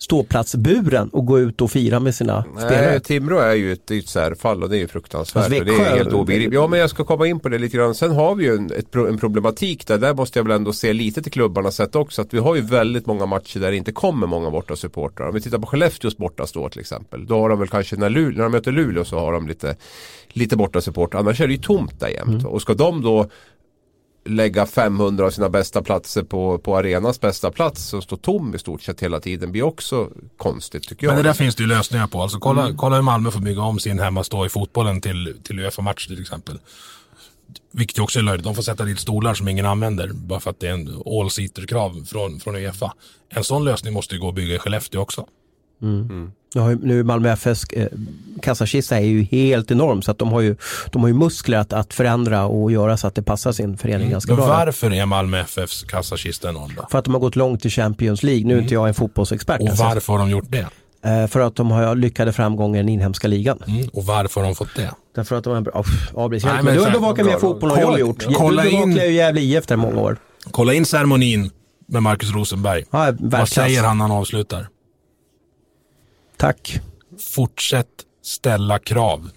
ståplatsburen 0.00 1.08
och 1.08 1.26
gå 1.26 1.38
ut 1.38 1.60
och 1.60 1.70
fira 1.70 2.00
med 2.00 2.14
sina 2.14 2.42
spelare. 2.42 2.90
Nej, 2.90 3.00
Timrå 3.00 3.38
är 3.38 3.54
ju 3.54 3.72
ett, 3.72 3.90
ett 3.90 4.08
särfall 4.08 4.62
och 4.62 4.68
det 4.68 4.76
är 4.76 4.78
ju 4.78 4.88
fruktansvärt. 4.88 5.44
Och 5.44 5.50
det 5.50 5.72
är 5.72 5.96
helt 5.96 6.12
obegripligt. 6.12 6.54
Ja, 6.54 6.66
men 6.66 6.78
jag 6.78 6.90
ska 6.90 7.04
komma 7.04 7.26
in 7.26 7.40
på 7.40 7.48
det 7.48 7.58
lite 7.58 7.76
grann. 7.76 7.94
Sen 7.94 8.10
har 8.10 8.34
vi 8.34 8.44
ju 8.44 8.54
en, 8.54 8.72
ett, 8.72 8.94
en 8.94 9.18
problematik 9.18 9.86
där. 9.86 9.98
Där 9.98 10.14
måste 10.14 10.38
jag 10.38 10.44
väl 10.44 10.56
ändå 10.56 10.72
se 10.72 10.92
lite 10.92 11.22
till 11.22 11.32
klubbarnas 11.32 11.76
sätt 11.76 11.96
också. 11.96 12.22
Att 12.22 12.34
vi 12.34 12.38
har 12.38 12.54
ju 12.54 12.60
väldigt 12.60 13.06
många 13.06 13.26
matcher 13.26 13.60
där 13.60 13.70
det 13.70 13.76
inte 13.76 13.92
kommer 13.92 14.26
många 14.26 14.50
borta 14.50 14.76
supportrar. 14.76 15.28
Om 15.28 15.34
vi 15.34 15.40
tittar 15.40 15.58
på 15.58 15.66
Skellefteås 15.66 16.16
bortastå 16.16 16.68
till 16.68 16.80
exempel. 16.80 17.26
Då 17.26 17.40
har 17.40 17.48
de 17.48 17.58
väl 17.58 17.68
kanske 17.68 17.96
när, 17.96 18.10
Luleå, 18.10 18.36
när 18.36 18.42
de 18.42 18.52
möter 18.52 18.72
Luleå 18.72 19.04
så 19.04 19.18
har 19.18 19.32
de 19.32 19.48
lite, 19.48 19.76
lite 20.28 20.56
borta 20.56 20.80
supportrar. 20.80 21.20
Annars 21.20 21.40
är 21.40 21.46
det 21.46 21.52
ju 21.52 21.60
tomt 21.60 22.00
där 22.00 22.08
jämt. 22.08 22.44
Och 22.44 22.62
ska 22.62 22.74
de 22.74 23.02
då 23.02 23.30
lägga 24.24 24.66
500 24.66 25.26
av 25.26 25.30
sina 25.30 25.48
bästa 25.48 25.82
platser 25.82 26.22
på, 26.22 26.58
på 26.58 26.76
arenans 26.76 27.20
bästa 27.20 27.50
plats 27.50 27.82
som 27.84 28.02
står 28.02 28.16
tom 28.16 28.54
i 28.54 28.58
stort 28.58 28.82
sett 28.82 29.00
hela 29.00 29.20
tiden 29.20 29.52
blir 29.52 29.62
också 29.62 30.08
konstigt 30.36 30.88
tycker 30.88 31.06
jag. 31.06 31.14
Men 31.14 31.22
det 31.22 31.28
där 31.28 31.34
finns 31.34 31.56
det 31.56 31.62
ju 31.62 31.66
lösningar 31.68 32.06
på. 32.06 32.22
Alltså 32.22 32.38
kolla, 32.38 32.64
Mm. 32.64 32.76
kolla 32.76 32.96
hur 32.96 33.02
Malmö 33.02 33.30
får 33.30 33.40
bygga 33.40 33.62
om 33.62 33.78
sin 33.78 33.98
hemmastå 33.98 34.46
i 34.46 34.48
fotbollen 34.48 35.00
till, 35.00 35.36
till 35.42 35.58
Uefa-match 35.60 36.06
till 36.06 36.20
exempel. 36.20 36.58
Vilket 37.72 37.98
också 37.98 38.18
är 38.18 38.22
löjligt. 38.22 38.44
De 38.44 38.54
får 38.54 38.62
sätta 38.62 38.84
dit 38.84 39.00
stolar 39.00 39.34
som 39.34 39.48
ingen 39.48 39.66
använder 39.66 40.10
bara 40.12 40.40
för 40.40 40.50
att 40.50 40.60
det 40.60 40.66
är 40.66 40.72
en 40.72 41.02
all-seater-krav 41.06 42.04
från, 42.04 42.40
från 42.40 42.56
Uefa. 42.56 42.92
En 43.28 43.44
sån 43.44 43.64
lösning 43.64 43.92
måste 43.94 44.14
ju 44.14 44.20
gå 44.20 44.28
att 44.28 44.34
bygga 44.34 44.54
i 44.54 44.58
Skellefteå 44.58 45.00
också. 45.00 45.26
Nu 46.54 46.60
har 46.60 46.70
ju, 46.70 46.78
nu 46.82 47.02
Malmö 47.04 47.30
FFs 47.32 47.64
eh, 47.72 47.86
kassakista 48.42 48.96
är 48.96 49.04
ju 49.04 49.22
helt 49.22 49.70
enorm 49.70 50.02
så 50.02 50.10
att 50.10 50.18
de 50.18 50.32
har 50.32 50.40
ju, 50.40 50.56
de 50.92 51.00
har 51.02 51.08
ju 51.08 51.14
muskler 51.14 51.58
att, 51.58 51.72
att 51.72 51.94
förändra 51.94 52.44
och 52.44 52.72
göra 52.72 52.96
så 52.96 53.06
att 53.06 53.14
det 53.14 53.22
passar 53.22 53.52
sin 53.52 53.76
förening 53.76 54.10
ganska 54.10 54.32
Men 54.32 54.36
bra. 54.36 54.46
varför 54.48 54.92
är 54.92 55.06
Malmö 55.06 55.40
FFs 55.40 55.82
kassakista 55.84 56.48
enorm 56.48 56.70
då? 56.76 56.86
För 56.90 56.98
att 56.98 57.04
de 57.04 57.14
har 57.14 57.20
gått 57.20 57.36
långt 57.36 57.64
i 57.64 57.70
Champions 57.70 58.22
League. 58.22 58.44
Nu 58.46 58.58
är 58.58 58.62
inte 58.62 58.74
jag 58.74 58.88
en 58.88 58.94
fotbollsexpert. 58.94 59.60
Och 59.60 59.68
alltså. 59.68 59.84
varför 59.84 60.12
har 60.12 60.18
de 60.20 60.30
gjort 60.30 60.44
det? 60.48 60.66
Eh, 61.04 61.26
för 61.26 61.40
att 61.40 61.56
de 61.56 61.70
har 61.70 61.94
lyckade 61.96 62.32
framgångar 62.32 62.78
i 62.78 62.82
den 62.82 62.88
inhemska 62.88 63.28
ligan. 63.28 63.58
Mm. 63.68 63.88
Och 63.92 64.04
varför 64.06 64.40
har 64.40 64.48
de 64.48 64.54
fått 64.54 64.74
det? 64.76 64.90
Därför 65.14 65.36
att 65.36 65.44
de 65.44 65.50
har... 65.52 65.62
Oh, 65.62 65.86
Abris, 66.24 66.44
Nej, 66.44 66.52
hjälp 66.54 66.64
men. 66.64 66.74
Du 66.74 66.80
så 66.80 66.86
här- 66.86 66.92
bevakar 66.92 67.24
mer 67.24 67.38
fotboll 67.38 67.70
än 67.70 67.76
jag 67.78 67.86
har 67.86 67.92
Kolla- 67.92 67.98
gjort. 67.98 68.26
kolla 68.36 68.62
du 68.62 68.70
bevakar 68.70 68.88
in- 68.88 68.96
ju 68.96 69.12
Gävle 69.12 69.40
IF 69.40 69.66
där 69.66 69.76
många 69.76 70.00
år. 70.00 70.16
Kolla 70.50 70.74
in 70.74 70.84
ceremonin 70.86 71.50
med 71.86 72.02
Marcus 72.02 72.32
Rosenberg. 72.34 72.84
Ja, 72.90 73.12
Vad 73.18 73.48
säger 73.48 73.82
han 73.82 73.98
när 73.98 74.02
han 74.08 74.16
avslutar? 74.16 74.68
Tack. 76.40 76.80
Fortsätt 77.34 77.86
ställa 78.22 78.78
krav, 78.78 79.30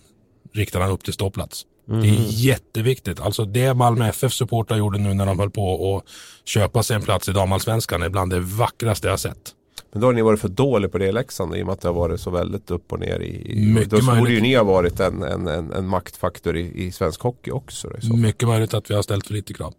riktar 0.53 0.81
han 0.81 0.91
upp 0.91 1.03
till 1.03 1.13
ståplats. 1.13 1.65
Det 1.85 2.09
är 2.09 2.27
jätteviktigt. 2.29 3.19
Alltså 3.19 3.45
det 3.45 3.73
Malmö 3.73 4.07
FF 4.07 4.33
supportrar 4.33 4.77
gjorde 4.77 4.97
nu 4.97 5.13
när 5.13 5.25
de 5.25 5.39
höll 5.39 5.51
på 5.51 5.97
att 5.97 6.09
köpa 6.47 6.83
sig 6.83 6.95
en 6.95 7.01
plats 7.01 7.29
i 7.29 7.31
damallsvenskan 7.31 8.03
är 8.03 8.09
bland 8.09 8.31
det 8.31 8.39
vackraste 8.39 9.07
jag 9.07 9.19
sett. 9.19 9.51
Men 9.91 10.01
då 10.01 10.07
har 10.07 10.13
ni 10.13 10.21
varit 10.21 10.39
för 10.39 10.49
dåliga 10.49 10.89
på 10.89 10.97
det 10.97 11.05
i 11.05 11.11
Leksand 11.11 11.55
i 11.55 11.61
och 11.61 11.65
med 11.65 11.73
att 11.73 11.81
det 11.81 11.87
har 11.87 11.95
varit 11.95 12.21
så 12.21 12.29
väldigt 12.29 12.71
upp 12.71 12.91
och 12.91 12.99
ner 12.99 13.19
i... 13.19 13.55
Mycket 13.73 13.89
då 13.89 14.15
borde 14.15 14.31
ju 14.31 14.41
ni 14.41 14.55
ha 14.55 14.63
varit 14.63 14.99
en, 14.99 15.23
en, 15.23 15.47
en, 15.47 15.73
en 15.73 15.87
maktfaktor 15.87 16.57
i, 16.57 16.85
i 16.85 16.91
svensk 16.91 17.21
hockey 17.21 17.51
också. 17.51 17.89
Då. 18.01 18.15
Mycket 18.15 18.47
möjligt 18.47 18.73
att 18.73 18.89
vi 18.89 18.95
har 18.95 19.01
ställt 19.01 19.27
för 19.27 19.33
lite 19.33 19.53
krav. 19.53 19.73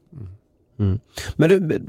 Men 1.36 1.48
du, 1.48 1.80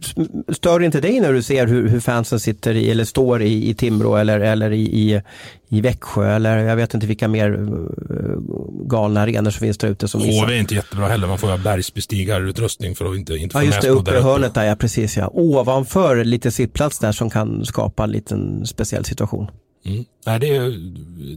stör 0.54 0.84
inte 0.84 1.02
dig 1.02 1.20
när 1.20 1.34
du 1.34 1.44
ser 1.44 1.68
hur, 1.68 1.88
hur 1.88 2.00
fansen 2.00 2.40
sitter 2.40 2.74
i, 2.74 2.92
eller 2.92 3.04
står 3.04 3.42
i, 3.42 3.70
i 3.70 3.74
Timrå 3.74 4.16
eller, 4.16 4.40
eller 4.40 4.72
i, 4.72 4.82
i, 4.82 5.22
i 5.70 5.82
Växjö 5.82 6.36
eller 6.36 6.58
jag 6.58 6.76
vet 6.76 6.94
inte 6.94 7.08
vilka 7.08 7.28
mer 7.28 7.54
eh, 7.54 8.40
galna 8.88 9.22
arenor 9.22 9.52
som 9.52 9.60
finns 9.60 9.78
där 9.78 9.88
ute 9.88 10.08
som 10.08 10.22
missar. 10.22 10.46
HV 10.46 10.54
är 10.54 10.60
inte 10.60 10.76
jättebra 10.76 11.08
heller. 11.08 11.28
Man 11.28 11.38
får 11.38 11.48
ha 11.48 11.58
bergsbestigarutrustning 11.58 12.96
för 12.96 13.06
att 13.06 13.18
inte, 13.18 13.34
inte 13.34 13.54
få 13.54 13.60
Ja 13.60 13.64
just 13.64 13.82
det, 13.82 13.90
uppe 13.90 14.12
där 14.12 14.20
i 14.20 14.22
hörnet 14.22 14.54
där, 14.54 14.64
ja 14.64 14.76
precis 14.76 15.18
ja. 15.18 15.30
Ovanför 15.34 16.24
lite 16.24 16.52
sittplats 16.52 17.00
där 17.00 17.12
som 17.12 17.30
kan 17.30 17.66
skapa 17.66 18.04
en 18.04 18.12
liten 18.12 18.66
speciell 18.66 19.06
situation. 19.06 19.52
Mm. 19.86 20.06
Nej, 20.26 20.40
det 20.40 20.56
är, 20.56 20.74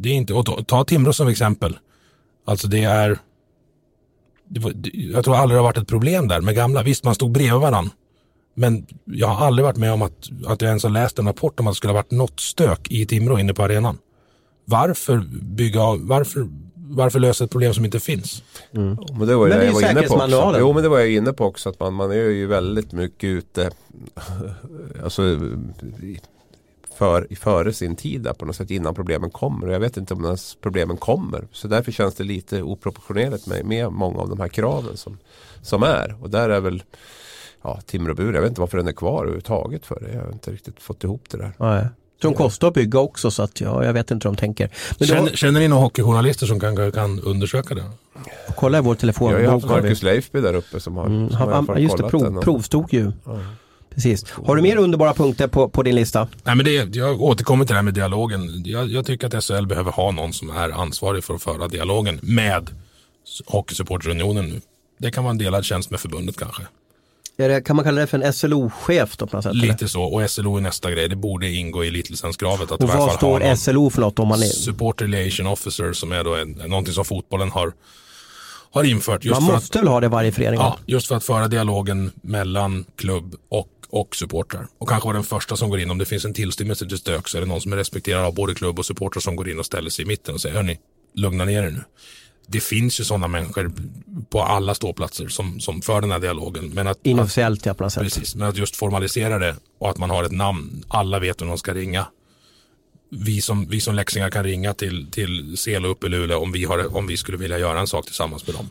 det 0.00 0.08
är 0.08 0.14
inte... 0.14 0.34
Och 0.34 0.46
ta, 0.46 0.62
ta 0.62 0.84
Timrå 0.84 1.12
som 1.12 1.28
exempel. 1.28 1.78
Alltså 2.46 2.68
det 2.68 2.84
är... 2.84 3.18
Det 4.48 4.60
var, 4.60 4.72
det, 4.74 4.90
jag 4.94 5.24
tror 5.24 5.36
aldrig 5.36 5.54
det 5.54 5.58
har 5.60 5.68
varit 5.68 5.78
ett 5.78 5.88
problem 5.88 6.28
där 6.28 6.40
med 6.40 6.54
gamla. 6.54 6.82
Visst, 6.82 7.04
man 7.04 7.14
stod 7.14 7.30
bredvid 7.32 7.60
varandra. 7.60 7.90
Men 8.54 8.86
jag 9.04 9.28
har 9.28 9.46
aldrig 9.46 9.64
varit 9.64 9.76
med 9.76 9.92
om 9.92 10.02
att, 10.02 10.28
att 10.46 10.62
jag 10.62 10.68
ens 10.68 10.82
har 10.82 10.90
läst 10.90 11.18
en 11.18 11.26
rapport 11.26 11.60
om 11.60 11.66
att 11.66 11.72
det 11.72 11.76
skulle 11.76 11.92
ha 11.92 11.98
varit 11.98 12.10
något 12.10 12.40
stök 12.40 12.90
i 12.90 13.06
Timrå 13.06 13.38
inne 13.38 13.54
på 13.54 13.62
arenan. 13.62 13.98
Varför 14.64 15.18
bygga 15.42 15.80
varför, 16.00 16.48
varför 16.74 17.20
lösa 17.20 17.44
ett 17.44 17.50
problem 17.50 17.74
som 17.74 17.84
inte 17.84 18.00
finns? 18.00 18.42
Men 18.70 18.96
det 19.26 19.36
var 19.36 19.46
ju 19.46 19.50
Men 19.52 19.58
det 19.58 19.64
jag 19.64 19.64
ju 19.64 19.72
var 19.72 19.80
inne 19.80 19.94
på 19.94 19.98
också. 20.00 20.08
säkerhetsmanualen. 20.08 20.60
Jo 20.60 20.72
men 20.72 20.82
det 20.82 20.88
var 20.88 20.98
jag 20.98 21.10
inne 21.10 21.32
på 21.32 21.44
också. 21.44 21.68
Att 21.68 21.80
man, 21.80 21.94
man 21.94 22.10
är 22.10 22.14
ju 22.14 22.46
väldigt 22.46 22.92
mycket 22.92 23.28
ute. 23.28 23.70
Alltså 25.04 25.22
för, 26.98 27.26
före 27.34 27.72
sin 27.72 27.96
tid 27.96 28.20
där 28.20 28.32
på 28.32 28.44
något 28.44 28.56
sätt 28.56 28.70
innan 28.70 28.94
problemen 28.94 29.30
kommer. 29.30 29.66
Och 29.66 29.74
jag 29.74 29.80
vet 29.80 29.96
inte 29.96 30.14
om 30.14 30.24
ens 30.24 30.54
problemen 30.54 30.96
kommer. 30.96 31.44
Så 31.52 31.68
därför 31.68 31.92
känns 31.92 32.14
det 32.14 32.24
lite 32.24 32.62
oproportionerligt 32.62 33.46
med, 33.46 33.64
med 33.64 33.92
många 33.92 34.18
av 34.18 34.28
de 34.28 34.40
här 34.40 34.48
kraven 34.48 34.96
som, 34.96 35.18
som 35.62 35.82
är. 35.82 36.16
Och 36.22 36.30
där 36.30 36.48
är 36.48 36.60
väl 36.60 36.82
ja, 37.62 37.80
Timråbur, 37.86 38.34
jag 38.34 38.40
vet 38.40 38.48
inte 38.48 38.60
varför 38.60 38.78
den 38.78 38.88
är 38.88 38.92
kvar 38.92 39.18
överhuvudtaget 39.22 39.86
för 39.86 40.00
det. 40.00 40.14
Jag 40.14 40.24
har 40.24 40.32
inte 40.32 40.50
riktigt 40.50 40.80
fått 40.82 41.04
ihop 41.04 41.22
det 41.30 41.36
där. 41.36 41.52
Nej. 41.58 41.86
De 42.20 42.34
kostar 42.34 42.68
att 42.68 42.74
bygga 42.74 42.98
också 42.98 43.30
så 43.30 43.42
att 43.42 43.60
ja, 43.60 43.84
jag 43.84 43.92
vet 43.92 44.10
inte 44.10 44.28
hur 44.28 44.34
de 44.34 44.38
tänker. 44.38 44.70
Men 44.98 45.08
Känner, 45.08 45.30
då, 45.30 45.36
känner 45.36 45.60
ni 45.60 45.68
några 45.68 45.82
hockeyjournalister 45.82 46.46
som 46.46 46.60
kan, 46.60 46.92
kan 46.92 47.20
undersöka 47.20 47.74
det? 47.74 47.84
kolla 48.56 48.78
i 48.78 48.80
vår 48.80 48.94
telefon. 48.94 49.30
Jag 49.30 49.36
har 49.36 49.42
ju 49.42 49.48
haft 49.48 49.66
har. 49.66 49.80
Marcus 49.82 50.02
Leifby 50.02 50.40
där 50.40 50.54
uppe 50.54 50.80
som 50.80 50.96
har, 50.96 51.06
Mm, 51.06 51.28
som 51.28 51.38
har 51.38 51.52
han, 51.52 51.66
fall 51.66 51.82
just 51.82 51.96
det, 51.96 52.08
prov, 52.10 52.42
provstod 52.42 52.92
ju. 52.92 53.12
Precis. 53.98 54.30
Har 54.30 54.56
du 54.56 54.62
mer 54.62 54.76
underbara 54.76 55.14
punkter 55.14 55.48
på, 55.48 55.68
på 55.68 55.82
din 55.82 55.94
lista? 55.94 56.28
Nej, 56.44 56.56
men 56.56 56.64
det, 56.64 56.96
jag 56.96 57.22
återkommer 57.22 57.64
till 57.64 57.72
det 57.72 57.76
här 57.76 57.82
med 57.82 57.94
dialogen. 57.94 58.62
Jag, 58.64 58.88
jag 58.88 59.06
tycker 59.06 59.26
att 59.26 59.44
SHL 59.44 59.66
behöver 59.66 59.92
ha 59.92 60.10
någon 60.10 60.32
som 60.32 60.50
är 60.50 60.70
ansvarig 60.70 61.24
för 61.24 61.34
att 61.34 61.42
föra 61.42 61.68
dialogen 61.68 62.18
med 62.22 62.70
Hockeysupporterunionen 63.46 64.44
nu. 64.44 64.60
Det 64.98 65.10
kan 65.10 65.24
vara 65.24 65.30
en 65.30 65.38
delad 65.38 65.64
tjänst 65.64 65.90
med 65.90 66.00
förbundet 66.00 66.36
kanske. 66.36 66.62
Det, 67.36 67.60
kan 67.60 67.76
man 67.76 67.84
kalla 67.84 68.00
det 68.00 68.06
för 68.06 68.18
en 68.18 68.32
SLO-chef 68.32 69.16
då 69.16 69.26
på 69.26 69.36
något 69.36 69.42
sätt? 69.42 69.50
eller? 69.50 69.66
Lite 69.66 69.88
så. 69.88 70.02
Och 70.02 70.30
SLO 70.30 70.56
är 70.56 70.60
nästa 70.60 70.90
grej. 70.90 71.08
Det 71.08 71.16
borde 71.16 71.50
ingå 71.50 71.84
i 71.84 71.88
elitlicenskravet. 71.88 72.72
Att 72.72 72.82
Och 72.82 72.88
vad 72.88 73.12
står 73.12 73.54
SLO 73.54 73.90
för 73.90 74.00
något 74.00 74.18
om 74.18 74.28
man 74.28 74.42
är... 74.42 74.46
Supporter 74.46 75.06
Relation 75.06 75.46
Officer 75.46 75.92
som 75.92 76.12
är 76.12 76.24
då 76.24 76.34
en, 76.34 76.50
någonting 76.50 76.94
som 76.94 77.04
fotbollen 77.04 77.50
har, 77.50 77.72
har 78.70 78.84
infört. 78.84 79.24
Just 79.24 79.40
Man 79.40 79.52
måste 79.52 79.78
väl 79.78 79.88
ha 79.88 80.00
det 80.00 80.08
varje 80.08 80.32
förening? 80.32 80.60
Att, 80.60 80.66
ja, 80.66 80.78
just 80.86 81.08
för 81.08 81.16
att 81.16 81.24
föra 81.24 81.48
dialogen 81.48 82.10
mellan 82.22 82.84
klubb 82.96 83.34
och, 83.48 83.68
och 83.90 84.16
supportrar. 84.16 84.66
Och 84.78 84.88
kanske 84.88 85.06
vara 85.06 85.14
den 85.16 85.24
första 85.24 85.56
som 85.56 85.70
går 85.70 85.80
in. 85.80 85.90
Om 85.90 85.98
det 85.98 86.04
finns 86.04 86.24
en 86.24 86.34
tillstymmelse 86.34 86.88
till 86.88 86.98
stök 86.98 87.28
så 87.28 87.36
är 87.36 87.40
det 87.40 87.46
någon 87.46 87.60
som 87.60 87.72
är 87.72 87.76
respekterad 87.76 88.24
av 88.24 88.34
både 88.34 88.54
klubb 88.54 88.78
och 88.78 88.86
supportrar 88.86 89.20
som 89.20 89.36
går 89.36 89.48
in 89.48 89.58
och 89.58 89.66
ställer 89.66 89.90
sig 89.90 90.04
i 90.04 90.08
mitten 90.08 90.34
och 90.34 90.40
säger 90.40 90.56
hörni, 90.56 90.78
lugna 91.14 91.44
ner 91.44 91.62
er 91.62 91.70
nu. 91.70 91.82
Det 92.46 92.60
finns 92.60 93.00
ju 93.00 93.04
sådana 93.04 93.28
människor 93.28 93.72
på 94.30 94.42
alla 94.42 94.74
ståplatser 94.74 95.28
som, 95.28 95.60
som 95.60 95.82
för 95.82 96.00
den 96.00 96.10
här 96.10 96.18
dialogen. 96.18 96.70
Men 96.74 96.86
att, 96.86 96.98
Inofficiellt 97.02 97.66
ja, 97.66 97.74
på 97.74 97.82
något 97.82 97.92
sätt. 97.92 98.02
precis, 98.02 98.34
men 98.34 98.48
att 98.48 98.56
just 98.56 98.76
formalisera 98.76 99.38
det 99.38 99.56
och 99.78 99.90
att 99.90 99.98
man 99.98 100.10
har 100.10 100.24
ett 100.24 100.32
namn. 100.32 100.84
Alla 100.88 101.18
vet 101.18 101.42
hur 101.42 101.46
de 101.46 101.58
ska 101.58 101.74
ringa. 101.74 102.06
Vi 103.10 103.40
som, 103.40 103.68
vi 103.68 103.80
som 103.80 103.94
läxingar 103.94 104.30
kan 104.30 104.44
ringa 104.44 104.74
till, 104.74 105.10
till 105.10 105.56
Selo 105.56 105.88
uppe 105.88 106.06
i 106.06 106.10
Luleå 106.10 106.38
om 106.38 106.52
vi, 106.52 106.64
har, 106.64 106.96
om 106.96 107.06
vi 107.06 107.16
skulle 107.16 107.38
vilja 107.38 107.58
göra 107.58 107.80
en 107.80 107.86
sak 107.86 108.04
tillsammans 108.04 108.46
med 108.46 108.56
dem. 108.56 108.70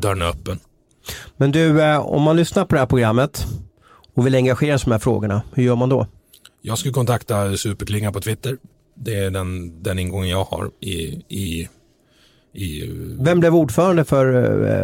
Dörren 0.00 0.22
är 0.22 0.26
öppen. 0.26 0.58
Men 1.36 1.52
du, 1.52 1.82
eh, 1.82 1.98
om 1.98 2.22
man 2.22 2.36
lyssnar 2.36 2.64
på 2.64 2.74
det 2.74 2.78
här 2.78 2.86
programmet 2.86 3.46
och 4.14 4.26
vill 4.26 4.34
engagera 4.34 4.78
sig 4.78 4.84
i 4.84 4.88
de 4.88 4.92
här 4.92 4.98
frågorna, 4.98 5.42
hur 5.54 5.62
gör 5.62 5.76
man 5.76 5.88
då? 5.88 6.06
Jag 6.62 6.78
skulle 6.78 6.94
kontakta 6.94 7.56
Superklinga 7.56 8.12
på 8.12 8.20
Twitter. 8.20 8.58
Det 8.94 9.14
är 9.14 9.30
den, 9.30 9.82
den 9.82 9.98
ingången 9.98 10.28
jag 10.28 10.44
har 10.44 10.70
i, 10.80 10.94
i, 11.28 11.68
i 12.52 12.90
Vem 13.20 13.40
blev 13.40 13.54
ordförande 13.54 14.04
för, 14.04 14.26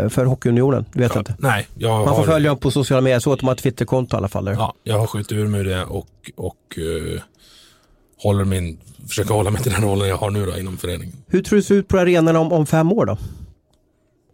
eh, 0.05 0.09
för 0.09 0.24
Hockeyunionen? 0.24 0.85
Du 0.93 1.01
vet 1.01 1.16
inte? 1.16 1.37
Nej, 1.39 1.66
Man 1.81 2.09
får 2.09 2.14
har, 2.14 2.24
följa 2.24 2.49
dem 2.51 2.59
på 2.59 2.70
sociala 2.70 3.01
medier, 3.01 3.20
så 3.20 3.33
att 3.33 3.39
de 3.39 3.47
har 3.47 3.55
ett 3.55 3.62
Twitterkonto 3.62 4.16
i 4.16 4.18
alla 4.18 4.29
fall. 4.29 4.47
Ja, 4.47 4.74
jag 4.83 4.99
har 4.99 5.07
skjutit 5.07 5.33
ur 5.33 5.47
mig 5.47 5.64
det 5.64 5.85
och, 5.85 6.09
och 6.37 6.79
eh, 6.79 7.20
håller 8.22 8.45
min, 8.45 8.79
försöker 9.09 9.35
hålla 9.35 9.51
mig 9.51 9.62
till 9.62 9.72
den 9.72 9.83
rollen 9.83 10.09
jag 10.09 10.16
har 10.16 10.31
nu 10.31 10.47
då 10.47 10.59
inom 10.59 10.76
föreningen. 10.76 11.14
Hur 11.26 11.43
tror 11.43 11.57
du 11.57 11.61
det 11.61 11.66
ser 11.66 11.74
ut 11.74 11.89
på 11.89 11.99
arenorna 11.99 12.41
om, 12.41 12.53
om 12.53 12.66
fem 12.66 12.93
år 12.93 13.07
då? 13.07 13.18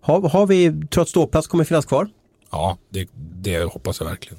Har, 0.00 0.28
har 0.28 0.46
vi, 0.46 0.86
trots 0.90 1.10
ståplats, 1.10 1.46
kommer 1.46 1.64
finnas 1.64 1.86
kvar? 1.86 2.08
Ja, 2.50 2.78
det, 2.90 3.08
det 3.14 3.64
hoppas 3.64 4.00
jag 4.00 4.06
verkligen. 4.06 4.38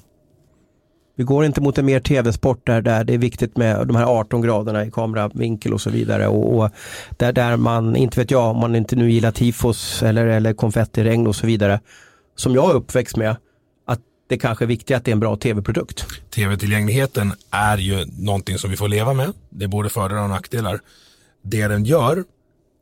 Vi 1.16 1.24
går 1.24 1.45
inte 1.45 1.61
mot 1.61 1.78
en 1.78 1.86
mer 1.86 1.99
tv-sport 1.99 2.66
där, 2.66 2.82
där 2.82 3.03
det 3.03 3.13
är 3.13 3.18
viktigt 3.18 3.57
med 3.57 3.88
de 3.88 3.95
här 3.95 4.05
18 4.05 4.41
graderna 4.41 4.86
i 4.86 4.91
kameravinkel 4.91 5.74
och 5.74 5.82
så 5.82 5.89
vidare. 5.89 6.28
Och, 6.28 6.57
och 6.57 6.70
där, 7.18 7.34
där 7.34 7.57
man, 7.57 7.95
inte 7.95 8.20
vet 8.20 8.32
jag, 8.32 8.49
om 8.49 8.57
man 8.57 8.76
inte 8.76 8.95
nu 8.95 9.11
gillar 9.11 9.32
tifos 9.32 10.03
eller, 10.03 10.26
eller 10.26 10.53
konfettiregn 10.53 11.28
och 11.28 11.36
så 11.36 11.47
vidare. 11.47 11.80
Som 12.36 12.55
jag 12.55 12.70
är 12.70 12.74
uppväxt 12.74 13.18
med, 13.18 13.36
att 13.86 13.99
det 14.30 14.38
kanske 14.38 14.66
är 14.66 14.68
viktigt 14.68 14.97
att 14.97 15.05
det 15.05 15.11
är 15.11 15.13
en 15.13 15.20
bra 15.20 15.36
tv-produkt. 15.36 16.05
Tv-tillgängligheten 16.36 17.34
är 17.51 17.78
ju 17.78 18.05
någonting 18.18 18.57
som 18.57 18.70
vi 18.70 18.78
får 18.78 18.88
leva 18.88 19.13
med. 19.13 19.34
Det 19.49 19.63
är 19.63 19.70
både 19.70 19.89
fördelar 19.89 20.24
och 20.24 20.30
nackdelar. 20.30 20.80
Det 21.43 21.68
den 21.68 21.86
gör 21.86 22.24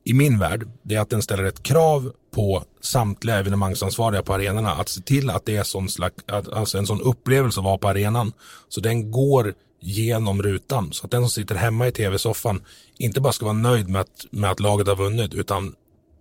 i 0.03 0.13
min 0.13 0.39
värld, 0.39 0.67
det 0.83 0.95
är 0.95 0.99
att 0.99 1.09
den 1.09 1.21
ställer 1.21 1.43
ett 1.43 1.63
krav 1.63 2.11
på 2.31 2.63
samtliga 2.81 3.39
evenemangsansvariga 3.39 4.23
på 4.23 4.33
arenorna 4.33 4.71
att 4.71 4.89
se 4.89 5.01
till 5.01 5.29
att 5.29 5.45
det 5.45 5.57
är 5.57 5.63
sån 5.63 5.89
slags, 5.89 6.15
att, 6.27 6.47
alltså 6.47 6.77
en 6.77 6.87
sån 6.87 7.01
upplevelse 7.01 7.59
att 7.59 7.63
vara 7.63 7.77
på 7.77 7.87
arenan. 7.87 8.33
Så 8.69 8.81
den 8.81 9.11
går 9.11 9.53
genom 9.79 10.43
rutan. 10.43 10.93
Så 10.93 11.05
att 11.05 11.11
den 11.11 11.21
som 11.21 11.29
sitter 11.29 11.55
hemma 11.55 11.87
i 11.87 11.91
tv-soffan 11.91 12.61
inte 12.97 13.21
bara 13.21 13.33
ska 13.33 13.45
vara 13.45 13.53
nöjd 13.53 13.89
med 13.89 14.01
att, 14.01 14.25
med 14.31 14.51
att 14.51 14.59
laget 14.59 14.87
har 14.87 14.95
vunnit 14.95 15.33
utan 15.33 15.75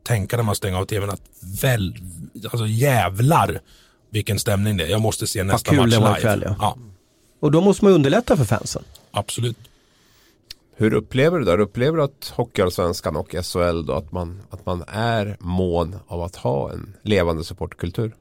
tänka 0.07 0.37
när 0.37 0.45
man 0.45 0.55
stänger 0.55 0.79
av 0.79 0.85
tvn 0.85 1.11
att 1.11 1.23
väl, 1.63 1.95
alltså 2.45 2.67
jävlar 2.67 3.61
vilken 4.11 4.39
stämning 4.39 4.77
det 4.77 4.85
är. 4.85 4.89
Jag 4.89 5.01
måste 5.01 5.27
se 5.27 5.45
nästa 5.45 5.73
match 5.73 5.91
live. 5.91 6.19
ikväll, 6.19 6.43
ja. 6.45 6.57
ja, 6.59 6.77
Och 7.41 7.51
då 7.51 7.61
måste 7.61 7.85
man 7.85 7.95
underlätta 7.95 8.37
för 8.37 8.45
fansen. 8.45 8.83
absolut. 9.11 9.57
Hur 10.83 10.95
upplever 10.95 11.39
du 11.39 11.45
det? 11.45 11.63
Upplever 11.63 11.97
du 11.97 12.03
att 12.03 12.33
Hockeyallsvenskan 12.37 13.17
och 13.17 13.35
SHL 13.43 13.87
då 13.87 13.93
att 13.93 14.13
man, 14.13 14.43
att 14.51 14.67
man 14.67 14.85
är 14.89 15.37
mån 15.41 15.97
av 16.07 16.23
att 16.23 16.37
ha 16.37 16.73
en 16.73 16.97
levande 17.03 17.45
supportkultur? 17.45 18.15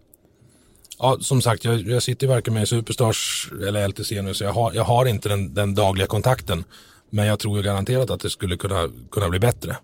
Ja, 1.00 1.18
som 1.22 1.42
sagt, 1.42 1.66
jag, 1.66 1.80
jag 1.80 2.04
sitter 2.04 2.28
ju 2.28 2.34
varken 2.34 2.54
med 2.54 2.64
i 2.64 2.66
Superstars 2.66 3.50
eller 3.68 3.88
LTC 3.88 4.22
nu, 4.22 4.34
så 4.34 4.44
jag 4.44 4.54
har, 4.54 4.74
jag 4.74 4.84
har 4.84 5.06
inte 5.06 5.30
den, 5.30 5.54
den 5.54 5.76
dagliga 5.76 6.08
kontakten. 6.08 6.64
Men 7.10 7.26
jag 7.26 7.40
tror 7.40 7.58
ju 7.58 7.64
garanterat 7.64 8.10
att 8.10 8.20
det 8.20 8.30
skulle 8.30 8.58
kunna, 8.58 8.90
kunna 9.12 9.30
bli 9.30 9.40
bättre. 9.40 9.78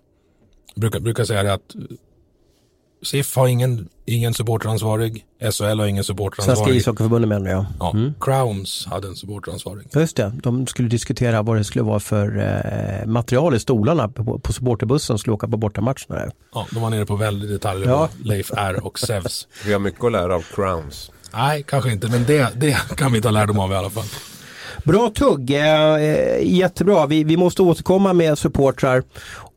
Jag 0.74 0.80
brukar, 0.80 1.00
brukar 1.00 1.24
säga 1.24 1.42
det 1.42 1.52
att 1.52 1.76
SIF 3.02 3.36
har 3.36 3.46
ingen, 3.48 3.88
ingen 4.06 4.34
supporteransvarig, 4.34 5.24
SHL 5.52 5.64
har 5.64 5.86
ingen 5.86 6.04
Svenska 6.04 6.04
supporteransvarig. 6.04 6.76
ishockeyförbundet 6.76 7.28
menar 7.28 7.50
jag. 7.50 7.64
Ja, 7.80 7.94
Crowns 8.20 8.86
hade 8.86 9.08
en 9.08 9.16
supporteransvarig. 9.16 9.86
Just 9.94 10.16
det, 10.16 10.32
de 10.42 10.66
skulle 10.66 10.88
diskutera 10.88 11.42
vad 11.42 11.56
det 11.56 11.64
skulle 11.64 11.84
vara 11.84 12.00
för 12.00 12.38
eh, 12.38 13.06
material 13.06 13.54
i 13.54 13.58
stolarna 13.60 14.08
på, 14.08 14.38
på 14.38 14.52
supporterbussen 14.52 15.06
som 15.06 15.18
skulle 15.18 15.34
åka 15.34 15.48
på 15.48 15.56
bortamatcherna. 15.56 16.30
Ja, 16.54 16.66
de 16.72 16.82
var 16.82 16.90
nere 16.90 17.06
på 17.06 17.16
väldigt 17.16 17.50
detaljer 17.50 17.88
Ja. 17.88 18.08
Leif 18.24 18.50
R 18.56 18.78
och 18.86 18.98
Sevs. 18.98 19.48
Vi 19.66 19.72
har 19.72 19.80
mycket 19.80 20.04
att 20.04 20.12
lära 20.12 20.34
av 20.34 20.44
Crowns. 20.54 21.10
Nej, 21.32 21.64
kanske 21.68 21.92
inte, 21.92 22.08
men 22.08 22.24
det, 22.24 22.48
det 22.56 22.76
kan 22.96 23.12
vi 23.12 23.20
ta 23.22 23.30
lärdom 23.30 23.58
av 23.58 23.72
i 23.72 23.74
alla 23.74 23.90
fall. 23.90 24.04
Bra 24.88 25.10
tugg, 25.14 25.50
eh, 25.50 25.94
eh, 25.94 26.42
jättebra. 26.56 27.06
Vi, 27.06 27.24
vi 27.24 27.36
måste 27.36 27.62
återkomma 27.62 28.12
med 28.12 28.38
supportrar 28.38 29.02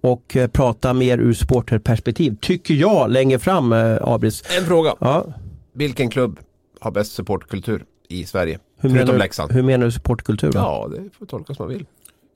och 0.01 0.35
eh, 0.35 0.47
prata 0.47 0.93
mer 0.93 1.17
ur 1.17 1.33
supporterperspektiv, 1.33 2.35
tycker 2.41 2.73
jag, 2.73 3.11
längre 3.11 3.39
fram, 3.39 3.73
Abris. 4.01 4.43
En 4.57 4.65
fråga. 4.65 4.95
Ja, 4.99 5.25
Vilken 5.73 6.09
klubb 6.09 6.39
har 6.79 6.91
bäst 6.91 7.11
supportkultur 7.13 7.83
i 8.09 8.25
Sverige? 8.25 8.59
hur, 8.77 8.89
Förutom 8.89 9.07
menar, 9.07 9.19
Leksand. 9.19 9.49
du- 9.49 9.55
hur 9.55 9.63
menar 9.63 9.85
du 9.85 9.91
supportkultur? 9.91 10.51
Ja, 10.53 10.89
det 10.91 11.09
får 11.19 11.25
tolkas 11.25 11.57
som 11.57 11.65
man 11.65 11.73
vill. 11.73 11.85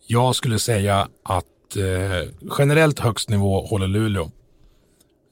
Jag 0.07 0.35
skulle 0.35 0.59
säga 0.59 1.07
att 1.23 1.45
eh, 1.77 2.29
generellt 2.57 2.99
högst 2.99 3.29
nivå 3.29 3.61
håller 3.65 3.87
Luleå. 3.87 4.31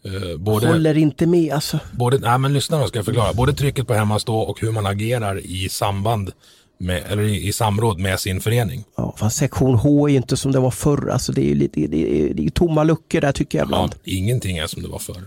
Eh, 0.05 0.37
både, 0.39 0.67
Håller 0.67 0.97
inte 0.97 1.27
med 1.27 1.53
alltså. 1.53 1.79
både, 1.91 2.17
nej 2.19 2.37
men 2.39 2.53
lyssna 2.53 2.79
då 2.79 2.87
ska 2.87 2.97
jag 2.99 3.05
förklara. 3.05 3.33
Både 3.33 3.53
trycket 3.53 3.87
på 3.87 3.93
hemmastå 3.93 4.35
och 4.37 4.61
hur 4.61 4.71
man 4.71 4.85
agerar 4.85 5.37
i 5.45 5.69
samband 5.69 6.31
med, 6.83 7.03
eller 7.09 7.23
i, 7.23 7.47
i 7.47 7.53
samråd 7.53 7.99
med 7.99 8.19
sin 8.19 8.41
förening. 8.41 8.83
Ja, 8.97 9.13
fast 9.17 9.37
sektion 9.37 9.75
H 9.75 10.07
är 10.07 10.11
ju 10.11 10.17
inte 10.17 10.37
som 10.37 10.51
det 10.51 10.59
var 10.59 10.71
förr. 10.71 11.09
Alltså, 11.09 11.31
det 11.31 11.41
är 11.41 11.45
ju 11.45 11.55
lite, 11.55 11.87
det 11.87 12.21
är, 12.21 12.33
det 12.33 12.45
är 12.45 12.49
tomma 12.49 12.83
luckor 12.83 13.21
där 13.21 13.31
tycker 13.31 13.57
jag 13.57 13.65
Ja, 13.65 13.67
ibland. 13.69 13.95
ingenting 14.03 14.57
är 14.57 14.67
som 14.67 14.81
det 14.83 14.89
var 14.89 14.99
förr. 14.99 15.21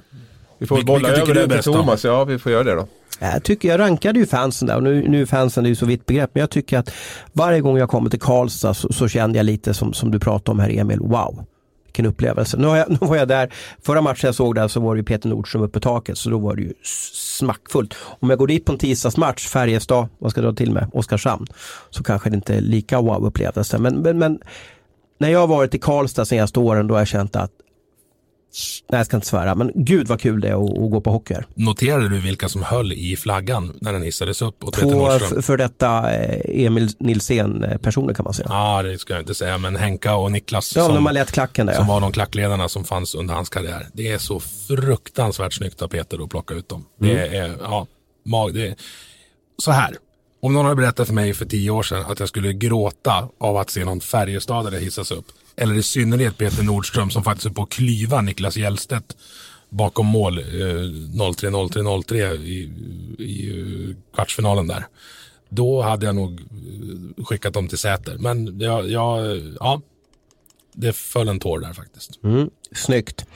Vi 0.58 0.66
får 0.66 0.76
Vilka- 0.76 0.92
bolla 0.92 1.08
över 1.08 1.34
det 1.34 1.62
till? 1.62 1.72
Thomas. 1.72 2.04
Ja, 2.04 2.24
vi 2.24 2.38
får 2.38 2.52
göra 2.52 2.64
det 2.64 2.74
då. 2.74 2.86
Jag 3.20 3.42
tycker 3.42 3.68
jag 3.68 3.78
rankade 3.80 4.18
ju 4.18 4.26
fansen 4.26 4.68
där 4.68 4.76
och 4.76 4.82
nu, 4.82 5.08
nu 5.08 5.22
är 5.22 5.26
fansen 5.26 5.64
det 5.64 5.68
är 5.68 5.70
ju 5.70 5.74
så 5.76 5.86
vitt 5.86 6.06
begrepp. 6.06 6.30
Men 6.34 6.40
jag 6.40 6.50
tycker 6.50 6.78
att 6.78 6.90
varje 7.32 7.60
gång 7.60 7.78
jag 7.78 7.88
kommer 7.90 8.10
till 8.10 8.20
Karlstad 8.20 8.74
så, 8.74 8.92
så 8.92 9.08
kände 9.08 9.38
jag 9.38 9.44
lite 9.44 9.74
som, 9.74 9.92
som 9.92 10.10
du 10.10 10.18
pratade 10.18 10.50
om 10.50 10.58
här 10.60 10.70
Emil. 10.78 10.98
Wow, 11.00 11.44
vilken 11.96 12.06
upplevelse. 12.06 12.56
Nu, 12.56 12.66
jag, 12.66 12.90
nu 12.90 12.98
var 13.00 13.16
jag 13.16 13.28
där, 13.28 13.52
förra 13.82 14.00
matchen 14.00 14.26
jag 14.26 14.34
såg 14.34 14.54
där 14.54 14.68
så 14.68 14.80
var 14.80 14.96
det 14.96 15.02
Peter 15.02 15.28
Nordström 15.28 15.62
uppe 15.62 15.72
på 15.72 15.80
taket 15.80 16.18
så 16.18 16.30
då 16.30 16.38
var 16.38 16.56
det 16.56 16.62
ju 16.62 16.72
smackfullt. 16.82 17.94
Om 18.20 18.30
jag 18.30 18.38
går 18.38 18.46
dit 18.46 18.64
på 18.64 18.72
en 18.72 18.78
tisdagsmatch, 18.78 19.48
Färjestad, 19.48 20.08
vad 20.18 20.30
ska 20.30 20.40
jag 20.40 20.52
dra 20.52 20.56
till 20.56 20.72
med, 20.72 20.90
Oskarshamn, 20.92 21.46
så 21.90 22.02
kanske 22.02 22.30
det 22.30 22.36
inte 22.36 22.54
är 22.54 22.60
lika 22.60 23.00
wow 23.00 23.26
upplevelse. 23.26 23.78
Men, 23.78 23.94
men, 23.94 24.18
men 24.18 24.38
när 25.18 25.28
jag 25.28 25.40
har 25.40 25.46
varit 25.46 25.74
i 25.74 25.78
Karlstad 25.78 26.24
senaste 26.24 26.60
åren 26.60 26.86
då 26.86 26.94
har 26.94 27.00
jag 27.00 27.08
känt 27.08 27.36
att 27.36 27.50
Nej 28.88 28.98
jag 28.98 29.06
ska 29.06 29.16
inte 29.16 29.26
svära 29.26 29.54
men 29.54 29.72
gud 29.74 30.08
vad 30.08 30.20
kul 30.20 30.40
det 30.40 30.48
är 30.48 30.64
att, 30.64 30.70
att 30.78 30.90
gå 30.90 31.00
på 31.00 31.10
hockey. 31.10 31.34
Noterade 31.54 32.08
du 32.08 32.20
vilka 32.20 32.48
som 32.48 32.62
höll 32.62 32.92
i 32.92 33.16
flaggan 33.16 33.78
när 33.80 33.92
den 33.92 34.02
hissades 34.02 34.42
upp? 34.42 34.64
åt 34.64 34.74
Två 34.74 35.08
för 35.42 35.56
detta 35.56 36.12
eh, 36.14 36.64
Emil 36.66 36.90
Nilsén 36.98 37.64
eh, 37.64 37.78
personer 37.78 38.14
kan 38.14 38.24
man 38.24 38.34
säga. 38.34 38.46
Ja, 38.50 38.82
det 38.82 38.98
ska 38.98 39.12
jag 39.12 39.22
inte 39.22 39.34
säga, 39.34 39.58
men 39.58 39.76
Henka 39.76 40.14
och 40.16 40.32
Niklas 40.32 40.76
Ja, 40.76 40.86
som, 40.86 41.02
man 41.04 41.14
lät 41.14 41.32
klacken 41.32 41.66
där 41.66 41.74
som 41.74 41.86
ja. 41.86 41.92
var 41.94 42.00
de 42.00 42.12
klackledarna 42.12 42.68
som 42.68 42.84
fanns 42.84 43.14
under 43.14 43.34
hans 43.34 43.48
karriär. 43.48 43.86
Det 43.92 44.12
är 44.12 44.18
så 44.18 44.40
fruktansvärt 44.40 45.52
snyggt 45.52 45.82
av 45.82 45.88
Peter 45.88 46.24
att 46.24 46.30
plocka 46.30 46.54
ut 46.54 46.68
dem. 46.68 46.84
Det 47.00 47.26
Mm. 47.26 47.50
är, 47.50 47.56
ja, 47.62 47.86
mag, 48.24 48.54
det 48.54 48.66
är, 48.68 48.74
så 49.62 49.70
här. 49.70 49.96
Om 50.46 50.52
någon 50.52 50.64
hade 50.64 50.76
berättat 50.76 51.06
för 51.06 51.14
mig 51.14 51.34
för 51.34 51.44
tio 51.44 51.70
år 51.70 51.82
sedan 51.82 52.04
att 52.08 52.20
jag 52.20 52.28
skulle 52.28 52.52
gråta 52.52 53.28
av 53.38 53.56
att 53.56 53.70
se 53.70 53.84
någon 53.84 54.00
Färjestadare 54.00 54.76
hissas 54.76 55.10
upp. 55.10 55.24
Eller 55.56 55.74
i 55.74 55.82
synnerhet 55.82 56.38
Peter 56.38 56.62
Nordström 56.62 57.10
som 57.10 57.24
faktiskt 57.24 57.46
är 57.46 57.50
på 57.50 57.62
att 57.62 57.70
klyva 57.70 58.20
Niklas 58.20 58.56
Hjellstedt 58.56 59.16
bakom 59.68 60.06
mål 60.06 60.38
eh, 60.38 60.42
03-03-03 60.42 62.34
i, 62.34 62.70
i 63.18 63.60
eh, 63.90 64.14
kvartsfinalen 64.14 64.66
där. 64.66 64.86
Då 65.48 65.82
hade 65.82 66.06
jag 66.06 66.14
nog 66.14 66.40
eh, 66.40 67.24
skickat 67.24 67.54
dem 67.54 67.68
till 67.68 67.78
Säter. 67.78 68.16
Men 68.18 68.60
jag, 68.60 68.90
jag, 68.90 69.30
eh, 69.30 69.42
ja, 69.60 69.80
det 70.72 70.92
föll 70.92 71.28
en 71.28 71.40
tår 71.40 71.58
där 71.58 71.72
faktiskt. 71.72 72.24
Mm, 72.24 72.50
snyggt. 72.72 73.26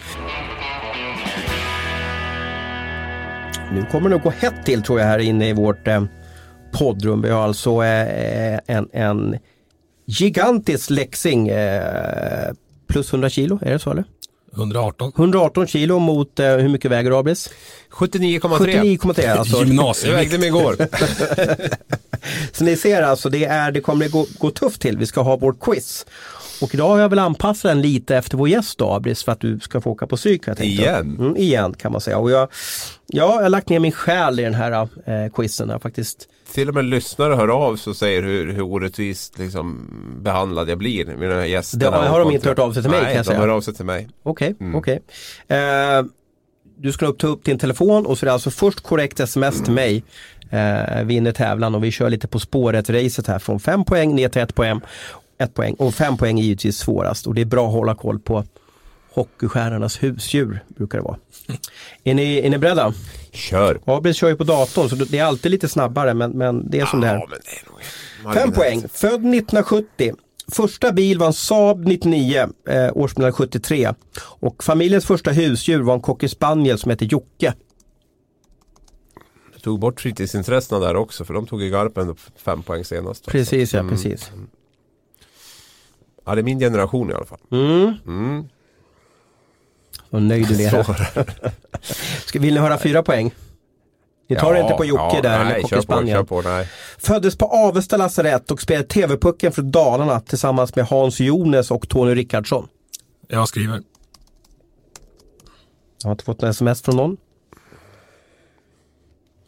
Nu 3.72 3.86
kommer 3.90 4.08
det 4.08 4.16
nog 4.16 4.22
gå 4.22 4.30
hett 4.30 4.64
till 4.64 4.82
tror 4.82 5.00
jag 5.00 5.06
här 5.06 5.18
inne 5.18 5.48
i 5.48 5.52
vårt 5.52 5.88
eh, 5.88 6.04
poddrum. 6.72 7.22
Vi 7.22 7.30
har 7.30 7.42
alltså 7.42 7.82
eh, 7.84 8.58
en, 8.66 8.88
en 8.92 9.38
gigantisk 10.06 10.90
Lexing 10.90 11.48
eh, 11.48 12.52
plus 12.86 13.12
100 13.12 13.30
kilo, 13.30 13.58
är 13.62 13.72
det 13.72 13.78
så 13.78 13.90
eller? 13.90 14.04
118. 14.56 15.12
118 15.16 15.66
kilo 15.66 15.98
mot, 15.98 16.40
eh, 16.40 16.56
hur 16.56 16.68
mycket 16.68 16.90
väger 16.90 17.18
Abris? 17.18 17.50
79,3. 17.90 18.40
79,3 18.40 19.30
alltså. 19.30 19.56
Jag 19.56 19.66
Gymnasievikt. 19.66 20.18
vägde 20.20 20.38
mig 20.38 20.48
igår. 20.48 20.76
Så 22.52 22.64
ni 22.64 22.76
ser 22.76 23.02
alltså, 23.02 23.28
det, 23.28 23.44
är, 23.44 23.72
det 23.72 23.80
kommer 23.80 24.08
gå, 24.08 24.26
gå 24.38 24.50
tufft 24.50 24.80
till. 24.82 24.98
Vi 24.98 25.06
ska 25.06 25.20
ha 25.20 25.36
vårt 25.36 25.60
quiz. 25.60 26.06
Och 26.60 26.74
idag 26.74 26.88
har 26.88 26.98
jag 26.98 27.08
väl 27.08 27.18
anpassat 27.18 27.70
den 27.70 27.82
lite 27.82 28.16
efter 28.16 28.36
vår 28.36 28.48
gäst 28.48 28.80
Abris, 28.82 29.24
för 29.24 29.32
att 29.32 29.40
du 29.40 29.60
ska 29.60 29.80
få 29.80 29.90
åka 29.90 30.06
på 30.06 30.16
psyk. 30.16 30.48
Jag. 30.48 30.60
Igen? 30.60 31.16
Mm, 31.18 31.36
igen 31.36 31.74
kan 31.74 31.92
man 31.92 32.00
säga. 32.00 32.18
Och 32.18 32.30
jag, 32.30 32.48
ja, 33.06 33.32
jag 33.34 33.42
har 33.42 33.48
lagt 33.48 33.68
ner 33.68 33.78
min 33.78 33.92
själ 33.92 34.40
i 34.40 34.42
den 34.42 34.54
här 34.54 34.72
eh, 35.06 35.32
quizen. 35.34 35.68
Jag 35.68 35.82
faktiskt 35.82 36.28
Till 36.54 36.68
och 36.68 36.74
med 36.74 36.84
lyssnare 36.84 37.34
hör 37.34 37.48
av 37.48 37.76
sig 37.76 37.90
och 37.90 37.96
säger 37.96 38.22
hur, 38.22 38.52
hur 38.52 38.62
orättvist 38.62 39.38
liksom, 39.38 39.88
behandlad 40.22 40.70
jag 40.70 40.78
blir 40.78 41.04
med 41.04 41.30
de 41.30 41.34
här 41.34 41.44
gästerna. 41.44 41.90
Det 41.90 42.08
har 42.08 42.20
de 42.20 42.30
inte 42.30 42.48
hört 42.48 42.58
av 42.58 42.72
sig 42.72 42.82
till 42.82 42.90
mig, 42.90 43.00
Nej, 43.02 43.06
kan 43.06 43.16
jag 43.16 43.24
de 43.24 43.28
säga. 43.28 43.38
hör 43.40 43.48
av 43.48 43.60
sig 43.60 43.74
till 43.74 43.84
mig. 43.84 44.08
Okej, 44.22 44.54
okej. 44.74 45.00
Eh, 45.48 46.02
du 46.78 46.92
ska 46.92 47.12
ta 47.12 47.26
upp 47.26 47.44
din 47.44 47.58
telefon 47.58 48.06
och 48.06 48.18
så 48.18 48.24
är 48.24 48.26
det 48.26 48.32
alltså 48.32 48.50
först 48.50 48.80
korrekt 48.80 49.20
sms 49.20 49.62
till 49.62 49.72
mig. 49.72 50.04
Eh, 50.50 51.04
vinner 51.04 51.32
tävlan 51.32 51.74
och 51.74 51.84
vi 51.84 51.90
kör 51.90 52.10
lite 52.10 52.28
På 52.28 52.38
spåret-racet 52.38 53.26
här 53.26 53.38
från 53.38 53.60
5 53.60 53.84
poäng 53.84 54.14
ner 54.14 54.28
till 54.28 54.42
1 54.42 54.54
poäng. 54.54 54.80
Ett 55.38 55.54
poäng 55.54 55.74
och 55.74 55.94
5 55.94 56.16
poäng 56.16 56.38
är 56.38 56.44
givetvis 56.44 56.78
svårast 56.78 57.26
och 57.26 57.34
det 57.34 57.40
är 57.40 57.44
bra 57.44 57.66
att 57.66 57.72
hålla 57.72 57.94
koll 57.94 58.18
på 58.18 58.44
hockeystjärnornas 59.12 60.02
husdjur 60.02 60.64
brukar 60.68 60.98
det 60.98 61.04
vara. 61.04 61.18
Är 62.04 62.14
ni, 62.14 62.38
är 62.38 62.50
ni 62.50 62.58
beredda? 62.58 62.94
Kör! 63.32 63.80
Abris 63.84 64.16
kör 64.16 64.28
ju 64.28 64.36
på 64.36 64.44
datorn 64.44 64.88
så 64.88 64.96
det 64.96 65.18
är 65.18 65.24
alltid 65.24 65.50
lite 65.50 65.68
snabbare 65.68 66.14
men, 66.14 66.30
men 66.30 66.70
det 66.70 66.80
är 66.80 66.86
som. 66.86 67.02
Ja, 67.02 67.12
men 67.12 67.20
det 67.30 67.50
är 67.50 67.70
nog 67.70 68.34
Fem 68.34 68.52
poäng. 68.52 68.80
Född 68.92 69.12
1970. 69.12 70.12
Första 70.52 70.92
bil 70.92 71.18
var 71.18 71.26
en 71.26 71.32
Saab 71.32 71.84
99, 71.88 72.48
eh, 72.68 72.90
årsmodell 72.94 73.32
73. 73.32 73.92
Och 74.22 74.64
familjens 74.64 75.04
första 75.06 75.30
husdjur 75.30 75.80
var 75.80 75.94
en 75.94 76.00
cocker 76.00 76.28
spaniel 76.28 76.78
som 76.78 76.90
hette 76.90 77.04
Jocke. 77.04 77.54
Jag 79.52 79.62
tog 79.62 79.78
bort 79.80 80.00
fritidsintressena 80.00 80.80
där 80.80 80.96
också 80.96 81.24
för 81.24 81.34
de 81.34 81.46
tog 81.46 81.62
i 81.62 81.70
garpen 81.70 82.14
fem 82.36 82.62
poäng 82.62 82.84
senast. 82.84 83.24
då. 83.24 83.30
Precis 83.30 83.72
ja, 83.74 83.80
Mm. 83.80 83.92
precis. 83.92 84.30
Ja, 86.24 86.34
det 86.34 86.40
är 86.40 86.42
min 86.42 86.58
generation 86.58 87.10
i 87.10 87.14
alla 87.14 87.26
fall. 87.26 87.40
Mm. 87.50 87.92
Mm. 88.06 88.48
Vad 90.10 90.22
nöjd 90.22 90.48
du. 90.48 90.54
Ska, 92.26 92.38
vill 92.40 92.54
ni 92.54 92.60
höra 92.60 92.78
fyra 92.78 93.02
poäng? 93.02 93.34
Ni 94.28 94.36
tar 94.36 94.54
Ja, 94.54 94.62
inte 94.62 94.74
på 94.74 94.84
Jocke 94.84 95.16
ja, 95.16 95.22
där, 95.22 95.40
eller 95.40 95.50
Nej, 95.50 95.64
kör 95.68 95.76
på, 95.76 95.82
spaniel. 95.82 96.16
kör 96.16 96.24
på. 96.24 96.42
Nej. 96.42 96.68
Föddes 96.98 97.36
på 97.38 97.46
Avesta 97.46 97.96
lasarett 97.96 98.50
och 98.50 98.60
spelade 98.62 98.86
TV-pucken 98.88 99.52
för 99.52 99.62
Dalarna 99.62 100.20
tillsammans 100.20 100.76
med 100.76 100.84
Hans 100.86 101.20
Jones 101.20 101.70
och 101.70 101.88
Tony 101.88 102.14
Rickardsson. 102.14 102.68
Jag 103.28 103.48
skriver. 103.48 103.82
Jag 106.02 106.08
har 106.08 106.12
inte 106.12 106.24
fått 106.24 106.42
en 106.42 106.48
sms 106.50 106.82
från 106.82 106.96
någon. 106.96 107.16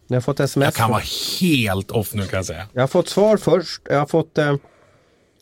Ni 0.07 0.17
har 0.17 0.21
fått 0.21 0.41
sms. 0.41 0.65
Jag 0.65 0.75
kan 0.75 0.87
från- 0.87 0.93
vara 0.93 1.03
helt 1.41 1.91
off 1.91 2.15
nu 2.15 2.27
kan 2.27 2.37
jag 2.37 2.47
säga. 2.47 2.67
Jag 2.73 2.83
har 2.83 2.87
fått 2.89 3.09
svar 3.09 3.37
först. 3.37 3.83
Jag 3.91 3.99
har 3.99 4.07
fått 4.07 4.39
eh, 4.39 4.55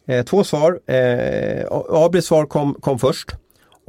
eh, 0.06 0.24
två 0.24 0.44
svar. 0.44 0.80
Eh, 0.86 1.66
Abris 1.90 2.26
svar 2.26 2.46
kom, 2.46 2.74
kom 2.74 2.98
först. 2.98 3.30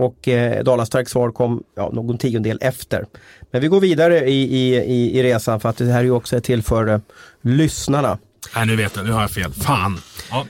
Och 0.02 0.28
eh, 0.28 0.64
Dalastarks 0.64 1.12
svar 1.12 1.32
kom 1.32 1.64
ja, 1.76 1.90
någon 1.94 2.18
tiondel 2.18 2.58
efter. 2.62 3.06
Men 3.52 3.62
vi 3.62 3.68
går 3.68 3.80
vidare 3.80 4.30
i, 4.30 4.42
i, 4.58 4.76
i, 5.20 5.24
resan 5.24 5.60
för 5.60 5.70
att 5.70 5.78
det 5.78 5.86
här 5.86 6.00
är 6.00 6.04
ju 6.04 6.12
också 6.12 6.42
till 6.42 6.64
för 6.64 6.88
eh, 6.88 7.00
lyssnarna. 7.42 8.18
Nej, 8.56 8.66
nu 8.66 8.76
vet 8.76 8.96
jag. 8.96 9.06
Nu 9.06 9.12
har 9.12 9.22
jag 9.22 9.32
fel. 9.32 9.54
Fan. 9.54 10.02
Ja. 10.32 10.46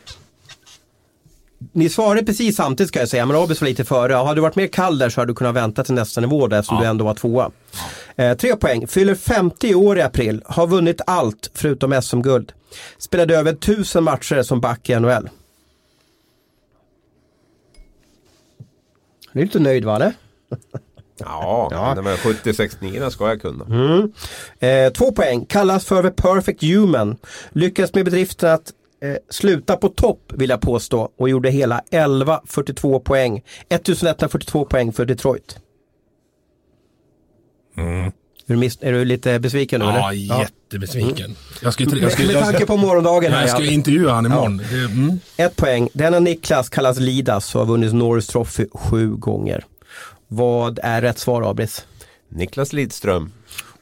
Ni 1.72 1.90
svarade 1.90 2.26
precis 2.26 2.56
samtidigt 2.56 2.90
ska 2.90 3.00
jag 3.00 3.10
säga, 3.10 3.26
men 3.26 3.38
Abis 3.38 3.62
var 3.62 3.68
lite 3.68 3.86
före. 3.86 4.14
Hade 4.14 4.36
du 4.36 4.42
varit 4.42 4.56
mer 4.56 4.68
kall 4.68 4.98
där 4.98 5.10
så 5.10 5.22
hade 5.22 5.32
du 5.32 5.36
kunnat 5.36 5.56
vänta 5.56 5.84
till 5.84 5.94
nästa 5.94 6.22
nivå 6.22 6.48
där 6.48 6.60
eftersom 6.60 6.78
Ja. 6.78 6.84
du 6.84 6.90
ändå 6.90 7.06
var 7.06 7.14
tvåa. 7.14 7.52
Eh, 8.16 8.38
tre 8.38 8.56
poäng, 8.56 8.88
fyller 8.88 9.16
50 9.16 9.76
år 9.76 9.98
i 9.98 10.02
april, 10.02 10.42
har 10.46 10.68
vunnit 10.68 11.02
allt 11.08 11.52
förutom 11.54 12.02
SM-guld. 12.02 12.52
Spelade 12.98 13.38
över 13.38 13.52
1000 13.52 14.04
matcher 14.04 14.44
som 14.44 14.62
back 14.62 14.90
i 14.90 15.00
NHL. 15.00 15.30
Du 19.34 19.40
är 19.40 19.44
lite 19.46 19.60
nöjd 19.60 19.86
va 19.86 19.96
eller? 19.96 20.14
Ja, 21.20 21.68
Ja. 21.72 22.02
men 22.02 22.16
70-69 22.16 23.10
ska 23.10 23.28
jag 23.28 23.42
kunna. 23.42 23.66
Eh, 24.60 24.92
två 24.94 25.12
poäng, 25.12 25.46
kallas 25.46 25.86
för 25.86 26.04
The 26.04 26.10
Perfect 26.22 26.64
Human. 26.64 27.18
Lyckas 27.52 27.94
med 27.94 28.06
bedriften 28.06 28.52
att 28.52 28.74
eh, 29.02 29.16
sluta 29.30 29.78
på 29.78 29.90
topp 29.90 30.34
vill 30.36 30.50
jag 30.50 30.62
påstå 30.62 31.12
och 31.18 31.30
gjorde 31.30 31.50
hela 31.50 31.80
1142 31.80 33.00
poäng. 33.00 33.38
1142 33.70 34.66
poäng 34.66 34.94
för 34.94 35.06
Detroit. 35.06 35.60
Är, 38.48 38.54
du 38.54 38.60
miss- 38.60 38.78
är 38.82 38.92
du 38.92 39.06
lite 39.06 39.40
besviken 39.40 39.80
nu 39.80 39.86
Ja, 39.86 40.12
eller? 40.12 40.40
jättebesviken. 40.40 41.36
Jag 41.62 41.74
ska, 41.74 41.84
ju- 41.84 42.00
jag 42.02 42.12
ska, 42.12 42.24
Med 42.24 42.32
jag 42.36 42.44
tanke 42.44 42.66
på 42.66 42.78
morgondagen 42.78 43.32
här. 43.32 43.42
jag 43.42 43.50
ska 43.50 43.64
ja. 43.64 43.72
intervjua 43.72 44.12
han 44.14 44.26
imorgon. 44.26 44.58
Det, 44.58 44.76
mm. 44.78 45.20
Ett 45.38 45.56
poäng. 45.56 45.90
Denna 45.94 46.20
Niklas 46.20 46.70
kallas 46.70 47.00
Lidas 47.00 47.56
och 47.56 47.62
har 47.62 47.66
vunnit 47.66 47.94
Norris 47.94 48.28
Trophy 48.28 48.66
sju 48.74 49.10
gånger. 49.16 49.66
Vad 50.28 50.80
är 50.84 51.02
rätt 51.02 51.20
svar 51.20 51.50
Abris? 51.50 51.86
Niklas 52.30 52.74
Lidström. 52.74 53.32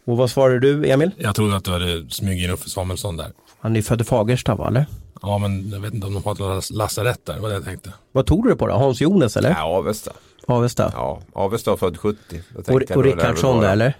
Och 0.05 0.17
vad 0.17 0.31
svarar 0.31 0.59
du 0.59 0.89
Emil? 0.91 1.11
Jag 1.17 1.35
trodde 1.35 1.55
att 1.55 1.63
du 1.63 1.71
hade 1.71 2.09
smugit 2.09 2.43
in 2.43 2.49
Uffe 2.51 2.69
Samuelsson 2.69 3.17
där. 3.17 3.31
Han 3.59 3.75
är 3.75 3.81
född 3.81 4.01
i 4.01 4.03
Fagersta 4.03 4.55
va 4.55 4.67
eller? 4.67 4.85
Ja, 5.21 5.37
men 5.37 5.69
jag 5.69 5.79
vet 5.79 5.93
inte 5.93 6.07
om 6.07 6.13
de 6.13 6.23
har 6.23 6.31
ett 6.31 6.39
las- 6.39 6.71
lasarett 6.71 7.25
där. 7.25 7.33
Det 7.33 7.39
var 7.39 7.49
det 7.49 7.55
jag 7.55 7.65
tänkte. 7.65 7.93
Vad 8.11 8.25
tog 8.25 8.47
du 8.47 8.55
på 8.55 8.67
då? 8.67 8.73
Hans 8.73 9.01
Jones 9.01 9.37
eller? 9.37 9.49
Ja, 9.49 9.63
Avesta. 9.63 10.11
Avesta? 10.47 10.91
Ja, 10.95 11.21
Avesta 11.33 11.77
född 11.77 11.97
70. 11.97 12.17
Då 12.29 12.37
tänkte 12.61 12.73
och 12.73 12.81
jag 12.89 12.97
och 12.97 13.03
det 13.03 13.09
Rickardsson 13.09 13.61
där 13.61 13.71
eller? 13.71 13.97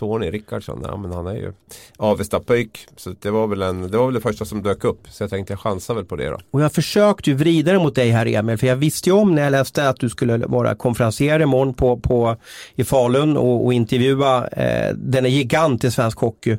Tony 0.00 0.30
Rickardsson, 0.30 0.80
ja 0.82 0.96
men 0.96 1.12
han 1.12 1.26
är 1.26 1.34
ju 1.34 1.52
Avesta-pöjk. 1.96 2.86
Så 2.96 3.14
det 3.20 3.30
var, 3.30 3.46
väl 3.46 3.62
en, 3.62 3.90
det 3.90 3.98
var 3.98 4.04
väl 4.06 4.14
det 4.14 4.20
första 4.20 4.44
som 4.44 4.62
dök 4.62 4.84
upp. 4.84 4.98
Så 5.10 5.22
jag 5.22 5.30
tänkte 5.30 5.52
jag 5.52 5.60
chansar 5.60 5.94
väl 5.94 6.04
på 6.04 6.16
det 6.16 6.28
då. 6.28 6.38
Och 6.50 6.62
jag 6.62 6.72
försökte 6.72 7.30
ju 7.30 7.36
vrida 7.36 7.72
det 7.72 7.78
mot 7.78 7.94
dig 7.94 8.10
här 8.10 8.26
Emil, 8.26 8.58
för 8.58 8.66
jag 8.66 8.76
visste 8.76 9.08
ju 9.08 9.16
om 9.16 9.34
när 9.34 9.42
jag 9.42 9.50
läste 9.50 9.88
att 9.88 10.00
du 10.00 10.08
skulle 10.08 10.36
vara 10.36 10.74
konferencier 10.74 11.40
imorgon 11.40 11.74
på, 11.74 11.96
på, 11.96 12.36
i 12.74 12.84
Falun 12.84 13.36
och, 13.36 13.64
och 13.64 13.72
intervjua 13.72 14.48
eh, 14.48 14.94
denna 14.94 15.28
gigant 15.28 15.84
i 15.84 15.90
svensk 15.90 16.18
hockey. 16.18 16.58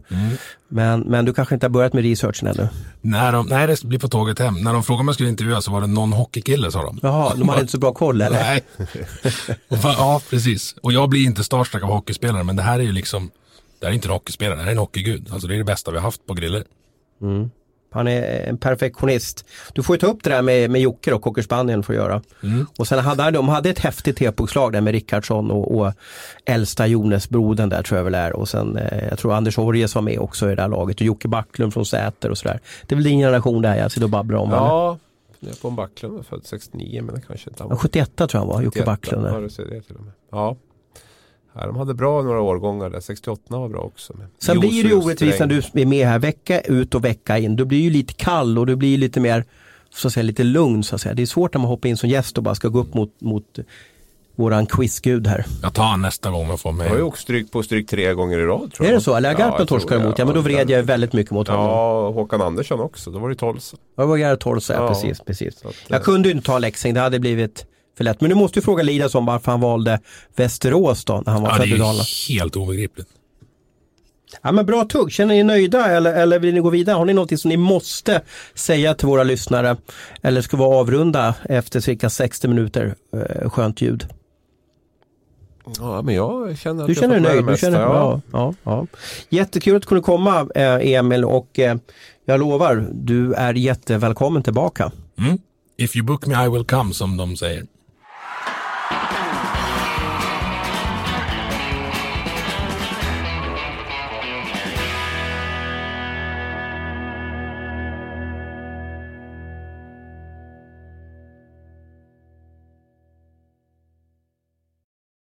Men, 0.74 1.00
men 1.00 1.26
du 1.26 1.34
kanske 1.34 1.56
inte 1.56 1.66
har 1.66 1.70
börjat 1.72 1.94
med 1.94 2.04
researchen 2.04 2.48
ännu? 2.48 2.68
När 3.02 3.32
de, 3.32 3.48
nej, 3.48 3.68
det 3.68 3.84
blir 3.84 4.00
på 4.00 4.08
tåget 4.08 4.40
hem. 4.40 4.56
När 4.64 4.74
de 4.74 4.84
frågade 4.84 5.02
om 5.02 5.08
jag 5.08 5.16
skulle 5.16 5.30
intervjua 5.30 5.62
så 5.62 5.72
var 5.72 5.82
det 5.82 5.88
någon 5.88 6.14
hockeykille 6.14 6.72
sa 6.72 6.84
de. 6.84 7.00
Jaha, 7.02 7.36
de 7.36 7.50
hade 7.50 7.62
inte 7.62 7.72
så 7.72 7.80
bra 7.80 7.94
koll 7.94 8.22
eller? 8.22 8.40
Nej. 8.40 8.64
Ja, 9.84 10.22
precis. 10.30 10.76
Och 10.82 10.94
jag 10.94 11.10
blir 11.10 11.26
inte 11.26 11.44
starstruck 11.44 11.84
av 11.84 11.90
hockeyspelare, 11.90 12.44
men 12.44 12.56
det 12.56 12.64
här 12.64 12.80
är 12.80 12.84
ju 12.84 12.92
liksom, 12.92 13.32
det 13.80 13.86
här 13.86 13.92
är 13.92 13.96
inte 13.96 14.08
en 14.08 14.12
hockeyspelare, 14.14 14.56
det 14.56 14.62
här 14.62 14.68
är 14.68 14.72
en 14.72 14.78
hockeygud. 14.78 15.30
Alltså 15.32 15.48
det 15.48 15.56
är 15.56 15.58
det 15.58 15.64
bästa 15.64 15.92
vi 15.92 15.98
har 15.98 16.04
haft 16.04 16.26
på 16.26 16.34
griller. 16.34 16.64
Han 17.94 18.08
är 18.08 18.50
en 18.50 18.58
perfektionist. 18.58 19.46
Du 19.74 19.84
får 19.84 19.96
ju 19.96 20.00
ta 20.00 20.08
upp 20.08 20.24
det 20.24 20.30
där 20.30 20.42
med, 20.42 20.70
med 20.70 20.82
Jocke 20.82 21.14
och 21.14 21.22
Cockerspanien 21.22 21.84
för 21.84 21.94
att 21.94 21.98
göra. 22.00 22.22
Och 22.78 22.88
sen 22.88 23.00
hade 23.00 23.32
de 23.32 23.50
hade 23.50 23.70
ett 23.70 23.80
häftigt 23.80 24.18
tepåslag 24.18 24.74
där 24.74 24.82
med 24.82 24.92
Rickardsson 24.94 25.52
och, 25.52 25.78
och 25.80 25.94
äldsta 26.46 26.88
Jonas-brodern 26.88 27.70
där 27.70 27.84
tror 27.84 27.98
jag 27.98 28.06
väl 28.06 28.16
är. 28.16 28.34
Och 28.34 28.50
sen 28.50 28.78
eh, 28.78 29.08
jag 29.10 29.20
tror 29.20 29.34
Anders 29.34 29.58
Orjes 29.58 29.96
var 29.96 30.02
med 30.02 30.20
också 30.20 30.52
i 30.52 30.56
det 30.56 30.62
här 30.62 30.70
laget 30.70 30.96
och 30.96 31.02
Jocke 31.02 31.28
Backlund 31.28 31.74
från 31.74 31.86
Säter 31.86 32.30
och 32.30 32.38
sådär. 32.38 32.60
Det 32.88 32.94
är 32.94 32.96
väl 32.96 33.04
din 33.04 33.20
generation 33.20 33.62
där 33.62 33.76
jag 33.76 33.92
sitter 33.92 34.06
och 34.06 34.10
babblar 34.10 34.40
om. 34.40 34.50
eller? 34.50 34.58
Ja, 34.60 34.98
jag 35.40 35.52
är 35.52 35.56
på 35.56 35.68
en 35.68 35.76
Backlund 35.76 36.16
var 36.16 36.24
född 36.24 36.42
69 36.44 37.02
men 37.04 37.16
det 37.16 37.22
kanske 37.28 37.50
inte 37.50 37.64
han 37.64 37.70
Ja, 37.72 37.78
71 37.78 38.16
tror 38.16 38.30
jag 38.34 38.40
han 38.40 38.48
var, 38.48 38.62
Jocke 38.62 38.80
71, 38.80 38.86
Backlund. 38.86 39.28
Ja, 39.28 39.32
där. 39.32 39.42
du 39.42 39.50
ser 39.50 39.66
det 39.66 39.82
till 39.82 39.96
och 39.96 40.02
med. 40.02 40.14
Ja. 40.32 40.56
Ja, 41.54 41.66
de 41.66 41.76
hade 41.78 41.94
bra 41.94 42.22
några 42.22 42.42
årgångar 42.42 42.90
där. 42.90 43.00
68 43.00 43.58
var 43.58 43.70
bra 43.70 43.80
också. 43.82 44.14
Med 44.18 44.28
Sen 44.40 44.60
blir 44.60 44.84
det 44.84 44.90
ju 44.90 44.96
orättvist 44.96 45.40
när 45.40 45.48
du 45.48 45.58
är 45.58 45.86
med 45.86 46.08
här 46.08 46.20
vecka 46.20 46.62
ut 46.62 46.96
och 46.96 47.06
vecka 47.06 47.38
in. 47.38 47.56
Du 47.56 47.66
blir 47.66 47.80
ju 47.80 47.90
lite 47.90 48.14
kall 48.14 48.58
och 48.58 48.66
du 48.66 48.76
blir 48.76 48.98
lite 48.98 49.20
mer 49.20 49.46
så 49.94 50.08
att 50.08 50.14
säga 50.14 50.24
lite 50.24 50.44
lugn 50.44 50.84
så 50.84 50.96
att 50.96 51.02
säga. 51.02 51.14
Det 51.16 51.22
är 51.22 51.26
svårt 51.26 51.54
när 51.54 51.62
man 51.62 51.68
hoppar 51.70 51.90
in 51.90 51.98
som 51.98 52.10
gäst 52.10 52.38
och 52.38 52.44
bara 52.44 52.56
ska 52.56 52.68
gå 52.68 52.80
upp 52.80 52.94
mot, 52.94 53.22
mot 53.22 53.60
våran 54.36 54.66
quizgud 54.66 55.28
här. 55.28 55.46
Jag 55.62 55.74
tar 55.74 55.84
han 55.84 56.02
nästa 56.02 56.32
gång 56.32 56.48
jag 56.50 56.60
får 56.60 56.72
mig. 56.72 56.86
Jag 56.86 56.92
har 56.94 56.98
ju 56.98 57.04
åkt 57.04 57.20
stryk 57.20 57.52
på 57.52 57.64
stryk 57.64 57.90
tre 57.90 58.14
gånger 58.14 58.40
i 58.40 58.46
rad 58.46 58.74
tror 58.74 58.88
Är 58.88 58.92
jag. 58.92 59.00
det 59.00 59.04
så? 59.04 59.16
Eller 59.16 59.30
Garpen 59.30 59.56
jag 59.58 59.68
tror 59.68 59.80
torskar 59.80 59.96
det. 59.98 60.04
emot, 60.04 60.20
ja 60.20 60.26
men 60.26 60.36
då 60.36 60.42
vred 60.42 60.70
jag 60.70 60.84
väldigt 60.84 61.14
mycket 61.14 61.32
mot 61.32 61.48
honom. 61.48 61.66
Ja, 61.66 62.10
Håkan 62.10 62.42
Andersson 62.42 62.80
också. 62.80 63.12
Då 63.12 63.20
var 63.20 63.30
det 63.30 63.36
Tolsa. 63.36 63.78
Jag 63.96 64.08
var 64.08 64.18
Gerhard 64.18 64.40
Torsa, 64.40 64.74
ja. 64.74 64.82
Ja. 64.82 64.88
precis. 64.88 65.20
precis. 65.20 65.66
Att, 65.66 65.76
Jag 65.88 66.00
eh, 66.00 66.04
kunde 66.04 66.30
ju 66.30 66.36
inte 66.36 66.46
ta 66.46 66.60
Leksing, 66.60 66.94
det 66.94 67.00
hade 67.00 67.20
blivit 67.20 67.66
för 67.98 68.04
lätt. 68.04 68.22
Men 68.22 68.30
du 68.30 68.36
måste 68.36 68.60
ju 68.60 68.64
fråga 68.64 68.84
Lidas 68.84 69.16
om 69.16 69.26
varför 69.26 69.52
han 69.52 69.62
valde 69.62 70.00
Västerås 70.36 71.06
då, 71.06 71.24
när 71.26 71.34
han 71.34 71.42
var 71.42 71.50
Ja, 71.50 71.54
det 71.56 71.60
född 71.60 71.70
i 71.70 71.74
är 71.74 71.78
Dalarna. 71.78 72.04
ju 72.28 72.36
helt 72.40 72.56
obegripligt. 72.56 73.08
Ja 74.42 74.52
men 74.52 74.66
bra 74.66 74.86
tugg, 74.86 75.12
känner 75.12 75.34
ni 75.34 75.40
er 75.40 75.44
nöjda 75.44 75.86
eller, 75.86 76.14
eller 76.14 76.40
vill 76.40 76.54
ni 76.54 76.60
gå 76.60 76.70
vidare? 76.70 76.96
Har 76.96 77.06
ni 77.06 77.14
något 77.14 77.40
som 77.40 77.50
ni 77.50 77.58
måste 77.58 78.22
säga 78.56 78.94
till 78.94 79.08
våra 79.08 79.24
lyssnare? 79.24 79.78
Eller 80.22 80.42
ska 80.42 80.58
vi 80.58 80.64
avrunda 80.64 81.36
efter 81.44 81.80
cirka 81.80 82.10
60 82.10 82.48
minuter 82.48 82.96
eh, 83.16 83.50
skönt 83.50 83.82
ljud? 83.82 84.08
Ja, 85.80 86.02
men 86.02 86.16
jag 86.16 86.58
känner 86.58 86.82
att 86.84 86.88
Du 86.88 86.94
jag 86.94 87.00
känner 87.02 87.20
dig 87.20 87.24
fått 87.24 87.24
med 87.24 87.36
nöjd? 87.36 87.46
det 87.46 87.52
Du 87.52 87.58
känner, 87.58 87.80
ja. 87.80 88.22
ja. 88.32 88.54
Ja, 88.64 88.72
ja. 88.72 88.88
Jättekul 89.30 89.76
att 89.76 89.82
du 89.82 89.88
kunde 89.88 90.04
komma 90.04 90.48
eh, 90.56 90.92
Emil 90.94 91.26
och 91.26 91.60
eh, 91.60 91.76
jag 92.26 92.40
lovar, 92.40 92.88
du 92.94 93.34
är 93.34 93.54
jättevälkommen 93.54 94.44
tillbaka. 94.44 94.92
Mm. 95.18 95.38
If 95.78 95.96
you 95.96 96.06
book 96.06 96.26
me 96.26 96.46
I 96.46 96.50
will 96.50 96.66
come 96.66 96.94
som 96.94 97.18
de 97.18 97.38
säger. 97.38 97.64